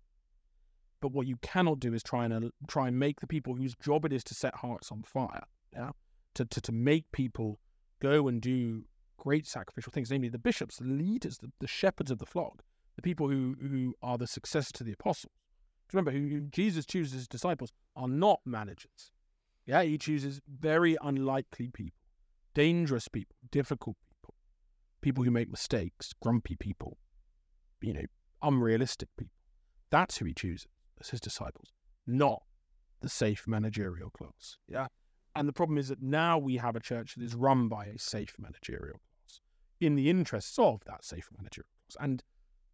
But 1.01 1.13
what 1.13 1.27
you 1.27 1.37
cannot 1.43 1.81
do 1.81 1.93
is 1.93 2.03
try 2.03 2.25
and 2.25 2.33
uh, 2.33 2.49
try 2.67 2.89
and 2.89 2.99
make 2.99 3.21
the 3.21 3.27
people 3.27 3.55
whose 3.55 3.75
job 3.75 4.07
it 4.07 4.13
is 4.13 4.25
to 4.25 4.35
set 4.35 4.55
hearts 4.55 4.91
on 4.91 5.03
fire, 5.03 5.45
yeah, 5.73 5.91
to 6.35 6.47
to, 6.47 6.61
to 6.63 6.73
make 6.73 7.05
people 7.13 7.59
go 8.01 8.27
and 8.27 8.41
do 8.41 8.85
great 9.19 9.47
sacrificial 9.47 9.91
things, 9.93 10.11
namely 10.11 10.31
the 10.31 10.39
bishops, 10.39 10.79
the 10.79 10.85
leaders, 10.85 11.39
the, 11.39 11.53
the 11.61 11.67
shepherds 11.67 12.11
of 12.11 12.19
the 12.19 12.27
flock, 12.27 12.63
the 12.97 13.03
people 13.03 13.29
who 13.29 13.55
who 13.61 13.95
are 14.03 14.17
the 14.17 14.27
successors 14.27 14.73
to 14.73 14.83
the 14.85 14.93
apostles. 14.93 15.35
Remember, 15.93 16.11
who, 16.11 16.41
Jesus 16.51 16.87
chooses 16.87 17.13
his 17.13 17.29
disciples 17.29 17.73
are 17.97 18.09
not 18.09 18.41
managers. 18.45 19.13
Yeah, 19.67 19.83
he 19.83 19.97
chooses 19.99 20.41
very 20.49 20.97
unlikely 21.03 21.71
people, 21.73 21.99
dangerous 22.55 23.09
people, 23.09 23.37
difficult 23.51 23.97
people, 24.11 24.35
people 25.01 25.25
who 25.25 25.31
make 25.31 25.51
mistakes, 25.51 26.13
grumpy 26.21 26.57
people, 26.57 26.99
you 27.81 27.95
know, 27.95 28.05
unrealistic 28.43 29.09
people. 29.17 29.33
That's 29.91 30.19
who 30.19 30.27
he 30.27 30.35
chooses 30.35 30.67
as 31.01 31.11
his 31.11 31.21
disciples, 31.21 31.73
not 32.07 32.43
the 33.01 33.09
safe 33.09 33.47
managerial 33.47 34.11
class. 34.11 34.59
Yeah. 34.69 34.89
And 35.37 35.49
the 35.49 35.53
problem 35.53 35.79
is 35.79 35.89
that 35.89 36.03
now 36.03 36.39
we 36.39 36.57
have 36.57 36.77
a 36.77 36.81
church 36.81 37.15
that 37.15 37.25
is 37.25 37.35
run 37.35 37.69
by 37.69 37.87
a 37.87 37.99
safe 37.99 38.35
managerial 38.39 38.99
class 38.99 39.41
in 39.81 39.95
the 39.95 40.11
interests 40.11 40.59
of 40.59 40.83
that 40.87 41.05
safe 41.05 41.29
managerial 41.37 41.69
class. 41.89 42.03
And 42.05 42.23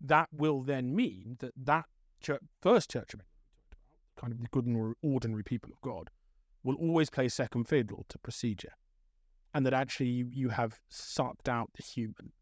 that 0.00 0.28
will 0.32 0.62
then 0.62 0.94
mean 0.94 1.36
that 1.40 1.52
that 1.56 1.86
church, 2.20 2.42
first 2.60 2.90
church 2.90 3.14
kind 4.20 4.32
of 4.32 4.40
the 4.40 4.48
good 4.50 4.66
and 4.66 4.94
ordinary 5.02 5.42
people 5.42 5.70
of 5.72 5.80
God, 5.80 6.10
will 6.62 6.76
always 6.76 7.08
play 7.08 7.28
second 7.28 7.64
fiddle 7.64 8.04
to 8.08 8.18
procedure. 8.18 8.72
And 9.54 9.64
that 9.66 9.72
actually 9.74 10.10
you, 10.10 10.28
you 10.30 10.48
have 10.50 10.78
sucked 10.88 11.48
out 11.48 11.70
the 11.74 11.82
human 11.82 12.32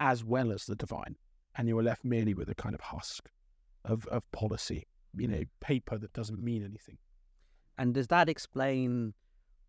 as 0.00 0.24
well 0.24 0.52
as 0.52 0.66
the 0.66 0.74
divine. 0.74 1.16
And 1.56 1.68
you 1.68 1.78
are 1.78 1.82
left 1.82 2.04
merely 2.04 2.34
with 2.34 2.48
a 2.48 2.54
kind 2.54 2.74
of 2.74 2.80
husk 2.80 3.30
of, 3.84 4.06
of 4.06 4.30
policy, 4.32 4.86
you 5.16 5.28
know, 5.28 5.42
paper 5.60 5.96
that 5.96 6.12
doesn't 6.12 6.42
mean 6.42 6.64
anything. 6.64 6.98
And 7.78 7.94
does 7.94 8.08
that 8.08 8.28
explain 8.28 9.14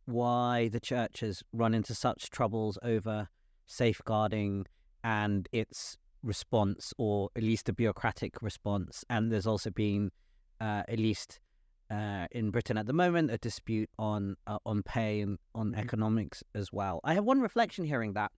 why 0.06 0.70
the 0.70 0.80
church 0.80 1.20
has 1.20 1.44
run 1.54 1.74
into 1.74 1.94
such 1.94 2.30
troubles 2.30 2.78
over 2.82 3.30
safeguarding 3.68 4.66
and 5.04 5.48
its 5.52 5.98
response, 6.26 6.94
or 6.98 7.30
at 7.36 7.44
least 7.44 7.70
a 7.70 7.74
bureaucratic 7.74 8.42
response? 8.42 9.06
And 9.10 9.32
there's 9.32 9.48
also 9.48 9.70
been, 9.70 10.12
uh, 10.60 10.84
at 10.88 11.00
least 11.00 11.40
uh, 11.90 12.28
in 12.32 12.52
Britain 12.52 12.78
at 12.78 12.88
the 12.88 12.94
moment, 12.94 13.32
a 13.32 13.38
dispute 13.38 13.90
on 14.00 14.36
uh, 14.48 14.58
on 14.66 14.84
pay 14.84 15.22
and 15.22 15.38
on 15.54 15.72
mm-hmm. 15.72 15.80
economics 15.80 16.44
as 16.54 16.74
well. 16.74 17.00
I 17.04 17.14
have 17.14 17.24
one 17.24 17.42
reflection 17.42 17.86
hearing 17.86 18.14
that. 18.14 18.32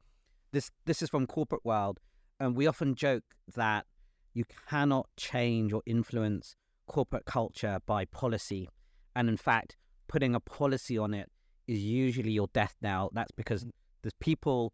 This 0.51 0.69
this 0.85 1.01
is 1.01 1.09
from 1.09 1.27
corporate 1.27 1.65
world, 1.65 1.99
and 2.39 2.55
we 2.55 2.67
often 2.67 2.95
joke 2.95 3.23
that 3.55 3.85
you 4.33 4.43
cannot 4.69 5.07
change 5.17 5.73
or 5.73 5.81
influence 5.85 6.55
corporate 6.87 7.25
culture 7.25 7.79
by 7.85 8.05
policy. 8.05 8.69
And 9.15 9.29
in 9.29 9.37
fact, 9.37 9.75
putting 10.07 10.35
a 10.35 10.39
policy 10.39 10.97
on 10.97 11.13
it 11.13 11.29
is 11.67 11.79
usually 11.79 12.31
your 12.31 12.47
death 12.53 12.75
knell. 12.81 13.11
That's 13.13 13.31
because 13.31 13.65
mm. 13.65 13.71
there's 14.01 14.13
people 14.19 14.73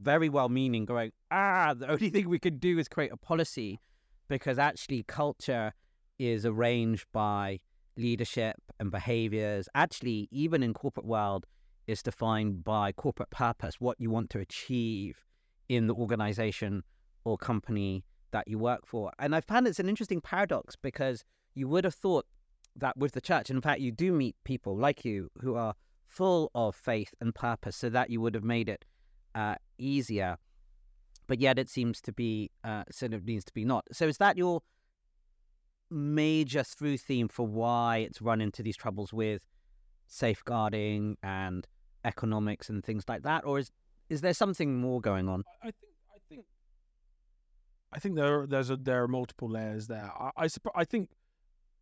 very 0.00 0.28
well 0.28 0.48
meaning 0.48 0.84
going, 0.84 1.12
ah, 1.30 1.74
the 1.76 1.90
only 1.90 2.10
thing 2.10 2.28
we 2.28 2.38
can 2.38 2.58
do 2.58 2.78
is 2.78 2.88
create 2.88 3.12
a 3.12 3.16
policy 3.16 3.80
because 4.28 4.58
actually 4.58 5.02
culture 5.04 5.72
is 6.18 6.46
arranged 6.46 7.06
by 7.12 7.60
leadership 7.96 8.56
and 8.78 8.90
behaviors. 8.90 9.68
Actually, 9.74 10.28
even 10.30 10.62
in 10.62 10.72
corporate 10.74 11.06
world, 11.06 11.46
is 11.86 12.02
defined 12.02 12.62
by 12.62 12.92
corporate 12.92 13.30
purpose, 13.30 13.80
what 13.80 14.00
you 14.00 14.10
want 14.10 14.30
to 14.30 14.38
achieve 14.38 15.24
in 15.68 15.88
the 15.88 15.94
organization 15.94 16.84
or 17.24 17.36
company 17.36 18.04
that 18.30 18.46
you 18.46 18.58
work 18.58 18.86
for. 18.86 19.12
And 19.18 19.34
I 19.34 19.40
found 19.40 19.66
it's 19.66 19.80
an 19.80 19.88
interesting 19.88 20.20
paradox 20.20 20.76
because 20.76 21.24
you 21.54 21.66
would 21.68 21.84
have 21.84 21.94
thought 21.94 22.26
that 22.76 22.96
with 22.96 23.12
the 23.12 23.20
church, 23.20 23.50
in 23.50 23.60
fact, 23.60 23.80
you 23.80 23.90
do 23.90 24.12
meet 24.12 24.36
people 24.44 24.76
like 24.76 25.04
you 25.04 25.30
who 25.40 25.56
are 25.56 25.74
full 26.06 26.50
of 26.54 26.76
faith 26.76 27.12
and 27.20 27.34
purpose, 27.34 27.76
so 27.76 27.90
that 27.90 28.10
you 28.10 28.20
would 28.20 28.34
have 28.34 28.44
made 28.44 28.68
it 28.68 28.84
uh, 29.34 29.56
easier. 29.80 30.36
But 31.26 31.40
yet, 31.40 31.58
it 31.58 31.68
seems 31.68 32.00
to 32.02 32.12
be 32.12 32.50
uh, 32.64 32.84
sort 32.90 33.14
of 33.14 33.24
needs 33.24 33.44
to 33.44 33.52
be 33.52 33.64
not. 33.64 33.84
So, 33.92 34.06
is 34.06 34.18
that 34.18 34.36
your 34.36 34.62
major 35.90 36.62
through 36.62 36.96
theme 36.98 37.28
for 37.28 37.46
why 37.46 37.98
it's 37.98 38.22
run 38.22 38.40
into 38.40 38.62
these 38.62 38.76
troubles 38.76 39.12
with 39.12 39.44
safeguarding 40.06 41.16
and 41.22 41.66
economics 42.04 42.68
and 42.68 42.84
things 42.84 43.04
like 43.08 43.22
that, 43.22 43.44
or 43.44 43.58
is 43.58 43.70
is 44.08 44.20
there 44.20 44.34
something 44.34 44.80
more 44.80 45.00
going 45.00 45.28
on? 45.28 45.44
I 45.62 45.70
think 45.70 45.92
I 46.12 46.18
think 46.28 46.44
I 47.92 47.98
think 47.98 48.16
there 48.16 48.40
are, 48.40 48.46
there's 48.46 48.70
a, 48.70 48.76
there 48.76 49.02
are 49.04 49.08
multiple 49.08 49.48
layers 49.48 49.86
there. 49.86 50.10
I 50.18 50.30
I, 50.36 50.48
I 50.74 50.84
think 50.84 51.10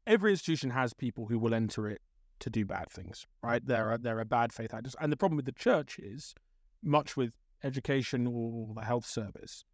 every 0.07 0.33
institution 0.33 0.71
has 0.71 0.93
people 0.93 1.27
who 1.27 1.39
will 1.39 1.55
enter 1.55 1.89
it 1.89 2.03
to 2.41 2.51
do 2.51 2.65
bad 2.65 2.91
things, 2.91 3.27
right? 3.43 3.65
There 3.65 3.91
are 3.91 3.99
there 3.99 4.19
are 4.19 4.25
bad 4.25 4.53
faith 4.53 4.75
actors, 4.75 4.97
and 5.01 5.13
the 5.13 5.17
problem 5.17 5.37
with 5.37 5.47
the 5.47 5.53
church 5.53 5.99
is, 5.99 6.35
much 6.83 7.17
with 7.17 7.33
education 7.63 8.27
or 8.27 8.75
the 8.75 8.85
health 8.85 9.07
service, 9.07 9.65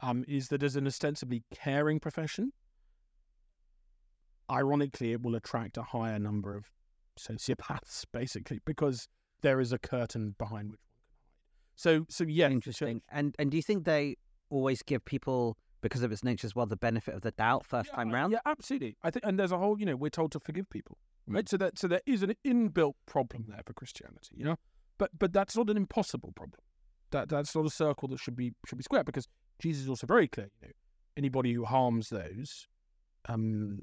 um, 0.00 0.24
is 0.26 0.48
that 0.48 0.62
as 0.62 0.76
an 0.76 0.86
ostensibly 0.86 1.42
caring 1.52 2.00
profession, 2.00 2.52
ironically, 4.50 5.12
it 5.12 5.22
will 5.22 5.34
attract 5.34 5.76
a 5.76 5.82
higher 5.82 6.18
number 6.18 6.56
of 6.56 6.64
sociopaths, 7.18 8.04
basically, 8.12 8.60
because 8.64 9.08
there 9.42 9.60
is 9.60 9.72
a 9.72 9.78
curtain 9.78 10.34
behind 10.38 10.70
which 10.70 10.80
one 10.80 11.04
can 11.04 11.96
hide. 11.96 12.00
So, 12.00 12.06
so 12.08 12.24
yeah, 12.24 12.48
interesting. 12.48 13.02
And 13.10 13.34
and 13.38 13.50
do 13.50 13.56
you 13.56 13.62
think 13.62 13.84
they 13.84 14.16
always 14.50 14.82
give 14.82 15.04
people 15.04 15.56
because 15.84 16.02
of 16.02 16.10
its 16.10 16.24
nature 16.24 16.46
as 16.46 16.56
well, 16.56 16.64
the 16.64 16.78
benefit 16.78 17.14
of 17.14 17.20
the 17.20 17.30
doubt 17.32 17.66
first 17.66 17.90
yeah, 17.90 17.96
time 17.96 18.10
round. 18.10 18.32
Yeah, 18.32 18.38
absolutely. 18.46 18.96
I 19.02 19.10
think, 19.10 19.22
and 19.26 19.38
there's 19.38 19.52
a 19.52 19.58
whole, 19.58 19.78
you 19.78 19.84
know, 19.84 19.96
we're 19.96 20.08
told 20.08 20.32
to 20.32 20.40
forgive 20.40 20.70
people, 20.70 20.96
right? 21.28 21.44
Mm. 21.44 21.48
So 21.48 21.56
that 21.58 21.78
so 21.78 21.88
there 21.88 22.00
is 22.06 22.22
an 22.22 22.34
inbuilt 22.42 22.94
problem 23.04 23.44
there 23.48 23.60
for 23.66 23.74
Christianity, 23.74 24.34
you 24.34 24.46
know, 24.46 24.56
but 24.96 25.10
but 25.18 25.34
that's 25.34 25.54
not 25.54 25.68
an 25.68 25.76
impossible 25.76 26.32
problem. 26.34 26.58
That 27.14 27.28
that's 27.28 27.54
not 27.54 27.64
a 27.64 27.70
circle 27.70 28.08
that 28.08 28.18
should 28.18 28.34
be 28.34 28.52
should 28.66 28.76
be 28.76 28.82
square 28.82 29.04
because 29.04 29.28
Jesus 29.60 29.84
is 29.84 29.88
also 29.88 30.04
very 30.04 30.26
clear. 30.26 30.50
You 30.60 30.68
know, 30.68 30.72
anybody 31.16 31.52
who 31.52 31.64
harms 31.64 32.08
those, 32.08 32.66
um, 33.28 33.82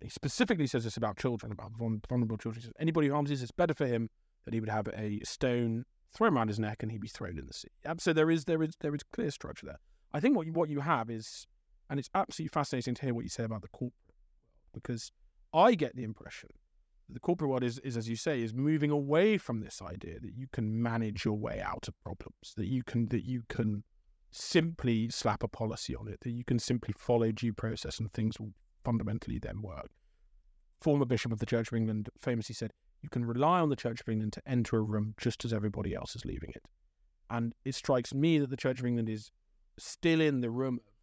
he 0.00 0.08
specifically 0.08 0.66
says 0.66 0.84
this 0.84 0.96
about 0.96 1.18
children, 1.18 1.52
about 1.52 1.72
vulnerable 1.76 2.38
children. 2.38 2.62
He 2.62 2.62
says 2.62 2.72
anybody 2.80 3.08
who 3.08 3.12
harms 3.12 3.28
these, 3.28 3.42
it's 3.42 3.52
better 3.52 3.74
for 3.74 3.86
him 3.86 4.08
that 4.46 4.54
he 4.54 4.60
would 4.60 4.70
have 4.70 4.88
a 4.94 5.20
stone 5.24 5.84
thrown 6.16 6.34
around 6.34 6.48
his 6.48 6.58
neck 6.58 6.82
and 6.82 6.90
he'd 6.90 7.02
be 7.02 7.08
thrown 7.08 7.38
in 7.38 7.46
the 7.46 7.52
sea. 7.52 7.68
So 7.98 8.14
there 8.14 8.30
is 8.30 8.46
there 8.46 8.62
is 8.62 8.72
there 8.80 8.94
is 8.94 9.02
clear 9.12 9.30
structure 9.30 9.66
there. 9.66 9.80
I 10.14 10.20
think 10.20 10.34
what 10.34 10.46
you, 10.46 10.52
what 10.54 10.70
you 10.70 10.80
have 10.80 11.10
is, 11.10 11.46
and 11.90 12.00
it's 12.00 12.08
absolutely 12.14 12.48
fascinating 12.48 12.94
to 12.94 13.02
hear 13.02 13.12
what 13.12 13.24
you 13.24 13.28
say 13.28 13.44
about 13.44 13.60
the 13.60 13.68
corporate 13.68 13.92
because 14.72 15.12
I 15.52 15.74
get 15.74 15.94
the 15.96 16.04
impression 16.04 16.48
the 17.12 17.20
corporate 17.20 17.50
world 17.50 17.64
is, 17.64 17.78
is, 17.80 17.96
as 17.96 18.08
you 18.08 18.16
say, 18.16 18.42
is 18.42 18.54
moving 18.54 18.90
away 18.90 19.38
from 19.38 19.60
this 19.60 19.80
idea 19.82 20.18
that 20.20 20.34
you 20.34 20.46
can 20.52 20.82
manage 20.82 21.24
your 21.24 21.36
way 21.38 21.60
out 21.60 21.88
of 21.88 22.00
problems, 22.02 22.54
that 22.56 22.66
you 22.66 22.82
can 22.82 23.08
that 23.08 23.24
you 23.24 23.42
can 23.48 23.84
simply 24.30 25.08
slap 25.08 25.42
a 25.42 25.48
policy 25.48 25.94
on 25.94 26.08
it, 26.08 26.20
that 26.20 26.30
you 26.30 26.44
can 26.44 26.58
simply 26.58 26.94
follow 26.96 27.32
due 27.32 27.52
process 27.52 27.98
and 27.98 28.12
things 28.12 28.38
will 28.38 28.52
fundamentally 28.84 29.38
then 29.38 29.60
work. 29.60 29.90
Former 30.80 31.04
Bishop 31.04 31.32
of 31.32 31.38
the 31.38 31.46
Church 31.46 31.68
of 31.68 31.76
England 31.76 32.08
famously 32.18 32.54
said, 32.54 32.72
"You 33.02 33.08
can 33.08 33.24
rely 33.24 33.60
on 33.60 33.68
the 33.68 33.76
Church 33.76 34.00
of 34.00 34.08
England 34.08 34.32
to 34.34 34.48
enter 34.48 34.76
a 34.78 34.82
room 34.82 35.14
just 35.18 35.44
as 35.44 35.52
everybody 35.52 35.94
else 35.94 36.14
is 36.16 36.24
leaving 36.24 36.50
it." 36.50 36.64
And 37.28 37.54
it 37.64 37.74
strikes 37.74 38.14
me 38.14 38.38
that 38.38 38.50
the 38.50 38.56
Church 38.56 38.80
of 38.80 38.86
England 38.86 39.08
is 39.08 39.30
still 39.78 40.20
in 40.20 40.40
the 40.40 40.50
room 40.50 40.80
of 40.86 40.94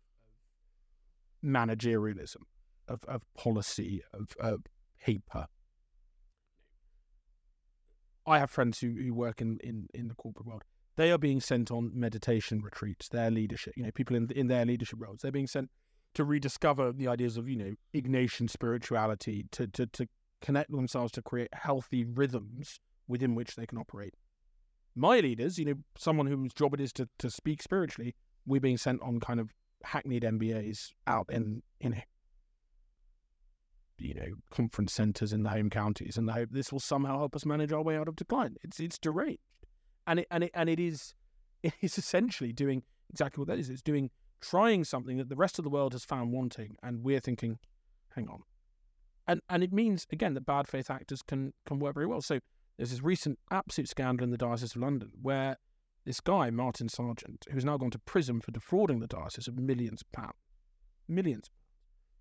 managerialism, 1.43 2.43
of, 2.87 3.03
of 3.05 3.21
policy, 3.33 4.01
of, 4.13 4.35
of 4.39 4.65
paper. 4.99 5.47
I 8.27 8.39
have 8.39 8.51
friends 8.51 8.79
who, 8.79 8.91
who 8.91 9.13
work 9.13 9.41
in, 9.41 9.57
in, 9.63 9.87
in 9.93 10.09
the 10.09 10.15
corporate 10.15 10.45
world. 10.45 10.63
They 10.97 11.11
are 11.11 11.17
being 11.17 11.39
sent 11.39 11.71
on 11.71 11.91
meditation 11.93 12.61
retreats, 12.61 13.07
their 13.07 13.31
leadership, 13.31 13.73
you 13.77 13.83
know, 13.83 13.91
people 13.91 14.15
in, 14.15 14.29
in 14.31 14.47
their 14.47 14.65
leadership 14.65 14.99
roles. 14.99 15.21
They're 15.21 15.31
being 15.31 15.47
sent 15.47 15.69
to 16.15 16.25
rediscover 16.25 16.91
the 16.91 17.07
ideas 17.07 17.37
of, 17.37 17.47
you 17.47 17.55
know, 17.55 17.73
Ignatian 17.95 18.49
spirituality, 18.49 19.45
to, 19.51 19.67
to, 19.67 19.85
to 19.87 20.07
connect 20.41 20.71
themselves 20.71 21.11
to 21.13 21.21
create 21.21 21.49
healthy 21.53 22.03
rhythms 22.03 22.79
within 23.07 23.33
which 23.35 23.55
they 23.55 23.65
can 23.65 23.77
operate. 23.77 24.13
My 24.95 25.19
leaders, 25.19 25.57
you 25.57 25.65
know, 25.65 25.75
someone 25.97 26.25
whose 26.25 26.53
job 26.53 26.73
it 26.73 26.81
is 26.81 26.91
to, 26.93 27.07
to 27.19 27.29
speak 27.29 27.61
spiritually, 27.61 28.15
we're 28.45 28.59
being 28.59 28.77
sent 28.77 29.01
on 29.01 29.19
kind 29.19 29.39
of 29.39 29.53
hackneyed 29.83 30.23
MBAs 30.23 30.91
out 31.05 31.29
in 31.29 31.61
know 31.81 31.95
you 33.99 34.13
know 34.13 34.27
conference 34.51 34.93
centres 34.93 35.33
in 35.33 35.43
the 35.43 35.49
home 35.49 35.69
counties, 35.69 36.17
and 36.17 36.27
the 36.27 36.33
hope 36.33 36.49
this 36.51 36.71
will 36.71 36.79
somehow 36.79 37.17
help 37.17 37.35
us 37.35 37.45
manage 37.45 37.71
our 37.71 37.81
way 37.81 37.97
out 37.97 38.07
of 38.07 38.15
decline. 38.15 38.55
It's 38.63 38.79
it's 38.79 38.97
deranged, 38.97 39.41
and 40.05 40.19
it 40.19 40.27
and 40.31 40.43
it 40.43 40.51
and 40.53 40.69
it 40.69 40.79
is 40.79 41.13
it 41.63 41.73
is 41.81 41.97
essentially 41.97 42.53
doing 42.53 42.83
exactly 43.09 43.41
what 43.41 43.47
that 43.47 43.59
is. 43.59 43.69
It's 43.69 43.81
doing 43.81 44.09
trying 44.41 44.83
something 44.83 45.17
that 45.17 45.29
the 45.29 45.35
rest 45.35 45.57
of 45.57 45.63
the 45.63 45.69
world 45.69 45.93
has 45.93 46.05
found 46.05 46.31
wanting, 46.31 46.77
and 46.83 47.03
we're 47.03 47.19
thinking, 47.19 47.59
hang 48.15 48.27
on, 48.29 48.43
and 49.27 49.41
and 49.49 49.63
it 49.63 49.73
means 49.73 50.05
again 50.11 50.33
that 50.35 50.45
bad 50.45 50.67
faith 50.67 50.89
actors 50.89 51.21
can 51.21 51.53
can 51.65 51.79
work 51.79 51.93
very 51.93 52.07
well. 52.07 52.21
So 52.21 52.39
there's 52.77 52.91
this 52.91 53.01
recent 53.01 53.39
absolute 53.51 53.89
scandal 53.89 54.23
in 54.23 54.31
the 54.31 54.37
Diocese 54.37 54.75
of 54.75 54.81
London 54.81 55.11
where 55.21 55.57
this 56.07 56.21
guy, 56.21 56.49
Martin 56.49 56.87
Sargeant, 56.87 57.43
who's 57.51 57.65
now 57.65 57.75
gone 57.75 57.91
to 57.91 57.99
prison 57.99 58.39
for 58.39 58.51
defrauding 58.51 58.99
the 58.99 59.07
diocese 59.07 59.49
of 59.49 59.57
millions 59.57 60.01
of 60.01 60.11
pounds, 60.13 60.37
millions, 61.09 61.49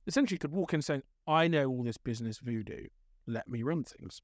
essentially 0.06 0.38
could 0.38 0.52
walk 0.52 0.74
in 0.74 0.82
saying, 0.82 1.02
I 1.26 1.48
know 1.48 1.68
all 1.68 1.82
this 1.82 1.98
business 1.98 2.38
voodoo, 2.38 2.86
let 3.26 3.48
me 3.48 3.62
run 3.62 3.84
things. 3.84 4.20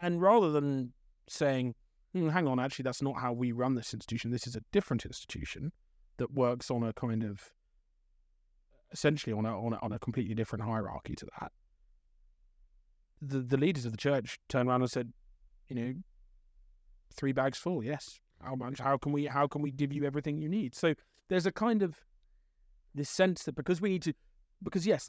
And 0.00 0.20
rather 0.20 0.50
than 0.50 0.92
saying, 1.28 1.74
hmm, 2.12 2.28
hang 2.28 2.46
on, 2.46 2.58
actually, 2.58 2.84
that's 2.84 3.02
not 3.02 3.18
how 3.18 3.32
we 3.32 3.52
run 3.52 3.74
this 3.74 3.92
institution, 3.92 4.30
this 4.30 4.46
is 4.46 4.56
a 4.56 4.62
different 4.72 5.04
institution 5.04 5.72
that 6.16 6.32
works 6.32 6.70
on 6.70 6.82
a 6.82 6.92
kind 6.92 7.22
of 7.22 7.42
essentially 8.92 9.32
on 9.32 9.44
a, 9.44 9.64
on 9.64 9.74
a, 9.74 9.78
on 9.82 9.92
a 9.92 9.98
completely 9.98 10.34
different 10.34 10.64
hierarchy 10.64 11.14
to 11.14 11.26
that. 11.38 11.52
The, 13.20 13.40
the 13.40 13.56
leaders 13.56 13.84
of 13.84 13.92
the 13.92 13.98
church 13.98 14.38
turned 14.48 14.68
around 14.68 14.82
and 14.82 14.90
said, 14.90 15.12
you 15.68 15.76
know, 15.76 15.94
three 17.14 17.32
bags 17.32 17.58
full, 17.58 17.84
yes. 17.84 18.20
How 18.42 18.54
much? 18.54 18.78
How 18.78 18.96
can 18.96 19.12
we? 19.12 19.26
How 19.26 19.48
can 19.48 19.62
we 19.62 19.72
give 19.72 19.92
you 19.92 20.04
everything 20.04 20.38
you 20.38 20.48
need? 20.48 20.74
So 20.74 20.94
there's 21.28 21.46
a 21.46 21.52
kind 21.52 21.82
of 21.82 21.96
this 22.94 23.10
sense 23.10 23.42
that 23.44 23.56
because 23.56 23.80
we 23.80 23.90
need 23.90 24.02
to, 24.02 24.14
because 24.62 24.86
yes, 24.86 25.08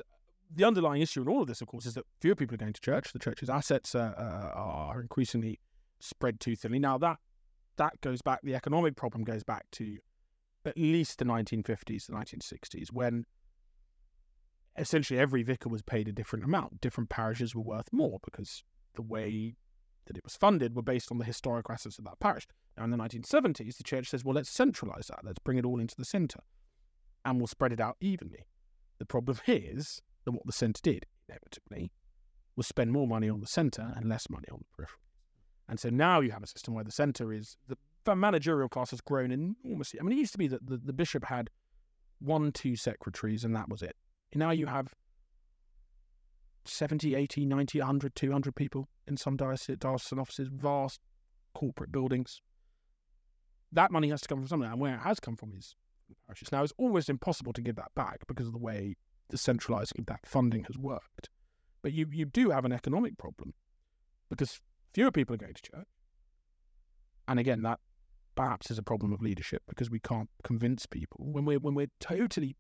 the 0.54 0.64
underlying 0.64 1.02
issue 1.02 1.22
in 1.22 1.28
all 1.28 1.42
of 1.42 1.48
this, 1.48 1.62
of 1.62 1.68
course, 1.68 1.86
is 1.86 1.94
that 1.94 2.06
fewer 2.22 2.36
people 2.36 2.56
are 2.56 2.58
going 2.58 2.74
to 2.74 2.82
church. 2.82 3.14
The 3.14 3.20
church's 3.20 3.50
assets 3.50 3.96
uh, 3.96 4.14
are 4.56 5.00
increasingly 5.00 5.60
spread 6.00 6.40
too 6.40 6.56
thinly. 6.56 6.80
Now 6.80 6.98
that 6.98 7.18
that 7.80 8.00
goes 8.02 8.22
back. 8.22 8.42
The 8.44 8.56
economic 8.56 8.96
problem 8.96 9.24
goes 9.24 9.44
back 9.44 9.66
to 9.74 9.98
at 10.66 10.78
least 10.78 11.18
the 11.18 11.26
1950s, 11.26 12.06
the 12.06 12.14
1960s, 12.14 12.92
when 12.92 13.26
essentially 14.78 15.20
every 15.20 15.42
vicar 15.42 15.70
was 15.70 15.82
paid 15.82 16.08
a 16.08 16.12
different 16.12 16.46
amount. 16.46 16.82
Different 16.82 17.10
parishes 17.10 17.56
were 17.56 17.64
worth 17.64 17.92
more 17.92 18.20
because 18.24 18.64
the 18.96 19.02
way 19.02 19.56
that 20.06 20.18
it 20.18 20.24
was 20.24 20.36
funded 20.36 20.76
were 20.76 20.82
based 20.82 21.12
on 21.12 21.18
the 21.18 21.26
historic 21.26 21.68
assets 21.70 21.98
of 21.98 22.06
that 22.06 22.20
parish. 22.20 22.48
Now, 22.78 22.84
in 22.84 22.92
the 22.92 22.98
1970s, 22.98 23.78
the 23.78 23.84
church 23.84 24.10
says, 24.10 24.24
well, 24.24 24.36
let's 24.36 24.56
centralise 24.56 25.08
that. 25.08 25.20
Let's 25.24 25.40
bring 25.40 25.58
it 25.58 25.66
all 25.66 25.80
into 25.80 25.96
the 25.96 26.06
centre 26.06 26.42
and 27.26 27.38
we'll 27.38 27.48
spread 27.48 27.74
it 27.74 27.82
out 27.82 27.98
evenly. 28.00 28.46
The 29.00 29.06
problem 29.06 29.38
is 29.48 30.02
that 30.26 30.32
what 30.32 30.46
the 30.46 30.54
centre 30.54 30.82
did, 30.84 31.06
inevitably, 31.28 31.92
was 32.56 32.68
spend 32.68 32.92
more 32.92 33.08
money 33.08 33.30
on 33.30 33.40
the 33.40 33.48
centre 33.48 33.94
and 33.96 34.08
less 34.08 34.30
money 34.30 34.48
on 34.52 34.60
the 34.60 34.76
periphery. 34.76 35.00
And 35.68 35.80
so 35.80 35.90
now 35.90 36.20
you 36.20 36.32
have 36.32 36.44
a 36.44 36.48
system 36.48 36.74
where 36.74 36.84
the 36.84 36.92
centre 36.92 37.32
is 37.32 37.58
the 37.68 37.78
managerial 38.16 38.70
class 38.70 38.92
has 38.92 39.02
grown 39.02 39.32
enormously. 39.32 40.00
I 40.00 40.04
mean, 40.04 40.18
it 40.18 40.22
used 40.22 40.32
to 40.34 40.38
be 40.38 40.48
that 40.48 40.66
the, 40.66 40.78
the 40.78 40.94
bishop 40.94 41.26
had 41.26 41.50
one, 42.20 42.52
two 42.52 42.76
secretaries, 42.76 43.44
and 43.44 43.56
that 43.56 43.70
was 43.70 43.82
it. 43.82 43.96
Now 44.34 44.52
you 44.52 44.68
have 44.68 44.94
70, 46.66 47.16
80, 47.16 47.46
90, 47.46 47.80
100, 47.80 48.16
200 48.16 48.56
people 48.56 48.88
in 49.08 49.18
some 49.18 49.38
diocesan 49.38 50.20
offices, 50.20 50.50
vast 50.52 51.00
corporate 51.54 51.92
buildings. 51.92 52.42
That 53.72 53.92
money 53.92 54.10
has 54.10 54.22
to 54.22 54.28
come 54.28 54.40
from 54.40 54.48
somewhere, 54.48 54.72
and 54.72 54.80
where 54.80 54.96
it 54.96 55.02
has 55.02 55.20
come 55.20 55.36
from 55.36 55.54
is 55.58 55.76
Now, 56.52 56.64
it's 56.64 56.74
almost 56.78 57.10
impossible 57.10 57.54
to 57.54 57.62
give 57.62 57.76
that 57.76 57.94
back 57.96 58.20
because 58.28 58.48
of 58.48 58.54
the 58.54 58.60
way 58.60 58.96
the 59.30 59.38
centralising 59.38 60.00
of 60.00 60.06
that 60.08 60.26
funding 60.26 60.64
has 60.66 60.78
worked. 60.78 61.30
But 61.82 61.94
you, 61.94 62.08
you 62.12 62.26
do 62.26 62.50
have 62.50 62.66
an 62.66 62.72
economic 62.72 63.18
problem 63.18 63.54
because 64.30 64.60
fewer 64.94 65.12
people 65.12 65.36
are 65.36 65.40
going 65.40 65.54
to 65.54 65.62
church. 65.62 65.88
And 67.28 67.40
again, 67.40 67.62
that 67.62 67.80
perhaps 68.36 68.72
is 68.72 68.78
a 68.78 68.84
problem 68.84 69.14
of 69.14 69.22
leadership 69.22 69.62
because 69.68 69.90
we 69.90 70.00
can't 70.00 70.30
convince 70.44 70.86
people 70.86 71.26
when 71.32 71.46
we're 71.46 71.60
when 71.60 71.76
we're 71.76 71.92
totally 72.00 72.56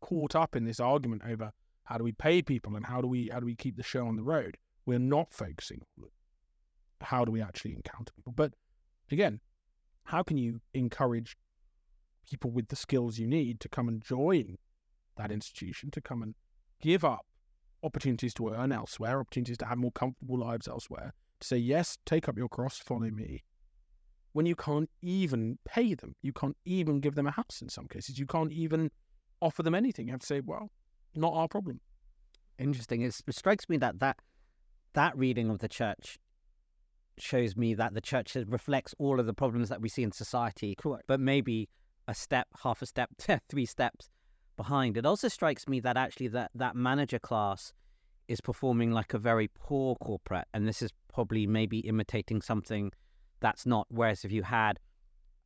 caught 0.00 0.36
up 0.36 0.54
in 0.54 0.64
this 0.64 0.78
argument 0.78 1.22
over 1.28 1.50
how 1.84 1.98
do 1.98 2.04
we 2.04 2.12
pay 2.12 2.42
people 2.42 2.76
and 2.76 2.86
how 2.86 3.00
do 3.00 3.08
we 3.08 3.28
how 3.32 3.40
do 3.40 3.46
we 3.46 3.54
keep 3.54 3.76
the 3.76 3.82
show 3.82 4.06
on 4.06 4.16
the 4.16 4.22
road. 4.22 4.56
We're 4.86 4.98
not 4.98 5.32
focusing 5.32 5.80
on 5.98 6.08
how 7.00 7.24
do 7.24 7.32
we 7.32 7.42
actually 7.42 7.72
encounter 7.74 8.12
people. 8.14 8.32
But 8.34 8.52
again, 9.10 9.40
how 10.04 10.22
can 10.22 10.38
you 10.38 10.60
encourage 10.74 11.36
people 12.28 12.50
with 12.50 12.68
the 12.68 12.76
skills 12.76 13.18
you 13.18 13.26
need 13.26 13.60
to 13.60 13.68
come 13.68 13.88
and 13.88 14.02
join 14.02 14.56
that 15.16 15.32
institution, 15.32 15.90
to 15.90 16.00
come 16.00 16.22
and 16.22 16.34
give 16.80 17.04
up 17.04 17.26
opportunities 17.82 18.34
to 18.34 18.48
earn 18.50 18.72
elsewhere, 18.72 19.20
opportunities 19.20 19.58
to 19.58 19.66
have 19.66 19.78
more 19.78 19.92
comfortable 19.92 20.38
lives 20.38 20.68
elsewhere, 20.68 21.14
to 21.40 21.46
say, 21.46 21.56
yes, 21.56 21.98
take 22.04 22.28
up 22.28 22.36
your 22.36 22.48
cross, 22.48 22.78
follow 22.78 23.10
me, 23.10 23.42
when 24.32 24.46
you 24.46 24.54
can't 24.56 24.90
even 25.00 25.58
pay 25.64 25.94
them. 25.94 26.14
You 26.22 26.32
can't 26.32 26.56
even 26.64 27.00
give 27.00 27.14
them 27.14 27.26
a 27.26 27.30
house 27.30 27.62
in 27.62 27.68
some 27.68 27.86
cases. 27.86 28.18
You 28.18 28.26
can't 28.26 28.52
even 28.52 28.90
offer 29.40 29.62
them 29.62 29.74
anything. 29.74 30.08
You 30.08 30.12
have 30.12 30.20
to 30.20 30.26
say, 30.26 30.40
well, 30.40 30.70
not 31.14 31.32
our 31.32 31.48
problem. 31.48 31.80
Interesting. 32.58 33.02
It's, 33.02 33.22
it 33.26 33.34
strikes 33.34 33.68
me 33.68 33.76
that, 33.78 33.98
that 34.00 34.18
that 34.92 35.16
reading 35.16 35.50
of 35.50 35.60
the 35.60 35.68
church 35.68 36.18
shows 37.18 37.56
me 37.56 37.74
that 37.74 37.94
the 37.94 38.00
church 38.00 38.36
reflects 38.46 38.94
all 38.98 39.20
of 39.20 39.26
the 39.26 39.34
problems 39.34 39.68
that 39.68 39.80
we 39.80 39.88
see 39.88 40.02
in 40.02 40.12
society, 40.12 40.74
Correct. 40.74 41.04
but 41.06 41.20
maybe 41.20 41.68
a 42.08 42.14
step, 42.14 42.48
half 42.62 42.82
a 42.82 42.86
step, 42.86 43.10
three 43.48 43.66
steps 43.66 44.10
behind. 44.56 44.96
It 44.96 45.06
also 45.06 45.28
strikes 45.28 45.68
me 45.68 45.80
that 45.80 45.96
actually 45.96 46.28
that, 46.28 46.50
that 46.54 46.76
manager 46.76 47.18
class 47.18 47.72
is 48.28 48.40
performing 48.40 48.90
like 48.90 49.14
a 49.14 49.18
very 49.18 49.48
poor 49.48 49.96
corporate, 49.96 50.46
and 50.52 50.66
this 50.66 50.82
is 50.82 50.90
probably 51.12 51.46
maybe 51.46 51.80
imitating 51.80 52.42
something 52.42 52.92
that's 53.40 53.66
not. 53.66 53.86
Whereas 53.90 54.24
if 54.24 54.32
you 54.32 54.42
had, 54.42 54.80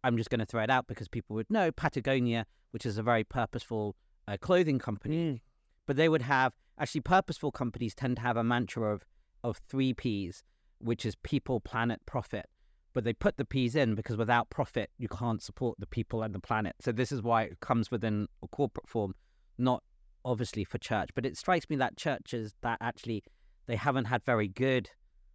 I'm 0.03 0.17
just 0.17 0.31
going 0.31 0.41
to 0.41 0.47
throw 0.47 0.63
it 0.63 0.71
out 0.71 0.87
because 0.87 1.09
people 1.09 1.37
would 1.37 1.51
know 1.51 1.71
Patagonia, 1.71 2.47
which 2.71 2.87
is 2.87 2.97
a 2.97 3.03
very 3.03 3.25
purposeful 3.25 3.97
uh, 4.27 4.37
clothing 4.41 4.79
company, 4.79 5.43
but 5.87 5.97
they 5.97 6.09
would 6.09 6.23
have 6.23 6.55
actually 6.79 7.03
purposeful 7.03 7.51
companies 7.51 7.95
tend 7.95 8.17
to 8.17 8.23
have 8.23 8.37
a 8.37 8.45
mantra 8.45 8.95
of 8.95 9.05
of 9.43 9.59
three 9.69 9.95
P's, 9.95 10.43
which 10.79 11.05
is 11.07 11.17
people, 11.17 11.61
planet, 11.61 12.01
profit. 12.07 12.47
But 12.93 13.05
they 13.05 13.13
put 13.13 13.37
the 13.37 13.45
P's 13.45 13.77
in 13.77 13.95
because 13.95 14.17
without 14.17 14.51
profit, 14.51 14.91
you 14.99 15.09
can't 15.09 15.43
support 15.43 15.79
the 15.79 15.87
people 15.87 16.23
and 16.23 16.35
the 16.35 16.41
planet. 16.41 16.75
So 16.81 16.91
this 16.91 17.13
is 17.13 17.23
why 17.23 17.43
it 17.45 17.61
comes 17.61 17.91
within 17.91 18.27
a 18.43 18.49
corporate 18.49 18.89
form, 18.89 19.15
not 19.59 19.83
obviously 20.25 20.65
for 20.65 20.79
church. 20.79 21.11
But 21.15 21.25
it 21.25 21.37
strikes 21.37 21.69
me 21.71 21.77
that 21.77 21.97
churches 21.97 22.55
that 22.63 22.79
actually 22.81 23.23
they 23.67 23.77
haven't 23.77 24.07
had 24.07 24.25
very 24.25 24.49
good 24.49 24.91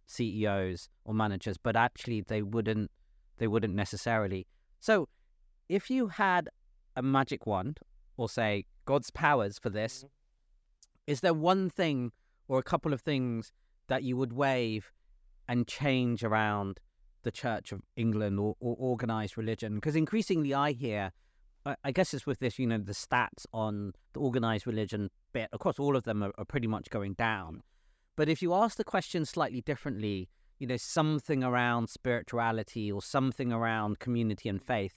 CEOs 0.06 0.88
or 1.04 1.14
managers, 1.14 1.56
but 1.56 1.76
actually 1.76 2.20
they 2.20 2.42
wouldn't 2.42 2.90
they 3.38 3.46
wouldn't 3.46 3.74
necessarily. 3.74 4.46
So 4.80 5.08
if 5.68 5.90
you 5.90 6.08
had 6.08 6.48
a 6.94 7.02
magic 7.02 7.46
wand 7.46 7.80
or 8.16 8.28
say 8.28 8.64
God's 8.84 9.10
powers 9.10 9.58
for 9.58 9.70
this, 9.70 9.98
mm-hmm. 9.98 10.06
is 11.06 11.20
there 11.20 11.34
one 11.34 11.68
thing 11.68 12.12
or 12.48 12.58
a 12.58 12.62
couple 12.62 12.92
of 12.92 13.00
things 13.00 13.52
that 13.88 14.02
you 14.02 14.16
would 14.16 14.32
wave 14.32 14.92
and 15.48 15.66
change 15.66 16.24
around 16.24 16.80
the 17.26 17.30
Church 17.30 17.72
of 17.72 17.82
England 17.96 18.38
or, 18.38 18.54
or 18.60 18.74
organized 18.78 19.36
religion? 19.36 19.74
Because 19.74 19.96
increasingly 19.96 20.54
I 20.54 20.72
hear, 20.72 21.12
I 21.84 21.90
guess 21.90 22.14
it's 22.14 22.26
with 22.26 22.38
this, 22.38 22.58
you 22.58 22.66
know, 22.66 22.78
the 22.78 22.92
stats 22.92 23.44
on 23.52 23.92
the 24.14 24.20
organized 24.20 24.66
religion 24.66 25.10
bit, 25.32 25.48
of 25.52 25.58
course, 25.60 25.78
all 25.78 25.96
of 25.96 26.04
them 26.04 26.22
are, 26.22 26.32
are 26.38 26.44
pretty 26.44 26.68
much 26.68 26.88
going 26.88 27.14
down. 27.14 27.62
But 28.16 28.28
if 28.28 28.40
you 28.40 28.54
ask 28.54 28.76
the 28.76 28.84
question 28.84 29.24
slightly 29.24 29.60
differently, 29.60 30.30
you 30.60 30.66
know, 30.66 30.78
something 30.78 31.44
around 31.44 31.90
spirituality 31.90 32.90
or 32.90 33.02
something 33.02 33.52
around 33.52 33.98
community 33.98 34.48
and 34.48 34.62
faith, 34.62 34.94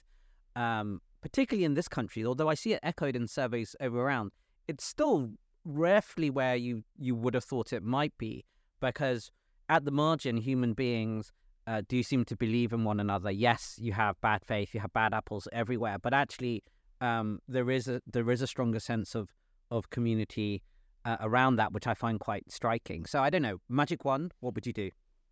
um, 0.56 1.00
particularly 1.20 1.64
in 1.64 1.74
this 1.74 1.88
country, 1.88 2.24
although 2.24 2.48
I 2.48 2.54
see 2.54 2.72
it 2.72 2.80
echoed 2.82 3.16
in 3.16 3.26
surveys 3.26 3.76
over 3.80 4.00
around, 4.00 4.30
it's 4.68 4.84
still 4.84 5.32
roughly 5.64 6.30
where 6.30 6.56
you, 6.56 6.84
you 6.96 7.14
would 7.14 7.34
have 7.34 7.44
thought 7.44 7.72
it 7.72 7.82
might 7.82 8.16
be, 8.16 8.44
because 8.80 9.30
at 9.68 9.84
the 9.84 9.90
margin, 9.90 10.36
human 10.36 10.72
beings 10.72 11.32
uh, 11.70 11.82
do 11.88 11.96
you 11.96 12.02
seem 12.02 12.24
to 12.24 12.36
believe 12.36 12.72
in 12.72 12.82
one 12.82 12.98
another. 12.98 13.30
Yes, 13.30 13.78
you 13.80 13.92
have 13.92 14.20
bad 14.20 14.44
faith, 14.44 14.74
you 14.74 14.80
have 14.80 14.92
bad 14.92 15.14
apples 15.14 15.46
everywhere, 15.52 15.98
but 16.02 16.12
actually, 16.12 16.64
um, 17.00 17.38
there 17.46 17.70
is 17.70 17.86
a 17.86 18.00
there 18.06 18.28
is 18.30 18.42
a 18.42 18.46
stronger 18.46 18.80
sense 18.80 19.14
of 19.14 19.28
of 19.70 19.88
community 19.90 20.64
uh, 21.04 21.18
around 21.20 21.56
that, 21.56 21.72
which 21.72 21.86
I 21.86 21.94
find 21.94 22.18
quite 22.18 22.50
striking. 22.50 23.06
So 23.06 23.22
I 23.22 23.30
don't 23.30 23.42
know, 23.42 23.58
magic 23.68 24.04
wand, 24.04 24.32
what 24.40 24.56
would 24.56 24.66
you 24.66 24.72
do? 24.72 24.90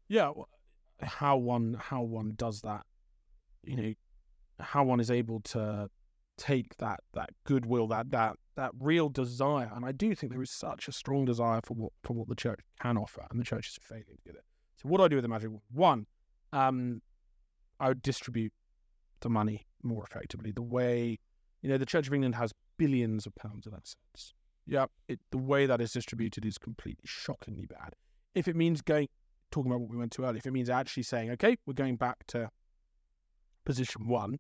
Yeah, 0.08 0.30
how 1.02 1.36
one 1.36 1.76
how 1.80 2.02
one 2.02 2.34
does 2.36 2.60
that, 2.60 2.82
you 3.64 3.76
know, 3.76 3.92
how 4.60 4.84
one 4.84 5.00
is 5.00 5.10
able 5.10 5.40
to 5.40 5.88
take 6.36 6.76
that 6.76 7.00
that 7.14 7.30
goodwill, 7.44 7.88
that 7.88 8.12
that 8.12 8.36
that 8.54 8.70
real 8.78 9.08
desire, 9.08 9.72
and 9.74 9.84
I 9.84 9.90
do 9.90 10.14
think 10.14 10.30
there 10.30 10.42
is 10.42 10.52
such 10.52 10.86
a 10.86 10.92
strong 10.92 11.24
desire 11.24 11.62
for 11.64 11.74
what 11.74 11.92
for 12.04 12.12
what 12.12 12.28
the 12.28 12.36
church 12.36 12.60
can 12.80 12.96
offer, 12.96 13.26
and 13.28 13.40
the 13.40 13.44
church 13.44 13.66
is 13.70 13.78
failing 13.82 14.04
to 14.06 14.24
get 14.24 14.36
it. 14.36 14.44
So 14.76 14.88
what 14.88 14.98
do 14.98 15.04
I 15.04 15.08
do 15.08 15.16
with 15.16 15.24
the 15.24 15.28
magic? 15.28 15.50
One, 15.72 16.06
um, 16.52 17.02
I 17.80 17.88
would 17.88 18.02
distribute 18.02 18.52
the 19.20 19.28
money 19.28 19.66
more 19.82 20.04
effectively. 20.04 20.52
The 20.52 20.62
way, 20.62 21.18
you 21.62 21.68
know, 21.68 21.78
the 21.78 21.86
Church 21.86 22.06
of 22.06 22.14
England 22.14 22.34
has 22.36 22.52
billions 22.78 23.26
of 23.26 23.34
pounds 23.34 23.66
of 23.66 23.74
assets. 23.74 24.32
Yeah, 24.66 24.86
it, 25.08 25.20
the 25.30 25.38
way 25.38 25.66
that 25.66 25.80
is 25.80 25.92
distributed 25.92 26.44
is 26.44 26.58
completely 26.58 27.04
shockingly 27.04 27.66
bad. 27.66 27.94
If 28.34 28.48
it 28.48 28.56
means 28.56 28.82
going, 28.82 29.08
talking 29.50 29.70
about 29.70 29.80
what 29.80 29.90
we 29.90 29.96
went 29.96 30.12
to 30.12 30.24
earlier, 30.24 30.38
if 30.38 30.46
it 30.46 30.52
means 30.52 30.68
actually 30.68 31.04
saying, 31.04 31.30
okay, 31.32 31.56
we're 31.66 31.74
going 31.74 31.96
back 31.96 32.26
to 32.28 32.50
position 33.64 34.06
one, 34.06 34.38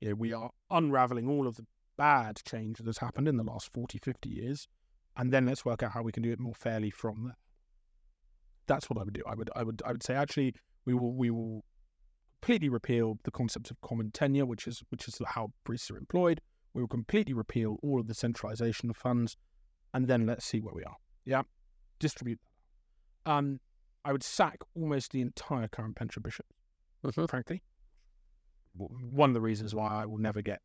you 0.00 0.10
know, 0.10 0.14
we 0.14 0.32
are 0.32 0.50
unraveling 0.70 1.28
all 1.28 1.46
of 1.46 1.56
the 1.56 1.66
bad 1.96 2.40
change 2.44 2.78
that 2.78 2.86
has 2.86 2.98
happened 2.98 3.26
in 3.26 3.36
the 3.36 3.42
last 3.42 3.72
40, 3.72 3.98
50 3.98 4.28
years, 4.28 4.68
and 5.16 5.32
then 5.32 5.46
let's 5.46 5.64
work 5.64 5.82
out 5.82 5.92
how 5.92 6.02
we 6.02 6.12
can 6.12 6.22
do 6.22 6.30
it 6.30 6.38
more 6.38 6.54
fairly 6.54 6.90
from 6.90 7.24
there. 7.24 7.36
That's 8.66 8.90
what 8.90 8.98
I 8.98 9.04
would 9.04 9.14
do. 9.14 9.22
I 9.26 9.34
would, 9.34 9.50
I 9.56 9.62
would, 9.62 9.82
I 9.86 9.92
would 9.92 10.02
say 10.02 10.14
actually 10.14 10.54
we 10.86 10.94
will, 10.94 11.12
we 11.12 11.30
will 11.30 11.64
completely 12.40 12.68
repeal 12.68 13.18
the 13.24 13.30
concept 13.30 13.70
of 13.70 13.80
common 13.80 14.10
tenure, 14.10 14.46
which 14.46 14.66
is, 14.66 14.82
which 14.90 15.06
is 15.08 15.20
how 15.26 15.52
priests 15.64 15.90
are 15.90 15.98
employed. 15.98 16.40
We 16.72 16.80
will 16.80 16.88
completely 16.88 17.34
repeal 17.34 17.78
all 17.82 18.00
of 18.00 18.06
the 18.06 18.14
centralization 18.14 18.88
of 18.88 18.96
funds 18.96 19.36
and 19.96 20.06
then 20.06 20.26
let's 20.26 20.44
see 20.44 20.60
where 20.60 20.74
we 20.74 20.84
are. 20.84 20.96
Yeah, 21.24 21.42
distribute 21.98 22.38
that. 23.24 23.30
Um, 23.32 23.60
I 24.04 24.12
would 24.12 24.22
sack 24.22 24.58
almost 24.76 25.10
the 25.10 25.22
entire 25.22 25.68
current 25.68 25.96
pension 25.96 26.22
bishops, 26.22 26.50
mm-hmm. 27.04 27.24
frankly. 27.24 27.62
One 28.76 29.30
of 29.30 29.34
the 29.34 29.40
reasons 29.40 29.74
why 29.74 29.88
I 29.88 30.06
will 30.06 30.18
never 30.18 30.42
get 30.42 30.60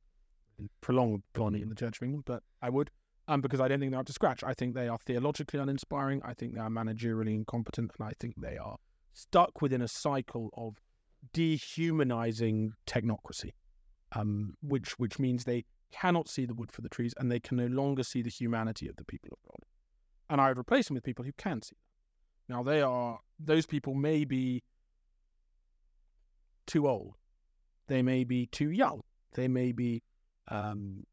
prolonged 0.82 1.24
body 1.34 1.62
in 1.62 1.70
the 1.70 1.76
Church 1.76 1.98
of 1.98 2.04
England, 2.04 2.26
but 2.28 2.44
I 2.62 2.70
would, 2.70 2.92
um, 3.28 3.40
because 3.40 3.62
I 3.62 3.68
don't 3.70 3.80
think 3.80 3.92
they're 3.92 4.02
up 4.02 4.06
to 4.08 4.14
scratch. 4.14 4.44
I 4.44 4.54
think 4.54 4.76
they 4.76 4.90
are 4.90 5.00
theologically 5.06 5.60
uninspiring. 5.60 6.22
I 6.24 6.34
think 6.34 6.54
they 6.54 6.60
are 6.60 6.70
managerially 6.70 7.34
incompetent, 7.34 7.92
and 7.98 8.08
I 8.08 8.12
think 8.20 8.36
they 8.38 8.58
are 8.58 8.76
stuck 9.14 9.62
within 9.62 9.82
a 9.82 9.88
cycle 9.88 10.50
of 10.56 10.82
dehumanizing 11.34 12.74
technocracy, 12.88 13.52
um, 14.14 14.56
which 14.62 14.98
which 15.00 15.20
means 15.20 15.44
they 15.44 15.66
cannot 15.92 16.30
see 16.30 16.46
the 16.46 16.54
wood 16.54 16.72
for 16.72 16.82
the 16.82 16.90
trees 16.90 17.14
and 17.18 17.32
they 17.32 17.40
can 17.40 17.58
no 17.58 17.68
longer 17.68 18.04
see 18.04 18.22
the 18.22 18.30
humanity 18.30 18.88
of 18.88 18.96
the 18.96 19.04
people 19.04 19.30
of 19.32 19.40
God. 19.52 19.66
And 20.30 20.40
I 20.40 20.48
would 20.48 20.58
replace 20.58 20.88
them 20.88 20.96
with 20.96 21.04
people 21.04 21.26
who 21.26 21.34
can 21.38 21.62
see. 21.62 21.76
Now 22.48 22.64
they 22.64 22.82
are 22.82 23.20
those 23.40 23.66
people 23.66 23.94
may 23.94 24.26
be 24.26 24.64
too 26.66 26.88
old, 26.88 27.16
they 27.88 28.02
may 28.02 28.24
be 28.24 28.46
too 28.48 28.72
young, 28.72 29.02
they 29.34 29.48
may 29.48 29.72
be 29.72 30.04
um, 30.48 31.04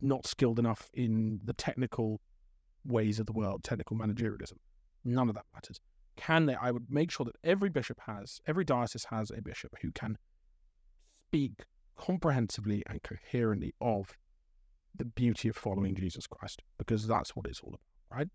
not 0.00 0.26
skilled 0.26 0.58
enough 0.58 0.88
in 0.94 1.40
the 1.44 1.52
technical 1.52 2.20
ways 2.84 3.18
of 3.20 3.26
the 3.26 3.32
world, 3.32 3.62
technical 3.62 3.96
managerialism. 3.96 4.58
None 5.04 5.28
of 5.28 5.34
that 5.34 5.44
matters. 5.54 5.80
Can 6.20 6.44
they? 6.44 6.54
I 6.54 6.70
would 6.70 6.90
make 6.90 7.10
sure 7.10 7.24
that 7.24 7.36
every 7.42 7.70
bishop 7.70 7.98
has, 8.06 8.40
every 8.46 8.64
diocese 8.64 9.06
has 9.06 9.30
a 9.30 9.40
bishop 9.40 9.72
who 9.80 9.90
can 9.90 10.18
speak 11.28 11.64
comprehensively 11.96 12.82
and 12.86 13.02
coherently 13.02 13.72
of 13.80 14.18
the 14.94 15.06
beauty 15.06 15.48
of 15.48 15.56
following 15.56 15.94
Jesus 15.94 16.26
Christ, 16.26 16.60
because 16.76 17.06
that's 17.06 17.34
what 17.34 17.46
it's 17.46 17.60
all 17.60 17.70
about, 17.70 18.18
right? 18.18 18.28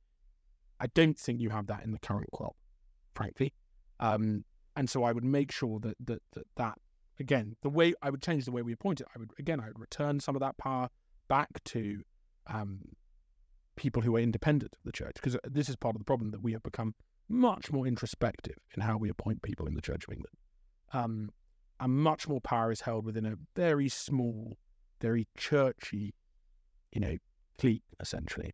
I 0.79 0.88
don't 0.88 1.17
think 1.17 1.39
you 1.39 1.51
have 1.51 1.67
that 1.67 1.83
in 1.83 1.91
the 1.91 1.99
current 1.99 2.29
crop, 2.33 2.55
frankly. 3.13 3.53
Um, 3.99 4.45
and 4.75 4.89
so 4.89 5.03
I 5.03 5.11
would 5.11 5.23
make 5.23 5.51
sure 5.51 5.79
that, 5.81 5.95
that 6.07 6.21
that 6.33 6.45
that 6.55 6.79
again, 7.19 7.55
the 7.61 7.69
way 7.69 7.93
I 8.01 8.09
would 8.09 8.23
change 8.23 8.45
the 8.45 8.51
way 8.51 8.63
we 8.63 8.73
appoint 8.73 8.99
it. 8.99 9.07
I 9.15 9.19
would 9.19 9.31
again, 9.38 9.59
I 9.59 9.67
would 9.67 9.79
return 9.79 10.19
some 10.19 10.36
of 10.36 10.39
that 10.41 10.57
power 10.57 10.89
back 11.27 11.63
to 11.65 12.01
um, 12.47 12.79
people 13.75 14.01
who 14.01 14.15
are 14.15 14.19
independent 14.19 14.73
of 14.73 14.83
the 14.86 14.91
church, 14.91 15.15
because 15.15 15.38
this 15.43 15.69
is 15.69 15.75
part 15.75 15.95
of 15.95 15.99
the 15.99 16.05
problem 16.05 16.31
that 16.31 16.41
we 16.41 16.53
have 16.53 16.63
become 16.63 16.95
much 17.28 17.71
more 17.71 17.88
introspective 17.88 18.57
in 18.76 18.82
how 18.82 18.97
we 18.97 19.09
appoint 19.09 19.41
people 19.41 19.67
in 19.67 19.73
the 19.73 19.82
Church 19.82 20.05
of 20.07 20.13
England. 20.13 20.36
Um, 20.93 21.32
and 21.80 21.93
much 21.93 22.28
more 22.28 22.41
power 22.41 22.71
is 22.71 22.82
held 22.82 23.05
within 23.05 23.26
a 23.26 23.36
very 23.55 23.89
small, 23.89 24.57
very 25.01 25.28
churchy, 25.38 26.13
you 26.91 27.01
know, 27.01 27.17
clique, 27.57 27.84
essentially. 27.99 28.53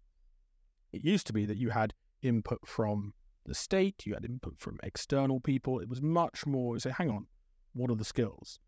It 0.91 1.03
used 1.03 1.28
to 1.28 1.34
be 1.34 1.45
that 1.45 1.57
you 1.57 1.69
had 1.69 1.93
input 2.22 2.59
from 2.65 3.13
the 3.45 3.55
state, 3.55 4.05
you 4.05 4.13
had 4.13 4.26
input 4.26 4.55
from 4.57 4.80
external 4.84 5.39
people. 5.39 5.80
It 5.80 5.89
was 5.89 6.01
much 6.01 6.45
more, 6.45 6.78
say, 6.80 6.91
hang 6.91 7.09
on, 7.09 7.28
what 7.74 7.89
are 7.91 7.95
the 7.95 8.05
skills? 8.05 8.59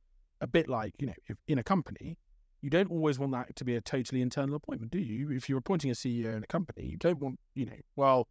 A 0.41 0.47
bit 0.47 0.67
like, 0.67 0.93
you 0.99 1.07
know, 1.07 1.13
if 1.27 1.37
in 1.47 1.57
a 1.57 1.63
company, 1.63 2.17
you 2.61 2.69
don't 2.69 2.89
always 2.89 3.19
want 3.19 3.33
that 3.33 3.55
to 3.55 3.65
be 3.65 3.75
a 3.75 3.81
totally 3.81 4.21
internal 4.21 4.55
appointment, 4.55 4.91
do 4.91 4.99
you? 4.99 5.31
If 5.31 5.49
you're 5.49 5.57
appointing 5.57 5.91
a 5.91 5.93
CEO 5.93 6.35
in 6.35 6.43
a 6.43 6.47
company, 6.47 6.85
you 6.85 6.97
don't 6.97 7.19
want, 7.19 7.39
you 7.55 7.65
know, 7.65 7.79
well, 7.95 8.27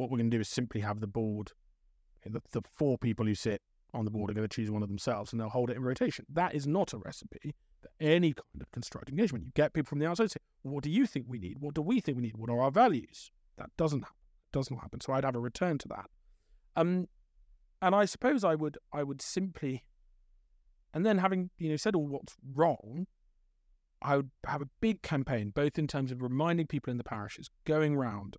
what 0.00 0.10
we're 0.10 0.18
going 0.18 0.30
to 0.30 0.36
do 0.36 0.40
is 0.40 0.48
simply 0.48 0.80
have 0.80 1.00
the 1.00 1.06
board, 1.06 1.52
the, 2.24 2.40
the 2.52 2.62
four 2.74 2.96
people 2.98 3.26
who 3.26 3.34
sit 3.34 3.60
on 3.92 4.04
the 4.04 4.10
board 4.10 4.30
are 4.30 4.34
going 4.34 4.48
to 4.48 4.54
choose 4.54 4.70
one 4.70 4.82
of 4.82 4.88
themselves 4.88 5.32
and 5.32 5.40
they'll 5.40 5.48
hold 5.48 5.70
it 5.70 5.76
in 5.76 5.82
rotation. 5.82 6.24
That 6.32 6.54
is 6.54 6.66
not 6.66 6.92
a 6.92 6.98
recipe 6.98 7.54
for 7.80 7.90
any 8.00 8.32
kind 8.32 8.62
of 8.62 8.70
constructive 8.72 9.12
engagement. 9.12 9.44
You 9.44 9.52
get 9.54 9.74
people 9.74 9.88
from 9.88 9.98
the 9.98 10.06
outside 10.06 10.30
say, 10.30 10.40
what 10.62 10.82
do 10.82 10.90
you 10.90 11.06
think 11.06 11.26
we 11.28 11.38
need? 11.38 11.58
What 11.60 11.74
do 11.74 11.82
we 11.82 12.00
think 12.00 12.16
we 12.16 12.22
need? 12.22 12.36
What 12.36 12.50
are 12.50 12.60
our 12.60 12.70
values? 12.70 13.30
That 13.58 13.70
doesn't 13.76 14.00
happen. 14.00 14.16
Doesn't 14.52 14.76
happen. 14.78 15.00
So 15.00 15.12
I'd 15.12 15.24
have 15.24 15.36
a 15.36 15.40
return 15.40 15.78
to 15.78 15.88
that. 15.88 16.06
Um, 16.76 17.08
and 17.82 17.94
I 17.94 18.04
suppose 18.04 18.42
I 18.42 18.54
would 18.54 18.78
I 18.92 19.02
would 19.02 19.22
simply, 19.22 19.84
and 20.92 21.06
then 21.06 21.18
having 21.18 21.50
you 21.58 21.70
know 21.70 21.76
said 21.76 21.94
all 21.94 22.06
what's 22.06 22.36
wrong, 22.54 23.06
I 24.02 24.16
would 24.16 24.30
have 24.46 24.62
a 24.62 24.68
big 24.80 25.02
campaign, 25.02 25.50
both 25.54 25.78
in 25.78 25.86
terms 25.86 26.10
of 26.10 26.20
reminding 26.20 26.66
people 26.66 26.90
in 26.90 26.98
the 26.98 27.04
parishes, 27.04 27.48
going 27.64 27.96
round 27.96 28.36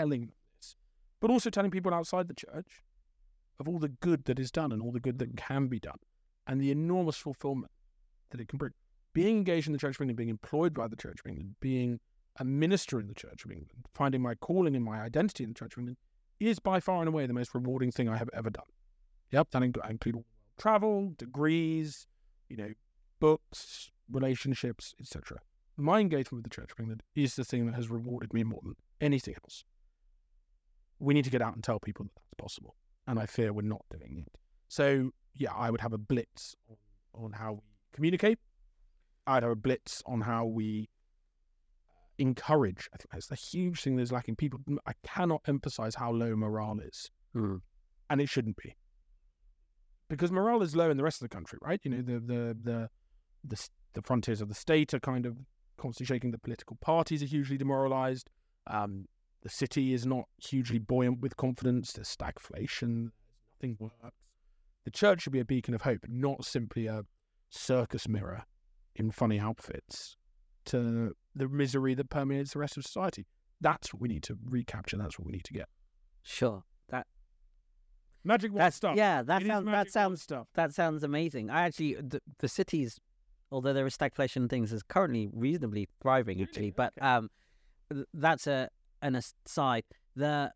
telling 0.00 0.20
them 0.22 0.32
this, 0.56 0.76
but 1.20 1.30
also 1.30 1.50
telling 1.50 1.70
people 1.70 1.92
outside 1.92 2.26
the 2.26 2.34
church 2.34 2.82
of 3.58 3.68
all 3.68 3.78
the 3.78 3.88
good 3.88 4.24
that 4.24 4.38
is 4.38 4.50
done 4.50 4.72
and 4.72 4.80
all 4.80 4.92
the 4.92 5.00
good 5.00 5.18
that 5.18 5.36
can 5.36 5.68
be 5.68 5.78
done 5.78 5.98
and 6.46 6.60
the 6.60 6.70
enormous 6.70 7.16
fulfillment 7.16 7.70
that 8.30 8.40
it 8.40 8.48
can 8.48 8.58
bring. 8.58 8.72
Being 9.12 9.38
engaged 9.38 9.66
in 9.66 9.72
the 9.72 9.78
Church 9.78 9.96
of 9.96 10.00
England, 10.00 10.16
being 10.16 10.30
employed 10.30 10.72
by 10.72 10.88
the 10.88 10.96
Church 10.96 11.18
of 11.20 11.28
England, 11.28 11.56
being 11.60 12.00
a 12.38 12.44
minister 12.44 12.98
in 12.98 13.08
the 13.08 13.14
Church 13.14 13.44
of 13.44 13.50
England, 13.50 13.70
finding 13.92 14.22
my 14.22 14.34
calling 14.36 14.74
and 14.74 14.84
my 14.84 15.00
identity 15.02 15.44
in 15.44 15.50
the 15.50 15.54
Church 15.54 15.74
of 15.74 15.80
England 15.80 15.98
is 16.38 16.58
by 16.58 16.80
far 16.80 17.00
and 17.00 17.08
away 17.08 17.26
the 17.26 17.34
most 17.34 17.54
rewarding 17.54 17.90
thing 17.90 18.08
I 18.08 18.16
have 18.16 18.30
ever 18.32 18.48
done. 18.48 18.64
Yep, 19.32 19.50
that 19.50 19.62
includes 19.62 20.24
travel, 20.58 21.12
degrees, 21.18 22.06
you 22.48 22.56
know, 22.56 22.72
books, 23.18 23.90
relationships, 24.10 24.94
etc. 25.00 25.38
My 25.76 26.00
engagement 26.00 26.42
with 26.42 26.44
the 26.44 26.54
Church 26.54 26.72
of 26.72 26.80
England 26.80 27.02
is 27.14 27.36
the 27.36 27.44
thing 27.44 27.66
that 27.66 27.74
has 27.74 27.90
rewarded 27.90 28.32
me 28.32 28.44
more 28.44 28.60
than 28.62 28.76
anything 29.00 29.34
else. 29.42 29.64
We 31.00 31.14
need 31.14 31.24
to 31.24 31.30
get 31.30 31.42
out 31.42 31.54
and 31.54 31.64
tell 31.64 31.80
people 31.80 32.04
that 32.04 32.12
that's 32.14 32.34
possible 32.38 32.76
and 33.10 33.18
I 33.18 33.26
fear 33.26 33.52
we're 33.52 33.62
not 33.62 33.84
doing 33.90 34.24
it. 34.24 34.38
So 34.68 35.10
yeah, 35.34 35.52
I 35.52 35.70
would 35.70 35.80
have 35.80 35.92
a 35.92 35.98
blitz 35.98 36.54
on, 36.68 37.24
on 37.24 37.32
how 37.32 37.54
we 37.54 37.60
communicate. 37.92 38.38
I'd 39.26 39.42
have 39.42 39.52
a 39.52 39.56
blitz 39.56 40.02
on 40.06 40.20
how 40.20 40.46
we 40.46 40.88
encourage. 42.18 42.88
I 42.94 42.98
think 42.98 43.10
that's 43.12 43.26
the 43.26 43.34
huge 43.34 43.82
thing 43.82 43.96
that's 43.96 44.12
lacking. 44.12 44.36
People, 44.36 44.60
I 44.86 44.92
cannot 45.04 45.42
emphasize 45.46 45.94
how 45.94 46.12
low 46.12 46.36
morale 46.36 46.80
is, 46.80 47.10
hmm. 47.34 47.56
and 48.08 48.20
it 48.20 48.28
shouldn't 48.28 48.56
be, 48.56 48.76
because 50.08 50.30
morale 50.30 50.62
is 50.62 50.76
low 50.76 50.90
in 50.90 50.96
the 50.96 51.04
rest 51.04 51.22
of 51.22 51.28
the 51.28 51.34
country, 51.34 51.58
right? 51.62 51.80
You 51.82 51.90
know, 51.90 52.02
the 52.02 52.20
the 52.20 52.56
the 52.62 52.90
the, 53.44 53.68
the 53.94 54.02
frontiers 54.02 54.40
of 54.40 54.48
the 54.48 54.54
state 54.54 54.94
are 54.94 55.00
kind 55.00 55.26
of 55.26 55.36
constantly 55.78 56.14
shaking. 56.14 56.30
The 56.30 56.38
political 56.38 56.76
parties 56.80 57.22
are 57.22 57.26
hugely 57.26 57.56
demoralized. 57.56 58.30
Um, 58.66 59.06
the 59.42 59.48
city 59.48 59.94
is 59.94 60.06
not 60.06 60.24
hugely 60.38 60.78
buoyant 60.78 61.20
with 61.20 61.36
confidence. 61.36 61.92
There's 61.92 62.14
stagflation. 62.14 63.10
Nothing 63.60 63.76
works. 63.78 64.16
The 64.84 64.90
church 64.90 65.22
should 65.22 65.32
be 65.32 65.40
a 65.40 65.44
beacon 65.44 65.74
of 65.74 65.82
hope, 65.82 66.04
not 66.08 66.44
simply 66.44 66.86
a 66.86 67.02
circus 67.50 68.08
mirror 68.08 68.44
in 68.96 69.10
funny 69.10 69.38
outfits 69.38 70.16
to 70.66 71.14
the 71.34 71.48
misery 71.48 71.94
that 71.94 72.10
permeates 72.10 72.52
the 72.52 72.58
rest 72.58 72.76
of 72.76 72.84
society. 72.84 73.26
That's 73.60 73.92
what 73.92 74.00
we 74.00 74.08
need 74.08 74.22
to 74.24 74.38
recapture. 74.46 74.96
That's 74.96 75.18
what 75.18 75.26
we 75.26 75.32
need 75.32 75.44
to 75.44 75.52
get. 75.52 75.68
Sure. 76.22 76.62
That 76.88 77.06
magic 78.24 78.54
that's, 78.54 78.76
stuff. 78.76 78.96
Yeah, 78.96 79.22
that 79.22 79.46
sounds 79.46 79.66
that 79.66 79.90
sounds 79.90 80.22
stuff. 80.22 80.48
That 80.54 80.72
sounds 80.72 81.02
amazing. 81.02 81.50
I 81.50 81.62
actually 81.62 81.94
the, 81.94 82.20
the 82.38 82.48
cities, 82.48 82.98
although 83.50 83.72
there 83.72 83.86
is 83.86 83.96
stagflation 83.96 84.36
and 84.36 84.50
things, 84.50 84.72
is 84.72 84.82
currently 84.82 85.28
reasonably 85.32 85.88
thriving 86.00 86.38
really? 86.38 86.48
actually. 86.48 86.70
But 86.70 86.92
okay. 86.98 87.06
um, 87.06 87.30
that's 88.14 88.46
a 88.46 88.68
an 89.02 89.16
aside, 89.16 89.84
the 90.16 90.52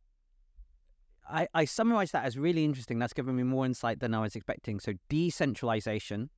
I, 1.28 1.48
I 1.54 1.64
summarize 1.64 2.10
that 2.10 2.24
as 2.24 2.36
really 2.36 2.64
interesting. 2.64 2.98
That's 2.98 3.12
given 3.12 3.36
me 3.36 3.42
more 3.42 3.64
insight 3.64 4.00
than 4.00 4.14
I 4.14 4.20
was 4.20 4.36
expecting. 4.36 4.80
So 4.80 4.92
decentralization. 5.08 6.30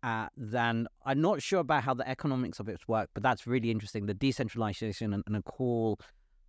Uh, 0.00 0.28
then 0.36 0.86
I'm 1.04 1.20
not 1.20 1.42
sure 1.42 1.58
about 1.58 1.82
how 1.82 1.92
the 1.92 2.08
economics 2.08 2.60
of 2.60 2.68
it 2.68 2.80
work, 2.86 3.10
but 3.14 3.22
that's 3.24 3.48
really 3.48 3.72
interesting. 3.72 4.06
The 4.06 4.14
decentralization 4.14 5.12
and, 5.12 5.24
and 5.26 5.36
a 5.36 5.42
call 5.42 5.98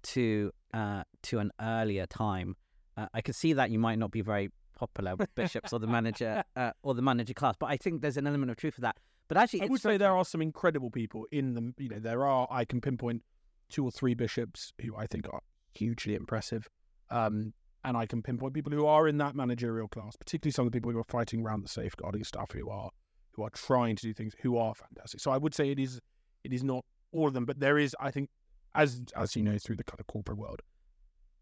to 0.04 0.52
uh, 0.74 1.04
to 1.24 1.40
an 1.40 1.52
earlier 1.60 2.06
time. 2.06 2.56
Uh, 2.96 3.08
I 3.14 3.22
can 3.22 3.34
see 3.34 3.54
that 3.54 3.72
you 3.72 3.80
might 3.80 3.98
not 3.98 4.12
be 4.12 4.22
very 4.22 4.52
popular 4.76 5.16
with 5.16 5.34
bishops 5.34 5.74
or 5.74 5.80
the 5.80 5.88
manager 5.88 6.44
uh, 6.56 6.72
or 6.84 6.94
the 6.94 7.02
manager 7.02 7.34
class, 7.34 7.56
but 7.60 7.68
I 7.68 7.78
think 7.78 8.02
there's 8.02 8.18
an 8.18 8.28
element 8.28 8.52
of 8.52 8.58
truth 8.58 8.76
for 8.76 8.82
that. 8.82 8.98
But 9.28 9.38
actually, 9.38 9.64
I 9.64 9.66
would 9.66 9.82
say 9.82 9.98
there 9.98 10.16
are 10.16 10.26
some 10.26 10.42
incredible 10.44 10.92
people 10.92 11.26
in 11.32 11.56
the. 11.56 11.74
You 11.84 11.90
know, 11.90 12.00
there 12.00 12.26
are. 12.26 12.48
I 12.52 12.66
can 12.66 12.82
pinpoint 12.82 13.24
two 13.70 13.86
or 13.86 13.92
three 13.92 14.14
bishops 14.14 14.74
who 14.82 14.96
I 14.96 15.08
think 15.08 15.28
are 15.32 15.42
hugely 15.74 16.16
impressive. 16.16 16.68
Um, 17.10 17.54
and 17.84 17.96
I 17.96 18.06
can 18.06 18.22
pinpoint 18.22 18.54
people 18.54 18.72
who 18.74 18.86
are 18.86 19.08
in 19.08 19.18
that 19.20 19.36
managerial 19.36 19.88
class, 19.88 20.16
particularly 20.16 20.52
some 20.52 20.66
of 20.66 20.72
the 20.72 20.76
people 20.76 20.92
who 20.92 21.00
are 21.00 21.06
fighting 21.06 21.42
around 21.42 21.64
the 21.64 21.70
safeguarding 21.70 22.24
stuff, 22.24 22.52
who 22.52 22.70
are 22.70 22.90
who 23.32 23.44
are 23.44 23.50
trying 23.52 23.96
to 23.96 24.04
do 24.04 24.14
things, 24.14 24.34
who 24.42 24.58
are 24.58 24.76
fantastic. 24.76 25.22
So 25.22 25.32
I 25.32 25.38
would 25.38 25.56
say 25.56 25.70
it 25.70 25.80
is 25.80 26.00
it 26.44 26.52
is 26.52 26.64
not 26.64 26.84
all 27.12 27.28
of 27.28 27.34
them, 27.34 27.46
but 27.46 27.60
there 27.60 27.78
is, 27.78 27.96
I 28.00 28.12
think, 28.12 28.30
as 28.76 29.02
as 29.16 29.36
you 29.36 29.44
know, 29.44 29.58
through 29.58 29.78
the 29.78 29.84
kind 29.84 30.00
of 30.00 30.08
corporate 30.08 30.38
world, 30.38 30.62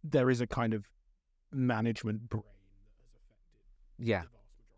there 0.03 0.30
is 0.30 0.41
a 0.41 0.47
kind 0.47 0.73
of 0.73 0.86
management 1.51 2.30
brain 2.30 2.43
that 3.13 3.21
has 3.21 3.41
affected. 3.41 4.07
Yeah. 4.07 4.23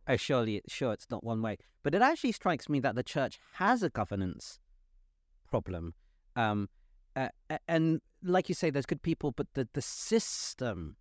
Oh, 0.08 0.16
surely, 0.16 0.62
sure, 0.68 0.93
it's 0.93 1.08
not 1.12 1.24
one 1.24 1.41
way, 1.41 1.58
but 1.84 1.93
it 1.93 2.02
actually 2.02 2.32
strikes 2.32 2.68
me 2.70 2.80
that 2.80 2.95
the 2.95 3.04
church 3.04 3.38
has 3.54 3.84
a 3.84 3.89
governance 3.89 4.60
problem. 5.50 5.93
Um, 6.36 6.70
uh, 7.16 7.30
and 7.68 8.01
like 8.24 8.49
you 8.49 8.55
say, 8.55 8.70
there's 8.70 8.86
good 8.86 9.01
people, 9.01 9.32
but 9.32 9.47
the, 9.53 9.68
the 9.74 9.82
system 9.82 10.95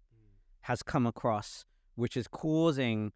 has 0.63 0.83
come 0.83 1.07
across, 1.07 1.65
which 1.95 2.17
is 2.17 2.29
causing 2.29 3.13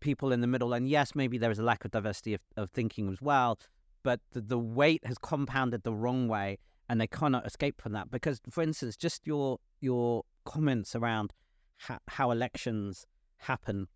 people 0.00 0.32
in 0.32 0.40
the 0.40 0.46
middle. 0.46 0.72
And 0.72 0.88
yes, 0.88 1.14
maybe 1.14 1.38
there 1.38 1.50
is 1.50 1.58
a 1.58 1.62
lack 1.62 1.84
of 1.84 1.90
diversity 1.90 2.34
of, 2.34 2.40
of 2.56 2.70
thinking 2.70 3.08
as 3.10 3.22
well, 3.22 3.58
but 4.02 4.20
the, 4.32 4.40
the 4.40 4.58
weight 4.58 5.04
has 5.06 5.18
compounded 5.18 5.82
the 5.84 5.94
wrong 5.94 6.28
way 6.28 6.58
and 6.88 7.00
they 7.00 7.06
cannot 7.06 7.46
escape 7.46 7.80
from 7.80 7.92
that. 7.92 8.10
Because, 8.10 8.40
for 8.50 8.62
instance, 8.62 8.96
just 8.96 9.26
your 9.26 9.58
your 9.80 10.24
comments 10.44 10.94
around 10.94 11.32
ha- 11.78 12.00
how 12.08 12.30
elections 12.30 13.06
happen. 13.38 13.86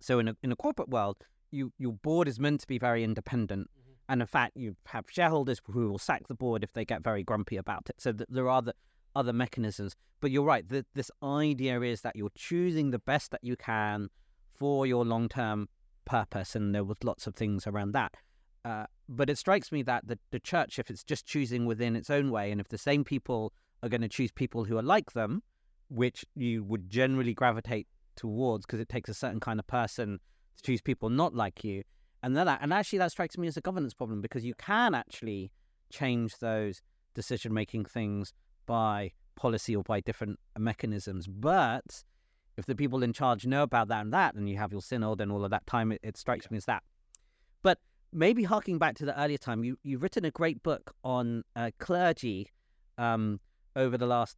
So 0.00 0.18
in 0.18 0.28
a, 0.28 0.36
in 0.42 0.52
a 0.52 0.56
corporate 0.56 0.88
world, 0.88 1.24
you 1.50 1.72
your 1.78 1.92
board 1.92 2.28
is 2.28 2.38
meant 2.38 2.60
to 2.62 2.66
be 2.66 2.78
very 2.78 3.02
independent. 3.04 3.70
And 4.08 4.20
in 4.20 4.26
fact, 4.26 4.56
you 4.56 4.76
have 4.86 5.06
shareholders 5.10 5.60
who 5.64 5.90
will 5.90 5.98
sack 5.98 6.28
the 6.28 6.34
board 6.34 6.62
if 6.62 6.72
they 6.72 6.84
get 6.84 7.02
very 7.02 7.24
grumpy 7.24 7.56
about 7.56 7.90
it. 7.90 7.96
So 8.00 8.12
th- 8.12 8.28
there 8.30 8.48
are 8.48 8.62
the 8.62 8.74
other 9.16 9.32
mechanisms. 9.32 9.96
But 10.20 10.30
you're 10.30 10.44
right. 10.44 10.68
The, 10.68 10.86
this 10.94 11.10
idea 11.22 11.80
is 11.80 12.02
that 12.02 12.16
you're 12.16 12.30
choosing 12.36 12.90
the 12.90 12.98
best 12.98 13.30
that 13.32 13.42
you 13.42 13.56
can 13.56 14.08
for 14.54 14.86
your 14.86 15.04
long 15.04 15.28
term 15.28 15.68
purpose, 16.04 16.54
and 16.54 16.74
there 16.74 16.84
was 16.84 16.98
lots 17.02 17.26
of 17.26 17.34
things 17.34 17.66
around 17.66 17.92
that. 17.92 18.14
Uh, 18.64 18.86
but 19.08 19.30
it 19.30 19.38
strikes 19.38 19.70
me 19.70 19.82
that 19.82 20.06
the, 20.06 20.18
the 20.30 20.40
church, 20.40 20.78
if 20.78 20.90
it's 20.90 21.04
just 21.04 21.26
choosing 21.26 21.66
within 21.66 21.94
its 21.94 22.10
own 22.10 22.30
way, 22.30 22.50
and 22.50 22.60
if 22.60 22.68
the 22.68 22.78
same 22.78 23.04
people 23.04 23.52
are 23.82 23.88
going 23.88 24.00
to 24.00 24.08
choose 24.08 24.32
people 24.32 24.64
who 24.64 24.78
are 24.78 24.82
like 24.82 25.12
them, 25.12 25.42
which 25.88 26.24
you 26.34 26.64
would 26.64 26.88
generally 26.90 27.34
gravitate 27.34 27.86
towards 28.16 28.66
because 28.66 28.80
it 28.80 28.88
takes 28.88 29.08
a 29.08 29.14
certain 29.14 29.40
kind 29.40 29.60
of 29.60 29.66
person 29.66 30.18
to 30.56 30.62
choose 30.62 30.80
people 30.80 31.10
not 31.10 31.34
like 31.34 31.62
you, 31.62 31.82
and 32.26 32.36
then 32.36 32.44
that, 32.46 32.58
and 32.60 32.72
actually 32.72 32.98
that 32.98 33.12
strikes 33.12 33.38
me 33.38 33.46
as 33.46 33.56
a 33.56 33.60
governance 33.60 33.94
problem 33.94 34.20
because 34.20 34.44
you 34.44 34.52
can 34.54 34.96
actually 34.96 35.52
change 35.90 36.36
those 36.38 36.82
decision 37.14 37.54
making 37.54 37.84
things 37.84 38.32
by 38.66 39.12
policy 39.36 39.76
or 39.76 39.84
by 39.84 40.00
different 40.00 40.40
mechanisms, 40.58 41.28
but 41.28 42.02
if 42.56 42.66
the 42.66 42.74
people 42.74 43.04
in 43.04 43.12
charge 43.12 43.46
know 43.46 43.62
about 43.62 43.86
that 43.86 44.00
and 44.00 44.12
that, 44.12 44.34
and 44.34 44.48
you 44.48 44.56
have 44.56 44.72
your 44.72 44.82
synod 44.82 45.20
and 45.20 45.30
all 45.30 45.44
of 45.44 45.52
that 45.52 45.68
time, 45.68 45.92
it, 45.92 46.00
it 46.02 46.16
strikes 46.16 46.46
yeah. 46.46 46.48
me 46.50 46.56
as 46.56 46.64
that. 46.64 46.82
But 47.62 47.78
maybe 48.12 48.42
harking 48.42 48.78
back 48.78 48.96
to 48.96 49.06
the 49.06 49.16
earlier 49.22 49.38
time, 49.38 49.62
you 49.62 49.78
you've 49.84 50.02
written 50.02 50.24
a 50.24 50.32
great 50.32 50.64
book 50.64 50.96
on 51.04 51.44
uh, 51.54 51.70
clergy 51.78 52.50
um, 52.98 53.38
over 53.76 53.96
the 53.96 54.06
last, 54.08 54.36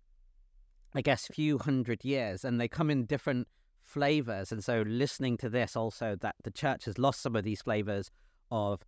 I 0.95 1.01
guess, 1.01 1.27
few 1.27 1.57
hundred 1.57 2.05
years, 2.05 2.45
and 2.45 2.61
they 2.61 2.69
come 2.69 2.91
in 2.91 3.07
different 3.07 3.49
flavors. 3.89 4.53
And 4.53 4.63
so, 4.63 4.83
listening 4.87 5.37
to 5.39 5.49
this 5.49 5.77
also, 5.77 6.17
that 6.21 6.37
the 6.45 6.51
church 6.51 6.85
has 6.85 6.99
lost 6.99 7.23
some 7.23 7.35
of 7.35 7.45
these 7.45 7.63
flavors 7.63 8.11
of 8.51 8.83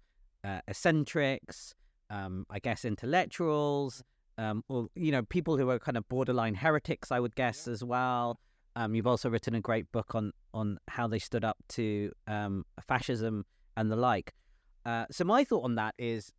uh, 0.45 0.61
eccentrics, 0.69 1.75
um, 2.11 2.47
I 2.51 2.59
guess, 2.59 2.85
intellectuals. 2.85 4.03
Um, 4.39 4.65
or 4.69 4.89
you 4.95 5.13
know, 5.13 5.23
people 5.23 5.59
who 5.59 5.69
are 5.71 5.79
kind 5.79 5.97
of 5.97 6.09
borderline 6.09 6.55
heretics, 6.55 7.13
I 7.13 7.21
would 7.21 7.35
guess 7.35 7.69
as 7.69 7.85
well. 7.85 8.41
Um, 8.77 8.95
you've 8.95 9.07
also 9.07 9.29
written 9.29 9.55
a 9.55 9.61
great 9.61 9.91
book 9.93 10.15
on 10.15 10.33
on 10.55 10.79
how 10.89 11.07
they 11.07 11.19
stood 11.19 11.45
up 11.45 11.59
to 11.71 12.13
um, 12.27 12.65
fascism 12.87 13.45
and 13.77 13.91
the 13.91 13.97
like. 13.97 14.33
Uh, 14.87 15.07
so 15.11 15.25
my 15.25 15.45
thought 15.45 15.65
on 15.65 15.75
that 15.75 15.95
is, 15.99 16.33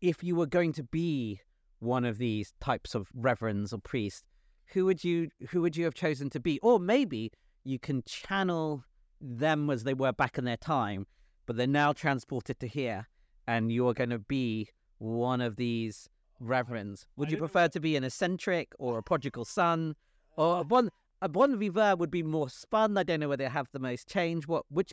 if 0.00 0.22
you 0.22 0.36
were 0.36 0.46
going 0.46 0.72
to 0.74 0.82
be 0.84 1.40
one 1.80 2.04
of 2.04 2.18
these 2.18 2.52
types 2.60 2.94
of 2.94 3.08
reverends 3.14 3.72
or 3.72 3.78
priests, 3.78 4.22
who 4.66 4.84
would 4.84 5.02
you 5.02 5.28
who 5.50 5.60
would 5.60 5.76
you 5.76 5.84
have 5.84 5.94
chosen 5.94 6.30
to 6.30 6.40
be? 6.40 6.58
Or 6.60 6.78
maybe 6.78 7.32
you 7.64 7.78
can 7.78 8.02
channel 8.04 8.84
them 9.20 9.70
as 9.70 9.84
they 9.84 9.94
were 9.94 10.12
back 10.12 10.38
in 10.38 10.44
their 10.44 10.56
time, 10.56 11.06
but 11.46 11.56
they're 11.56 11.66
now 11.66 11.92
transported 11.92 12.60
to 12.60 12.68
here, 12.68 13.08
and 13.46 13.72
you're 13.72 13.94
going 13.94 14.10
to 14.10 14.18
be 14.18 14.68
one 14.98 15.40
of 15.40 15.56
these 15.56 16.08
reverends. 16.40 17.06
Would 17.16 17.30
you 17.30 17.38
prefer 17.38 17.68
to 17.68 17.80
be 17.80 17.96
an 17.96 18.04
eccentric 18.04 18.72
or 18.78 18.98
a 18.98 19.02
prodigal 19.02 19.44
son, 19.44 19.96
or 20.36 20.62
one? 20.64 20.90
a 21.22 21.28
bon 21.28 21.58
vivant 21.58 21.98
would 21.98 22.10
be 22.10 22.22
more 22.22 22.50
spun. 22.50 22.98
I 22.98 23.02
don't 23.02 23.18
know 23.20 23.28
whether 23.28 23.44
they 23.44 23.50
have 23.50 23.68
the 23.72 23.78
most 23.78 24.08
change. 24.08 24.46
What 24.46 24.66
which 24.68 24.92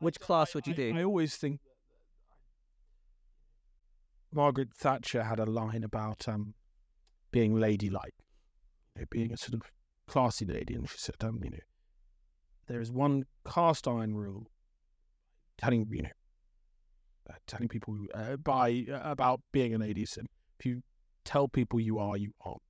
which 0.00 0.18
class 0.18 0.54
would 0.54 0.66
you 0.66 0.74
do? 0.74 0.92
I, 0.94 1.00
I 1.00 1.04
always 1.04 1.36
think 1.36 1.60
Margaret 4.34 4.74
Thatcher 4.74 5.22
had 5.22 5.38
a 5.38 5.46
line 5.46 5.84
about 5.84 6.28
um, 6.28 6.54
being 7.30 7.54
ladylike, 7.54 8.14
you 8.96 9.02
know, 9.02 9.06
being 9.10 9.32
a 9.32 9.36
sort 9.36 9.54
of 9.54 9.62
classy 10.06 10.44
lady, 10.44 10.74
and 10.74 10.88
she 10.88 10.98
said, 10.98 11.16
um, 11.20 11.40
you 11.44 11.50
know, 11.50 11.58
there 12.70 12.80
is 12.80 12.92
one 12.92 13.24
cast 13.44 13.88
iron 13.88 14.14
rule 14.14 14.46
telling 15.58 15.86
you 15.90 16.02
know 16.02 16.10
uh, 17.28 17.34
telling 17.46 17.68
people 17.68 17.98
uh, 18.14 18.36
by 18.36 18.86
uh, 18.90 19.00
about 19.02 19.40
being 19.52 19.74
an 19.74 19.80
lady. 19.80 20.06
So 20.06 20.22
if 20.58 20.66
you 20.66 20.82
tell 21.24 21.48
people 21.48 21.80
you 21.80 21.98
are, 21.98 22.16
you 22.16 22.32
aren't. 22.44 22.62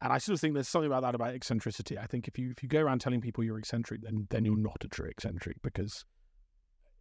And 0.00 0.12
I 0.12 0.18
sort 0.18 0.34
of 0.34 0.40
think 0.40 0.54
there's 0.54 0.68
something 0.68 0.86
about 0.86 1.02
that 1.02 1.16
about 1.16 1.34
eccentricity. 1.34 1.98
I 1.98 2.06
think 2.06 2.28
if 2.28 2.38
you 2.38 2.50
if 2.50 2.62
you 2.62 2.68
go 2.68 2.80
around 2.80 3.00
telling 3.00 3.20
people 3.20 3.42
you're 3.42 3.58
eccentric, 3.58 4.02
then 4.02 4.28
then 4.30 4.44
you're 4.44 4.56
not 4.56 4.84
a 4.84 4.88
true 4.88 5.08
eccentric 5.08 5.56
because 5.62 6.04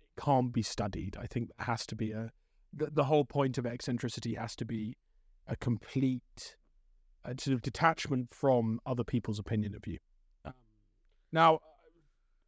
it 0.02 0.22
can't 0.22 0.52
be 0.52 0.64
studied. 0.64 1.16
I 1.20 1.28
think 1.28 1.50
there 1.56 1.68
has 1.68 1.86
to 1.88 1.96
be 1.96 2.12
a 2.12 2.32
the, 2.74 2.90
the 2.92 3.04
whole 3.04 3.26
point 3.26 3.60
of 3.60 3.66
eccentricity 3.68 4.34
has 4.34 4.56
to 4.56 4.66
be 4.66 4.98
a 5.48 5.56
complete 5.56 6.56
sort 7.40 7.54
of 7.54 7.62
detachment 7.62 8.34
from 8.34 8.80
other 8.86 9.04
people's 9.04 9.40
opinion 9.40 9.76
of 9.76 9.86
you. 9.86 9.98
Um, 10.46 10.54
now, 11.32 11.60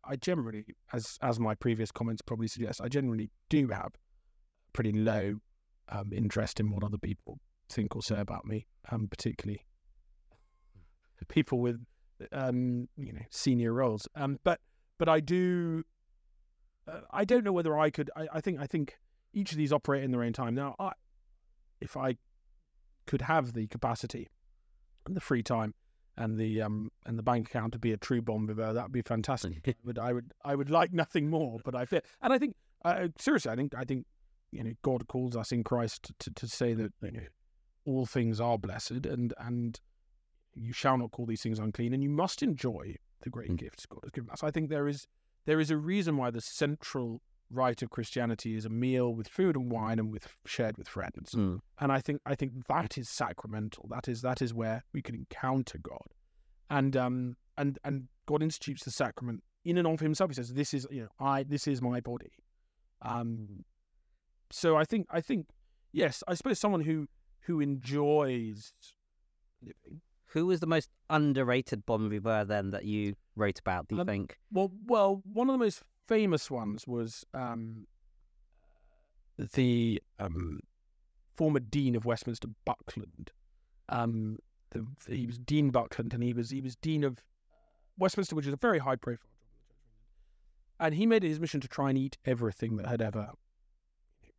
I 0.07 0.15
generally, 0.15 0.65
as 0.93 1.17
as 1.21 1.39
my 1.39 1.55
previous 1.55 1.91
comments 1.91 2.21
probably 2.21 2.47
suggest, 2.47 2.81
I 2.81 2.87
generally 2.87 3.29
do 3.49 3.67
have 3.69 3.91
pretty 4.73 4.91
low 4.91 5.39
um, 5.89 6.11
interest 6.13 6.59
in 6.59 6.71
what 6.71 6.83
other 6.83 6.97
people 6.97 7.39
think 7.69 7.95
or 7.95 8.01
say 8.01 8.19
about 8.19 8.45
me, 8.45 8.67
um, 8.91 9.07
particularly 9.07 9.65
people 11.27 11.59
with 11.59 11.79
um, 12.31 12.87
you 12.97 13.13
know 13.13 13.21
senior 13.29 13.73
roles. 13.73 14.07
Um, 14.15 14.39
but 14.43 14.59
but 14.97 15.09
I 15.09 15.19
do. 15.19 15.83
Uh, 16.87 17.01
I 17.11 17.25
don't 17.25 17.43
know 17.43 17.51
whether 17.51 17.77
I 17.77 17.89
could. 17.89 18.09
I, 18.15 18.27
I 18.33 18.41
think 18.41 18.59
I 18.59 18.67
think 18.67 18.97
each 19.33 19.51
of 19.51 19.57
these 19.57 19.73
operate 19.73 20.03
in 20.03 20.11
their 20.11 20.23
own 20.23 20.33
time. 20.33 20.55
Now, 20.55 20.75
I, 20.79 20.91
if 21.81 21.97
I 21.97 22.17
could 23.05 23.21
have 23.23 23.53
the 23.53 23.67
capacity 23.67 24.29
and 25.05 25.15
the 25.15 25.21
free 25.21 25.43
time 25.43 25.73
and 26.18 26.38
the 26.38 26.61
um 26.61 26.91
and 27.05 27.18
the 27.18 27.24
bank 27.24 27.47
account 27.47 27.74
to 27.74 27.80
be 27.80 27.91
a 27.93 27.97
true 27.97 28.22
bon 28.22 28.47
vivant, 28.47 28.76
that 28.76 28.84
would 28.84 28.91
be 28.91 29.01
fantastic. 29.01 29.68
I 29.68 29.76
would 29.84 29.99
I 29.99 30.13
would 30.13 30.34
I 30.43 30.55
would 30.55 30.70
like 30.70 30.93
nothing 30.93 31.30
more. 31.30 31.59
But 31.63 31.76
I 31.76 31.86
feel, 31.86 32.01
and 32.22 32.34
I 32.34 32.38
think 32.38 32.55
uh, 32.84 33.07
seriously, 33.18 33.51
I 33.51 33.55
think 33.55 33.74
I 33.76 33.84
think 33.84 34.05
you 34.51 34.63
know 34.63 34.74
God 34.82 35.07
calls 35.07 35.36
us 35.36 35.51
in 35.51 35.63
Christ 35.63 36.11
to, 36.20 36.34
to 36.34 36.47
say 36.47 36.74
that 36.74 36.91
you 37.01 37.11
know 37.11 37.28
all 37.86 38.05
things 38.05 38.41
are 38.41 38.57
blessed 38.57 39.05
and 39.05 39.34
and 39.38 39.80
you 40.55 40.74
shall 40.74 40.97
not 40.97 41.11
call 41.11 41.26
these 41.26 41.41
things 41.41 41.59
unclean, 41.59 41.93
and 41.93 42.01
you 42.01 42.09
must 42.09 42.41
enjoy 42.41 42.95
the 43.22 43.30
great 43.30 43.51
mm. 43.51 43.57
gifts 43.57 43.86
God 43.86 43.99
has 44.03 44.11
given 44.11 44.30
us. 44.30 44.43
I 44.43 44.51
think 44.51 44.70
there 44.70 44.88
is 44.88 45.07
there 45.45 45.59
is 45.59 45.72
a 45.72 45.78
reason 45.78 46.18
why 46.18 46.32
the 46.32 46.41
central 46.41 47.22
rite 47.49 47.81
of 47.81 47.89
Christianity 47.89 48.55
is 48.55 48.65
a 48.65 48.69
meal 48.69 49.13
with 49.13 49.27
food 49.27 49.55
and 49.55 49.71
wine 49.71 49.99
and 49.99 50.11
with 50.11 50.27
shared 50.45 50.77
with 50.77 50.87
friends. 50.87 51.31
Mm. 51.31 51.59
And 51.79 51.91
I 51.91 51.99
think 51.99 52.21
I 52.25 52.35
think 52.35 52.67
that 52.67 52.97
is 52.97 53.09
sacramental. 53.09 53.87
That 53.89 54.07
is 54.07 54.21
that 54.21 54.41
is 54.41 54.53
where 54.53 54.83
we 54.93 55.01
can 55.01 55.15
encounter 55.15 55.77
God. 55.77 56.07
And 56.69 56.95
um 56.97 57.37
and 57.57 57.79
and 57.83 58.07
God 58.25 58.43
institutes 58.43 58.83
the 58.83 58.91
sacrament 58.91 59.43
in 59.65 59.77
and 59.77 59.87
of 59.87 59.99
himself. 59.99 60.31
He 60.31 60.35
says, 60.35 60.53
This 60.53 60.73
is 60.73 60.87
you 60.91 61.03
know, 61.03 61.09
I 61.19 61.43
this 61.43 61.67
is 61.67 61.81
my 61.81 62.01
body. 62.01 62.31
Um 63.01 63.63
so 64.51 64.75
I 64.75 64.83
think 64.83 65.07
I 65.09 65.21
think 65.21 65.47
yes, 65.91 66.23
I 66.27 66.33
suppose 66.33 66.59
someone 66.59 66.81
who 66.81 67.07
who 67.41 67.61
enjoys 67.61 68.73
living 69.61 70.01
who 70.27 70.45
was 70.45 70.59
the 70.59 70.67
most 70.67 70.89
underrated 71.09 71.85
Bon 71.85 72.09
Vivant 72.09 72.49
then 72.49 72.71
that 72.71 72.85
you 72.85 73.15
wrote 73.35 73.59
about? 73.59 73.87
Do 73.87 73.95
you 73.95 74.01
um, 74.01 74.07
think? 74.07 74.37
Well, 74.51 74.71
well, 74.85 75.21
one 75.31 75.49
of 75.49 75.53
the 75.53 75.63
most 75.63 75.83
famous 76.07 76.49
ones 76.49 76.87
was 76.87 77.25
um, 77.33 77.85
the 79.37 80.01
um, 80.19 80.59
former 81.35 81.59
dean 81.59 81.95
of 81.95 82.05
Westminster, 82.05 82.49
Buckland. 82.65 83.31
Um, 83.89 84.37
the, 84.71 84.85
he 85.07 85.25
was 85.25 85.37
Dean 85.37 85.69
Buckland, 85.69 86.13
and 86.13 86.23
he 86.23 86.33
was 86.33 86.49
he 86.49 86.61
was 86.61 86.75
dean 86.75 87.03
of 87.03 87.23
Westminster, 87.97 88.35
which 88.35 88.47
is 88.47 88.53
a 88.53 88.57
very 88.57 88.79
high 88.79 88.95
profile 88.95 89.29
job. 89.69 89.77
and 90.79 90.95
he 90.95 91.05
made 91.05 91.23
it 91.23 91.29
his 91.29 91.39
mission 91.39 91.61
to 91.61 91.67
try 91.67 91.89
and 91.89 91.97
eat 91.97 92.17
everything 92.25 92.77
that 92.77 92.87
had 92.87 93.01
ever 93.01 93.31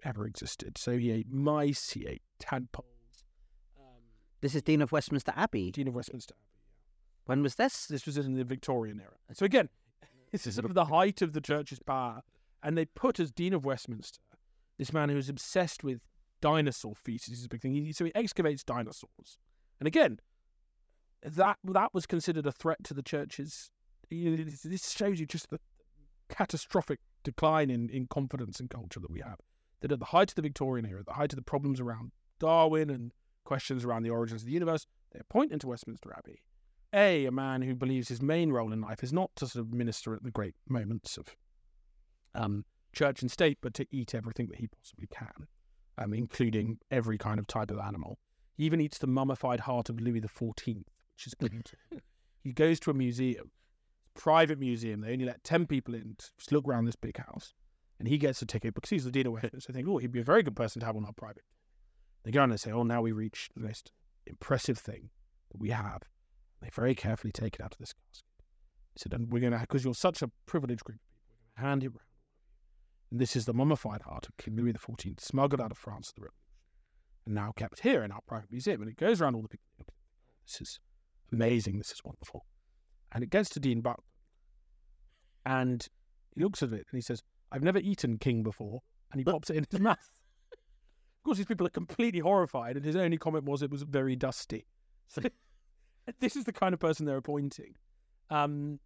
ever 0.05 0.27
existed. 0.27 0.79
So 0.79 0.97
he 0.99 1.11
ate 1.11 1.33
mice, 1.33 1.91
he 1.91 2.07
ate 2.07 2.23
tadpoles 2.39 2.99
this 4.41 4.55
is 4.55 4.63
Dean 4.63 4.83
of 4.83 4.93
Westminster 4.93 5.33
Abbey. 5.37 5.71
Dean 5.71 5.89
of 5.89 5.95
Westminster 5.95 6.35
Abbey. 6.35 6.63
When 7.27 7.43
was 7.43 7.57
this? 7.57 7.87
This 7.87 8.07
was 8.07 8.17
in 8.17 8.35
the 8.35 8.45
Victorian 8.45 9.01
era. 9.01 9.15
So 9.33 9.45
again, 9.45 9.69
this 10.33 10.47
is 10.47 10.55
sort 10.55 10.67
of 10.67 10.75
the 10.75 10.85
height 10.97 11.23
of 11.23 11.33
the 11.33 11.41
church's 11.41 11.79
power, 11.79 12.23
and 12.63 12.77
they 12.77 12.85
put 12.85 13.21
as 13.21 13.31
Dean 13.31 13.53
of 13.53 13.65
Westminster 13.65 14.21
this 14.79 14.93
man 14.93 15.09
who 15.09 15.17
is 15.17 15.29
obsessed 15.29 15.83
with 15.83 16.01
dinosaur 16.41 16.95
feces. 16.95 17.41
Is 17.41 17.45
a 17.45 17.49
big 17.49 17.61
thing. 17.61 17.75
He, 17.75 17.93
so 17.93 18.05
he 18.05 18.15
excavates 18.15 18.63
dinosaurs, 18.63 19.39
and 19.81 19.87
again, 19.87 20.21
that 21.23 21.59
that 21.65 21.93
was 21.93 22.07
considered 22.07 22.47
a 22.47 22.53
threat 22.53 22.83
to 22.85 22.95
the 22.95 23.03
church's. 23.03 23.71
You 24.11 24.37
know, 24.37 24.45
this 24.65 24.91
shows 24.91 25.21
you 25.21 25.27
just 25.27 25.51
the 25.51 25.61
catastrophic 26.31 27.01
decline 27.25 27.69
in, 27.71 27.91
in 27.91 28.07
confidence 28.07 28.59
and 28.59 28.71
culture 28.71 29.01
that 29.01 29.11
we 29.11 29.21
have. 29.21 29.37
That 29.81 29.93
at 29.93 29.99
the 29.99 30.07
height 30.07 30.31
of 30.31 30.35
the 30.35 30.43
Victorian 30.43 30.87
era, 30.87 31.01
at 31.01 31.07
the 31.07 31.13
height 31.13 31.33
of 31.33 31.37
the 31.37 31.43
problems 31.43 31.79
around 31.79 32.13
Darwin 32.39 32.89
and 32.89 33.13
questions 33.45 33.85
around 33.85 34.03
the 34.03 34.11
origins 34.11 34.43
of 34.43 34.47
the 34.47 34.53
universe, 34.53 34.87
they 35.13 35.21
appoint 35.21 35.53
into 35.53 35.69
Westminster 35.69 36.15
Abbey 36.17 36.41
a 36.93 37.27
a 37.27 37.31
man 37.31 37.63
who 37.63 37.75
believes 37.75 38.09
his 38.09 38.23
main 38.23 38.53
role 38.53 38.73
in 38.73 38.81
life 38.81 39.03
is 39.03 39.13
not 39.13 39.31
to 39.37 39.47
sort 39.47 39.65
of 39.65 39.73
minister 39.73 40.15
at 40.15 40.23
the 40.23 40.31
great 40.31 40.55
moments 40.69 41.17
of 41.17 41.37
um, 42.35 42.65
church 42.93 43.23
and 43.23 43.31
state, 43.31 43.59
but 43.61 43.75
to 43.75 43.87
eat 43.91 44.15
everything 44.15 44.49
that 44.49 44.59
he 44.59 44.69
possibly 44.69 45.07
can, 45.07 45.47
um, 45.99 46.15
including 46.15 46.79
every 46.91 47.19
kind 47.19 47.39
of 47.39 47.47
type 47.47 47.71
of 47.71 47.79
animal. 47.79 48.19
He 48.57 48.65
even 48.65 48.81
eats 48.81 48.99
the 48.99 49.07
mummified 49.07 49.61
heart 49.61 49.89
of 49.89 50.01
Louis 50.01 50.21
XIV, 50.21 50.85
which 51.15 51.27
is 51.27 51.35
good. 51.35 51.71
he 52.43 52.53
goes 52.53 52.81
to 52.81 52.91
a 52.91 52.95
museum, 52.95 53.51
private 54.15 54.59
museum. 54.59 55.01
They 55.01 55.13
only 55.13 55.25
let 55.25 55.45
ten 55.45 55.67
people 55.67 55.95
in 55.95 56.17
to 56.19 56.55
look 56.55 56.67
around 56.67 56.87
this 56.87 56.97
big 56.97 57.19
house, 57.19 57.55
and 57.99 58.09
he 58.09 58.19
gets 58.19 58.43
a 58.43 58.47
ticket 58.47 58.75
because 58.75 58.91
he's 58.91 59.05
the 59.05 59.11
dean 59.11 59.27
of 59.27 59.33
Westminster. 59.33 59.73
I 59.73 59.75
think, 59.75 59.89
oh, 59.89 59.99
he'd 59.99 60.13
be 60.13 60.21
a 60.21 60.25
very 60.25 60.43
good 60.43 60.57
person 60.57 60.81
to 60.81 60.87
have 60.87 60.97
on 60.97 61.05
our 61.05 61.13
private 61.13 61.45
they 62.29 62.33
go 62.33 62.43
on 62.43 62.51
and 62.51 62.61
say, 62.61 62.71
oh, 62.71 62.83
now 62.83 63.01
we 63.01 63.13
reach 63.13 63.49
the 63.55 63.63
most 63.63 63.91
impressive 64.27 64.79
thing 64.79 65.11
that 65.51 65.59
we 65.59 65.71
have. 65.71 66.03
They 66.61 66.71
very 66.73 66.95
carefully 66.95 67.33
take 67.33 67.55
it 67.55 67.61
out 67.61 67.73
of 67.73 67.79
this 67.79 67.93
casket, 67.93 68.25
He 68.95 69.01
said, 69.01 69.15
and 69.15 69.33
we're 69.33 69.41
going 69.41 69.53
to, 69.53 69.59
because 69.61 69.85
you're 69.85 69.95
such 69.95 70.23
a 70.23 70.31
privileged 70.47 70.85
group 70.85 70.99
of 70.99 71.03
people, 71.03 71.29
we're 71.31 71.63
going 71.63 71.65
to 71.65 71.69
hand 71.69 71.85
it 71.85 71.89
round. 71.89 72.01
And 73.11 73.21
this 73.21 73.37
is 73.37 73.47
the 73.47 73.55
mummified 73.55 74.03
heart 74.03 74.27
of 74.27 74.37
King 74.37 74.57
Louis 74.57 74.73
XIV, 74.73 75.21
smuggled 75.21 75.61
out 75.61 75.71
of 75.71 75.79
France 75.79 76.11
at 76.11 76.17
the 76.17 76.23
Revolution, 76.23 76.39
and 77.27 77.35
now 77.35 77.53
kept 77.53 77.81
here 77.81 78.03
in 78.03 78.11
our 78.11 78.21
private 78.27 78.51
museum. 78.51 78.83
And 78.83 78.91
it 78.91 78.97
goes 78.97 79.21
around 79.21 79.35
all 79.35 79.43
the 79.43 79.49
people. 79.49 79.87
This 80.47 80.61
is 80.61 80.81
amazing. 81.33 81.79
This 81.79 81.93
is 81.93 82.03
wonderful. 82.05 82.45
And 83.13 83.23
it 83.23 83.31
gets 83.31 83.49
to 83.51 83.61
Dean 83.61 83.81
Buck, 83.81 84.03
and 85.47 85.87
he 86.35 86.43
looks 86.43 86.63
at 86.63 86.73
it 86.73 86.87
and 86.91 86.99
he 86.99 87.01
says, 87.01 87.23
I've 87.51 87.63
never 87.63 87.79
eaten 87.79 88.19
king 88.19 88.43
before. 88.43 88.83
And 89.11 89.21
he 89.21 89.25
pops 89.31 89.49
it 89.49 89.57
in 89.57 89.67
his 89.71 89.81
mouth. 89.81 89.97
Of 90.53 91.25
course, 91.25 91.39
these 91.39 91.47
people 91.47 91.67
are 91.67 91.71
completely 91.71 92.21
horrified, 92.21 92.77
and 92.77 92.85
his 92.85 92.97
only 92.97 93.17
comment 93.17 93.45
was 93.45 93.63
it 93.63 93.71
was 93.71 93.83
very 93.83 94.17
dusty. 94.17 94.67
This 96.21 96.37
is 96.37 96.45
the 96.45 96.53
kind 96.53 96.75
of 96.75 96.81
person 96.81 97.07
they're 97.07 97.17
appointing. 97.17 97.75
Um, 98.31 98.81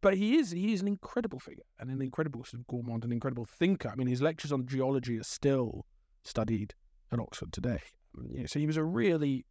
but 0.00 0.14
he 0.14 0.36
is 0.36 0.50
he 0.50 0.72
is 0.72 0.80
an 0.80 0.88
incredible 0.88 1.40
figure 1.40 1.64
and 1.80 1.90
an 1.90 2.00
incredible 2.00 2.44
sort 2.44 2.60
of 2.60 2.66
gourmand, 2.66 3.04
an 3.04 3.12
incredible 3.12 3.44
thinker. 3.44 3.88
I 3.88 3.96
mean, 3.96 4.06
his 4.06 4.22
lectures 4.22 4.52
on 4.52 4.66
geology 4.66 5.18
are 5.18 5.24
still 5.24 5.86
studied 6.24 6.74
at 7.12 7.18
Oxford 7.18 7.52
today. 7.52 7.80
You 8.30 8.40
know, 8.40 8.46
so 8.46 8.58
he 8.58 8.66
was 8.66 8.76
a 8.76 8.84
really 8.84 9.44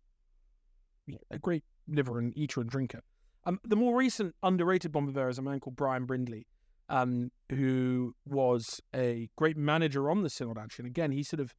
you 1.05 1.13
know, 1.13 1.19
a 1.31 1.37
great 1.37 1.63
liver 1.87 2.19
and 2.19 2.37
eater 2.37 2.61
and 2.61 2.69
drinker. 2.69 3.01
Um, 3.45 3.59
the 3.63 3.75
more 3.75 3.95
recent 3.97 4.35
underrated 4.43 4.91
Bon 4.91 5.05
Viveur 5.05 5.29
is 5.29 5.37
a 5.37 5.41
man 5.41 5.59
called 5.59 5.75
Brian 5.75 6.05
Brindley, 6.05 6.47
um, 6.89 7.31
who 7.49 8.13
was 8.25 8.81
a 8.93 9.29
great 9.37 9.57
manager 9.57 10.09
on 10.09 10.21
the 10.21 10.29
Synod 10.29 10.57
actually. 10.57 10.83
And 10.83 10.91
again, 10.91 11.11
he 11.11 11.23
sort 11.23 11.39
of 11.39 11.53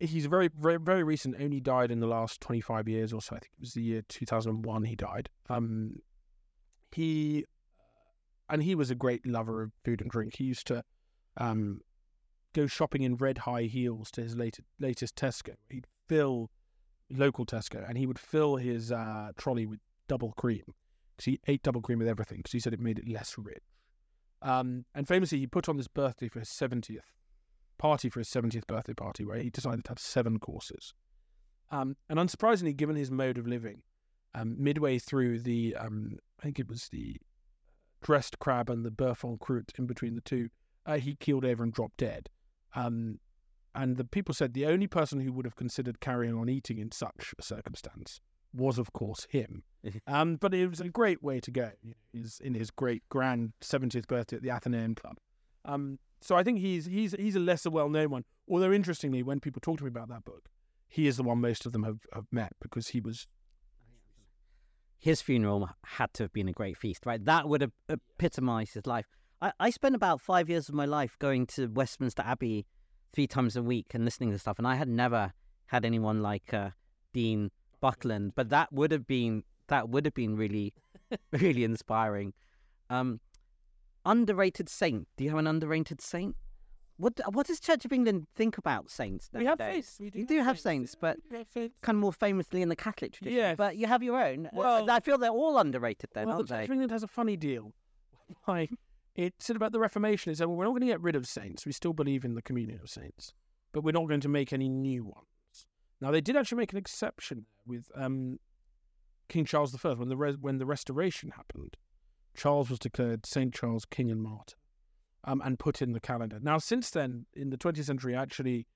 he's 0.00 0.26
very 0.26 0.48
very 0.48 0.78
very 0.78 1.02
recent. 1.02 1.36
Only 1.40 1.60
died 1.60 1.90
in 1.90 2.00
the 2.00 2.06
last 2.06 2.40
twenty 2.40 2.60
five 2.60 2.88
years 2.88 3.12
or 3.12 3.20
so. 3.20 3.36
I 3.36 3.38
think 3.38 3.52
it 3.56 3.60
was 3.60 3.74
the 3.74 3.82
year 3.82 4.02
two 4.08 4.26
thousand 4.26 4.50
and 4.56 4.64
one. 4.64 4.84
He 4.84 4.96
died. 4.96 5.28
Um, 5.48 5.96
he 6.92 7.44
and 8.48 8.62
he 8.62 8.74
was 8.74 8.90
a 8.90 8.94
great 8.94 9.26
lover 9.26 9.62
of 9.62 9.72
food 9.84 10.00
and 10.00 10.10
drink. 10.10 10.36
He 10.36 10.44
used 10.44 10.66
to 10.68 10.82
um, 11.36 11.80
go 12.54 12.66
shopping 12.66 13.02
in 13.02 13.16
red 13.16 13.38
high 13.38 13.64
heels 13.64 14.10
to 14.12 14.22
his 14.22 14.36
latest 14.36 14.66
latest 14.78 15.16
Tesco. 15.16 15.54
He'd 15.70 15.86
fill 16.08 16.50
local 17.10 17.46
Tesco, 17.46 17.86
and 17.88 17.98
he 17.98 18.06
would 18.06 18.18
fill 18.18 18.56
his 18.56 18.92
uh, 18.92 19.32
trolley 19.36 19.66
with 19.66 19.80
double 20.08 20.32
cream 20.32 20.64
because 21.16 21.24
he 21.24 21.40
ate 21.46 21.62
double 21.62 21.80
cream 21.80 21.98
with 21.98 22.08
everything 22.08 22.38
because 22.38 22.52
he 22.52 22.60
said 22.60 22.72
it 22.72 22.80
made 22.80 22.98
it 22.98 23.08
less 23.08 23.36
rich. 23.36 23.62
Um, 24.40 24.84
and 24.94 25.06
famously, 25.06 25.38
he 25.38 25.46
put 25.46 25.68
on 25.68 25.76
this 25.76 25.88
birthday 25.88 26.28
for 26.28 26.38
his 26.38 26.48
seventieth 26.48 27.12
party 27.78 28.08
for 28.08 28.20
his 28.20 28.28
seventieth 28.28 28.66
birthday 28.66 28.94
party, 28.94 29.24
where 29.24 29.38
he 29.38 29.50
decided 29.50 29.84
to 29.84 29.90
have 29.90 29.98
seven 29.98 30.38
courses. 30.38 30.94
Um, 31.70 31.96
and 32.08 32.18
unsurprisingly, 32.18 32.76
given 32.76 32.96
his 32.96 33.10
mode 33.10 33.38
of 33.38 33.46
living, 33.46 33.82
um, 34.34 34.56
midway 34.58 34.98
through 34.98 35.40
the, 35.40 35.76
um, 35.76 36.18
I 36.40 36.42
think 36.44 36.58
it 36.58 36.68
was 36.68 36.88
the 36.88 37.16
dressed 38.02 38.38
crab 38.38 38.70
and 38.70 38.84
the 38.84 38.90
boeuf 38.90 39.24
en 39.24 39.38
croûte 39.38 39.78
in 39.78 39.86
between 39.86 40.14
the 40.14 40.20
two, 40.20 40.48
uh, 40.86 40.98
he 40.98 41.14
keeled 41.16 41.44
over 41.44 41.62
and 41.62 41.72
dropped 41.72 41.98
dead. 41.98 42.28
Um, 42.74 43.18
and 43.74 43.96
the 43.96 44.04
people 44.04 44.34
said 44.34 44.54
the 44.54 44.66
only 44.66 44.86
person 44.86 45.20
who 45.20 45.32
would 45.32 45.44
have 45.44 45.56
considered 45.56 46.00
carrying 46.00 46.34
on 46.34 46.48
eating 46.48 46.78
in 46.78 46.90
such 46.90 47.34
a 47.38 47.42
circumstance 47.42 48.20
was, 48.54 48.78
of 48.78 48.92
course, 48.92 49.26
him. 49.30 49.62
um, 50.06 50.36
but 50.36 50.54
it 50.54 50.68
was 50.68 50.80
a 50.80 50.88
great 50.88 51.22
way 51.22 51.40
to 51.40 51.50
go. 51.50 51.70
He's 52.12 52.40
in 52.42 52.54
his 52.54 52.70
great 52.70 53.02
grand 53.08 53.52
70th 53.60 54.06
birthday 54.06 54.36
at 54.36 54.42
the 54.42 54.50
Athenaeum 54.50 54.94
Club. 54.94 55.18
Um, 55.64 55.98
so 56.20 56.36
I 56.36 56.42
think 56.42 56.58
he's 56.58 56.86
he's 56.86 57.12
he's 57.12 57.36
a 57.36 57.40
lesser 57.40 57.70
well 57.70 57.88
known 57.88 58.10
one. 58.10 58.24
Although 58.48 58.72
interestingly, 58.72 59.22
when 59.22 59.40
people 59.40 59.60
talk 59.60 59.78
to 59.78 59.84
me 59.84 59.88
about 59.88 60.08
that 60.08 60.24
book, 60.24 60.48
he 60.88 61.06
is 61.06 61.16
the 61.16 61.22
one 61.22 61.40
most 61.40 61.66
of 61.66 61.72
them 61.72 61.82
have, 61.84 62.00
have 62.12 62.26
met 62.32 62.52
because 62.60 62.88
he 62.88 63.00
was 63.00 63.26
his 64.98 65.22
funeral 65.22 65.70
had 65.84 66.12
to 66.14 66.24
have 66.24 66.32
been 66.32 66.48
a 66.48 66.52
great 66.52 66.76
feast, 66.76 67.06
right? 67.06 67.24
That 67.24 67.48
would 67.48 67.60
have 67.60 67.72
epitomized 67.88 68.74
his 68.74 68.86
life. 68.86 69.06
I, 69.40 69.52
I 69.60 69.70
spent 69.70 69.94
about 69.94 70.20
five 70.20 70.48
years 70.48 70.68
of 70.68 70.74
my 70.74 70.86
life 70.86 71.16
going 71.20 71.46
to 71.48 71.68
Westminster 71.68 72.22
Abbey 72.26 72.66
three 73.12 73.28
times 73.28 73.56
a 73.56 73.62
week 73.62 73.86
and 73.94 74.04
listening 74.04 74.32
to 74.32 74.38
stuff, 74.38 74.58
and 74.58 74.66
I 74.66 74.74
had 74.74 74.88
never 74.88 75.32
had 75.66 75.84
anyone 75.84 76.20
like 76.20 76.52
uh, 76.52 76.70
Dean 77.12 77.50
Buckland, 77.80 78.32
but 78.34 78.48
that 78.48 78.72
would 78.72 78.90
have 78.90 79.06
been 79.06 79.44
that 79.68 79.88
would 79.88 80.04
have 80.04 80.14
been 80.14 80.36
really, 80.36 80.74
really 81.32 81.62
inspiring. 81.62 82.32
Um, 82.90 83.20
underrated 84.12 84.68
saint. 84.68 85.06
Do 85.16 85.24
you 85.24 85.30
have 85.30 85.38
an 85.38 85.46
underrated 85.46 86.00
saint? 86.00 86.34
What 86.96 87.20
what 87.32 87.46
does 87.46 87.60
Church 87.60 87.84
of 87.84 87.92
England 87.92 88.26
think 88.34 88.58
about 88.58 88.90
saints? 88.90 89.30
We 89.32 89.44
have 89.44 89.58
saints. 89.58 89.98
We 90.00 90.10
do 90.10 90.18
you 90.18 90.24
have 90.24 90.28
do 90.28 90.42
have 90.42 90.58
saints. 90.58 90.92
saints, 90.92 90.94
but 91.00 91.16
Yeah, 91.30 91.68
kind 91.82 91.94
of 91.96 92.00
more 92.00 92.12
famously 92.12 92.60
in 92.60 92.68
the 92.68 92.74
Catholic 92.76 93.12
tradition. 93.12 93.36
Yes. 93.36 93.56
But 93.56 93.76
you 93.76 93.86
have 93.86 94.02
your 94.02 94.20
own. 94.20 94.46
Uh, 94.46 94.50
Well- 94.52 94.90
I 94.90 94.98
feel 95.00 95.16
they're 95.18 95.30
all 95.30 95.58
underrated 95.58 96.10
then, 96.14 96.26
well, 96.26 96.36
aren't 96.38 96.48
the 96.48 96.54
Church 96.54 96.58
they? 96.58 96.64
of 96.64 96.70
England 96.72 96.90
has 96.90 97.02
a 97.04 97.08
funny 97.08 97.36
deal. 97.36 97.72
Like 98.48 98.70
it 99.14 99.34
said 99.38 99.56
about 99.56 99.72
the 99.72 99.78
Reformation, 99.80 100.32
it 100.32 100.36
said, 100.38 100.46
well, 100.48 100.56
we're 100.56 100.64
not 100.64 100.70
going 100.72 100.80
to 100.82 100.86
get 100.86 101.00
rid 101.00 101.16
of 101.16 101.26
saints. 101.26 101.64
We 101.64 101.72
still 101.72 101.92
believe 101.92 102.24
in 102.24 102.34
the 102.34 102.42
communion 102.42 102.78
of 102.82 102.90
saints, 102.90 103.32
but 103.72 103.82
we're 103.82 103.92
not 103.92 104.06
going 104.06 104.20
to 104.20 104.28
make 104.28 104.52
any 104.52 104.68
new 104.68 105.04
ones. 105.04 105.66
Now 106.00 106.10
they 106.10 106.20
did 106.20 106.36
actually 106.36 106.58
make 106.58 106.72
an 106.72 106.78
exception 106.78 107.46
with 107.66 107.90
um, 107.94 108.38
King 109.28 109.44
Charles 109.44 109.74
I 109.84 109.92
when 109.94 110.08
the 110.08 110.16
res- 110.16 110.36
when 110.38 110.58
the 110.58 110.66
Restoration 110.66 111.30
happened. 111.30 111.76
Charles 112.38 112.70
was 112.70 112.78
declared 112.78 113.26
Saint 113.26 113.52
Charles 113.52 113.84
King 113.84 114.10
and 114.10 114.22
Martyr, 114.22 114.54
um, 115.24 115.42
and 115.44 115.58
put 115.58 115.82
in 115.82 115.92
the 115.92 116.00
calendar. 116.00 116.38
Now 116.40 116.58
since 116.58 116.88
then, 116.88 117.26
in 117.34 117.50
the 117.50 117.58
20th 117.58 117.84
century, 117.84 118.14
actually, 118.14 118.66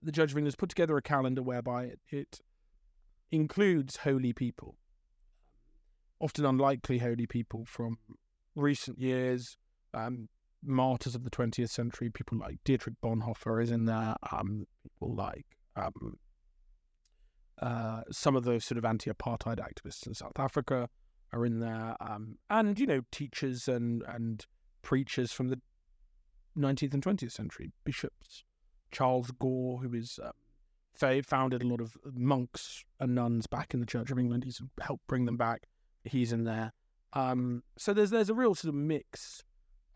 the 0.00 0.12
Church 0.12 0.30
of 0.30 0.38
England 0.38 0.46
has 0.46 0.56
put 0.56 0.68
together 0.68 0.96
a 0.96 1.02
calendar 1.02 1.42
whereby 1.42 1.84
it, 1.84 2.00
it 2.08 2.40
includes 3.32 3.96
holy 3.98 4.32
people, 4.32 4.76
often 6.20 6.44
unlikely 6.44 6.98
holy 6.98 7.26
people 7.26 7.64
from 7.64 7.98
recent 8.54 9.00
years, 9.00 9.58
um, 9.92 10.28
martyrs 10.62 11.16
of 11.16 11.24
the 11.24 11.30
20th 11.30 11.70
century, 11.70 12.10
people 12.10 12.38
like 12.38 12.58
Dietrich 12.64 12.94
Bonhoeffer 13.02 13.60
is 13.60 13.72
in 13.72 13.86
there, 13.86 14.14
um, 14.30 14.66
people 14.84 15.16
like 15.16 15.46
um, 15.74 16.16
uh, 17.60 18.02
some 18.12 18.36
of 18.36 18.44
those 18.44 18.64
sort 18.64 18.78
of 18.78 18.84
anti-apartheid 18.84 19.58
activists 19.58 20.06
in 20.06 20.14
South 20.14 20.38
Africa 20.38 20.88
are 21.34 21.44
in 21.44 21.60
there, 21.60 21.96
um, 22.00 22.38
and 22.50 22.78
you 22.78 22.86
know 22.86 23.02
teachers 23.10 23.68
and 23.68 24.02
and 24.08 24.46
preachers 24.82 25.32
from 25.32 25.48
the 25.48 25.60
19th 26.56 26.94
and 26.94 27.02
20th 27.02 27.32
century, 27.32 27.72
bishops, 27.84 28.44
Charles 28.92 29.30
Gore, 29.40 29.80
who 29.80 29.92
is 29.94 30.20
uh, 30.22 31.22
founded 31.22 31.62
a 31.62 31.66
lot 31.66 31.80
of 31.80 31.96
monks 32.14 32.84
and 33.00 33.14
nuns 33.14 33.46
back 33.46 33.74
in 33.74 33.80
the 33.80 33.86
Church 33.86 34.10
of 34.10 34.18
England. 34.18 34.44
He's 34.44 34.62
helped 34.80 35.06
bring 35.06 35.24
them 35.24 35.36
back. 35.36 35.66
He's 36.04 36.32
in 36.32 36.44
there. 36.44 36.72
Um, 37.12 37.62
so 37.76 37.92
there's 37.92 38.10
there's 38.10 38.30
a 38.30 38.34
real 38.34 38.54
sort 38.54 38.70
of 38.70 38.74
mix 38.74 39.42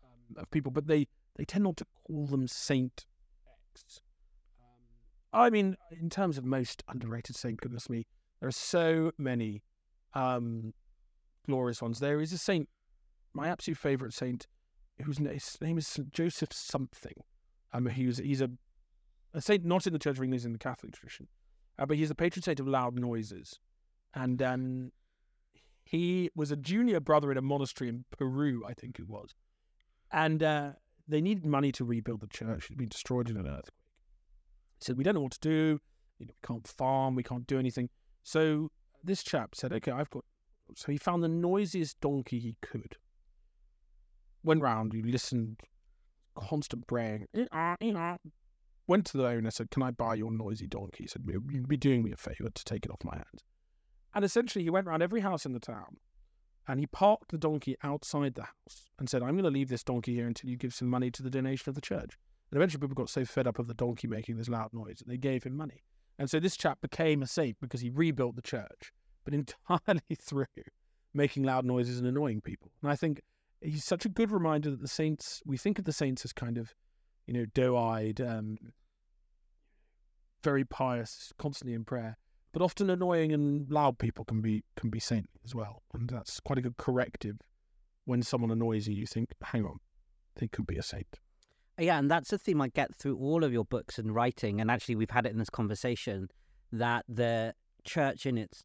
um, 0.03 0.41
of 0.41 0.51
people, 0.51 0.71
but 0.71 0.87
they, 0.87 1.07
they 1.37 1.45
tend 1.45 1.63
not 1.63 1.77
to 1.77 1.85
call 2.05 2.25
them 2.25 2.47
Saint 2.47 3.05
X. 3.75 4.01
Um, 4.61 5.41
I 5.41 5.49
mean, 5.49 5.77
in 5.99 6.09
terms 6.09 6.37
of 6.37 6.45
most 6.45 6.83
underrated 6.87 7.35
saint, 7.35 7.61
goodness 7.61 7.89
me, 7.89 8.05
there 8.39 8.49
are 8.49 8.53
so 8.53 9.11
many 9.17 9.63
glorious 11.49 11.81
ones. 11.81 11.99
There 11.99 12.21
is 12.21 12.31
a 12.31 12.37
saint, 12.37 12.69
my 13.33 13.47
absolute 13.47 13.77
favourite 13.77 14.13
saint, 14.13 14.47
whose 15.03 15.17
his 15.17 15.57
name 15.61 15.77
is 15.77 15.87
St. 15.87 16.11
Joseph 16.11 16.53
something. 16.53 17.23
Um, 17.73 17.87
he's 17.87 18.17
he's 18.19 18.41
a 18.41 18.49
a 19.33 19.41
saint 19.41 19.65
not 19.65 19.87
in 19.87 19.93
the 19.93 19.99
Church 19.99 20.17
of 20.17 20.23
England, 20.23 20.41
he's 20.41 20.45
in 20.45 20.53
the 20.53 20.59
Catholic 20.59 20.93
tradition, 20.93 21.27
uh, 21.77 21.85
but 21.85 21.97
he's 21.97 22.09
the 22.09 22.15
patron 22.15 22.43
saint 22.43 22.59
of 22.59 22.67
loud 22.67 22.95
noises, 22.95 23.59
and 24.13 24.41
um, 24.41 24.91
he 25.83 26.29
was 26.35 26.51
a 26.51 26.55
junior 26.55 26.99
brother 26.99 27.31
in 27.31 27.37
a 27.37 27.41
monastery 27.41 27.89
in 27.89 28.05
Peru, 28.17 28.63
I 28.67 28.73
think 28.73 28.99
it 28.99 29.07
was, 29.07 29.33
and 30.11 30.41
uh, 30.43 30.71
they 31.07 31.21
needed 31.21 31.45
money 31.45 31.71
to 31.73 31.85
rebuild 31.85 32.21
the 32.21 32.27
church. 32.27 32.65
It 32.65 32.69
had 32.69 32.77
been 32.77 32.89
destroyed 32.89 33.29
in 33.29 33.37
an 33.37 33.47
earthquake. 33.47 33.73
He 34.79 34.85
said, 34.85 34.97
"We 34.97 35.03
don't 35.03 35.15
know 35.15 35.21
what 35.21 35.33
to 35.33 35.39
do. 35.39 35.79
You 36.19 36.25
know, 36.25 36.33
we 36.41 36.47
can't 36.47 36.67
farm. 36.67 37.15
We 37.15 37.23
can't 37.23 37.47
do 37.47 37.59
anything." 37.59 37.89
So 38.23 38.71
this 39.03 39.23
chap 39.23 39.55
said, 39.55 39.73
"Okay, 39.73 39.91
I've 39.91 40.09
got." 40.09 40.25
So 40.75 40.91
he 40.91 40.97
found 40.97 41.23
the 41.23 41.29
noisiest 41.29 41.99
donkey 42.01 42.39
he 42.39 42.55
could. 42.61 42.95
Went 44.43 44.61
round. 44.61 44.93
He 44.93 45.01
listened, 45.01 45.61
constant 46.35 46.87
braying. 46.87 47.27
Eh, 47.33 47.45
ah, 47.51 47.75
eh, 47.81 47.93
ah. 47.95 48.17
Went 48.87 49.05
to 49.07 49.17
the 49.17 49.27
owner, 49.27 49.51
said, 49.51 49.69
"Can 49.69 49.83
I 49.83 49.91
buy 49.91 50.15
your 50.15 50.31
noisy 50.31 50.65
donkey?" 50.65 51.03
He 51.03 51.07
said, 51.07 51.23
"You'd 51.27 51.67
be 51.67 51.77
doing 51.77 52.03
me 52.03 52.11
a 52.11 52.17
favour 52.17 52.49
to 52.49 52.63
take 52.63 52.85
it 52.85 52.91
off 52.91 53.03
my 53.03 53.15
hands." 53.15 53.43
And 54.13 54.25
essentially, 54.25 54.63
he 54.63 54.69
went 54.69 54.87
round 54.87 55.03
every 55.03 55.21
house 55.21 55.45
in 55.45 55.53
the 55.53 55.59
town 55.59 55.97
and 56.69 56.79
he 56.79 56.85
parked 56.85 57.31
the 57.31 57.37
donkey 57.37 57.75
outside 57.81 58.35
the 58.35 58.43
house 58.43 58.85
and 58.99 59.09
said, 59.09 59.23
I'm 59.23 59.31
going 59.31 59.43
to 59.43 59.49
leave 59.49 59.69
this 59.69 59.83
donkey 59.83 60.13
here 60.13 60.27
until 60.27 60.51
you 60.51 60.55
give 60.55 60.71
some 60.71 60.87
money 60.87 61.09
to 61.09 61.23
the 61.23 61.29
donation 61.31 61.67
of 61.67 61.73
the 61.73 61.81
church. 61.81 62.15
And 62.51 62.57
eventually, 62.57 62.79
people 62.79 62.93
got 62.93 63.09
so 63.09 63.25
fed 63.25 63.47
up 63.47 63.57
of 63.57 63.67
the 63.67 63.73
donkey 63.73 64.07
making 64.07 64.37
this 64.37 64.49
loud 64.49 64.71
noise 64.71 64.99
that 64.99 65.07
they 65.07 65.17
gave 65.17 65.43
him 65.43 65.57
money. 65.57 65.81
And 66.19 66.29
so 66.29 66.39
this 66.39 66.55
chap 66.55 66.79
became 66.79 67.23
a 67.23 67.27
saint 67.27 67.57
because 67.59 67.81
he 67.81 67.89
rebuilt 67.89 68.35
the 68.35 68.43
church, 68.43 68.93
but 69.23 69.33
entirely 69.69 70.15
through 70.19 70.45
making 71.13 71.43
loud 71.43 71.65
noises 71.65 71.99
and 71.99 72.07
annoying 72.07 72.41
people. 72.41 72.71
And 72.81 72.91
I 72.91 72.95
think 72.95 73.21
he's 73.61 73.83
such 73.83 74.05
a 74.05 74.09
good 74.09 74.31
reminder 74.31 74.69
that 74.69 74.81
the 74.81 74.87
saints, 74.87 75.41
we 75.45 75.57
think 75.57 75.79
of 75.79 75.85
the 75.85 75.93
saints 75.93 76.23
as 76.25 76.33
kind 76.33 76.57
of, 76.57 76.73
you 77.27 77.33
know, 77.33 77.45
doe 77.53 77.77
eyed, 77.77 78.21
um, 78.21 78.57
very 80.43 80.63
pious, 80.63 81.33
constantly 81.37 81.73
in 81.73 81.83
prayer 81.83 82.17
but 82.51 82.61
often 82.61 82.89
annoying 82.89 83.31
and 83.31 83.69
loud 83.69 83.99
people 83.99 84.25
can 84.25 84.41
be 84.41 84.63
can 84.75 84.89
be 84.89 84.99
saintly 84.99 85.39
as 85.45 85.53
well, 85.53 85.83
and 85.93 86.09
that's 86.09 86.39
quite 86.39 86.57
a 86.57 86.61
good 86.61 86.77
corrective 86.77 87.37
when 88.05 88.23
someone 88.23 88.49
annoys 88.49 88.87
you, 88.87 88.95
you 88.95 89.05
think, 89.05 89.33
hang 89.43 89.63
on, 89.63 89.79
they 90.35 90.47
could 90.47 90.65
be 90.65 90.77
a 90.77 90.83
saint. 90.83 91.19
Yeah, 91.77 91.99
and 91.99 92.09
that's 92.09 92.33
a 92.33 92.37
theme 92.37 92.59
I 92.59 92.69
get 92.69 92.95
through 92.95 93.17
all 93.17 93.43
of 93.43 93.53
your 93.53 93.65
books 93.65 93.99
and 93.99 94.13
writing. 94.13 94.59
And 94.59 94.71
actually, 94.71 94.95
we've 94.95 95.11
had 95.11 95.25
it 95.25 95.31
in 95.31 95.37
this 95.37 95.49
conversation 95.49 96.29
that 96.71 97.05
the 97.07 97.53
church, 97.83 98.25
in 98.25 98.37
its 98.37 98.63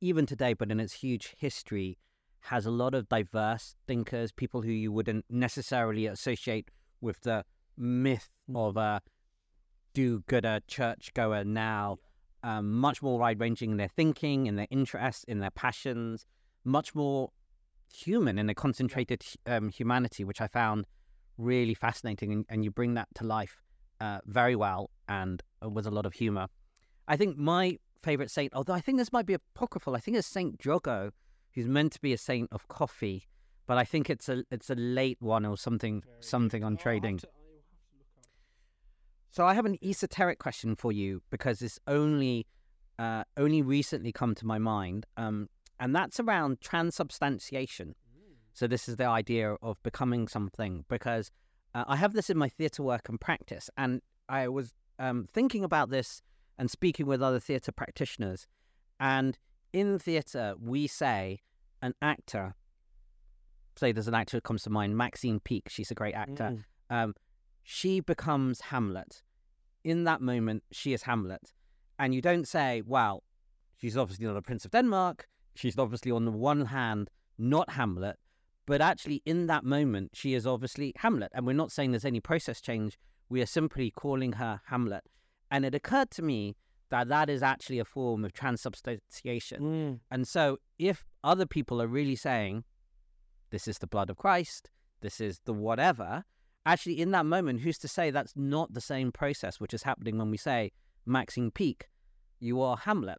even 0.00 0.26
today, 0.26 0.54
but 0.54 0.70
in 0.70 0.80
its 0.80 0.92
huge 0.92 1.34
history, 1.38 1.98
has 2.40 2.66
a 2.66 2.70
lot 2.70 2.94
of 2.94 3.08
diverse 3.08 3.74
thinkers, 3.86 4.30
people 4.32 4.62
who 4.62 4.70
you 4.70 4.92
wouldn't 4.92 5.24
necessarily 5.28 6.06
associate 6.06 6.70
with 7.00 7.20
the 7.22 7.44
myth 7.76 8.28
of 8.54 8.76
a 8.76 9.00
do-gooder 9.94 10.60
churchgoer 10.68 11.44
now. 11.44 11.98
Um, 12.42 12.72
much 12.74 13.02
more 13.02 13.18
wide-ranging 13.18 13.72
in 13.72 13.76
their 13.76 13.88
thinking, 13.88 14.46
in 14.46 14.54
their 14.54 14.68
interests, 14.70 15.24
in 15.24 15.40
their 15.40 15.50
passions, 15.50 16.24
much 16.64 16.94
more 16.94 17.30
human 17.92 18.38
in 18.38 18.48
a 18.48 18.54
concentrated 18.54 19.24
um, 19.46 19.68
humanity, 19.68 20.22
which 20.22 20.40
I 20.40 20.46
found 20.46 20.86
really 21.38 21.74
fascinating. 21.74 22.32
And, 22.32 22.46
and 22.48 22.64
you 22.64 22.70
bring 22.70 22.94
that 22.94 23.08
to 23.16 23.24
life 23.24 23.62
uh, 24.00 24.20
very 24.26 24.54
well 24.54 24.90
and 25.08 25.42
uh, 25.64 25.68
with 25.68 25.86
a 25.86 25.90
lot 25.90 26.06
of 26.06 26.12
humor. 26.12 26.46
I 27.08 27.16
think 27.16 27.36
my 27.36 27.78
favorite 28.02 28.30
saint, 28.30 28.54
although 28.54 28.72
I 28.72 28.80
think 28.80 28.98
this 28.98 29.12
might 29.12 29.26
be 29.26 29.34
apocryphal, 29.34 29.96
I 29.96 30.00
think 30.00 30.16
it's 30.16 30.26
Saint 30.26 30.58
Drogo, 30.58 31.10
who's 31.54 31.66
meant 31.66 31.92
to 31.92 32.00
be 32.00 32.12
a 32.12 32.18
saint 32.18 32.48
of 32.52 32.68
coffee, 32.68 33.26
but 33.66 33.78
I 33.78 33.84
think 33.84 34.10
it's 34.10 34.28
a 34.28 34.44
it's 34.50 34.70
a 34.70 34.74
late 34.74 35.18
one 35.20 35.44
or 35.44 35.56
something 35.56 36.02
something 36.20 36.62
on 36.62 36.76
trading. 36.76 37.20
So 39.30 39.44
I 39.44 39.54
have 39.54 39.66
an 39.66 39.76
esoteric 39.82 40.38
question 40.38 40.76
for 40.76 40.92
you 40.92 41.22
because 41.30 41.60
it's 41.60 41.78
only 41.86 42.46
uh, 42.98 43.24
only 43.36 43.62
recently 43.62 44.12
come 44.12 44.34
to 44.36 44.46
my 44.46 44.58
mind, 44.58 45.06
um, 45.16 45.48
and 45.78 45.94
that's 45.94 46.20
around 46.20 46.60
transubstantiation. 46.60 47.94
So 48.54 48.66
this 48.66 48.88
is 48.88 48.96
the 48.96 49.04
idea 49.04 49.56
of 49.60 49.82
becoming 49.82 50.28
something 50.28 50.86
because 50.88 51.30
uh, 51.74 51.84
I 51.86 51.96
have 51.96 52.14
this 52.14 52.30
in 52.30 52.38
my 52.38 52.48
theatre 52.48 52.82
work 52.82 53.08
and 53.08 53.20
practice, 53.20 53.68
and 53.76 54.00
I 54.28 54.48
was 54.48 54.72
um, 54.98 55.26
thinking 55.32 55.64
about 55.64 55.90
this 55.90 56.22
and 56.58 56.70
speaking 56.70 57.06
with 57.06 57.22
other 57.22 57.40
theatre 57.40 57.72
practitioners, 57.72 58.46
and 59.00 59.38
in 59.72 59.98
theatre 59.98 60.54
we 60.60 60.86
say 60.86 61.40
an 61.82 61.94
actor. 62.02 62.54
Say 63.76 63.92
there's 63.92 64.08
an 64.08 64.14
actor 64.14 64.38
who 64.38 64.40
comes 64.40 64.62
to 64.62 64.70
mind, 64.70 64.96
Maxine 64.96 65.40
Peake. 65.40 65.68
She's 65.68 65.90
a 65.90 65.94
great 65.94 66.14
actor. 66.14 66.56
Mm. 66.90 67.02
Um, 67.02 67.14
she 67.62 68.00
becomes 68.00 68.60
Hamlet. 68.60 69.22
In 69.84 70.04
that 70.04 70.20
moment, 70.22 70.62
she 70.72 70.92
is 70.92 71.02
Hamlet. 71.02 71.52
And 71.98 72.14
you 72.14 72.22
don't 72.22 72.48
say, 72.48 72.82
well, 72.86 73.22
she's 73.76 73.96
obviously 73.96 74.26
not 74.26 74.36
a 74.36 74.42
Prince 74.42 74.64
of 74.64 74.70
Denmark. 74.70 75.28
She's 75.54 75.78
obviously, 75.78 76.10
on 76.10 76.24
the 76.24 76.30
one 76.30 76.66
hand, 76.66 77.10
not 77.38 77.70
Hamlet. 77.70 78.16
But 78.66 78.80
actually, 78.80 79.22
in 79.26 79.46
that 79.46 79.64
moment, 79.64 80.10
she 80.14 80.34
is 80.34 80.46
obviously 80.46 80.92
Hamlet. 80.96 81.32
And 81.34 81.46
we're 81.46 81.52
not 81.52 81.70
saying 81.70 81.92
there's 81.92 82.04
any 82.04 82.20
process 82.20 82.60
change. 82.60 82.98
We 83.28 83.42
are 83.42 83.46
simply 83.46 83.90
calling 83.90 84.32
her 84.32 84.60
Hamlet. 84.66 85.04
And 85.50 85.64
it 85.64 85.74
occurred 85.74 86.10
to 86.12 86.22
me 86.22 86.56
that 86.90 87.08
that 87.08 87.28
is 87.28 87.42
actually 87.42 87.78
a 87.78 87.84
form 87.84 88.24
of 88.24 88.32
transubstantiation. 88.32 89.60
Mm. 89.60 90.00
And 90.10 90.26
so, 90.28 90.58
if 90.78 91.04
other 91.24 91.46
people 91.46 91.82
are 91.82 91.88
really 91.88 92.16
saying, 92.16 92.64
this 93.50 93.66
is 93.68 93.78
the 93.78 93.86
blood 93.86 94.10
of 94.10 94.16
Christ, 94.16 94.70
this 95.00 95.20
is 95.20 95.40
the 95.44 95.52
whatever, 95.52 96.24
actually, 96.64 97.00
in 97.00 97.10
that 97.12 97.26
moment, 97.26 97.60
who's 97.60 97.78
to 97.78 97.88
say 97.88 98.10
that's 98.10 98.34
not 98.36 98.72
the 98.72 98.80
same 98.80 99.12
process 99.12 99.60
which 99.60 99.74
is 99.74 99.82
happening 99.82 100.18
when 100.18 100.30
we 100.30 100.36
say, 100.36 100.72
Maxine 101.06 101.50
Peake, 101.50 101.86
you 102.40 102.60
are 102.60 102.76
Hamlet? 102.76 103.18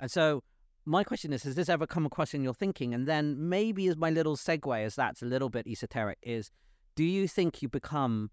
And 0.00 0.10
so, 0.10 0.42
my 0.84 1.04
question 1.04 1.32
is, 1.32 1.42
has 1.42 1.54
this 1.54 1.68
ever 1.68 1.86
come 1.86 2.06
across 2.06 2.32
in 2.32 2.42
your 2.42 2.54
thinking? 2.54 2.94
And 2.94 3.06
then 3.06 3.48
maybe 3.48 3.88
as 3.88 3.96
my 3.96 4.10
little 4.10 4.36
segue, 4.36 4.84
as 4.84 4.96
that's 4.96 5.22
a 5.22 5.26
little 5.26 5.50
bit 5.50 5.66
esoteric, 5.66 6.18
is 6.22 6.50
do 6.96 7.04
you 7.04 7.28
think 7.28 7.62
you 7.62 7.68
become 7.68 8.30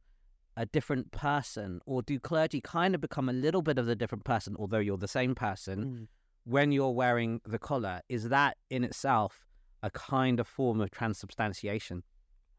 a 0.58 0.66
different 0.66 1.12
person, 1.12 1.82
or 1.86 2.01
do 2.01 2.20
clergy 2.20 2.62
kind 2.62 2.95
of 2.95 3.01
become 3.01 3.28
a 3.30 3.34
little 3.34 3.62
bit 3.62 3.78
of 3.78 3.88
a 3.89 3.95
different 3.95 4.24
person, 4.24 4.56
although 4.58 4.80
you're 4.80 4.97
the 4.97 5.08
same 5.08 5.36
person, 5.36 5.86
Mm. 5.86 6.08
when 6.45 6.72
you're 6.72 6.91
wearing 6.91 7.41
the 7.45 7.60
collar? 7.60 8.01
Is 8.10 8.30
that 8.30 8.58
in 8.70 8.84
itself 8.84 9.45
a 9.84 9.89
kind 9.91 10.39
of 10.39 10.47
form 10.47 10.80
of 10.82 10.91
transubstantiation? 10.91 12.03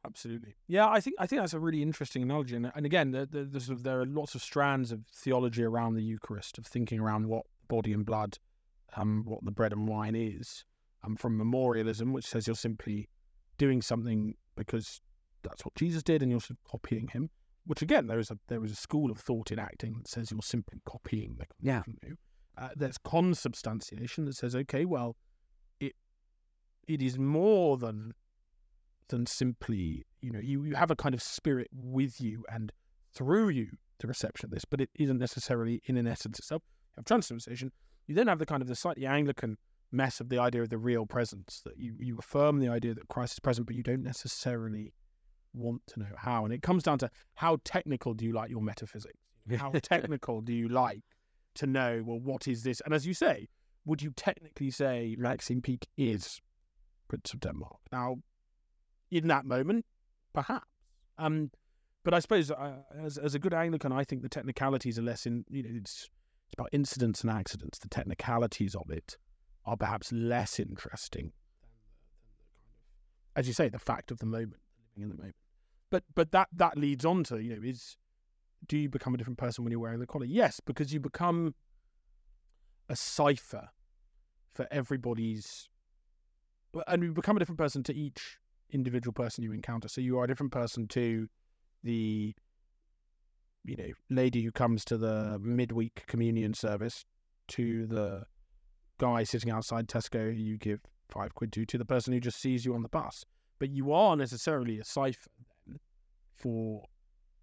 Absolutely. 0.05 0.55
Yeah, 0.69 0.89
I 0.89 1.01
think 1.01 1.17
I 1.19 1.27
think 1.27 1.41
that's 1.41 1.55
a 1.55 1.59
really 1.59 1.83
interesting 1.83 2.23
analogy, 2.23 2.55
and, 2.55 2.71
and 2.75 2.87
again, 2.87 3.11
the, 3.11 3.27
the, 3.27 3.45
the 3.45 3.61
sort 3.61 3.79
of, 3.79 3.83
there 3.83 4.01
are 4.01 4.07
lots 4.07 4.35
of 4.35 4.43
strands 4.43 4.93
of 4.93 5.01
theology 5.13 5.65
around 5.65 5.95
the 5.95 6.03
Eucharist, 6.03 6.59
of 6.59 6.67
thinking 6.67 7.01
around 7.01 7.27
what 7.27 7.45
body 7.69 7.93
and 7.93 8.05
blood, 8.07 8.39
um, 8.97 9.25
what 9.25 9.45
the 9.45 9.51
bread 9.51 9.73
and 9.73 9.89
wine 9.89 10.15
is, 10.15 10.65
um, 11.03 11.17
from 11.17 11.37
memorialism, 11.37 12.13
which 12.13 12.27
says 12.27 12.47
you're 12.47 12.55
simply 12.55 13.09
doing 13.59 13.83
something 13.83 14.35
because 14.55 15.01
that's 15.43 15.65
what 15.65 15.75
Jesus 15.75 16.03
did, 16.05 16.23
and 16.23 16.31
you're 16.31 16.41
sort 16.41 16.59
of 16.59 16.71
copying 16.71 17.09
him. 17.09 17.31
Which 17.67 17.83
again, 17.83 18.07
there 18.07 18.19
is 18.19 18.31
a 18.31 18.39
there 18.49 18.65
is 18.65 18.73
a 18.73 18.77
school 18.77 19.11
of 19.11 19.19
thought 19.19 19.51
in 19.51 19.59
acting 19.59 19.99
that 19.99 20.09
says 20.09 20.31
you're 20.31 20.41
simply 20.43 20.81
copying 20.87 21.37
the 21.39 21.47
Yeah. 21.61 21.83
Uh, 22.59 22.69
there's 22.75 22.97
consubstantiation 22.97 24.25
that 24.25 24.37
says, 24.37 24.55
okay, 24.55 24.85
well, 24.85 25.17
it 25.81 25.95
it 26.87 27.03
is 27.03 27.19
more 27.19 27.77
than 27.77 28.15
than 29.09 29.27
simply, 29.27 30.05
you 30.21 30.33
know, 30.33 30.41
you, 30.41 30.65
you 30.65 30.75
have 30.75 30.91
a 30.91 30.97
kind 30.97 31.15
of 31.15 31.23
spirit 31.23 31.69
with 31.73 32.21
you 32.21 32.45
and 32.51 32.73
through 33.13 33.49
you 33.51 33.69
the 33.99 34.07
reception 34.07 34.47
of 34.47 34.51
this, 34.51 34.65
but 34.65 34.81
it 34.81 34.91
isn't 34.97 35.19
necessarily 35.19 35.81
in 35.87 35.97
an 35.97 36.07
essence 36.07 36.39
itself. 36.39 36.63
You 36.67 37.01
have 37.01 37.05
transubstantiation. 37.05 37.73
You 38.07 38.15
then 38.15 38.27
have 38.29 38.39
the 38.39 38.47
kind 38.47 38.63
of 38.63 38.69
the 38.69 38.75
slightly 38.75 39.07
Anglican 39.07 39.59
mess 39.93 40.21
of 40.21 40.29
the 40.29 40.39
idea 40.39 40.63
of 40.63 40.71
the 40.71 40.79
real 40.79 41.07
presence, 41.07 41.63
that 41.65 41.79
you, 41.79 41.95
you 41.99 42.19
affirm 42.19 42.59
the 42.59 42.69
idea 42.69 42.95
that 42.95 43.09
Christ 43.09 43.35
is 43.35 43.41
present, 43.41 43.67
but 43.67 43.77
you 43.77 43.83
don't 43.83 44.03
necessarily 44.03 44.93
want 45.57 45.83
to 45.89 46.01
know 46.01 46.15
how. 46.17 46.45
And 46.45 46.53
it 46.53 46.63
comes 46.63 46.83
down 46.83 46.99
to 46.99 47.11
how 47.35 47.59
technical 47.65 48.15
do 48.15 48.25
you 48.25 48.33
like 48.33 48.51
your 48.51 48.63
metaphysics? 48.63 49.19
How 49.59 49.71
technical 49.71 50.41
do 50.41 50.53
you 50.53 50.69
like 50.69 51.03
to 51.55 51.69
know, 51.69 52.03
well, 52.05 52.19
what 52.19 52.49
is 52.49 52.65
this? 52.65 52.83
And 52.85 52.93
as 52.93 53.07
you 53.07 53.15
say, 53.15 53.47
would 53.85 54.03
you 54.03 54.11
technically 54.17 54.73
say 54.73 55.15
Maxine 55.17 55.63
Peake 55.63 55.87
is 55.97 56.41
Prince 57.07 57.33
of 57.33 57.39
Denmark? 57.39 57.79
Now, 57.93 58.17
in 59.13 59.29
that 59.29 59.45
moment, 59.45 59.87
perhaps. 60.33 60.67
Um, 61.17 61.53
but 62.03 62.13
I 62.13 62.19
suppose 62.19 62.51
uh, 62.51 62.79
as 63.01 63.19
as 63.19 63.35
a 63.35 63.39
good 63.39 63.55
Anglican, 63.55 63.93
I 63.93 64.05
think 64.05 64.23
the 64.23 64.29
technicalities 64.29 64.99
are 64.99 65.03
less 65.03 65.27
in 65.27 65.45
you 65.49 65.63
know 65.63 65.71
it's 65.73 66.09
it's 66.47 66.55
about 66.55 66.69
incidents 66.73 67.23
and 67.23 67.31
accidents. 67.31 67.79
The 67.79 67.89
technicalities 67.89 68.75
of 68.75 68.91
it 68.91 69.17
are 69.65 69.77
perhaps 69.77 70.13
less 70.13 70.61
interesting 70.61 71.33
than 71.65 71.73
the, 71.73 71.81
than 72.07 72.29
the 72.29 72.47
kind 72.47 72.63
of, 72.63 73.41
as 73.41 73.49
you 73.49 73.55
say, 73.55 73.69
the 73.69 73.79
fact 73.79 74.11
of 74.11 74.19
the 74.19 74.27
moment, 74.27 74.61
living 74.97 75.03
in 75.03 75.09
the 75.09 75.17
moment. 75.17 75.35
But 75.91 76.05
but 76.15 76.33
that 76.33 76.49
that 76.53 76.77
leads 76.77 77.05
on 77.05 77.25
to 77.25 77.43
you 77.43 77.55
know 77.55 77.63
is 77.63 77.97
do 78.67 78.77
you 78.77 78.89
become 78.89 79.15
a 79.15 79.17
different 79.17 79.39
person 79.39 79.65
when 79.65 79.71
you're 79.71 79.81
wearing 79.81 80.01
the 80.01 80.07
collar? 80.07 80.25
Yes, 80.25 80.61
because 80.61 80.93
you 80.93 81.01
become 81.01 81.55
a 82.89 82.97
cipher 82.97 83.69
for 84.53 84.67
everybody's, 84.71 85.69
and 86.87 87.03
you 87.03 87.13
become 87.13 87.37
a 87.37 87.39
different 87.39 87.59
person 87.59 87.83
to 87.85 87.95
each 87.95 88.39
individual 88.71 89.13
person 89.13 89.45
you 89.45 89.53
encounter. 89.53 89.89
So 89.89 90.01
you 90.01 90.19
are 90.19 90.25
a 90.25 90.29
different 90.29 90.53
person 90.53 90.89
to 90.89 91.29
the, 91.85 92.35
you 93.65 93.77
know, 93.77 93.91
lady 94.11 94.43
who 94.43 94.51
comes 94.51 94.85
to 94.87 94.97
the 94.97 95.39
midweek 95.41 96.05
communion 96.07 96.55
service, 96.55 97.05
to 97.49 97.87
the 97.87 98.25
guy 98.99 99.23
sitting 99.25 99.51
outside 99.51 99.89
Tesco 99.89 100.35
who 100.35 100.43
you 100.43 100.59
give 100.59 100.81
five 101.09 101.35
quid 101.35 101.53
to, 101.53 101.65
to 101.67 101.79
the 101.79 101.85
person 101.85 102.13
who 102.13 102.21
just 102.21 102.41
sees 102.41 102.65
you 102.65 102.75
on 102.75 102.83
the 102.83 102.89
bus. 102.89 103.25
But 103.59 103.71
you 103.71 103.93
are 103.93 104.17
necessarily 104.17 104.81
a 104.81 104.85
cipher 104.85 105.31
for 106.37 106.85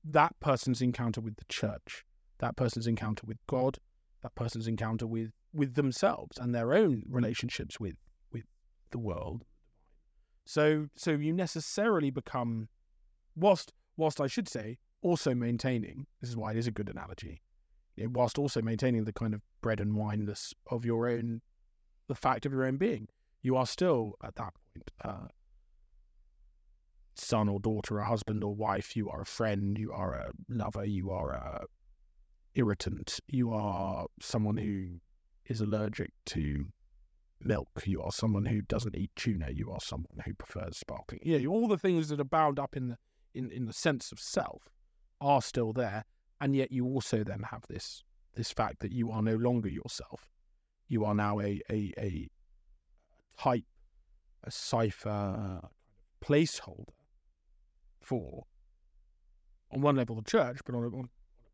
that 0.03 0.39
person's 0.39 0.81
encounter 0.81 1.21
with 1.21 1.37
the 1.37 1.45
church, 1.45 2.05
that 2.39 2.55
person's 2.55 2.87
encounter 2.87 3.25
with 3.25 3.37
God, 3.47 3.79
that 4.21 4.35
person's 4.35 4.67
encounter 4.67 5.07
with 5.07 5.31
with 5.53 5.75
themselves 5.75 6.37
and 6.37 6.53
their 6.53 6.73
own 6.73 7.03
relationships 7.07 7.79
with 7.79 7.95
with 8.31 8.43
the 8.91 8.99
world. 8.99 9.43
So 10.45 10.87
so 10.95 11.11
you 11.11 11.33
necessarily 11.33 12.09
become 12.09 12.69
whilst 13.35 13.73
whilst 13.97 14.19
I 14.19 14.27
should 14.27 14.49
say 14.49 14.77
also 15.01 15.35
maintaining 15.35 16.07
this 16.21 16.29
is 16.29 16.37
why 16.37 16.51
it 16.51 16.57
is 16.57 16.67
a 16.67 16.71
good 16.71 16.89
analogy. 16.89 17.41
whilst 17.97 18.39
also 18.39 18.61
maintaining 18.61 19.03
the 19.03 19.13
kind 19.13 19.33
of 19.33 19.41
bread 19.61 19.79
and 19.79 19.95
wineness 19.95 20.53
of 20.67 20.85
your 20.85 21.07
own 21.07 21.41
the 22.07 22.15
fact 22.15 22.45
of 22.45 22.51
your 22.51 22.65
own 22.65 22.77
being. 22.77 23.07
You 23.41 23.55
are 23.55 23.67
still 23.67 24.15
at 24.23 24.35
that 24.35 24.53
point 24.73 24.91
uh, 25.03 25.27
son 27.15 27.49
or 27.49 27.59
daughter, 27.59 27.99
a 27.99 28.05
husband 28.05 28.43
or 28.43 28.55
wife, 28.55 28.95
you 28.95 29.09
are 29.09 29.21
a 29.21 29.25
friend, 29.25 29.77
you 29.77 29.91
are 29.91 30.13
a 30.13 30.31
lover, 30.49 30.85
you 30.85 31.11
are 31.11 31.31
a 31.31 31.65
irritant, 32.55 33.19
you 33.27 33.51
are 33.51 34.05
someone 34.21 34.57
who 34.57 34.99
is 35.45 35.61
allergic 35.61 36.11
to 36.25 36.67
milk, 37.39 37.69
you 37.85 38.01
are 38.01 38.11
someone 38.11 38.45
who 38.45 38.61
doesn't 38.61 38.95
eat 38.95 39.11
tuna, 39.15 39.49
you 39.51 39.71
are 39.71 39.79
someone 39.79 40.19
who 40.25 40.33
prefers 40.33 40.77
sparkling. 40.77 41.21
Yeah, 41.23 41.45
all 41.47 41.67
the 41.67 41.77
things 41.77 42.09
that 42.09 42.19
are 42.19 42.25
bound 42.25 42.59
up 42.59 42.75
in 42.75 42.89
the 42.89 42.97
in, 43.33 43.49
in 43.51 43.65
the 43.65 43.73
sense 43.73 44.11
of 44.11 44.19
self 44.19 44.69
are 45.19 45.41
still 45.41 45.73
there, 45.73 46.05
and 46.39 46.55
yet 46.55 46.71
you 46.71 46.85
also 46.85 47.23
then 47.23 47.43
have 47.43 47.65
this 47.67 48.03
this 48.35 48.51
fact 48.51 48.79
that 48.79 48.91
you 48.91 49.11
are 49.11 49.21
no 49.21 49.35
longer 49.35 49.69
yourself. 49.69 50.29
You 50.87 51.05
are 51.05 51.15
now 51.15 51.39
a 51.39 51.61
a, 51.69 51.93
a 51.97 52.29
type, 53.37 53.65
a 54.43 54.51
cipher, 54.51 55.61
placeholder 56.23 56.93
for, 58.03 58.43
on 59.71 59.81
one 59.81 59.95
level, 59.95 60.15
the 60.15 60.21
church, 60.23 60.59
but 60.65 60.75
on 60.75 60.83
a, 60.83 60.87
on 60.87 61.05
a 61.05 61.09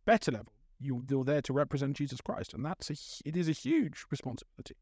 better 0.06 0.32
level, 0.32 0.54
you, 0.80 1.04
you're 1.10 1.24
there 1.24 1.41
to 1.41 1.54
represent 1.54 1.95
Jesus 1.95 2.22
Christ, 2.22 2.54
and 2.54 2.66
that's 2.66 2.89
a 2.89 2.95
it 3.28 3.36
is 3.36 3.50
a 3.50 3.54
huge 3.54 4.06
responsibility. 4.12 4.76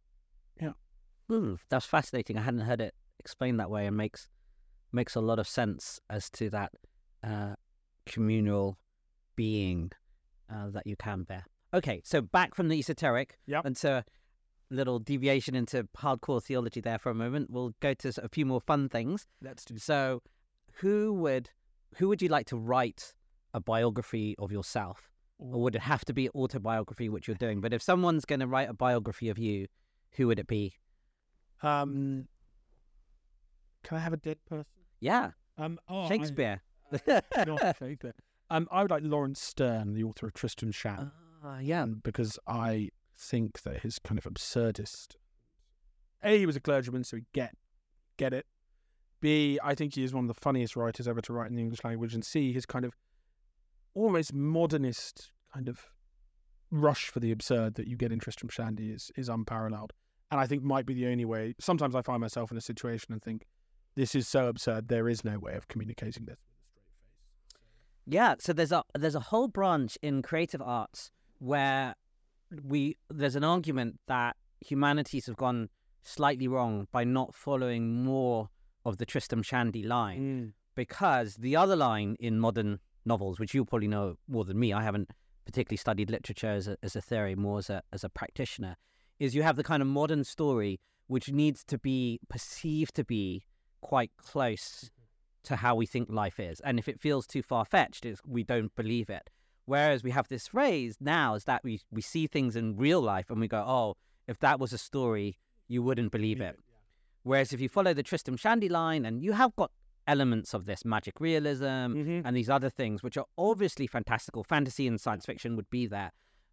Hmm, 1.30 1.56
that's 1.70 1.86
fascinating. 1.86 2.38
I 2.38 2.42
hadn't 2.42 2.62
heard 2.62 2.80
it 2.82 2.96
explained 3.20 3.60
that 3.60 3.70
way, 3.70 3.86
and 3.86 3.98
makes 3.98 4.30
makes 4.92 5.16
a 5.16 5.22
lot 5.22 5.40
of 5.40 5.48
sense 5.48 6.00
as 6.10 6.30
to 6.32 6.50
that 6.50 6.72
uh, 7.24 7.56
communal 8.06 8.78
being 9.36 9.92
uh, 10.50 10.70
that 10.70 10.88
you 10.88 10.96
can 10.96 11.24
bear. 11.24 11.46
Okay, 11.74 12.02
so 12.06 12.22
back 12.22 12.56
from 12.56 12.70
the 12.70 12.80
esoteric 12.80 13.38
Yep. 13.48 13.66
and 13.66 13.76
to 13.78 13.92
a 13.92 14.06
little 14.70 15.00
deviation 15.00 15.56
into 15.56 15.84
hardcore 15.98 16.42
theology 16.42 16.80
there 16.80 16.98
for 16.98 17.10
a 17.10 17.16
moment. 17.16 17.50
We'll 17.50 17.74
go 17.82 17.94
to 17.94 18.14
a 18.24 18.30
few 18.30 18.46
more 18.46 18.62
fun 18.62 18.88
things. 18.88 19.28
Let's 19.42 19.66
do 19.66 19.78
So, 19.78 20.22
who 20.80 21.14
would 21.14 21.50
who 21.98 22.08
would 22.08 22.22
you 22.22 22.30
like 22.30 22.48
to 22.48 22.58
write 22.58 23.14
a 23.54 23.60
biography 23.60 24.36
of 24.40 24.52
yourself, 24.52 25.10
or 25.40 25.62
would 25.62 25.76
it 25.76 25.82
have 25.82 26.06
to 26.06 26.14
be 26.14 26.30
autobiography, 26.32 27.10
which 27.10 27.28
you're 27.28 27.36
doing? 27.38 27.62
But 27.62 27.74
if 27.74 27.82
someone's 27.82 28.26
going 28.26 28.40
to 28.42 28.48
write 28.48 28.70
a 28.70 28.74
biography 28.74 29.30
of 29.30 29.38
you, 29.38 29.68
who 30.12 30.28
would 30.28 30.40
it 30.40 30.48
be? 30.48 30.74
Um, 31.64 32.28
can 33.84 33.98
I 33.98 34.02
have 34.02 34.14
a 34.14 34.18
dead 34.18 34.38
person? 34.48 34.66
Yeah, 35.00 35.32
Um, 35.58 35.80
oh, 35.90 36.02
I- 36.02 36.08
Shakespeare. 36.10 36.62
not 37.08 37.78
Shakespeare. 37.80 38.14
Um, 38.50 38.68
I 38.72 38.82
would 38.82 38.92
like 38.92 39.04
Laurence 39.04 39.42
Sterne, 39.42 39.94
the 39.94 40.04
author 40.04 40.28
of 40.28 40.34
Tristram 40.34 40.72
Shandy. 40.72 41.10
Ah, 41.44 41.60
yeah. 41.60 41.84
um, 41.84 42.02
because 42.04 42.40
I 42.48 42.90
think 43.18 43.62
that 43.64 43.80
his 43.82 44.00
kind 44.00 44.18
of 44.18 44.24
absurdist. 44.26 45.16
A, 46.24 46.38
he 46.38 46.46
was 46.46 46.56
a 46.56 46.60
clergyman, 46.60 47.04
so 47.04 47.18
he 47.18 47.24
get 47.34 47.56
get 48.18 48.34
it. 48.34 48.46
B, 49.20 49.60
I 49.64 49.76
think 49.76 49.96
he 49.96 50.04
is 50.04 50.14
one 50.14 50.26
of 50.26 50.28
the 50.28 50.42
funniest 50.42 50.76
writers 50.76 51.08
ever 51.08 51.22
to 51.22 51.34
write 51.34 51.50
in 51.50 51.56
the 51.56 51.62
English 51.62 51.84
language. 51.84 52.14
And 52.14 52.24
C, 52.24 52.54
his 52.54 52.66
kind 52.66 52.86
of 52.86 52.96
almost 53.94 54.34
modernist 54.34 55.32
kind 55.54 55.68
of 55.68 55.86
rush 56.70 57.08
for 57.08 57.20
the 57.20 57.32
absurd 57.32 57.76
that 57.76 57.88
you 57.88 57.96
get 57.96 58.12
in 58.12 58.20
Tristram 58.20 58.50
Shandy 58.50 58.92
is 58.92 59.12
is 59.16 59.30
unparalleled. 59.30 59.94
And 60.30 60.40
I 60.40 60.46
think 60.46 60.64
might 60.64 60.86
be 60.86 60.94
the 60.94 61.08
only 61.08 61.26
way. 61.26 61.56
Sometimes 61.60 61.96
I 61.96 62.02
find 62.02 62.20
myself 62.20 62.52
in 62.52 62.58
a 62.58 62.62
situation 62.62 63.14
and 63.14 63.22
think, 63.22 63.48
this 63.96 64.14
is 64.14 64.28
so 64.28 64.48
absurd. 64.48 64.90
There 64.90 65.08
is 65.08 65.24
no 65.24 65.40
way 65.40 65.56
of 65.56 65.68
communicating 65.68 66.26
this. 66.26 66.38
Yeah, 68.06 68.36
so 68.40 68.54
there's 68.54 68.72
a 68.72 68.84
there's 68.98 69.16
a 69.16 69.20
whole 69.20 69.48
branch 69.48 69.98
in 70.02 70.22
creative 70.22 70.62
arts 70.62 71.12
where 71.40 71.96
we 72.64 72.98
there's 73.10 73.36
an 73.36 73.44
argument 73.44 74.00
that 74.08 74.36
humanities 74.62 75.26
have 75.26 75.36
gone 75.36 75.70
slightly 76.04 76.48
wrong 76.48 76.88
by 76.92 77.04
not 77.04 77.36
following 77.36 78.04
more 78.04 78.50
of 78.88 78.98
the 78.98 79.06
Tristram 79.06 79.44
Shandy 79.44 79.84
line 79.84 80.22
mm. 80.22 80.54
because 80.74 81.36
the 81.36 81.58
other 81.58 81.76
line 81.76 82.16
in 82.22 82.40
modern 82.40 82.80
novels, 83.06 83.38
which 83.38 83.54
you 83.54 83.66
probably 83.66 83.90
know 83.90 84.16
more 84.30 84.46
than 84.46 84.58
me, 84.58 84.72
I 84.72 84.82
haven't 84.82 85.12
particularly 85.46 85.78
studied 85.78 86.10
literature 86.10 86.52
as 86.52 86.70
a, 86.70 86.78
as 86.82 86.96
a 86.96 87.02
theory, 87.02 87.36
more 87.36 87.60
as 87.60 87.70
a 87.70 87.84
as 87.92 88.06
a 88.06 88.10
practitioner, 88.10 88.78
is 89.20 89.36
you 89.36 89.44
have 89.44 89.58
the 89.58 89.64
kind 89.64 89.82
of 89.82 89.90
modern 89.90 90.24
story 90.24 90.80
which 91.08 91.30
needs 91.30 91.64
to 91.66 91.78
be 91.78 92.20
perceived 92.30 92.96
to 92.96 93.04
be 93.04 93.44
quite 93.82 94.12
close 94.18 94.90
to 95.44 95.58
how 95.58 95.76
we 95.76 95.86
think 95.86 96.10
life 96.10 96.40
is, 96.40 96.62
and 96.62 96.80
if 96.80 96.88
it 96.88 97.00
feels 97.00 97.28
too 97.28 97.44
far 97.44 97.66
fetched, 97.66 98.06
we 98.26 98.44
don't 98.44 98.74
believe 98.76 99.10
it. 99.10 99.30
Whereas 99.66 100.02
we 100.02 100.12
have 100.12 100.30
this 100.30 100.48
phrase 100.48 100.96
now 101.02 101.36
is 101.36 101.44
that 101.44 101.62
we 101.62 101.82
we 101.92 102.02
see 102.02 102.28
things 102.28 102.56
in 102.56 102.78
real 102.78 103.02
life 103.02 103.30
and 103.30 103.42
we 103.42 103.50
go, 103.50 103.64
oh, 103.68 103.96
if 104.28 104.40
that 104.40 104.62
was 104.62 104.72
a 104.72 104.78
story, 104.78 105.38
you 105.68 105.84
wouldn't 105.84 106.14
believe 106.14 106.40
it. 106.40 106.58
Whereas 107.28 107.52
if 107.52 107.60
you 107.60 107.68
follow 107.68 107.94
the 107.94 108.04
Tristram 108.04 108.38
Shandy 108.38 108.70
line, 108.70 109.06
and 109.06 109.22
you 109.22 109.34
have 109.34 109.54
got 109.58 109.72
elements 110.08 110.54
of 110.54 110.66
this 110.66 110.86
magic 110.86 111.20
realism 111.20 111.66
Mhm. 111.66 112.22
and 112.24 112.34
these 112.38 112.50
other 112.50 112.70
things, 112.70 113.04
which 113.04 113.18
are 113.18 113.26
obviously 113.38 113.86
fantastical, 113.86 114.46
fantasy 114.46 114.88
and 114.88 115.00
science 115.00 115.26
fiction 115.26 115.58
would 115.58 115.70
be 115.70 115.86
there. 115.86 116.12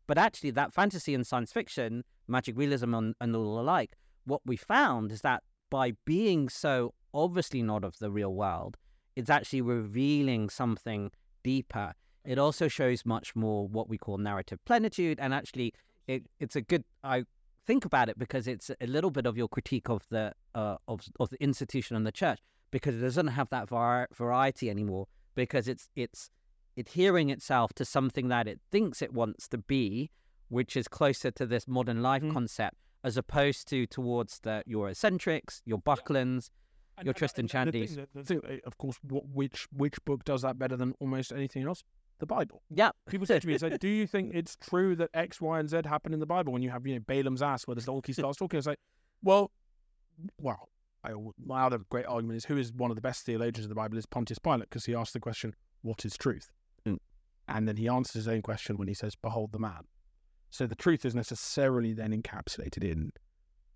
But 0.09 0.19
actually, 0.19 0.51
that 0.51 0.73
fantasy 0.75 1.15
and 1.15 1.25
science 1.25 1.53
fiction, 1.53 2.03
magic 2.27 2.57
realism 2.59 2.93
and, 2.93 3.15
and 3.21 3.37
all 3.37 3.61
alike, 3.61 3.97
what 4.25 4.41
we 4.45 4.57
found 4.57 5.13
is 5.13 5.21
that 5.21 5.45
by 5.71 5.93
being 6.05 6.49
so 6.49 6.93
obviously 7.15 7.63
not 7.63 7.85
of 7.85 7.97
the 8.01 8.11
real 8.11 8.35
world, 8.35 8.77
it's 9.15 9.31
actually 9.31 9.61
revealing 9.63 10.51
something 10.51 11.13
deeper. 11.45 11.95
It 12.25 12.37
also 12.39 12.67
shows 12.67 13.07
much 13.07 13.37
more 13.37 13.69
what 13.69 13.89
we 13.89 13.97
call 13.97 14.19
narrative 14.19 14.59
plenitude, 14.65 15.21
and 15.21 15.33
actually, 15.33 15.73
it, 16.09 16.27
it's 16.41 16.57
a 16.57 16.61
good. 16.63 16.83
I 17.05 17.27
think 17.67 17.85
about 17.85 18.09
it 18.09 18.19
because 18.19 18.47
it's 18.47 18.71
a 18.81 18.87
little 18.87 19.11
bit 19.11 19.27
of 19.27 19.37
your 19.37 19.49
critique 19.49 19.89
of 19.89 20.07
the 20.11 20.33
uh, 20.55 20.77
of 20.89 21.03
of 21.21 21.31
the 21.31 21.43
institution 21.43 21.97
and 21.97 22.07
the 22.07 22.13
church 22.13 22.41
because 22.71 22.95
it 22.97 23.01
doesn't 23.01 23.29
have 23.29 23.49
that 23.51 23.69
var- 23.69 24.09
variety 24.15 24.71
anymore 24.71 25.07
because 25.35 25.69
it's 25.69 25.89
it's 25.97 26.31
adhering 26.77 27.31
itself 27.31 27.73
to 27.75 27.85
something 27.85 28.29
that 28.29 28.49
it 28.49 28.61
thinks 28.71 29.01
it 29.01 29.13
wants 29.13 29.47
to 29.49 29.59
be, 29.59 30.11
which 30.49 30.77
is 30.77 30.89
closer 30.89 31.31
to 31.31 31.47
this 31.47 31.69
modern 31.69 32.03
life 32.03 32.23
Mhm. 32.23 32.33
concept 32.33 32.77
as 33.05 33.17
opposed 33.17 33.69
to 33.69 33.87
towards 33.87 34.41
the 34.41 34.63
your 34.67 34.89
eccentrics, 34.89 35.63
your 35.65 35.79
Bucklands. 35.79 36.51
And- 36.97 37.07
Your 37.07 37.11
and- 37.11 37.17
Tristan 37.17 37.49
and 37.53 37.73
the 37.73 37.87
thing 37.87 38.07
The 38.15 38.23
thing, 38.25 38.61
of 38.65 38.79
course, 38.79 38.99
what, 39.03 39.27
which 39.27 39.67
which 39.73 39.97
book 40.05 40.25
does 40.25 40.43
that 40.43 40.59
better 40.61 40.77
than 40.77 40.95
almost 41.01 41.33
anything 41.33 41.65
else? 41.65 41.83
The 42.21 42.27
Bible. 42.27 42.63
Yeah, 42.71 42.91
People 43.09 43.27
say 43.27 43.39
to 43.41 43.47
me, 43.47 43.59
"Say, 43.59 43.77
do 43.81 43.89
you 43.89 44.07
think 44.07 44.35
it's 44.35 44.57
true 44.57 44.95
that 44.97 45.11
X, 45.15 45.41
Y, 45.41 45.59
and 45.59 45.69
Z 45.69 45.83
happened 45.85 46.15
in 46.15 46.21
the 46.21 46.27
Bible?" 46.27 46.53
When 46.53 46.63
you 46.63 46.71
have, 46.71 46.87
you 46.87 46.95
know, 46.95 47.01
Balaam's 47.01 47.43
ass, 47.43 47.67
where 47.67 47.75
the 47.75 47.83
donkey 47.83 48.13
starts 48.13 48.39
talking, 48.39 48.59
it's 48.59 48.67
like, 48.67 48.79
well, 49.23 49.51
well, 50.41 50.69
I, 51.03 51.13
my 51.45 51.63
other 51.65 51.79
great 51.91 52.07
argument 52.07 52.37
is 52.37 52.45
who 52.45 52.57
is 52.57 52.73
one 52.73 52.91
of 52.91 52.97
the 52.97 53.03
best 53.03 53.27
theologians 53.27 53.65
of 53.65 53.69
the 53.69 53.75
Bible 53.75 53.99
is 53.99 54.07
Pontius 54.07 54.39
Pilate 54.39 54.71
because 54.71 54.85
he 54.85 54.95
asked 54.95 55.13
the 55.13 55.21
question, 55.21 55.55
"What 55.83 56.05
is 56.05 56.17
truth?" 56.17 56.51
Mm. 56.87 56.99
and 57.49 57.67
then 57.69 57.77
he 57.77 57.89
answers 57.89 58.15
his 58.15 58.29
own 58.29 58.43
question 58.43 58.77
when 58.77 58.89
he 58.89 58.95
says, 58.95 59.15
"Behold 59.17 59.53
the 59.53 59.59
man." 59.59 59.83
So 60.51 60.67
the 60.67 60.77
truth 60.77 61.05
is 61.05 61.17
necessarily 61.17 61.93
then 61.93 62.13
encapsulated 62.13 62.85
in 62.85 63.11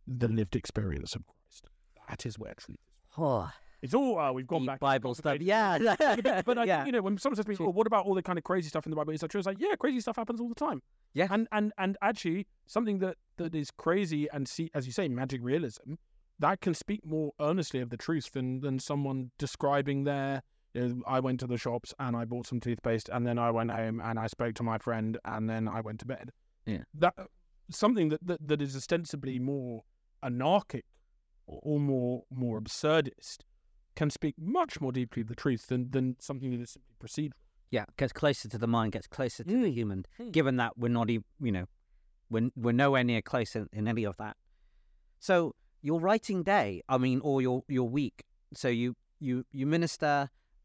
the 0.06 0.28
lived 0.28 0.54
experience 0.54 1.16
of 1.16 1.24
Christ. 1.26 1.68
That 2.08 2.24
is 2.24 2.38
where 2.38 2.54
truth 2.54 2.78
is. 2.80 3.18
oh, 3.18 3.50
It's 3.80 3.94
all 3.94 4.18
uh, 4.18 4.32
we've 4.32 4.46
gone 4.46 4.62
deep 4.62 4.66
back 4.66 4.78
to 4.78 4.80
Bible 4.80 5.14
stuff. 5.14 5.40
Yeah, 5.40 5.78
but, 5.78 6.44
but 6.44 6.58
I, 6.58 6.64
yeah. 6.64 6.84
you 6.84 6.92
know, 6.92 7.00
when 7.00 7.16
someone 7.18 7.36
says 7.36 7.44
to 7.44 7.50
me. 7.50 7.56
"Well, 7.58 7.72
what 7.72 7.86
about 7.86 8.06
all 8.06 8.14
the 8.14 8.22
kind 8.22 8.38
of 8.38 8.44
crazy 8.44 8.68
stuff 8.68 8.86
in 8.86 8.90
the 8.90 8.96
Bible?" 8.96 9.12
Is 9.12 9.20
that 9.20 9.30
true? 9.30 9.38
It's 9.38 9.46
like, 9.46 9.60
yeah, 9.60 9.74
crazy 9.78 10.00
stuff 10.00 10.16
happens 10.16 10.40
all 10.40 10.48
the 10.48 10.54
time. 10.54 10.82
Yeah. 11.14 11.28
and 11.30 11.46
and 11.52 11.72
and 11.78 11.96
actually, 12.02 12.46
something 12.66 12.98
that 12.98 13.16
that 13.36 13.54
is 13.54 13.70
crazy 13.70 14.28
and 14.32 14.48
see, 14.48 14.70
as 14.74 14.86
you 14.86 14.92
say, 14.92 15.08
magic 15.08 15.40
realism, 15.42 15.94
that 16.40 16.60
can 16.60 16.74
speak 16.74 17.06
more 17.06 17.32
earnestly 17.40 17.80
of 17.80 17.90
the 17.90 17.96
truth 17.96 18.32
than 18.32 18.60
than 18.60 18.78
someone 18.78 19.30
describing 19.38 20.04
their. 20.04 20.42
You 20.74 20.88
know, 20.88 21.02
I 21.06 21.20
went 21.20 21.40
to 21.40 21.46
the 21.46 21.56
shops 21.56 21.94
and 21.98 22.14
I 22.16 22.24
bought 22.24 22.46
some 22.46 22.60
toothpaste, 22.60 23.08
and 23.10 23.26
then 23.26 23.38
I 23.38 23.50
went 23.50 23.70
home 23.70 24.00
and 24.04 24.18
I 24.18 24.26
spoke 24.26 24.54
to 24.56 24.62
my 24.62 24.78
friend, 24.78 25.16
and 25.24 25.48
then 25.48 25.68
I 25.68 25.80
went 25.80 26.00
to 26.00 26.06
bed. 26.06 26.30
Yeah. 26.66 26.82
that 26.94 27.14
something 27.70 28.08
that 28.10 28.26
that, 28.26 28.46
that 28.46 28.60
is 28.60 28.76
ostensibly 28.76 29.38
more 29.38 29.82
anarchic 30.22 30.84
or, 31.46 31.60
or 31.62 31.80
more 31.80 32.24
more 32.30 32.60
absurdist 32.60 33.38
can 33.98 34.10
speak 34.10 34.34
much 34.58 34.72
more 34.82 34.92
deeply 34.92 35.22
the 35.32 35.34
truth 35.44 35.62
than, 35.70 35.82
than 35.90 36.06
something 36.28 36.50
that 36.52 36.60
is 36.66 36.70
simply 36.76 36.94
procedural. 37.04 37.32
yeah, 37.76 37.84
gets 38.00 38.12
closer 38.22 38.46
to 38.54 38.58
the 38.64 38.66
mind, 38.76 38.88
gets 38.96 39.08
closer 39.18 39.42
to 39.44 39.54
the 39.64 39.70
Mm. 39.70 39.78
human. 39.80 40.00
Mm. 40.20 40.32
Given 40.38 40.54
that 40.62 40.72
we're 40.78 40.96
not 41.00 41.10
even, 41.14 41.24
you 41.46 41.52
know, 41.56 41.66
we're 42.32 42.48
we're 42.64 42.78
nowhere 42.84 43.04
near 43.12 43.22
close 43.32 43.50
in, 43.58 43.64
in 43.78 43.84
any 43.94 44.04
of 44.10 44.16
that. 44.22 44.34
So 45.28 45.34
your 45.88 45.98
writing 46.06 46.40
day, 46.44 46.68
I 46.88 46.96
mean, 47.04 47.18
or 47.28 47.36
your 47.46 47.58
your 47.78 47.88
week. 48.00 48.18
So 48.62 48.68
you 48.68 48.88
you 49.26 49.44
you 49.58 49.66
minister. 49.76 50.14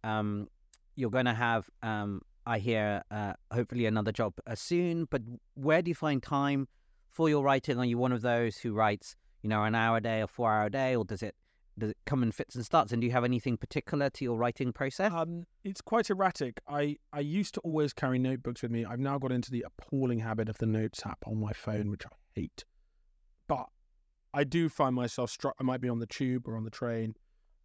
Um, 0.04 0.48
you're 0.96 1.10
going 1.18 1.26
to 1.34 1.34
have, 1.34 1.64
um, 1.82 2.22
I 2.46 2.60
hear, 2.60 3.02
uh, 3.10 3.34
hopefully 3.58 3.86
another 3.88 4.12
job 4.12 4.34
uh, 4.46 4.54
soon. 4.54 5.06
But 5.14 5.22
where 5.56 5.82
do 5.82 5.90
you 5.90 5.96
find 5.96 6.22
time 6.22 6.68
for 7.10 7.26
your 7.30 7.42
writing? 7.44 7.80
Are 7.80 7.86
you 7.92 7.98
one 7.98 8.12
of 8.18 8.22
those 8.22 8.58
who 8.58 8.74
writes, 8.74 9.16
you 9.42 9.50
know, 9.50 9.64
an 9.64 9.74
hour 9.76 9.98
a 9.98 10.02
day 10.02 10.22
or 10.22 10.28
four 10.28 10.52
hour 10.54 10.66
a 10.68 10.70
day, 10.70 10.96
or 10.96 11.04
does 11.04 11.24
it 11.24 11.36
does 11.78 11.92
it 11.92 11.98
come 12.06 12.24
in 12.24 12.32
fits 12.32 12.56
and 12.56 12.66
starts? 12.66 12.92
And 12.92 13.02
do 13.02 13.08
you 13.08 13.14
have 13.14 13.24
anything 13.24 13.58
particular 13.58 14.10
to 14.12 14.24
your 14.24 14.38
writing 14.38 14.72
process? 14.72 15.12
Um, 15.12 15.46
it's 15.64 15.82
quite 15.82 16.10
erratic. 16.10 16.60
I, 16.68 16.98
I 17.12 17.22
used 17.22 17.54
to 17.56 17.60
always 17.62 17.94
carry 17.94 18.20
notebooks 18.20 18.62
with 18.62 18.72
me. 18.72 18.86
I've 18.86 19.00
now 19.00 19.18
got 19.18 19.32
into 19.32 19.52
the 19.52 19.66
appalling 19.68 20.20
habit 20.20 20.50
of 20.50 20.58
the 20.60 20.66
Notes 20.66 21.02
app 21.06 21.20
on 21.26 21.40
my 21.40 21.54
phone, 21.54 21.90
which 21.90 22.06
I 22.06 22.10
hate. 22.36 22.66
But 23.48 23.68
I 24.34 24.44
do 24.44 24.70
find 24.70 24.96
myself 24.96 25.30
struck. 25.30 25.56
I 25.60 25.64
might 25.64 25.82
be 25.82 25.90
on 25.90 26.00
the 26.00 26.08
tube 26.08 26.48
or 26.48 26.58
on 26.58 26.64
the 26.64 26.70
train. 26.72 27.16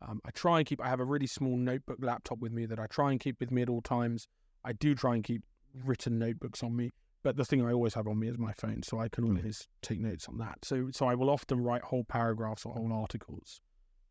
Um, 0.00 0.20
I 0.24 0.30
try 0.30 0.59
and 0.59 0.66
keep. 0.66 0.80
I 0.82 0.88
have 0.88 1.00
a 1.00 1.04
really 1.04 1.26
small 1.26 1.56
notebook 1.56 1.98
laptop 2.00 2.38
with 2.38 2.52
me 2.52 2.66
that 2.66 2.78
I 2.78 2.86
try 2.86 3.11
and 3.11 3.18
keep 3.18 3.40
with 3.40 3.50
me 3.50 3.62
at 3.62 3.68
all 3.68 3.82
times. 3.82 4.28
I 4.64 4.72
do 4.72 4.94
try 4.94 5.14
and 5.14 5.24
keep 5.24 5.42
written 5.84 6.18
notebooks 6.18 6.62
on 6.62 6.76
me, 6.76 6.90
but 7.22 7.36
the 7.36 7.44
thing 7.44 7.64
I 7.64 7.72
always 7.72 7.94
have 7.94 8.06
on 8.06 8.18
me 8.18 8.28
is 8.28 8.38
my 8.38 8.52
phone, 8.52 8.82
so 8.82 8.98
I 9.00 9.09
can 9.09 9.24
Mm. 9.24 9.38
always 9.38 9.66
take 9.82 10.00
notes 10.00 10.28
on 10.28 10.38
that. 10.38 10.64
So, 10.64 10.90
so 10.92 11.06
I 11.06 11.14
will 11.14 11.30
often 11.30 11.61
write 11.62 11.82
whole 11.82 12.04
paragraphs 12.04 12.64
or 12.64 12.74
whole 12.74 12.92
articles, 12.92 13.61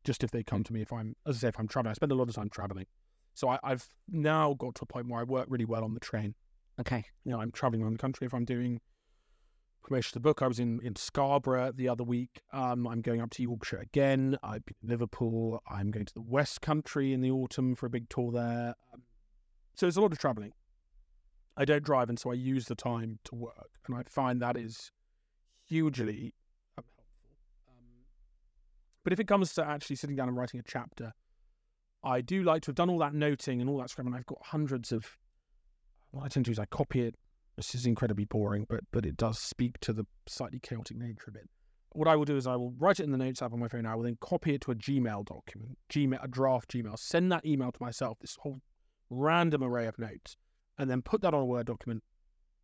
just 0.07 0.23
if 0.23 0.31
they 0.31 0.41
come 0.41 0.63
to 0.63 0.73
me. 0.73 0.81
If 0.81 0.91
I'm, 0.91 1.15
as 1.27 1.35
I 1.35 1.39
say, 1.39 1.47
if 1.49 1.59
I'm 1.59 1.67
traveling, 1.67 1.91
I 1.91 1.93
spend 1.93 2.11
a 2.11 2.15
lot 2.15 2.29
of 2.29 2.35
time 2.35 2.49
traveling. 2.49 2.87
So 3.35 3.49
I, 3.49 3.59
I've 3.63 3.87
now 4.09 4.55
got 4.55 4.73
to 4.75 4.83
a 4.83 4.85
point 4.87 5.07
where 5.07 5.19
I 5.19 5.23
work 5.23 5.45
really 5.49 5.65
well 5.65 5.83
on 5.83 5.93
the 5.93 5.99
train. 5.99 6.33
Okay. 6.79 7.03
You 7.25 7.33
know, 7.33 7.41
I'm 7.41 7.51
traveling 7.51 7.83
around 7.83 7.93
the 7.93 7.99
country. 7.99 8.25
If 8.25 8.33
I'm 8.33 8.45
doing 8.45 8.79
promotion 9.87 10.09
of 10.09 10.13
the 10.15 10.27
book. 10.27 10.41
I 10.41 10.47
was 10.47 10.59
in, 10.59 10.79
in 10.83 10.95
Scarborough 10.95 11.71
the 11.73 11.87
other 11.89 12.03
week. 12.03 12.41
Um, 12.51 12.87
I'm 12.87 13.01
going 13.01 13.21
up 13.21 13.29
to 13.31 13.43
Yorkshire 13.43 13.79
again. 13.79 14.37
I've 14.43 14.65
been 14.65 14.75
in 14.83 14.89
Liverpool. 14.89 15.61
I'm 15.69 15.91
going 15.91 16.05
to 16.05 16.13
the 16.13 16.21
West 16.21 16.61
Country 16.61 17.13
in 17.13 17.21
the 17.21 17.31
autumn 17.31 17.75
for 17.75 17.85
a 17.85 17.89
big 17.89 18.09
tour 18.09 18.31
there. 18.31 18.75
Um, 18.93 19.03
so 19.75 19.85
there's 19.85 19.97
a 19.97 20.01
lot 20.01 20.11
of 20.11 20.19
travelling. 20.19 20.51
I 21.55 21.65
don't 21.65 21.83
drive, 21.83 22.09
and 22.09 22.19
so 22.19 22.31
I 22.31 22.35
use 22.35 22.65
the 22.65 22.75
time 22.75 23.19
to 23.25 23.35
work, 23.35 23.69
and 23.87 23.95
I 23.95 24.03
find 24.07 24.41
that 24.41 24.57
is 24.57 24.91
hugely 25.65 26.33
but 29.07 29.13
if 29.13 29.21
it 29.21 29.27
comes 29.29 29.53
to 29.53 29.65
actually 29.65 29.95
sitting 29.95 30.17
down 30.17 30.27
and 30.27 30.35
writing 30.35 30.59
a 30.59 30.63
chapter, 30.63 31.13
I 32.03 32.19
do 32.19 32.43
like 32.43 32.63
to 32.63 32.71
have 32.71 32.75
done 32.75 32.89
all 32.89 32.97
that 32.97 33.13
noting 33.13 33.61
and 33.61 33.69
all 33.69 33.77
that 33.77 33.89
scribbling. 33.89 34.13
I've 34.13 34.25
got 34.25 34.39
hundreds 34.43 34.91
of. 34.91 35.17
What 36.11 36.25
I 36.25 36.27
tend 36.27 36.43
to 36.43 36.49
do 36.49 36.51
is 36.51 36.59
I 36.59 36.65
copy 36.65 37.03
it 37.03 37.15
this 37.55 37.73
is 37.73 37.85
incredibly 37.85 38.25
boring, 38.25 38.65
but 38.67 38.81
but 38.91 39.05
it 39.05 39.15
does 39.15 39.39
speak 39.39 39.79
to 39.79 39.93
the 39.93 40.05
slightly 40.27 40.59
chaotic 40.59 40.97
nature 40.97 41.29
of 41.29 41.37
it. 41.37 41.49
What 41.93 42.09
I 42.09 42.17
will 42.17 42.25
do 42.25 42.35
is 42.35 42.47
I 42.47 42.57
will 42.57 42.73
write 42.77 42.99
it 42.99 43.03
in 43.03 43.13
the 43.13 43.17
notes 43.17 43.41
app 43.41 43.53
on 43.53 43.61
my 43.61 43.69
phone. 43.69 43.85
I 43.85 43.95
will 43.95 44.03
then 44.03 44.17
copy 44.19 44.53
it 44.53 44.59
to 44.63 44.71
a 44.71 44.75
Gmail 44.75 45.25
document, 45.25 45.77
Gmail, 45.89 46.21
a 46.21 46.27
draft 46.27 46.69
Gmail, 46.71 46.99
send 46.99 47.31
that 47.31 47.45
email 47.45 47.71
to 47.71 47.81
myself, 47.81 48.19
this 48.19 48.35
whole 48.41 48.59
random 49.09 49.63
array 49.63 49.87
of 49.87 49.97
notes, 49.97 50.35
and 50.77 50.89
then 50.89 51.01
put 51.01 51.21
that 51.21 51.33
on 51.33 51.43
a 51.43 51.45
Word 51.45 51.67
document, 51.67 52.03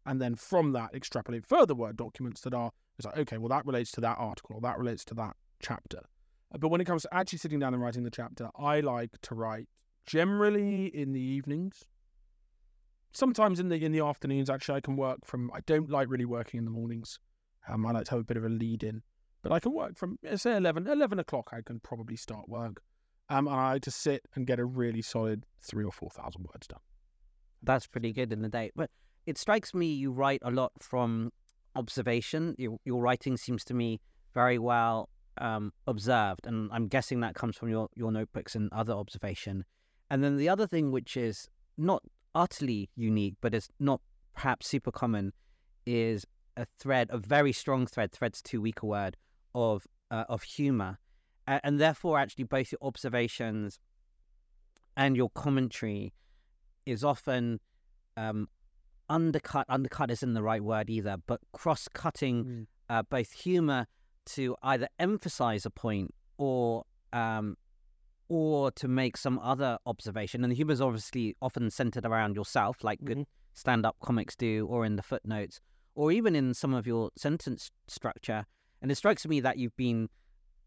and 0.06 0.22
then 0.22 0.36
from 0.36 0.74
that 0.74 0.94
extrapolate 0.94 1.46
further 1.46 1.74
Word 1.74 1.96
documents 1.96 2.42
that 2.42 2.54
are 2.54 2.72
it's 2.98 3.06
like 3.06 3.18
okay, 3.18 3.38
well 3.38 3.48
that 3.48 3.66
relates 3.66 3.92
to 3.94 4.02
that 4.02 4.18
article, 4.20 4.58
or 4.58 4.62
that 4.62 4.78
relates 4.78 5.06
to 5.06 5.14
that 5.16 5.38
chapter. 5.62 6.02
But 6.58 6.70
when 6.70 6.82
it 6.82 6.86
comes 6.86 7.04
to 7.04 7.14
actually 7.14 7.40
sitting 7.40 7.60
down 7.60 7.74
and 7.74 7.82
writing 7.82 8.04
the 8.04 8.12
chapter, 8.12 8.50
I 8.58 8.80
like 8.82 9.12
to 9.24 9.36
write 9.36 9.68
generally 10.06 10.88
in 10.88 11.14
the 11.14 11.22
evenings 11.22 11.86
sometimes 13.14 13.60
in 13.60 13.70
the 13.70 13.84
in 13.84 13.92
the 13.92 14.02
afternoons 14.02 14.50
actually 14.50 14.76
I 14.76 14.82
can 14.82 14.96
work 14.96 15.20
from 15.24 15.52
I 15.54 15.62
don't 15.62 15.90
like 15.90 16.10
really 16.10 16.26
working 16.26 16.58
in 16.58 16.66
the 16.66 16.72
mornings. 16.72 17.20
Um, 17.70 17.86
I 17.86 17.92
like 17.92 18.06
to 18.06 18.12
have 18.12 18.20
a 18.20 18.26
bit 18.26 18.38
of 18.38 18.44
a 18.44 18.50
lead 18.50 18.84
in. 18.84 19.02
But 19.42 19.52
I 19.52 19.60
can 19.60 19.74
work 19.74 19.98
from 19.98 20.18
say 20.36 20.58
11, 20.58 20.88
11 20.88 21.20
o'clock 21.20 21.50
I 21.54 21.62
can 21.62 21.80
probably 21.80 22.16
start 22.16 22.50
work. 22.50 22.82
Um, 23.30 23.48
and 23.48 23.56
I 23.56 23.74
like 23.74 23.82
to 23.84 23.92
sit 23.92 24.24
and 24.36 24.46
get 24.46 24.60
a 24.60 24.66
really 24.66 25.02
solid 25.02 25.46
three 25.62 25.86
or 25.86 25.92
four 25.92 26.10
thousand 26.10 26.46
words 26.54 26.68
done. 26.68 26.80
That's 27.62 27.88
pretty 27.88 28.12
good 28.12 28.34
in 28.34 28.42
the 28.42 28.50
day. 28.50 28.72
But 28.76 28.90
it 29.26 29.38
strikes 29.38 29.74
me 29.74 29.88
you 29.88 30.12
write 30.12 30.42
a 30.44 30.52
lot 30.52 30.74
from 30.80 31.32
observation. 31.76 32.56
Your, 32.58 32.78
your 32.84 33.02
writing 33.02 33.38
seems 33.38 33.64
to 33.66 33.74
me 33.74 34.02
very 34.34 34.60
well 34.60 35.10
um, 35.38 35.72
observed, 35.88 36.46
and 36.46 36.70
I'm 36.72 36.88
guessing 36.88 37.20
that 37.22 37.36
comes 37.36 37.56
from 37.56 37.70
your, 37.70 37.90
your 37.96 38.12
notebooks 38.12 38.56
and 38.56 38.72
other 38.72 38.94
observation. 38.94 39.66
And 40.10 40.24
then 40.24 40.38
the 40.38 40.50
other 40.50 40.68
thing, 40.68 40.92
which 40.92 41.18
is 41.18 41.48
not 41.78 42.04
utterly 42.36 42.90
unique, 42.96 43.36
but 43.42 43.54
it's 43.54 43.70
not 43.80 44.02
perhaps 44.36 44.68
super 44.68 44.92
common, 44.92 45.34
is 45.86 46.26
a 46.58 46.66
thread, 46.80 47.10
a 47.12 47.18
very 47.18 47.52
strong 47.52 47.88
thread. 47.88 48.12
Thread's 48.12 48.42
too 48.42 48.62
weak 48.62 48.82
a 48.84 48.86
word 48.86 49.18
of 49.56 49.88
uh, 50.12 50.26
of 50.30 50.44
humor, 50.44 51.00
uh, 51.48 51.60
and 51.64 51.80
therefore, 51.80 52.20
actually, 52.20 52.44
both 52.44 52.72
your 52.72 52.80
observations 52.82 53.80
and 54.96 55.18
your 55.18 55.30
commentary 55.32 56.14
is 56.86 57.04
often 57.04 57.60
um, 58.18 58.48
undercut. 59.10 59.66
Undercut 59.70 60.12
isn't 60.12 60.34
the 60.34 60.44
right 60.44 60.64
word 60.64 60.90
either, 60.90 61.18
but 61.26 61.42
cross-cutting 61.54 62.46
mm. 62.46 62.66
uh, 62.90 63.02
both 63.10 63.32
humor 63.32 63.88
to 64.26 64.56
either 64.64 64.88
emphasize 65.00 65.66
a 65.66 65.70
point 65.70 66.14
or 66.38 66.84
um, 67.12 67.58
or 68.30 68.72
to 68.72 68.88
make 68.88 69.18
some 69.18 69.38
other 69.40 69.78
observation. 69.86 70.44
And 70.44 70.52
the 70.52 70.56
humor 70.56 70.74
is 70.74 70.82
obviously 70.82 71.36
often 71.42 71.70
centered 71.70 72.06
around 72.06 72.36
yourself, 72.36 72.84
like 72.84 73.04
good 73.04 73.18
mm-hmm. 73.18 73.54
stand 73.54 73.86
up 73.86 73.98
comics 74.02 74.36
do, 74.36 74.66
or 74.68 74.86
in 74.86 74.96
the 74.96 75.04
footnotes, 75.04 75.60
or 75.96 76.12
even 76.12 76.36
in 76.36 76.54
some 76.54 76.74
of 76.74 76.88
your 76.88 77.12
sentence 77.16 77.70
structure. 77.88 78.46
And 78.82 78.92
it 78.92 78.96
strikes 78.96 79.26
me 79.28 79.40
that 79.42 79.58
you've 79.58 79.76
been 79.78 80.10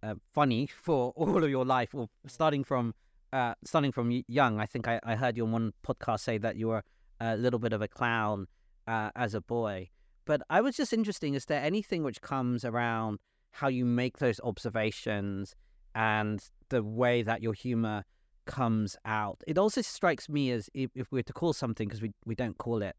uh, 0.03 0.15
funny 0.33 0.69
for 0.83 1.13
all 1.17 1.43
of 1.43 1.51
your 1.51 1.65
life, 1.65 1.95
or 1.95 2.09
starting 2.27 2.65
from 2.65 2.95
uh, 3.33 3.55
starting 3.65 3.93
from 3.93 4.23
young. 4.29 4.61
I 4.61 4.67
think 4.67 4.87
I, 4.87 5.01
I, 5.03 5.17
heard 5.17 5.37
you 5.37 5.45
on 5.45 5.53
one 5.53 5.73
podcast 5.85 6.21
say 6.21 6.39
that 6.39 6.57
you 6.57 6.69
were 6.69 6.83
a 7.21 7.37
little 7.37 7.59
bit 7.59 7.73
of 7.73 7.83
a 7.83 7.89
clown 7.89 8.47
uh, 8.87 9.11
as 9.17 9.35
a 9.35 9.41
boy. 9.41 9.91
But 10.25 10.43
I 10.49 10.61
was 10.61 10.77
just 10.77 10.93
interesting. 10.93 11.35
Is 11.35 11.47
there 11.47 11.61
anything 11.61 12.03
which 12.03 12.21
comes 12.21 12.65
around 12.65 13.19
how 13.51 13.69
you 13.69 13.85
make 13.85 14.19
those 14.19 14.41
observations 14.41 15.55
and 15.95 16.43
the 16.69 16.83
way 16.83 17.23
that 17.23 17.43
your 17.43 17.55
humor 17.55 18.05
comes 18.45 18.97
out. 19.05 19.43
It 19.47 19.59
also 19.59 19.81
strikes 19.83 20.29
me 20.29 20.51
as 20.51 20.71
if, 20.75 20.91
if 20.95 21.11
we 21.11 21.19
were 21.19 21.25
to 21.25 21.33
call 21.33 21.53
something, 21.53 21.89
because 21.89 22.03
we, 22.03 22.13
we 22.25 22.35
don't 22.35 22.59
call 22.59 22.83
it 22.83 22.97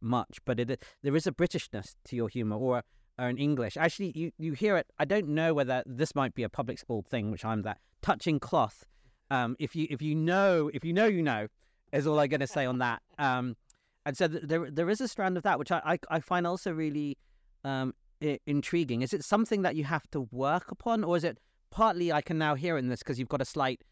much, 0.00 0.38
but 0.44 0.60
it, 0.60 0.84
there 1.02 1.16
is 1.16 1.26
a 1.26 1.32
Britishness 1.32 1.94
to 2.04 2.16
your 2.16 2.28
humor 2.28 2.56
or, 2.56 2.82
or 3.18 3.28
in 3.28 3.38
English. 3.38 3.76
Actually, 3.76 4.12
you, 4.14 4.32
you 4.38 4.52
hear 4.52 4.76
it. 4.76 4.86
I 4.98 5.04
don't 5.04 5.28
know 5.28 5.54
whether 5.54 5.82
this 5.86 6.14
might 6.14 6.34
be 6.34 6.42
a 6.42 6.48
public 6.48 6.78
school 6.78 7.02
thing, 7.02 7.30
which 7.30 7.44
I'm 7.44 7.62
that 7.62 7.78
touching 8.02 8.38
cloth. 8.38 8.84
Um, 9.30 9.56
if 9.58 9.74
you 9.74 9.88
if 9.90 10.00
you 10.00 10.14
know 10.14 10.70
if 10.72 10.84
you 10.84 10.92
know 10.92 11.06
you 11.06 11.22
know 11.22 11.48
is 11.92 12.06
all 12.06 12.20
I'm 12.20 12.28
going 12.28 12.40
to 12.40 12.46
say 12.46 12.64
on 12.64 12.78
that. 12.78 13.02
Um, 13.18 13.56
and 14.04 14.16
so 14.16 14.28
th- 14.28 14.44
there 14.44 14.70
there 14.70 14.88
is 14.88 15.00
a 15.00 15.08
strand 15.08 15.36
of 15.36 15.42
that 15.42 15.58
which 15.58 15.72
I 15.72 15.80
I, 15.84 15.98
I 16.08 16.20
find 16.20 16.46
also 16.46 16.70
really 16.72 17.18
um, 17.64 17.92
Intriguing. 18.20 19.02
Is 19.02 19.12
it 19.12 19.24
something 19.24 19.62
that 19.62 19.76
you 19.76 19.84
have 19.84 20.10
to 20.12 20.28
work 20.30 20.70
upon, 20.70 21.04
or 21.04 21.16
is 21.16 21.24
it 21.24 21.38
partly 21.70 22.12
I 22.12 22.22
can 22.22 22.38
now 22.38 22.54
hear 22.54 22.78
in 22.78 22.88
this 22.88 23.00
because 23.00 23.18
you've 23.18 23.28
got 23.28 23.42
a 23.42 23.44
slight, 23.44 23.82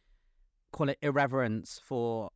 call 0.72 0.88
it 0.88 0.98
irreverence 1.02 1.80
for 1.84 2.30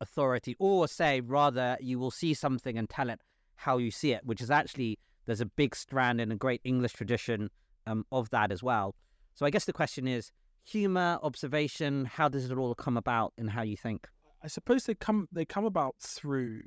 authority, 0.00 0.56
or 0.58 0.88
say 0.88 1.20
rather 1.20 1.76
you 1.80 1.98
will 1.98 2.10
see 2.10 2.32
something 2.32 2.78
and 2.78 2.88
tell 2.88 3.10
it 3.10 3.20
how 3.56 3.76
you 3.76 3.90
see 3.90 4.12
it, 4.12 4.24
which 4.24 4.40
is 4.40 4.50
actually 4.50 4.98
there's 5.26 5.40
a 5.42 5.46
big 5.46 5.76
strand 5.76 6.20
in 6.20 6.32
a 6.32 6.36
great 6.36 6.62
English 6.64 6.94
tradition 6.94 7.50
um, 7.86 8.06
of 8.10 8.30
that 8.30 8.50
as 8.50 8.62
well. 8.62 8.94
So 9.34 9.44
I 9.44 9.50
guess 9.50 9.66
the 9.66 9.72
question 9.72 10.08
is 10.08 10.32
humor, 10.64 11.18
observation. 11.22 12.06
How 12.06 12.28
does 12.28 12.50
it 12.50 12.56
all 12.56 12.74
come 12.74 12.96
about, 12.96 13.34
and 13.36 13.50
how 13.50 13.62
you 13.62 13.76
think? 13.76 14.08
I 14.42 14.46
suppose 14.46 14.84
they 14.84 14.94
come 14.94 15.28
they 15.30 15.44
come 15.44 15.66
about 15.66 15.96
through. 16.00 16.62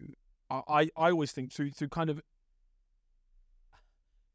I 0.52 0.90
I 0.96 1.10
always 1.10 1.32
think 1.32 1.52
through 1.52 1.72
through 1.72 1.90
kind 1.90 2.10
of 2.10 2.22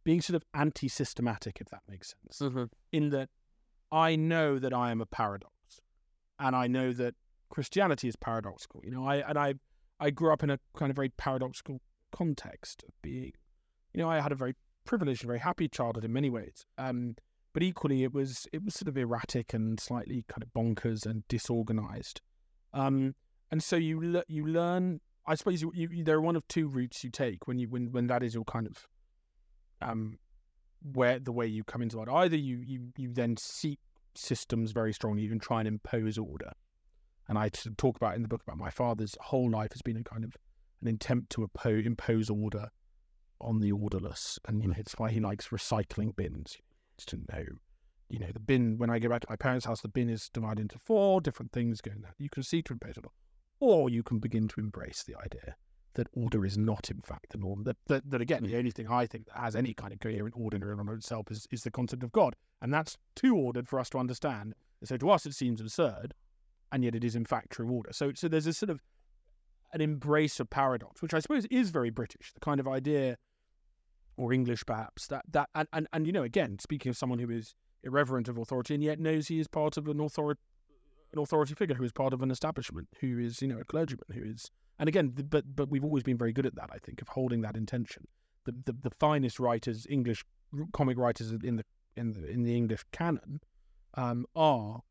being 0.07 0.21
sort 0.21 0.37
of 0.37 0.45
anti-systematic, 0.55 1.59
if 1.61 1.69
that 1.71 1.83
makes 1.89 2.15
sense. 2.15 2.39
Mm-hmm. 2.39 2.67
In 2.93 3.11
that 3.11 3.29
I 3.91 4.15
know 4.15 4.57
that 4.57 4.73
I 4.73 4.93
am 4.93 5.01
a 5.01 5.07
paradox, 5.07 5.53
and 6.39 6.55
I 6.55 6.69
know 6.69 6.93
that 6.93 7.17
Christianity 7.51 8.07
is 8.07 8.15
paradoxical. 8.15 8.81
You 8.85 8.93
know, 8.93 9.05
I 9.05 9.17
and 9.17 9.37
I 9.37 9.55
I 9.99 10.11
grew 10.11 10.33
up 10.33 10.45
in 10.45 10.51
a 10.51 10.61
kind 10.77 10.91
of 10.91 10.97
very 10.97 11.09
paradoxical 11.09 11.81
context 12.13 12.85
of 12.87 12.95
being, 13.03 13.33
you 13.93 14.01
know, 14.01 14.09
I 14.09 14.21
had 14.21 14.31
a 14.31 14.37
very 14.37 14.55
privileged 14.85 15.23
and 15.23 15.27
very 15.27 15.41
happy 15.41 15.69
childhood 15.69 16.05
in 16.05 16.13
many 16.13 16.31
ways. 16.31 16.65
Um, 16.79 17.17
but 17.53 17.65
equally, 17.65 18.05
it 18.05 18.15
was 18.15 18.47
it 18.53 18.65
was 18.65 18.75
sort 18.75 18.87
of 18.89 18.97
erratic 18.97 19.53
and 19.55 19.81
slightly 19.81 20.25
kind 20.29 20.45
of 20.45 20.53
bonkers 20.55 21.05
and 21.05 21.27
disorganized. 21.27 22.21
Um, 22.73 23.17
and 23.51 23.61
so 23.61 23.75
you 23.75 24.01
le- 24.01 24.25
you 24.29 24.47
learn. 24.47 25.01
I 25.27 25.35
suppose 25.35 25.61
you, 25.61 25.73
you, 25.75 26.05
there 26.05 26.19
are 26.19 26.21
one 26.21 26.37
of 26.37 26.47
two 26.47 26.69
routes 26.69 27.03
you 27.03 27.11
take 27.11 27.49
when 27.49 27.59
you 27.59 27.67
when 27.69 27.91
when 27.91 28.07
that 28.07 28.23
is 28.23 28.33
your 28.33 28.45
kind 28.45 28.69
of 28.69 28.87
um 29.83 30.19
where 30.93 31.19
the 31.19 31.33
way 31.33 31.47
you 31.47 31.65
come 31.65 31.83
into 31.83 32.01
it. 32.03 32.09
Either 32.09 32.37
you 32.37 32.59
you 32.59 32.93
you 32.97 33.13
then 33.13 33.37
seek 33.37 33.79
systems 34.15 34.73
very 34.73 34.93
strongly, 34.93 35.23
you 35.23 35.29
can 35.29 35.39
try 35.39 35.61
and 35.61 35.69
impose 35.69 36.19
order. 36.19 36.53
And 37.29 37.39
I 37.39 37.49
talk 37.49 37.97
about 37.97 38.15
in 38.15 38.23
the 38.23 38.29
book 38.29 38.43
about 38.43 38.59
my 38.59 38.71
father's 38.71 39.17
whole 39.21 39.51
life 39.51 39.73
has 39.73 39.83
been 39.83 39.97
a 39.97 40.05
kind 40.05 40.25
of 40.25 40.37
an 40.81 40.89
attempt 40.89 41.31
to 41.31 41.43
impose, 41.43 41.85
impose 41.85 42.31
order 42.31 42.69
on 43.41 43.61
the 43.61 43.73
orderless, 43.73 44.39
and 44.47 44.63
you 44.63 44.69
know 44.69 44.75
it's 44.79 44.95
why 44.99 45.11
he 45.11 45.21
likes 45.21 45.49
recycling 45.49 46.15
bins. 46.15 46.59
It's 46.95 47.05
to 47.07 47.19
know, 47.31 47.45
you 48.09 48.19
know, 48.19 48.31
the 48.33 48.41
bin. 48.41 48.79
When 48.79 48.91
I 48.91 48.99
go 48.99 49.09
back 49.09 49.23
to 49.23 49.27
my 49.29 49.37
parents' 49.37 49.67
house, 49.67 49.81
the 49.81 49.89
bin 49.89 50.09
is 50.09 50.31
divided 50.33 50.63
into 50.63 50.79
four 50.79 51.21
different 51.21 51.53
things 51.53 51.81
going. 51.81 52.05
You 52.19 52.31
can 52.31 52.43
see 52.43 52.63
to 52.63 52.73
impose 52.73 52.97
order, 52.97 53.11
or 53.61 53.91
you 53.91 54.03
can 54.03 54.19
begin 54.19 54.49
to 54.49 54.61
embrace 54.61 55.03
the 55.03 55.17
idea 55.17 55.57
that 55.97 56.09
order 56.15 56.45
is 56.45 56.57
not, 56.57 56.91
in 56.91 57.01
fact, 57.01 57.31
the 57.31 57.39
norm. 57.39 57.65
That, 57.65 57.77
that, 57.89 58.09
that 58.11 58.21
again, 58.21 58.41
hmm. 58.41 58.47
the 58.47 58.57
only 58.57 58.71
thing 58.71 58.87
I 58.89 59.07
think 59.07 59.27
that 59.27 59.37
has 59.37 59.57
any 59.57 59.75
kind 59.75 59.93
of 59.93 60.01
coherent 60.01 60.35
order 60.39 60.73
in 60.73 60.89
itself 60.91 61.31
is, 61.31 61.47
is 61.51 61.63
the 61.63 61.71
concept 61.71 62.03
of 62.03 62.13
God. 62.13 62.37
And 62.63 62.73
that's 62.73 62.97
too 63.15 63.35
ordered 63.35 63.69
for 63.69 63.81
us 63.81 63.91
to 63.91 63.99
understand. 63.99 64.55
And 64.81 64.89
so 64.89 64.97
to 64.97 65.11
us, 65.11 65.27
it 65.27 65.35
seems 65.35 65.61
absurd, 65.61 66.15
and 66.71 66.85
yet 66.85 66.95
it 66.95 67.05
is, 67.05 67.17
in 67.17 67.25
fact, 67.25 67.51
true 67.51 67.71
order. 67.71 67.93
So, 67.93 68.13
so 68.15 68.29
there's 68.29 68.47
a 68.47 68.53
sort 68.53 68.71
of 68.71 68.81
an 69.73 69.81
embrace 69.81 70.39
of 70.39 70.49
paradox, 70.49 71.03
which 71.03 71.15
I 71.15 71.19
suppose 71.19 71.45
is 71.47 71.71
very 71.71 71.91
British, 71.91 72.33
the 72.33 72.41
kind 72.41 72.61
of 72.61 72.69
idea, 72.69 73.17
or 74.17 74.33
English 74.33 74.65
perhaps, 74.65 75.09
that, 75.09 75.25
that 75.33 75.49
and, 75.55 75.69
and, 75.73 75.89
and 75.93 76.07
you 76.07 76.13
know, 76.13 76.23
again, 76.23 76.59
speaking 76.59 76.91
of 76.91 76.97
someone 76.97 77.19
who 77.19 77.31
is 77.31 77.55
irreverent 77.83 78.29
of 78.29 78.39
authority 78.39 78.75
and 78.75 78.83
yet 78.83 78.99
knows 78.99 79.29
he 79.29 79.39
is 79.39 79.49
part 79.49 79.77
of 79.77 79.89
an 79.89 80.01
authority 80.01 80.41
an 81.13 81.21
authority 81.21 81.55
figure 81.55 81.77
who 81.77 81.85
is 81.85 81.93
part 81.93 82.13
of 82.13 82.21
an 82.21 82.33
establishment, 82.33 82.89
who 83.01 83.19
is, 83.19 83.41
you 83.41 83.47
know, 83.47 83.59
a 83.59 83.65
clergyman, 83.65 84.07
who 84.13 84.25
is 84.25 84.51
and 84.79 84.89
again, 84.89 85.09
but 85.09 85.45
but 85.55 85.71
we've 85.71 85.85
always 85.85 86.03
been 86.03 86.19
very 86.19 86.33
good 86.33 86.47
at 86.47 86.55
that. 86.57 86.71
I 86.73 86.79
think 86.79 87.03
of 87.03 87.09
holding 87.09 87.41
that 87.43 87.57
intention. 87.57 88.07
The 88.45 88.53
the, 88.65 88.73
the 88.73 88.91
finest 88.91 89.41
writers, 89.41 89.87
English 89.89 90.25
comic 90.73 90.99
writers 90.99 91.33
in 91.33 91.57
the 91.57 91.65
in 91.97 92.13
the 92.13 92.29
in 92.29 92.43
the 92.43 92.57
English 92.57 92.85
canon, 92.93 93.41
um, 93.95 94.27
are 94.35 94.83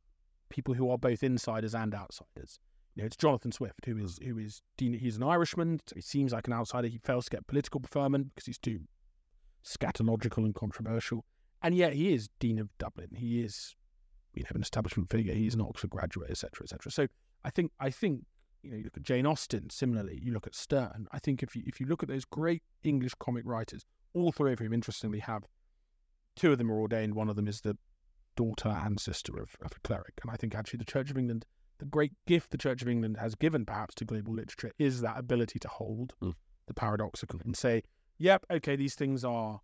people 0.49 0.73
who 0.73 0.89
are 0.89 0.97
both 0.97 1.23
insiders 1.23 1.75
and 1.75 1.93
outsiders. 1.93 2.59
You 2.95 3.03
know, 3.03 3.07
it's 3.07 3.17
Jonathan 3.17 3.51
Swift 3.51 3.85
who 3.85 3.97
is 3.97 4.19
who 4.23 4.37
is 4.37 4.61
he's 4.77 5.17
an 5.17 5.23
Irishman. 5.23 5.81
So 5.85 5.95
he 5.95 6.01
seems 6.01 6.33
like 6.33 6.47
an 6.47 6.53
outsider. 6.53 6.87
He 6.87 6.97
fails 6.97 7.25
to 7.25 7.31
get 7.31 7.47
political 7.47 7.79
preferment 7.79 8.29
because 8.33 8.45
he's 8.45 8.57
too 8.57 8.79
scatological 9.63 10.45
and 10.45 10.55
controversial. 10.55 11.25
And 11.61 11.75
yet 11.75 11.93
he 11.93 12.13
is 12.13 12.29
Dean 12.39 12.59
of 12.59 12.69
Dublin. 12.77 13.09
He 13.15 13.41
is, 13.41 13.75
you 14.33 14.43
know, 14.43 14.49
an 14.55 14.61
establishment 14.61 15.09
figure. 15.09 15.33
He's 15.33 15.55
an 15.55 15.61
Oxford 15.61 15.89
graduate, 15.89 16.29
etc., 16.29 16.63
etc. 16.63 16.91
So 16.91 17.07
I 17.43 17.49
think 17.49 17.71
I 17.79 17.89
think 17.89 18.23
you 18.65 18.71
know 18.71 18.77
you 18.77 18.83
look 18.83 18.97
at 18.97 19.03
Jane 19.03 19.25
Austen. 19.25 19.69
Similarly, 19.69 20.19
you 20.21 20.33
look 20.33 20.47
at 20.47 20.55
Sterne. 20.55 21.07
I 21.11 21.19
think 21.19 21.41
if 21.43 21.55
you 21.55 21.63
if 21.65 21.79
you 21.79 21.85
look 21.85 22.03
at 22.03 22.09
those 22.09 22.25
great 22.25 22.63
English 22.83 23.13
comic 23.19 23.43
writers, 23.45 23.85
all 24.13 24.31
three 24.31 24.53
of 24.53 24.59
whom, 24.59 24.73
interestingly, 24.73 25.19
have 25.19 25.43
two 26.35 26.51
of 26.51 26.57
them 26.57 26.71
are 26.71 26.79
ordained. 26.79 27.15
One 27.15 27.29
of 27.29 27.35
them 27.35 27.47
is 27.47 27.61
the 27.61 27.77
daughter 28.35 28.69
and 28.69 28.99
sister 28.99 29.37
of, 29.39 29.55
of 29.61 29.71
a 29.75 29.79
cleric. 29.87 30.19
And 30.21 30.31
I 30.31 30.35
think 30.35 30.53
actually 30.55 30.77
the 30.77 30.85
Church 30.85 31.09
of 31.09 31.17
England, 31.17 31.45
the 31.79 31.85
great 31.85 32.11
gift 32.27 32.51
the 32.51 32.57
Church 32.57 32.81
of 32.81 32.89
England 32.89 33.17
has 33.17 33.35
given 33.35 33.65
perhaps 33.65 33.95
to 33.95 34.05
global 34.05 34.33
literature 34.33 34.71
is 34.77 35.01
that 35.01 35.17
ability 35.17 35.59
to 35.59 35.67
hold 35.69 36.13
Mm. 36.21 36.33
the 36.67 36.73
paradoxical 36.73 37.39
and 37.45 37.55
say, 37.55 37.83
yep, 38.17 38.45
okay, 38.51 38.75
these 38.75 38.95
things 38.95 39.23
are. 39.23 39.61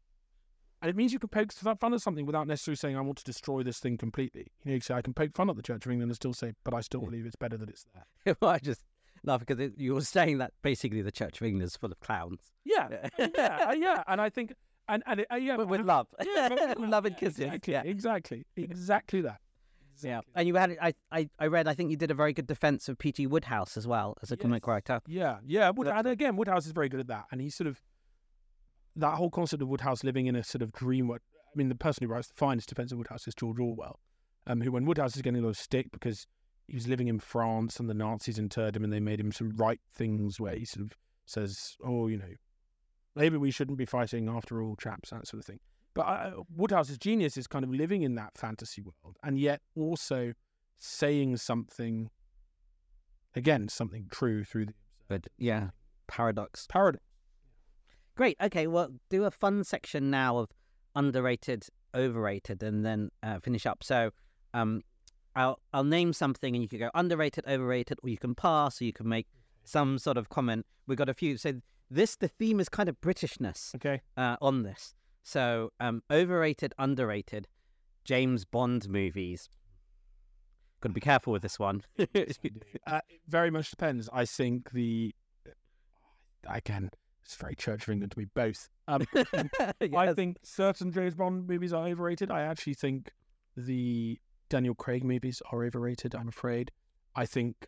And 0.82 0.90
it 0.90 0.96
means 0.96 1.14
you 1.14 1.20
can 1.20 1.30
poke 1.30 1.52
fun 1.52 1.94
at 1.94 2.02
something 2.02 2.26
without 2.26 2.48
necessarily 2.48 2.76
saying, 2.78 2.98
I 2.98 3.02
want 3.02 3.18
to 3.20 3.24
destroy 3.24 3.62
this 3.62 3.80
thing 3.80 3.98
completely. 3.98 4.48
You 4.64 4.72
know, 4.72 4.76
you 4.76 4.82
say, 4.82 4.96
I 4.96 5.02
can 5.02 5.14
poke 5.14 5.36
fun 5.36 5.50
at 5.50 5.56
the 5.56 5.62
Church 5.62 5.86
of 5.86 5.92
England 5.92 6.10
and 6.10 6.16
still 6.16 6.34
say, 6.34 6.54
but 6.64 6.74
I 6.74 6.82
still 6.82 7.02
Mm. 7.02 7.06
believe 7.12 7.26
it's 7.26 7.36
better 7.36 7.58
that 7.58 7.70
it's 7.70 7.86
there. 7.94 8.36
well, 8.42 8.52
I 8.52 8.60
just 8.60 8.82
laugh 9.24 9.40
because 9.42 9.60
it, 9.60 9.74
you 9.78 9.94
were 9.94 10.02
saying 10.02 10.38
that 10.40 10.52
basically 10.62 11.02
the 11.02 11.12
Church 11.12 11.40
of 11.42 11.48
England 11.48 11.66
is 11.68 11.76
full 11.76 11.92
of 11.92 12.00
clowns. 12.00 12.40
Yeah, 12.66 13.08
yeah, 13.18 13.68
uh, 13.70 13.74
yeah. 13.74 14.04
And 14.08 14.20
I 14.22 14.30
think, 14.30 14.54
and, 14.88 15.04
and 15.06 15.22
it, 15.22 15.28
uh, 15.32 15.36
yeah, 15.36 15.58
But 15.58 15.68
with 15.68 15.82
love. 15.82 16.08
yeah, 16.24 16.50
with 16.50 16.90
love 16.90 17.06
and 17.06 17.16
yeah, 17.16 17.20
kisses. 17.20 17.40
Exactly, 17.40 17.74
Yeah. 17.74 17.82
exactly, 17.84 18.46
exactly 18.58 19.22
that. 19.22 19.38
Yeah. 20.04 20.20
Exactly. 20.20 20.34
And 20.36 20.48
you 20.48 20.56
had, 20.56 20.78
I, 20.82 20.94
I, 21.12 21.30
I 21.38 21.46
read, 21.48 21.68
I 21.68 21.74
think 21.76 21.92
you 21.92 21.98
did 21.98 22.10
a 22.10 22.16
very 22.16 22.34
good 22.34 22.48
defense 22.48 22.90
of 22.90 22.98
P.G. 22.98 23.28
Wodehouse 23.28 23.78
as 23.78 23.86
well 23.88 24.18
as 24.24 24.32
a 24.32 24.38
comic 24.38 24.64
Yes. 24.64 24.68
writer. 24.68 25.02
Yeah, 25.08 25.38
yeah. 25.46 25.70
Wood, 25.70 25.88
and 25.88 26.08
again, 26.08 26.36
Wodehouse 26.38 26.66
is 26.66 26.72
very 26.72 26.90
good 26.90 27.00
at 27.02 27.08
that. 27.08 27.26
And 27.32 27.40
he 27.40 27.50
sort 27.52 27.68
of 27.68 27.82
that 28.96 29.16
whole 29.16 29.30
concept 29.30 29.62
of 29.62 29.68
Wodehouse 29.70 30.04
living 30.04 30.26
in 30.26 30.36
a 30.36 30.44
sort 30.44 30.62
of 30.62 30.72
dream. 30.74 31.08
What 31.08 31.22
I 31.54 31.58
mean, 31.58 31.70
the 31.70 31.76
person 31.76 32.06
who 32.08 32.12
writes 32.14 32.28
the 32.30 32.34
finest 32.34 32.70
defense 32.70 32.92
of 32.92 32.98
Wodehouse 32.98 33.28
is 33.28 33.36
George 33.36 33.60
Orwell, 33.60 34.00
um, 34.48 34.62
who 34.62 34.72
when 34.72 34.86
Wodehouse 34.86 35.16
is 35.16 35.22
getting 35.22 35.40
a 35.42 35.44
lot 35.44 35.50
of 35.52 35.58
stick 35.58 35.92
because 35.92 36.26
he 36.72 36.76
was 36.78 36.88
living 36.88 37.10
in 37.10 37.20
France 37.20 37.82
and 37.82 37.90
the 37.90 37.94
Nazis 37.94 38.40
interred 38.40 38.78
him 38.78 38.86
and 38.86 38.94
they 38.94 39.02
made 39.02 39.20
him 39.20 39.34
some 39.34 39.50
right 39.58 39.82
things 39.94 40.40
where 40.40 40.56
he 40.56 40.64
sort 40.64 40.86
of 40.86 40.98
says, 41.26 41.76
"Oh, 41.84 42.08
you 42.08 42.16
know, 42.18 42.34
maybe 43.14 43.36
we 43.36 43.52
shouldn't 43.52 43.78
be 43.78 43.86
fighting 43.86 44.30
after 44.30 44.62
all, 44.62 44.78
chaps," 44.78 45.10
that 45.10 45.28
sort 45.28 45.40
of 45.42 45.46
thing. 45.46 45.60
But 45.94 46.04
uh, 46.04 46.32
Wodehouse's 46.58 46.98
genius 46.98 47.36
is 47.36 47.46
kind 47.46 47.66
of 47.66 47.72
living 47.72 48.04
in 48.04 48.16
that 48.16 48.38
fantasy 48.38 48.82
world 48.82 49.18
and 49.22 49.38
yet 49.38 49.60
also 49.76 50.32
saying 50.78 51.36
something, 51.36 52.10
again, 53.36 53.68
something 53.68 54.08
true 54.10 54.46
through 54.46 54.68
the 54.68 54.74
But 55.10 55.28
yeah, 55.38 55.72
paradox. 56.08 56.68
paradox. 56.70 57.04
Great. 58.16 58.38
Okay. 58.42 58.68
Well, 58.68 58.92
do 59.10 59.26
a 59.26 59.32
fun 59.32 59.66
section 59.66 60.10
now 60.10 60.38
of 60.38 60.52
underrated, 60.96 61.66
overrated, 61.94 62.64
and 62.64 62.86
then 62.86 63.10
uh, 63.24 63.40
finish 63.42 63.66
up. 63.66 63.84
So, 63.84 64.12
um, 64.54 64.84
I'll 65.36 65.60
I'll 65.74 65.84
name 65.84 66.14
something, 66.14 66.56
and 66.56 66.62
you 66.62 66.70
can 66.70 66.80
go 66.80 66.90
underrated, 66.94 67.46
overrated, 67.48 68.00
or 68.04 68.10
you 68.10 68.18
can 68.18 68.36
pass, 68.36 68.82
or 68.82 68.86
you 68.86 68.94
can 68.94 69.08
make 69.08 69.28
some 69.64 69.98
sort 69.98 70.18
of 70.18 70.30
comment. 70.30 70.66
We've 70.88 70.98
got 70.98 71.10
a 71.10 71.14
few. 71.14 71.38
So 71.38 71.54
this 71.90 72.16
the 72.16 72.28
theme 72.28 72.60
is 72.60 72.70
kind 72.70 72.90
of 72.90 73.00
Britishness 73.02 73.76
Okay. 73.76 74.02
uh, 74.18 74.38
on 74.42 74.64
this. 74.64 74.94
So 75.24 75.72
um, 75.80 76.02
overrated, 76.12 76.74
underrated, 76.80 77.48
James 78.04 78.46
Bond 78.46 78.90
movies. 78.90 79.50
Got 80.82 80.90
to 80.90 80.94
be 80.94 81.02
careful 81.02 81.32
with 81.32 81.44
this 81.44 81.60
one. 81.60 81.84
uh, 82.00 82.06
it 82.16 82.40
very 83.28 83.52
much 83.52 83.70
depends. 83.70 84.10
I 84.12 84.26
think 84.26 84.72
the 84.72 85.14
again, 86.48 86.90
it's 87.24 87.36
very 87.36 87.56
Church 87.56 87.84
of 87.84 87.90
England 87.90 88.12
to 88.12 88.18
be 88.18 88.26
both. 88.26 88.68
Um, 88.88 89.06
I 89.96 90.14
think 90.14 90.38
certain 90.44 90.92
James 90.92 91.16
Bond 91.16 91.48
movies 91.48 91.72
are 91.72 91.88
overrated. 91.88 92.32
I 92.32 92.42
actually 92.42 92.74
think 92.74 93.12
the 93.56 94.18
Daniel 94.52 94.76
Craig 94.76 95.04
movies 95.06 95.42
are 95.52 95.64
overrated. 95.64 96.14
I'm 96.14 96.28
afraid. 96.28 96.72
I 97.16 97.26
think 97.26 97.68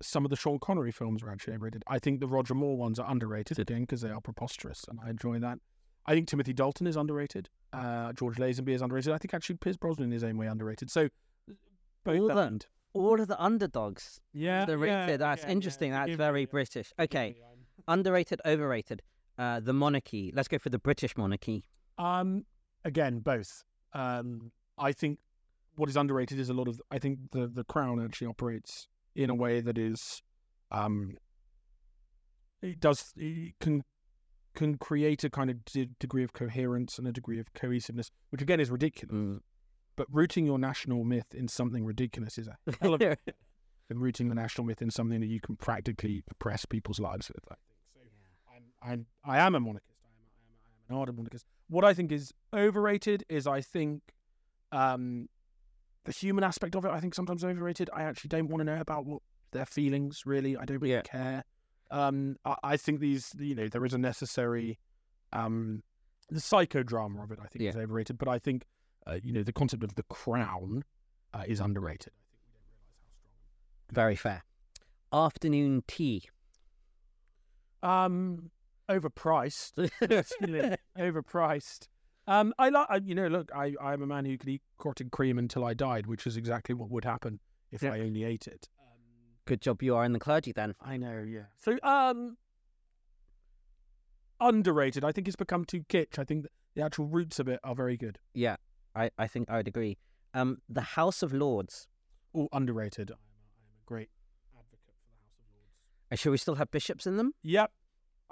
some 0.00 0.24
of 0.24 0.30
the 0.30 0.36
Sean 0.36 0.58
Connery 0.60 0.92
films 0.92 1.20
are 1.22 1.30
actually 1.30 1.54
overrated. 1.54 1.82
I 1.88 1.98
think 1.98 2.20
the 2.20 2.28
Roger 2.28 2.54
Moore 2.54 2.76
ones 2.76 2.98
are 3.00 3.10
underrated 3.10 3.58
again 3.58 3.80
because 3.82 4.00
they 4.02 4.10
are 4.10 4.20
preposterous, 4.20 4.84
and 4.88 4.98
I 5.04 5.10
enjoy 5.10 5.40
that. 5.40 5.58
I 6.06 6.14
think 6.14 6.28
Timothy 6.28 6.52
Dalton 6.52 6.86
is 6.86 6.96
underrated. 6.96 7.48
Uh, 7.72 8.12
George 8.12 8.36
Lazenby 8.36 8.70
is 8.70 8.82
underrated. 8.82 9.12
I 9.12 9.18
think 9.18 9.34
actually 9.34 9.56
Pierce 9.56 9.76
Brosnan 9.76 10.12
is 10.12 10.22
his 10.22 10.24
own 10.30 10.36
way 10.38 10.46
underrated. 10.46 10.90
So 10.90 11.08
both 12.04 12.20
All 12.20 12.28
that 12.28 12.34
the- 12.58 12.66
All 12.94 13.20
of 13.20 13.26
the 13.28 13.40
underdogs. 13.42 14.20
yeah, 14.32 14.64
the 14.64 14.78
yeah. 14.78 15.16
That's 15.16 15.42
yeah, 15.42 15.50
interesting. 15.50 15.90
yeah, 15.90 16.06
That's 16.06 16.16
very. 16.16 16.46
British. 16.46 16.92
Okay. 16.98 17.36
Underrated, 17.88 18.40
overrated. 18.46 19.02
Uh, 19.38 19.58
the 19.60 19.72
monarchy. 19.72 20.30
Let's 20.34 20.46
go 20.48 20.58
for 20.58 20.70
the 20.70 20.78
British 20.78 21.16
monarchy. 21.16 21.64
Um, 21.98 22.44
again, 22.84 23.18
both. 23.20 23.64
Um, 23.92 24.52
I 24.78 24.92
think 24.92 25.18
what 25.74 25.88
is 25.88 25.96
underrated 25.96 26.38
is 26.38 26.48
a 26.48 26.54
lot 26.54 26.68
of. 26.68 26.80
I 26.90 26.98
think 26.98 27.18
the 27.32 27.46
the 27.46 27.64
crown 27.64 28.02
actually 28.02 28.28
operates 28.28 28.88
in 29.14 29.30
a 29.30 29.34
way 29.34 29.60
that 29.60 29.78
is, 29.78 30.22
um, 30.70 31.16
it 32.62 32.80
does 32.80 33.12
it 33.16 33.54
can 33.60 33.84
can 34.54 34.76
create 34.76 35.24
a 35.24 35.30
kind 35.30 35.50
of 35.50 35.64
de- 35.64 35.90
degree 35.98 36.24
of 36.24 36.32
coherence 36.32 36.98
and 36.98 37.08
a 37.08 37.12
degree 37.12 37.38
of 37.38 37.52
cohesiveness, 37.54 38.10
which 38.30 38.42
again 38.42 38.60
is 38.60 38.70
ridiculous. 38.70 39.14
Mm. 39.14 39.40
But 39.96 40.06
rooting 40.10 40.46
your 40.46 40.58
national 40.58 41.04
myth 41.04 41.34
in 41.34 41.48
something 41.48 41.84
ridiculous 41.84 42.38
is 42.38 42.48
a 42.48 42.56
hell 42.80 42.94
of 42.94 43.02
a 43.02 43.16
than 43.88 43.98
rooting 43.98 44.28
the 44.28 44.34
national 44.34 44.66
myth 44.66 44.80
in 44.80 44.90
something 44.90 45.20
that 45.20 45.26
you 45.26 45.40
can 45.40 45.56
practically 45.56 46.22
oppress 46.30 46.64
people's 46.64 46.98
lives 46.98 47.28
with. 47.28 47.44
I 47.50 47.56
think 47.94 48.10
so. 48.14 48.54
I'm, 48.82 48.92
I'm, 48.92 49.06
I 49.24 49.38
am 49.38 49.54
a 49.54 49.60
monarchist. 49.60 49.98
I 50.02 50.08
am, 50.08 50.14
I 50.18 50.48
am, 50.48 50.56
I 50.64 50.92
am 50.92 50.96
an 50.96 51.00
ardent 51.00 51.18
monarchist. 51.18 51.46
What 51.68 51.84
I 51.84 51.92
think 51.92 52.12
is 52.12 52.32
overrated 52.54 53.24
is 53.28 53.46
I 53.46 53.60
think 53.60 54.02
um, 54.70 55.28
the 56.04 56.12
human 56.12 56.44
aspect 56.44 56.74
of 56.74 56.84
it. 56.84 56.90
I 56.90 57.00
think 57.00 57.14
sometimes 57.14 57.44
overrated. 57.44 57.88
I 57.92 58.02
actually 58.02 58.28
don't 58.28 58.48
want 58.48 58.60
to 58.60 58.64
know 58.64 58.80
about 58.80 59.06
what 59.06 59.22
their 59.52 59.66
feelings. 59.66 60.22
Really, 60.26 60.56
I 60.56 60.64
don't 60.64 60.78
really 60.78 60.94
Yeah. 60.94 61.02
care. 61.02 61.44
Um, 61.90 62.36
I, 62.44 62.56
I 62.64 62.76
think 62.76 63.00
these, 63.00 63.32
you 63.38 63.54
know, 63.54 63.68
there 63.68 63.84
is 63.84 63.92
a 63.94 63.98
necessary, 63.98 64.78
um, 65.32 65.82
the 66.30 66.40
psychodrama 66.40 67.22
of 67.22 67.30
it. 67.30 67.38
I 67.42 67.46
think 67.46 67.64
is 67.64 67.76
overrated. 67.76 68.18
But 68.18 68.28
I 68.28 68.38
think, 68.38 68.64
uh, 69.06 69.18
you 69.22 69.32
know, 69.32 69.42
the 69.42 69.52
concept 69.52 69.84
of 69.84 69.94
the 69.94 70.02
crown 70.04 70.84
uh, 71.34 71.44
is 71.46 71.60
underrated. 71.60 72.12
I 72.14 72.24
think 72.34 72.46
we 72.46 72.52
don't 72.54 72.72
realize 72.72 72.86
how 72.86 73.14
strong. 73.14 73.94
Very 73.94 74.16
fair. 74.16 74.42
Afternoon 75.12 75.84
tea. 75.86 76.22
Um, 77.82 78.50
overpriced. 78.88 79.72
Overpriced. 80.98 81.88
Um, 82.26 82.54
I 82.58 82.68
like. 82.68 82.88
You 83.04 83.14
know, 83.14 83.26
look, 83.26 83.50
I 83.54 83.74
I'm 83.80 84.02
a 84.02 84.06
man 84.06 84.24
who 84.24 84.38
could 84.38 84.48
eat 84.48 84.62
clotted 84.78 85.10
cream 85.10 85.38
until 85.38 85.64
I 85.64 85.74
died, 85.74 86.06
which 86.06 86.26
is 86.26 86.36
exactly 86.36 86.74
what 86.74 86.90
would 86.90 87.04
happen 87.04 87.40
if 87.70 87.82
Yeah. 87.82 87.92
I 87.92 88.00
only 88.00 88.24
ate 88.24 88.46
it. 88.46 88.68
Um, 88.80 88.86
Good 89.44 89.60
job 89.60 89.82
you 89.82 89.96
are 89.96 90.04
in 90.04 90.12
the 90.12 90.20
clergy 90.20 90.52
then. 90.52 90.74
I 90.80 90.96
know, 90.96 91.24
yeah. 91.26 91.46
So, 91.58 91.78
um, 91.82 92.36
underrated. 94.40 95.04
I 95.04 95.12
think 95.12 95.26
it's 95.26 95.36
become 95.36 95.64
too 95.64 95.80
kitsch. 95.88 96.18
I 96.18 96.24
think 96.24 96.46
the 96.74 96.82
actual 96.82 97.06
roots 97.06 97.38
of 97.38 97.48
it 97.48 97.60
are 97.64 97.74
very 97.74 97.96
good. 97.96 98.18
Yeah, 98.34 98.56
I, 98.94 99.10
I 99.18 99.26
think 99.26 99.50
I 99.50 99.56
would 99.58 99.68
agree. 99.68 99.98
Um, 100.34 100.58
the 100.68 100.80
House 100.80 101.22
of 101.22 101.32
Lords. 101.32 101.88
Oh, 102.34 102.48
underrated. 102.52 103.10
I 103.10 103.14
am, 103.14 103.18
a, 103.18 103.22
I 103.22 103.64
am 103.66 103.76
a 103.82 103.84
great 103.86 104.08
advocate 104.56 104.94
for 105.04 105.12
the 105.12 105.18
House 105.18 105.34
of 105.38 105.46
Lords. 105.54 105.80
Uh, 106.10 106.16
Shall 106.16 106.32
we 106.32 106.38
still 106.38 106.54
have 106.54 106.70
bishops 106.70 107.06
in 107.06 107.16
them? 107.16 107.32
Yep. 107.42 107.70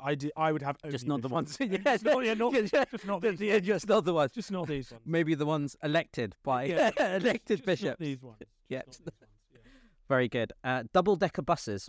I, 0.02 0.14
di- 0.14 0.32
I 0.36 0.52
would 0.52 0.62
have 0.62 0.76
Just 0.90 1.06
not 1.06 1.22
the 1.22 1.28
ones. 1.28 1.56
just 1.84 2.04
not, 2.04 2.24
yeah, 2.24 2.34
not, 2.34 2.52
yeah, 2.72 2.84
just 2.90 3.06
not 3.06 3.22
these. 3.22 3.40
yeah, 3.40 3.58
just 3.58 3.88
not 3.88 4.04
the 4.04 4.14
ones. 4.14 4.32
Just 4.32 4.50
not 4.50 4.66
these 4.68 4.90
ones. 4.90 5.02
Maybe 5.06 5.34
the 5.34 5.46
ones 5.46 5.76
elected 5.82 6.34
by 6.44 6.64
Yeah, 6.64 6.90
elected 7.16 7.58
just 7.58 7.64
bishops. 7.66 7.98
these 8.00 8.22
ones. 8.22 8.36
Yeah. 8.68 8.82
these 8.86 9.00
ones, 9.00 9.12
yeah. 9.52 9.60
Very 10.08 10.28
good. 10.28 10.52
Uh, 10.64 10.84
double 10.92 11.16
decker 11.16 11.42
buses. 11.42 11.88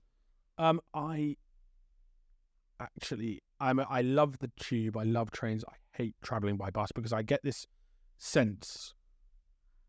Um, 0.57 0.79
I 0.93 1.37
actually, 2.79 3.41
I'm 3.59 3.79
a, 3.79 3.83
I 3.89 4.01
love 4.01 4.39
the 4.39 4.51
tube. 4.59 4.97
I 4.97 5.03
love 5.03 5.31
trains. 5.31 5.63
I 5.67 5.73
hate 5.97 6.15
traveling 6.21 6.57
by 6.57 6.69
bus 6.69 6.91
because 6.93 7.13
I 7.13 7.21
get 7.21 7.41
this 7.43 7.65
sense 8.17 8.93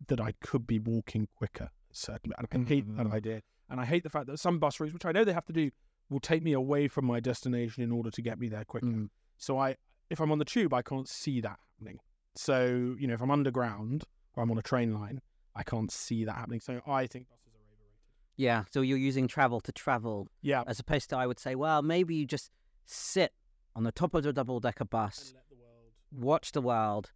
that 0.08 0.20
I 0.20 0.32
could 0.42 0.66
be 0.66 0.78
walking 0.78 1.28
quicker. 1.36 1.70
Certainly, 1.92 2.34
and 2.38 2.46
I 2.50 2.68
hate 2.68 2.96
that 2.96 3.06
Mm. 3.06 3.12
idea. 3.12 3.42
And 3.68 3.80
I 3.80 3.84
hate 3.84 4.02
the 4.02 4.10
fact 4.10 4.26
that 4.26 4.38
some 4.38 4.58
bus 4.58 4.80
routes, 4.80 4.92
which 4.92 5.04
I 5.04 5.12
know 5.12 5.24
they 5.24 5.32
have 5.32 5.44
to 5.46 5.52
do, 5.52 5.70
will 6.12 6.20
take 6.20 6.42
me 6.42 6.52
away 6.52 6.86
from 6.88 7.04
my 7.06 7.18
destination 7.20 7.82
in 7.82 7.90
order 7.90 8.10
to 8.10 8.22
get 8.22 8.38
me 8.38 8.48
there 8.48 8.64
quicker. 8.64 8.86
Mm. 8.86 9.08
So 9.38 9.58
I, 9.58 9.76
if 10.10 10.20
I'm 10.20 10.30
on 10.30 10.38
the 10.38 10.44
tube, 10.44 10.72
I 10.72 10.82
can't 10.82 11.08
see 11.08 11.40
that 11.40 11.58
happening. 11.78 11.98
So 12.34 12.96
you 12.98 13.06
know, 13.08 13.14
if 13.14 13.20
I'm 13.22 13.30
underground 13.30 14.04
or 14.34 14.42
I'm 14.42 14.50
on 14.50 14.58
a 14.58 14.62
train 14.62 14.94
line, 14.94 15.20
I 15.56 15.62
can't 15.62 15.90
see 15.90 16.24
that 16.24 16.36
happening. 16.36 16.60
So 16.60 16.80
I 16.86 17.06
think 17.06 17.28
buses 17.28 17.46
are 17.46 17.58
overrated. 17.74 17.98
Yeah, 18.36 18.64
so 18.70 18.80
you're 18.80 18.98
using 18.98 19.26
travel 19.28 19.60
to 19.60 19.72
travel, 19.72 20.28
Yeah. 20.40 20.62
as 20.66 20.78
opposed 20.78 21.10
to 21.10 21.16
I 21.16 21.26
would 21.26 21.38
say, 21.38 21.54
well, 21.54 21.82
maybe 21.82 22.14
you 22.14 22.26
just 22.26 22.50
sit 22.86 23.32
on 23.76 23.82
the 23.84 23.92
top 23.92 24.14
of 24.14 24.22
the 24.22 24.32
double 24.32 24.60
decker 24.60 24.84
bus, 24.84 25.18
And 25.28 25.34
let 25.34 25.48
the 25.50 25.56
world. 25.56 25.92
watch 26.12 26.52
the 26.52 26.62
world. 26.62 27.10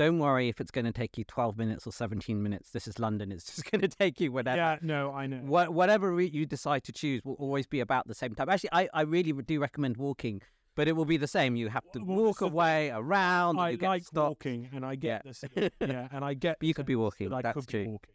Don't 0.00 0.18
worry 0.18 0.48
if 0.48 0.62
it's 0.62 0.70
going 0.70 0.86
to 0.86 0.92
take 0.92 1.18
you 1.18 1.24
12 1.24 1.58
minutes 1.58 1.86
or 1.86 1.92
17 1.92 2.42
minutes. 2.42 2.70
This 2.70 2.88
is 2.88 2.98
London. 2.98 3.30
It's 3.30 3.44
just 3.44 3.64
going 3.70 3.82
to 3.82 3.88
take 3.88 4.18
you 4.18 4.32
whatever. 4.32 4.56
Yeah. 4.56 4.78
No, 4.80 5.12
I 5.12 5.26
know. 5.26 5.40
What, 5.44 5.74
whatever 5.74 6.10
route 6.10 6.32
you 6.32 6.46
decide 6.46 6.84
to 6.84 6.92
choose 6.92 7.20
will 7.22 7.34
always 7.34 7.66
be 7.66 7.80
about 7.80 8.08
the 8.08 8.14
same 8.14 8.34
time. 8.34 8.48
Actually, 8.48 8.70
I, 8.72 8.88
I 8.94 9.02
really 9.02 9.32
do 9.32 9.60
recommend 9.60 9.98
walking 9.98 10.40
But 10.74 10.88
it 10.88 10.96
will 10.96 11.04
be 11.04 11.18
the 11.18 11.26
same. 11.26 11.54
You 11.54 11.68
have 11.68 11.84
to 11.92 11.98
Well, 12.02 12.16
walk 12.16 12.40
away 12.40 12.88
around. 12.88 13.58
I 13.60 13.70
you 13.70 13.76
get 13.76 13.88
like 13.88 14.02
stopped. 14.04 14.46
walking, 14.46 14.70
and 14.72 14.86
I 14.86 14.94
get 14.94 15.20
Yeah. 15.26 15.32
this. 15.32 15.44
Yeah, 15.82 16.08
and 16.10 16.24
I 16.24 16.32
get. 16.32 16.56
But 16.60 16.66
you 16.68 16.72
could 16.72 16.86
be 16.86 16.96
walking, 16.96 17.28
that 17.28 17.42
that's 17.42 17.54
could 17.56 17.66
be 17.66 17.84
true. 17.84 17.92
walking, 17.92 18.14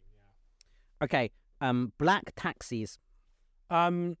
yeah. 1.00 1.04
Okay. 1.04 1.30
Um, 1.60 1.92
black 1.98 2.32
taxis. 2.34 2.98
Um, 3.70 4.16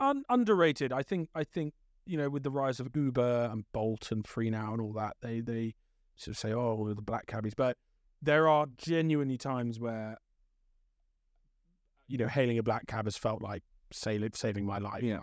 un- 0.00 0.24
underrated. 0.28 0.92
I 0.92 1.04
think. 1.04 1.28
I 1.36 1.44
think 1.44 1.74
you 2.04 2.18
know, 2.18 2.28
with 2.28 2.42
the 2.42 2.50
rise 2.50 2.80
of 2.80 2.88
Uber 2.96 3.48
and 3.52 3.62
Bolt 3.72 4.10
and 4.10 4.26
Free 4.26 4.50
Now 4.50 4.72
and 4.72 4.80
all 4.82 4.92
that, 4.94 5.14
they 5.22 5.40
they 5.40 5.74
sort 6.16 6.34
of 6.34 6.38
say, 6.38 6.52
"Oh, 6.52 6.74
we're 6.74 6.94
the 6.94 7.02
black 7.02 7.26
cabbies," 7.26 7.54
but 7.54 7.76
there 8.20 8.48
are 8.48 8.66
genuinely 8.76 9.38
times 9.38 9.78
where 9.80 10.16
you 12.08 12.18
know, 12.18 12.28
hailing 12.28 12.58
a 12.58 12.62
black 12.62 12.86
cab 12.86 13.06
has 13.06 13.16
felt 13.16 13.40
like 13.40 13.62
sail- 13.92 14.28
saving 14.34 14.66
my 14.66 14.78
life. 14.78 15.02
Yeah. 15.02 15.20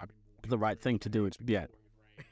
The 0.48 0.58
right 0.58 0.80
thing 0.82 0.98
to 1.00 1.10
do. 1.10 1.26
it's 1.26 1.38
Yeah. 1.46 1.66
pouring 1.68 1.70
with 1.84 1.86
rain, 2.18 2.18
it's 2.18 2.26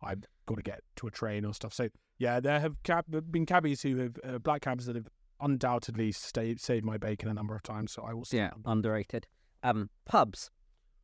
been- 0.00 0.08
I've 0.08 0.24
got 0.46 0.54
to 0.56 0.62
get 0.62 0.80
to 0.96 1.06
a 1.06 1.10
train 1.10 1.44
or 1.44 1.54
stuff. 1.54 1.72
So 1.72 1.88
yeah, 2.18 2.40
there 2.40 2.60
have 2.60 2.82
cab- 2.82 3.30
been 3.32 3.46
cabbies 3.46 3.80
who 3.82 3.96
have 3.98 4.16
uh, 4.24 4.38
black 4.38 4.62
cabs 4.62 4.86
that 4.86 4.96
have 4.96 5.08
undoubtedly 5.40 6.12
stayed, 6.12 6.60
saved 6.60 6.84
my 6.84 6.98
bacon 6.98 7.28
a 7.28 7.34
number 7.34 7.54
of 7.54 7.62
times. 7.62 7.92
So 7.92 8.02
I 8.02 8.12
will. 8.12 8.24
say 8.24 8.38
Yeah, 8.38 8.50
them. 8.50 8.62
underrated. 8.66 9.26
Um, 9.62 9.88
pubs. 10.04 10.50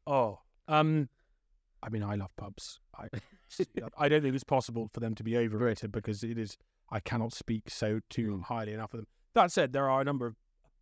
Oh, 0.06 0.40
um, 0.66 1.08
I 1.82 1.88
mean, 1.88 2.02
I 2.02 2.16
love 2.16 2.34
pubs. 2.36 2.80
I, 2.96 3.08
I 3.98 4.08
don't 4.08 4.22
think 4.22 4.34
it's 4.34 4.44
possible 4.44 4.88
for 4.92 5.00
them 5.00 5.14
to 5.16 5.22
be 5.22 5.36
overrated 5.36 5.92
because 5.92 6.22
it 6.22 6.38
is. 6.38 6.56
I 6.90 7.00
cannot 7.00 7.32
speak 7.32 7.68
so 7.68 8.00
too 8.08 8.42
highly 8.46 8.72
enough 8.72 8.94
of 8.94 9.00
them. 9.00 9.06
That 9.34 9.52
said, 9.52 9.72
there 9.72 9.90
are 9.90 10.00
a 10.00 10.04
number 10.04 10.26
of 10.26 10.36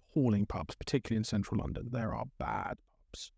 appalling 0.08 0.46
pubs, 0.46 0.74
particularly 0.74 1.18
in 1.18 1.24
central 1.24 1.60
London. 1.60 1.88
There 1.90 2.14
are 2.14 2.24
bad 2.38 2.78
pubs. 3.12 3.32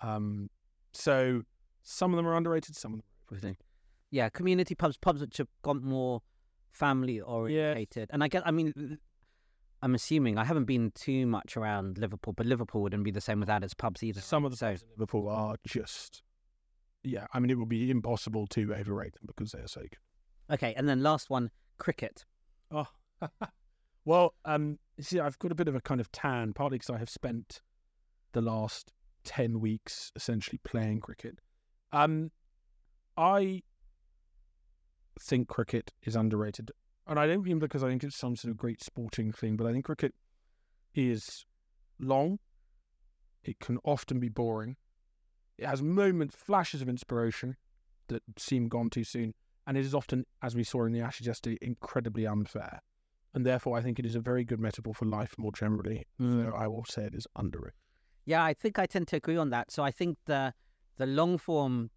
Um, 0.00 0.48
so 0.92 1.42
some 1.82 2.12
of 2.12 2.16
them 2.16 2.26
are 2.26 2.36
underrated. 2.36 2.76
Some 2.76 2.94
of 2.94 2.98
them. 2.98 3.04
are 3.30 3.36
overrated. 3.36 3.64
Yeah, 4.10 4.28
community 4.28 4.74
pubs, 4.74 4.96
pubs 4.96 5.20
which 5.20 5.38
have 5.38 5.48
gone 5.62 5.82
more 5.82 6.20
family 6.70 7.20
orientated. 7.20 8.10
And 8.12 8.22
I 8.22 8.28
get, 8.28 8.46
I 8.46 8.50
mean, 8.50 8.98
I'm 9.82 9.94
assuming 9.94 10.38
I 10.38 10.44
haven't 10.44 10.64
been 10.64 10.92
too 10.94 11.26
much 11.26 11.56
around 11.56 11.98
Liverpool, 11.98 12.34
but 12.34 12.46
Liverpool 12.46 12.82
wouldn't 12.82 13.04
be 13.04 13.10
the 13.10 13.20
same 13.20 13.40
without 13.40 13.64
its 13.64 13.74
pubs 13.74 14.02
either. 14.02 14.20
Some 14.20 14.44
right? 14.44 14.46
of 14.46 14.52
the 14.52 14.56
so 14.58 14.66
pubs 14.68 14.82
in 14.82 14.88
Liverpool 14.96 15.28
are 15.28 15.56
just. 15.66 16.22
Yeah, 17.04 17.26
I 17.32 17.40
mean, 17.40 17.50
it 17.50 17.58
would 17.58 17.68
be 17.68 17.90
impossible 17.90 18.46
to 18.48 18.74
overrate 18.74 19.14
them 19.14 19.24
because 19.26 19.52
they 19.52 19.58
are 19.60 19.68
so 19.68 19.80
good. 19.80 20.54
okay, 20.54 20.74
and 20.76 20.88
then 20.88 21.02
last 21.02 21.30
one, 21.30 21.50
cricket. 21.78 22.24
Oh, 22.70 22.86
well, 24.04 24.34
um, 24.44 24.78
see, 25.00 25.18
I've 25.20 25.38
got 25.38 25.52
a 25.52 25.54
bit 25.56 25.68
of 25.68 25.74
a 25.74 25.80
kind 25.80 26.00
of 26.00 26.12
tan, 26.12 26.52
partly 26.52 26.78
because 26.78 26.90
I 26.94 26.98
have 26.98 27.10
spent 27.10 27.60
the 28.32 28.40
last 28.40 28.92
ten 29.24 29.60
weeks 29.60 30.12
essentially 30.16 30.58
playing 30.64 31.00
cricket. 31.00 31.38
Um, 31.92 32.30
I 33.16 33.62
think 35.20 35.48
cricket 35.48 35.92
is 36.02 36.16
underrated, 36.16 36.70
and 37.06 37.18
I 37.18 37.26
don't 37.26 37.42
mean 37.44 37.58
because 37.58 37.82
I 37.82 37.88
think 37.88 38.04
it's 38.04 38.16
some 38.16 38.36
sort 38.36 38.50
of 38.50 38.56
great 38.56 38.82
sporting 38.82 39.32
thing, 39.32 39.56
but 39.56 39.66
I 39.66 39.72
think 39.72 39.84
cricket 39.84 40.14
is 40.94 41.44
long. 41.98 42.38
It 43.44 43.58
can 43.58 43.78
often 43.84 44.20
be 44.20 44.28
boring. 44.28 44.76
It 45.58 45.66
has 45.66 45.82
moments, 45.82 46.34
flashes 46.34 46.82
of 46.82 46.88
inspiration 46.88 47.56
that 48.08 48.22
seem 48.38 48.68
gone 48.68 48.90
too 48.90 49.04
soon 49.04 49.34
and 49.66 49.76
it 49.76 49.84
is 49.84 49.94
often, 49.94 50.26
as 50.42 50.56
we 50.56 50.64
saw 50.64 50.84
in 50.84 50.92
the 50.92 51.00
Ashes 51.00 51.26
yesterday, 51.26 51.56
incredibly 51.62 52.26
unfair. 52.26 52.80
And 53.32 53.46
therefore, 53.46 53.78
I 53.78 53.80
think 53.80 53.98
it 53.98 54.04
is 54.04 54.16
a 54.16 54.20
very 54.20 54.44
good 54.44 54.58
metaphor 54.58 54.92
for 54.92 55.06
life 55.06 55.36
more 55.38 55.52
generally. 55.52 56.04
So 56.18 56.52
I 56.54 56.66
will 56.66 56.84
say 56.84 57.04
it 57.04 57.14
is 57.14 57.26
underrated. 57.36 57.74
Yeah, 58.24 58.42
I 58.44 58.54
think 58.54 58.78
I 58.78 58.86
tend 58.86 59.08
to 59.08 59.16
agree 59.16 59.36
on 59.36 59.50
that. 59.50 59.70
So 59.70 59.82
I 59.82 59.90
think 59.90 60.18
the 60.26 60.52
the 60.96 61.06
long 61.06 61.38
form 61.38 61.90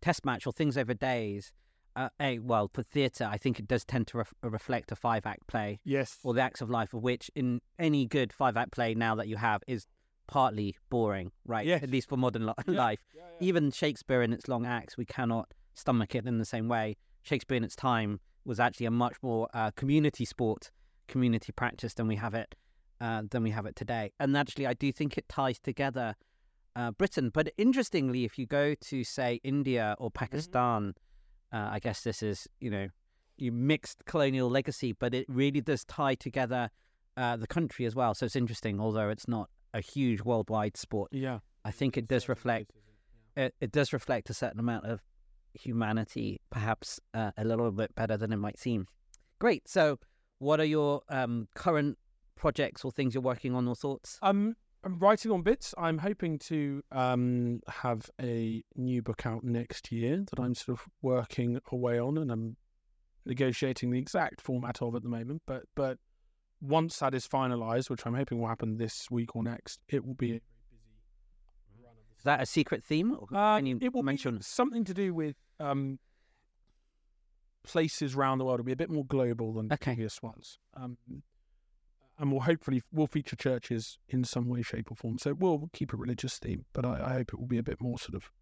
test 0.00 0.24
match 0.24 0.46
or 0.46 0.52
things 0.52 0.76
over 0.78 0.94
days, 0.94 1.52
uh, 1.96 2.10
a 2.20 2.38
well 2.38 2.70
for 2.72 2.82
theatre, 2.82 3.24
I 3.28 3.38
think 3.38 3.58
it 3.58 3.66
does 3.66 3.84
tend 3.84 4.06
to 4.08 4.18
ref- 4.18 4.34
reflect 4.42 4.92
a 4.92 4.96
five 4.96 5.26
act 5.26 5.46
play 5.48 5.80
Yes. 5.84 6.18
or 6.22 6.34
the 6.34 6.40
acts 6.42 6.60
of 6.60 6.70
life, 6.70 6.94
of 6.94 7.02
which 7.02 7.30
in 7.34 7.60
any 7.78 8.06
good 8.06 8.32
five 8.32 8.56
act 8.56 8.70
play 8.70 8.94
now 8.94 9.14
that 9.16 9.28
you 9.28 9.36
have 9.36 9.62
is 9.66 9.86
partly 10.28 10.76
boring, 10.90 11.32
right? 11.44 11.66
Yes. 11.66 11.82
At 11.82 11.90
least 11.90 12.08
for 12.08 12.16
modern 12.16 12.46
li- 12.46 12.52
Yeah. 12.68 12.74
life. 12.74 13.00
Even 13.40 13.70
Shakespeare 13.72 14.22
in 14.22 14.32
its 14.32 14.46
long 14.46 14.64
acts, 14.66 14.96
we 14.96 15.04
cannot 15.04 15.52
stomach 15.74 16.14
it 16.14 16.26
in 16.26 16.38
the 16.38 16.44
same 16.44 16.68
way. 16.68 16.96
Shakespeare 17.22 17.56
in 17.56 17.64
its 17.64 17.74
time 17.76 18.20
was 18.44 18.60
actually 18.60 18.86
a 18.86 18.90
much 18.90 19.16
more 19.22 19.48
uh, 19.54 19.70
community 19.72 20.24
sport, 20.24 20.70
community 21.08 21.52
practice 21.52 21.94
than 21.94 22.06
we 22.06 22.16
have 22.16 22.34
it 22.34 22.54
uh, 23.00 23.22
than 23.30 23.42
we 23.42 23.50
have 23.50 23.66
it 23.66 23.76
today. 23.76 24.12
And 24.20 24.36
actually, 24.36 24.66
I 24.66 24.74
do 24.74 24.92
think 24.92 25.16
it 25.18 25.28
ties 25.28 25.58
together 25.58 26.14
uh, 26.76 26.90
Britain. 26.92 27.30
But 27.32 27.52
interestingly, 27.56 28.24
if 28.24 28.38
you 28.38 28.46
go 28.46 28.74
to 28.74 29.04
say 29.04 29.40
India 29.44 29.96
or 29.98 30.10
Pakistan, 30.10 30.94
uh, 31.52 31.68
I 31.72 31.78
guess 31.78 32.02
this 32.02 32.22
is 32.22 32.48
you 32.60 32.70
know 32.70 32.88
you 33.36 33.52
mixed 33.52 34.04
colonial 34.04 34.50
legacy, 34.50 34.92
but 34.92 35.14
it 35.14 35.26
really 35.28 35.60
does 35.60 35.84
tie 35.84 36.16
together 36.16 36.70
uh, 37.16 37.36
the 37.36 37.46
country 37.46 37.86
as 37.86 37.94
well. 37.94 38.14
So 38.14 38.26
it's 38.26 38.36
interesting, 38.36 38.80
although 38.80 39.08
it's 39.10 39.28
not 39.28 39.48
a 39.74 39.80
huge 39.80 40.22
worldwide 40.22 40.76
sport. 40.76 41.10
Yeah. 41.12 41.38
I 41.64 41.70
think 41.70 41.96
it 41.96 42.08
does 42.08 42.28
reflect 42.28 42.72
it, 43.38 43.54
it 43.60 43.72
does 43.72 43.92
reflect 43.92 44.30
a 44.30 44.34
certain 44.34 44.58
amount 44.58 44.84
of 44.86 45.00
humanity, 45.54 46.40
perhaps 46.50 47.00
uh, 47.14 47.30
a 47.36 47.44
little 47.44 47.70
bit 47.70 47.94
better 47.94 48.16
than 48.16 48.32
it 48.32 48.36
might 48.36 48.58
seem. 48.58 48.86
Great. 49.38 49.68
So, 49.68 49.98
what 50.38 50.60
are 50.60 50.64
your 50.64 51.02
um, 51.08 51.48
current 51.54 51.98
projects 52.36 52.84
or 52.84 52.90
things 52.90 53.14
you're 53.14 53.22
working 53.22 53.54
on 53.54 53.68
or 53.68 53.76
thoughts? 53.76 54.18
Um, 54.22 54.56
I'm 54.84 54.98
writing 54.98 55.30
on 55.30 55.42
bits. 55.42 55.74
I'm 55.78 55.98
hoping 55.98 56.38
to 56.40 56.82
um, 56.92 57.60
have 57.68 58.10
a 58.20 58.62
new 58.76 59.02
book 59.02 59.26
out 59.26 59.44
next 59.44 59.90
year 59.92 60.24
that 60.30 60.40
I'm 60.40 60.54
sort 60.54 60.78
of 60.78 60.86
working 61.02 61.60
away 61.70 61.98
on, 61.98 62.18
and 62.18 62.30
I'm 62.30 62.56
negotiating 63.24 63.90
the 63.90 63.98
exact 63.98 64.40
format 64.40 64.82
of 64.82 64.94
at 64.94 65.02
the 65.02 65.08
moment. 65.08 65.42
But 65.46 65.64
but 65.76 65.98
once 66.60 66.98
that 66.98 67.14
is 67.14 67.26
finalised, 67.28 67.88
which 67.90 68.04
I'm 68.06 68.14
hoping 68.14 68.40
will 68.40 68.48
happen 68.48 68.78
this 68.78 69.10
week 69.10 69.36
or 69.36 69.42
next, 69.42 69.80
it 69.88 70.04
will 70.04 70.14
be 70.14 70.40
Is 72.16 72.24
that 72.24 72.40
a 72.40 72.46
secret 72.46 72.82
theme? 72.82 73.16
Or 73.16 73.36
Uh, 73.36 73.58
you 73.58 73.78
it 73.80 73.94
will 73.94 74.02
mention? 74.02 74.40
something 74.42 74.84
to 74.84 74.92
do 74.92 75.14
with 75.14 75.36
um, 75.60 76.00
places 77.62 78.16
around 78.16 78.38
the 78.38 78.44
world. 78.44 78.58
It'll 78.60 78.66
be 78.66 78.72
a 78.72 78.76
bit 78.76 78.90
more 78.90 79.04
global 79.04 79.52
than 79.52 79.72
Okay. 79.72 79.94
previous 79.94 80.20
ones, 80.22 80.58
um, 80.74 80.98
and 82.18 82.32
will 82.32 82.40
hopefully 82.40 82.82
will 82.90 83.06
feature 83.06 83.36
churches 83.36 83.98
in 84.08 84.24
some 84.24 84.48
way, 84.48 84.62
shape, 84.62 84.90
or 84.90 84.96
form. 84.96 85.18
So 85.18 85.34
we'll 85.34 85.70
keep 85.72 85.92
a 85.92 85.96
religious 85.96 86.38
theme, 86.38 86.64
but 86.72 86.84
I, 86.84 87.04
I 87.04 87.12
hope 87.12 87.32
it 87.32 87.38
will 87.38 87.46
be 87.46 87.58
a 87.58 87.62
bit 87.62 87.80
more 87.80 87.98
sort 87.98 88.14
of 88.14 88.32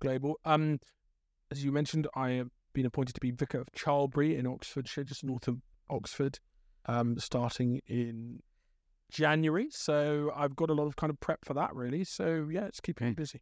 global. 0.00 0.38
Um, 0.44 0.78
as 1.50 1.62
you 1.62 1.72
mentioned, 1.72 2.08
I 2.14 2.30
have 2.30 2.48
been 2.72 2.86
appointed 2.86 3.14
to 3.14 3.20
be 3.20 3.30
vicar 3.32 3.60
of 3.60 3.68
Charlbury 3.76 4.36
in 4.38 4.46
Oxfordshire, 4.46 5.04
just 5.04 5.22
north 5.24 5.46
of 5.46 5.60
Oxford, 5.90 6.38
um, 6.86 7.18
starting 7.18 7.80
in 7.86 8.40
January. 9.10 9.68
So 9.70 10.32
I've 10.34 10.56
got 10.56 10.70
a 10.70 10.74
lot 10.74 10.86
of 10.86 10.96
kind 10.96 11.10
of 11.10 11.20
prep 11.20 11.44
for 11.44 11.54
that, 11.54 11.74
really. 11.74 12.04
So 12.04 12.48
yeah, 12.50 12.66
it's 12.66 12.80
keeping 12.80 13.08
me 13.08 13.14
busy. 13.14 13.40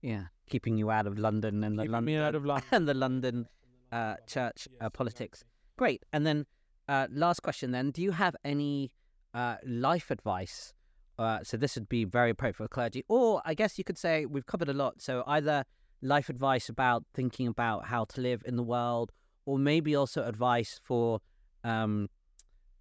Yeah, 0.00 0.24
keeping 0.48 0.76
you 0.76 0.90
out 0.90 1.06
of 1.06 1.18
London 1.18 1.62
and 1.62 1.78
the 1.78 1.82
Keeping 1.82 1.92
London 1.92 2.14
me 2.14 2.20
out 2.20 2.34
of 2.40 2.44
London. 2.44 2.68
and 2.72 2.88
the 2.88 2.94
London 2.94 3.46
uh, 3.92 4.16
church 4.26 4.66
uh, 4.80 4.90
politics. 4.90 5.44
Great. 5.76 6.04
And 6.12 6.26
then 6.26 6.46
uh, 6.88 7.06
last 7.12 7.42
question. 7.42 7.70
Then, 7.70 7.90
do 7.90 8.02
you 8.02 8.10
have 8.10 8.34
any 8.44 8.90
uh, 9.34 9.56
life 9.64 10.10
advice? 10.10 10.74
Uh, 11.18 11.38
so 11.44 11.56
this 11.56 11.76
would 11.76 11.88
be 11.88 12.04
very 12.04 12.30
appropriate 12.30 12.68
for 12.68 12.68
clergy, 12.68 13.04
or 13.08 13.42
I 13.44 13.54
guess 13.54 13.78
you 13.78 13.84
could 13.84 13.98
say 13.98 14.26
we've 14.26 14.46
covered 14.46 14.68
a 14.68 14.72
lot. 14.72 15.00
So 15.00 15.22
either 15.26 15.64
life 16.00 16.28
advice 16.28 16.68
about 16.68 17.04
thinking 17.14 17.46
about 17.46 17.84
how 17.86 18.06
to 18.06 18.20
live 18.20 18.42
in 18.44 18.56
the 18.56 18.62
world, 18.62 19.12
or 19.46 19.58
maybe 19.58 19.94
also 19.94 20.24
advice 20.24 20.80
for 20.82 21.20
um, 21.64 22.08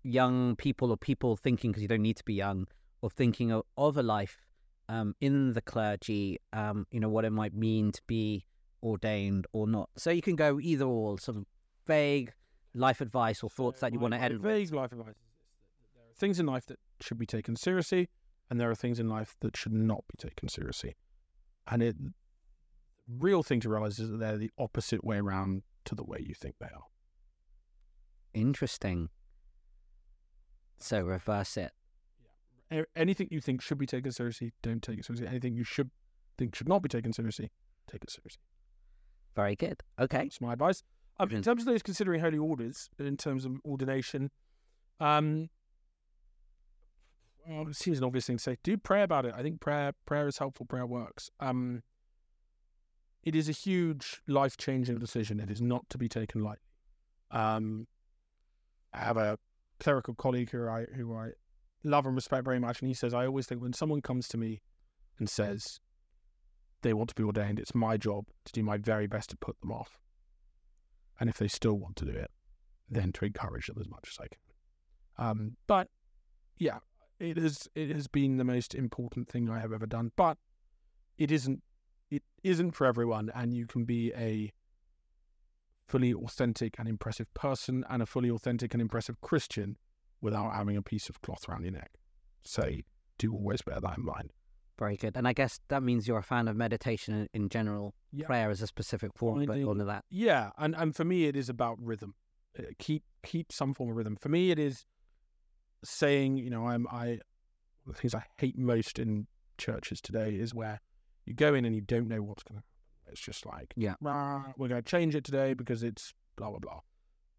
young 0.04 0.56
people 0.56 0.92
or 0.92 0.98
people 0.98 1.36
thinking 1.36 1.72
because 1.72 1.82
you 1.82 1.88
don't 1.88 2.02
need 2.02 2.18
to 2.18 2.24
be 2.24 2.34
young 2.34 2.68
or 3.02 3.10
thinking 3.10 3.52
of, 3.52 3.64
of 3.78 3.98
a 3.98 4.04
life 4.04 4.46
um, 4.90 5.16
in 5.22 5.54
the 5.54 5.62
clergy. 5.62 6.38
Um, 6.54 6.88
you 6.92 7.00
know 7.00 7.10
what 7.10 7.26
it 7.26 7.32
might 7.32 7.54
mean 7.54 7.92
to 7.92 8.02
be 8.08 8.46
ordained 8.84 9.48
or 9.54 9.68
not. 9.68 9.90
So 9.98 10.10
you 10.10 10.22
can 10.22 10.36
go 10.36 10.60
either 10.60 10.86
or, 10.86 11.20
sort 11.20 11.38
of 11.38 11.46
vague 11.86 12.34
life 12.74 13.02
advice 13.02 13.44
or 13.44 13.50
thoughts 13.50 13.82
that 13.82 13.94
you 13.94 14.00
want 14.00 14.14
to 14.14 14.20
end 14.20 14.34
with. 14.34 14.44
Vague 14.44 14.74
life 14.74 14.92
advice 14.92 15.10
is 15.10 15.16
this: 15.16 15.78
that 15.84 15.94
there 15.96 16.04
are 16.10 16.16
things 16.16 16.40
in 16.40 16.46
life 16.46 16.66
that 16.68 16.80
should 17.00 17.18
be 17.18 17.26
taken 17.26 17.56
seriously, 17.56 18.10
and 18.50 18.60
there 18.60 18.70
are 18.70 18.76
things 18.76 19.00
in 19.00 19.10
life 19.10 19.36
that 19.42 19.56
should 19.58 19.74
not 19.74 20.04
be 20.08 20.18
taken 20.18 20.50
seriously. 20.50 20.96
And 21.68 21.84
it, 21.84 21.96
real 23.08 23.44
thing 23.44 23.60
to 23.62 23.70
realize 23.70 24.00
is 24.00 24.10
that 24.10 24.18
they're 24.18 24.38
the 24.38 24.52
opposite 24.58 25.04
way 25.04 25.18
around 25.18 25.64
to 25.86 25.96
the 25.96 26.04
way 26.04 26.24
you 26.26 26.34
think 26.34 26.56
they 26.60 26.68
are. 26.68 26.86
Interesting. 28.34 29.10
So 30.82 31.02
reverse 31.02 31.58
it. 31.58 31.72
A- 32.72 32.86
Anything 32.96 33.28
you 33.32 33.42
think 33.42 33.62
should 33.62 33.78
be 33.78 33.86
taken 33.86 34.12
seriously, 34.12 34.54
don't 34.62 34.82
take 34.82 35.00
it 35.00 35.06
seriously. 35.06 35.28
Anything 35.28 35.56
you 35.56 35.64
should 35.64 35.92
think 36.38 36.56
should 36.56 36.70
not 36.70 36.82
be 36.82 36.90
taken 36.90 37.14
seriously, 37.14 37.52
take 37.92 38.04
it 38.04 38.12
seriously. 38.12 38.42
Very 39.36 39.56
good. 39.56 39.82
Okay. 40.00 40.24
That's 40.24 40.42
my 40.42 40.54
advice. 40.54 40.84
Um, 41.20 41.30
in 41.32 41.44
terms 41.44 41.62
of 41.62 41.68
those 41.68 41.84
considering 41.84 42.20
holy 42.20 42.38
orders, 42.38 42.90
in 42.98 43.16
terms 43.16 43.46
of 43.46 43.60
ordination, 43.66 44.32
um, 45.00 45.50
well, 47.48 47.68
it 47.68 47.76
seems 47.76 47.98
an 48.00 48.04
obvious 48.04 48.26
thing 48.26 48.38
to 48.38 48.44
say. 48.44 48.58
Do 48.64 48.78
pray 48.78 49.04
about 49.04 49.26
it. 49.26 49.34
I 49.36 49.42
think 49.42 49.62
prayer 49.62 49.94
prayer 50.06 50.28
is 50.28 50.38
helpful. 50.38 50.66
Prayer 50.66 50.86
works. 50.86 51.30
Um, 51.40 51.84
it 53.24 53.36
is 53.36 53.50
a 53.50 53.52
huge 53.52 54.22
life 54.28 54.58
changing 54.58 54.98
decision. 54.98 55.40
It 55.40 55.52
is 55.52 55.62
not 55.62 55.88
to 55.90 55.98
be 55.98 56.10
taken 56.10 56.44
lightly. 56.44 56.64
Um, 57.30 57.88
I 58.94 59.00
have 59.00 59.18
a 59.18 59.38
clerical 59.82 60.14
colleague 60.14 60.52
who 60.52 60.68
I 60.68 60.86
who 60.96 61.16
I 61.16 61.32
love 61.84 62.06
and 62.06 62.16
respect 62.16 62.46
very 62.46 62.60
much, 62.60 62.80
and 62.80 62.88
he 62.88 62.94
says 62.94 63.14
I 63.14 63.26
always 63.26 63.48
think 63.48 63.62
when 63.62 63.74
someone 63.74 64.02
comes 64.02 64.28
to 64.30 64.38
me 64.38 64.62
and 65.18 65.30
says 65.30 65.80
they 66.84 66.94
want 66.94 67.10
to 67.10 67.16
be 67.16 67.24
ordained, 67.24 67.60
it's 67.60 67.76
my 67.76 67.98
job 67.98 68.26
to 68.46 68.52
do 68.52 68.64
my 68.64 68.78
very 68.78 69.08
best 69.08 69.32
to 69.32 69.38
put 69.38 69.60
them 69.62 69.72
off. 69.72 70.00
And 71.20 71.30
if 71.30 71.38
they 71.38 71.48
still 71.48 71.78
want 71.78 71.96
to 71.98 72.06
do 72.06 72.12
it, 72.12 72.32
then 72.90 73.12
to 73.14 73.26
encourage 73.26 73.68
them 73.68 73.78
as 73.80 73.88
much 73.88 74.08
as 74.10 74.18
I 74.20 74.28
can. 74.28 75.28
Um, 75.30 75.58
but 75.68 75.88
yeah, 76.58 76.80
it 77.20 77.38
is 77.38 77.68
it 77.76 77.90
has 77.90 78.08
been 78.08 78.38
the 78.38 78.44
most 78.44 78.76
important 78.76 79.30
thing 79.30 79.50
I 79.50 79.60
have 79.60 79.74
ever 79.74 79.88
done. 79.88 80.12
But 80.16 80.38
it 81.18 81.32
isn't 81.32 81.62
it 82.10 82.24
isn't 82.44 82.72
for 82.72 82.86
everyone, 82.86 83.32
and 83.34 83.54
you 83.54 83.66
can 83.66 83.86
be 83.86 84.14
a 84.14 84.52
fully 85.92 86.14
authentic 86.14 86.80
and 86.80 86.88
impressive 86.88 87.32
person 87.34 87.84
and 87.90 88.02
a 88.02 88.06
fully 88.06 88.32
authentic 88.32 88.74
and 88.74 88.82
impressive 88.82 89.20
Christian 89.20 89.76
without 90.22 90.54
having 90.54 90.78
a 90.78 90.82
piece 90.82 91.10
of 91.10 91.22
cloth 91.22 91.50
around 91.50 91.64
your 91.64 91.74
neck. 91.74 91.92
So 92.44 92.64
do 93.18 93.34
always 93.34 93.62
bear 93.62 93.80
that 93.82 93.98
in 93.98 94.06
mind. 94.06 94.32
Very 94.80 94.96
good. 94.96 95.18
And 95.18 95.28
I 95.28 95.34
guess 95.34 95.60
that 95.68 95.84
means 95.84 96.08
you're 96.08 96.18
a 96.18 96.24
fan 96.24 96.48
of 96.48 96.56
meditation 96.56 97.28
in, 97.34 97.50
general. 97.50 97.94
Yeah. 98.14 98.26
Prayer 98.26 98.50
is 98.50 98.62
a 98.62 98.68
specific 98.68 99.12
form, 99.16 99.46
but 99.46 99.62
all 99.64 99.80
of 99.80 99.88
that. 99.88 100.06
Yeah, 100.10 100.52
and 100.58 100.76
and 100.76 100.96
for 100.96 101.04
me, 101.04 101.26
it 101.26 101.36
is 101.36 101.50
about 101.50 101.78
rhythm. 101.80 102.16
Uh, 102.58 102.64
Keep 102.80 103.04
keep 103.24 103.52
some 103.52 103.74
form 103.74 103.92
of 103.92 103.96
rhythm. 103.96 104.16
For 104.16 104.30
me, 104.30 104.50
it 104.50 104.58
is 104.58 104.86
saying, 105.84 106.38
you 106.38 106.50
know, 106.50 106.68
I'm 106.68 106.88
I 106.92 107.20
the 107.86 107.94
things 107.94 108.16
I 108.16 108.24
hate 108.38 108.58
most 108.58 108.98
in 108.98 109.28
churches 109.58 110.02
today 110.02 110.32
is 110.32 110.54
where 110.54 110.80
you 111.26 111.36
go 111.36 111.54
in 111.54 111.66
and 111.66 111.76
you 111.76 111.82
don't 111.82 112.08
know 112.08 112.24
what's 112.24 112.44
going 112.44 112.60
to. 112.60 112.66
It's 113.12 113.22
just 113.22 113.46
like, 113.46 113.74
Yeah. 113.76 113.96
"Rah, 114.02 114.54
we're 114.58 114.68
going 114.70 114.82
to 114.82 114.90
change 114.90 115.16
it 115.16 115.24
today 115.24 115.54
because 115.54 115.84
it's 115.84 116.14
blah 116.38 116.50
blah 116.50 116.60
blah. 116.60 116.80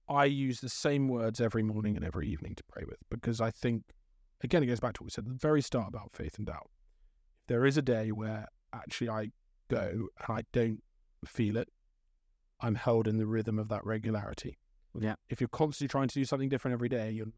I 0.09 0.27
use 0.27 0.61
the 0.61 0.69
same 0.69 1.09
words 1.09 1.41
every 1.41 1.63
morning 1.63 1.97
and 1.97 2.05
every 2.05 2.29
evening 2.29 2.55
to 2.57 2.65
pray 2.65 2.85
with 2.87 2.99
because 3.11 3.41
I 3.41 3.51
think, 3.51 3.83
again, 4.43 4.63
it 4.63 4.67
goes 4.67 4.81
back 4.81 4.95
to 4.95 5.03
what 5.03 5.07
we 5.07 5.11
said 5.11 5.25
at 5.25 5.31
the 5.31 5.39
very 5.39 5.63
start 5.63 5.89
about 5.89 6.11
faith 6.13 6.37
and 6.37 6.47
doubt. 6.47 6.71
If 7.43 7.47
there 7.49 7.65
is 7.65 7.77
a 7.77 7.83
day 7.83 8.13
where 8.13 8.47
actually 8.73 9.09
I 9.09 9.31
go 9.69 10.09
and 10.27 10.39
I 10.39 10.43
don't 10.53 10.83
feel 11.25 11.57
it, 11.57 11.69
I'm 12.61 12.75
held 12.75 13.09
in 13.09 13.17
the 13.17 13.27
rhythm 13.27 13.59
of 13.59 13.69
that 13.69 13.85
regularity. 13.85 14.59
Yeah. 14.99 15.15
If 15.31 15.41
you're 15.41 15.49
constantly 15.49 15.89
trying 15.89 16.09
to 16.09 16.15
do 16.15 16.25
something 16.25 16.49
different 16.49 16.75
every 16.75 16.89
day, 16.89 17.11
you're 17.11 17.27
not 17.27 17.35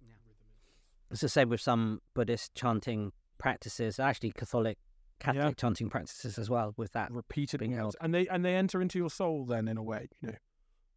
going 0.00 0.34
to 0.34 0.40
get 0.40 0.60
that. 1.08 1.12
It's 1.12 1.20
the 1.22 1.28
same 1.28 1.48
with 1.48 1.60
some 1.60 2.00
Buddhist 2.14 2.54
chanting 2.54 3.12
practices, 3.38 3.98
actually 3.98 4.32
Catholic, 4.32 4.78
Catholic 5.20 5.44
Yeah. 5.44 5.52
chanting 5.54 5.88
practices 5.90 6.38
as 6.38 6.48
well. 6.48 6.74
With 6.76 6.92
that, 6.92 7.10
repeated 7.12 7.58
being 7.60 7.72
held. 7.72 7.96
and 8.00 8.14
they 8.14 8.26
and 8.28 8.44
they 8.44 8.54
enter 8.54 8.80
into 8.80 8.98
your 8.98 9.10
soul 9.10 9.44
then 9.46 9.68
in 9.68 9.76
a 9.76 9.82
way, 9.82 10.08
you 10.20 10.28
know. 10.28 10.34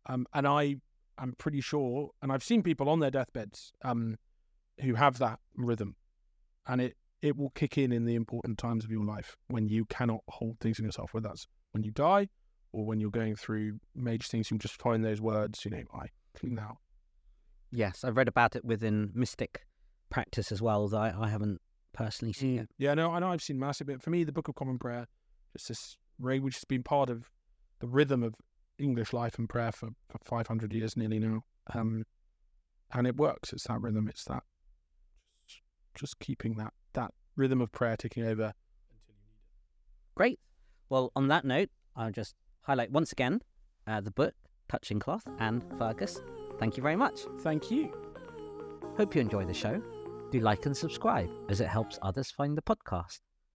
Um, 0.08 0.26
and 0.34 0.48
I 0.48 0.78
am 1.20 1.34
pretty 1.38 1.62
sure, 1.62 2.10
and 2.22 2.32
I've 2.32 2.44
seen 2.44 2.64
people 2.64 2.90
on 2.90 3.00
their 3.00 3.12
deathbeds 3.12 3.72
um, 3.84 4.18
who 4.82 4.96
have 4.96 5.18
that 5.20 5.40
rhythm, 5.56 5.96
and 6.68 6.82
it 6.82 6.98
it 7.22 7.38
will 7.38 7.52
kick 7.52 7.78
in 7.78 7.92
in 7.92 8.06
the 8.06 8.16
important 8.16 8.58
times 8.58 8.84
of 8.84 8.90
your 8.92 9.06
life 9.06 9.38
when 9.48 9.68
you 9.68 9.86
cannot 9.86 10.22
hold 10.28 10.60
things 10.60 10.80
in 10.80 10.86
yourself, 10.86 11.14
whether 11.14 11.28
that's 11.28 11.46
when 11.72 11.84
you 11.84 11.92
die 11.92 12.28
or 12.72 12.86
when 12.86 13.00
you're 13.00 13.12
going 13.12 13.36
through 13.36 13.80
major 13.96 14.28
things. 14.28 14.50
You 14.50 14.58
just 14.58 14.82
find 14.82 15.04
those 15.06 15.22
words, 15.22 15.64
you 15.66 15.70
know, 15.72 15.84
I 15.94 16.08
clean 16.34 16.58
out. 16.58 16.78
yes, 17.72 18.04
I've 18.04 18.18
read 18.18 18.28
about 18.28 18.56
it 18.56 18.66
within 18.66 19.12
mystic 19.14 19.62
practice 20.10 20.52
as 20.52 20.62
well. 20.62 20.88
Though 20.88 20.98
I, 20.98 21.26
I 21.26 21.30
haven't 21.30 21.62
personally 21.94 22.34
seen 22.34 22.60
it. 22.60 22.70
Yeah, 22.78 22.94
no, 22.94 23.12
I 23.12 23.20
know 23.20 23.32
I've 23.32 23.42
seen 23.42 23.60
massive. 23.60 23.88
But 23.88 24.02
for 24.02 24.10
me, 24.10 24.24
the 24.24 24.32
Book 24.32 24.48
of 24.48 24.56
Common 24.56 24.80
Prayer, 24.80 25.08
just 25.54 25.68
this 25.68 25.98
ray 26.20 26.40
which 26.40 26.56
has 26.56 26.66
been 26.66 26.84
part 26.84 27.10
of 27.10 27.30
the 27.80 27.88
rhythm 27.88 28.24
of 28.24 28.36
English 28.78 29.14
life 29.14 29.38
and 29.38 29.50
prayer 29.50 29.72
for, 29.72 29.90
for 30.10 30.20
500 30.24 30.74
years 30.74 30.96
nearly 30.96 31.20
now. 31.20 31.44
Um, 31.74 32.06
and 32.94 33.08
it 33.08 33.18
works. 33.18 33.54
It's 33.54 33.68
that 33.68 33.82
rhythm. 33.82 34.08
It's 34.08 34.26
that 34.26 34.44
just 35.96 36.20
keeping 36.20 36.56
that 36.56 36.74
that 36.94 37.12
rhythm 37.36 37.62
of 37.62 37.72
prayer 37.72 37.98
ticking 37.98 38.26
over. 38.26 38.54
Great. 40.16 40.40
Well, 40.90 41.12
on 41.16 41.28
that 41.30 41.46
note, 41.46 41.70
I'll 41.96 42.12
just 42.12 42.36
highlight 42.62 42.92
once 42.92 43.12
again 43.12 43.42
uh, 43.88 44.02
the 44.02 44.12
book 44.12 44.34
Touching 44.70 45.00
Cloth 45.00 45.26
and 45.40 45.64
Fergus. 45.78 46.22
Thank 46.60 46.78
you 46.78 46.84
very 46.84 46.96
much. 46.96 47.22
Thank 47.40 47.72
you. 47.72 47.94
Hope 48.98 49.16
you 49.16 49.22
enjoy 49.22 49.46
the 49.46 49.54
show. 49.54 49.82
Do 50.32 50.40
like 50.40 50.66
and 50.66 50.76
subscribe 50.76 51.30
as 51.50 51.60
it 51.60 51.68
helps 51.68 52.00
others 52.02 52.32
find 52.32 52.58
the 52.58 52.62
podcast. 52.62 53.20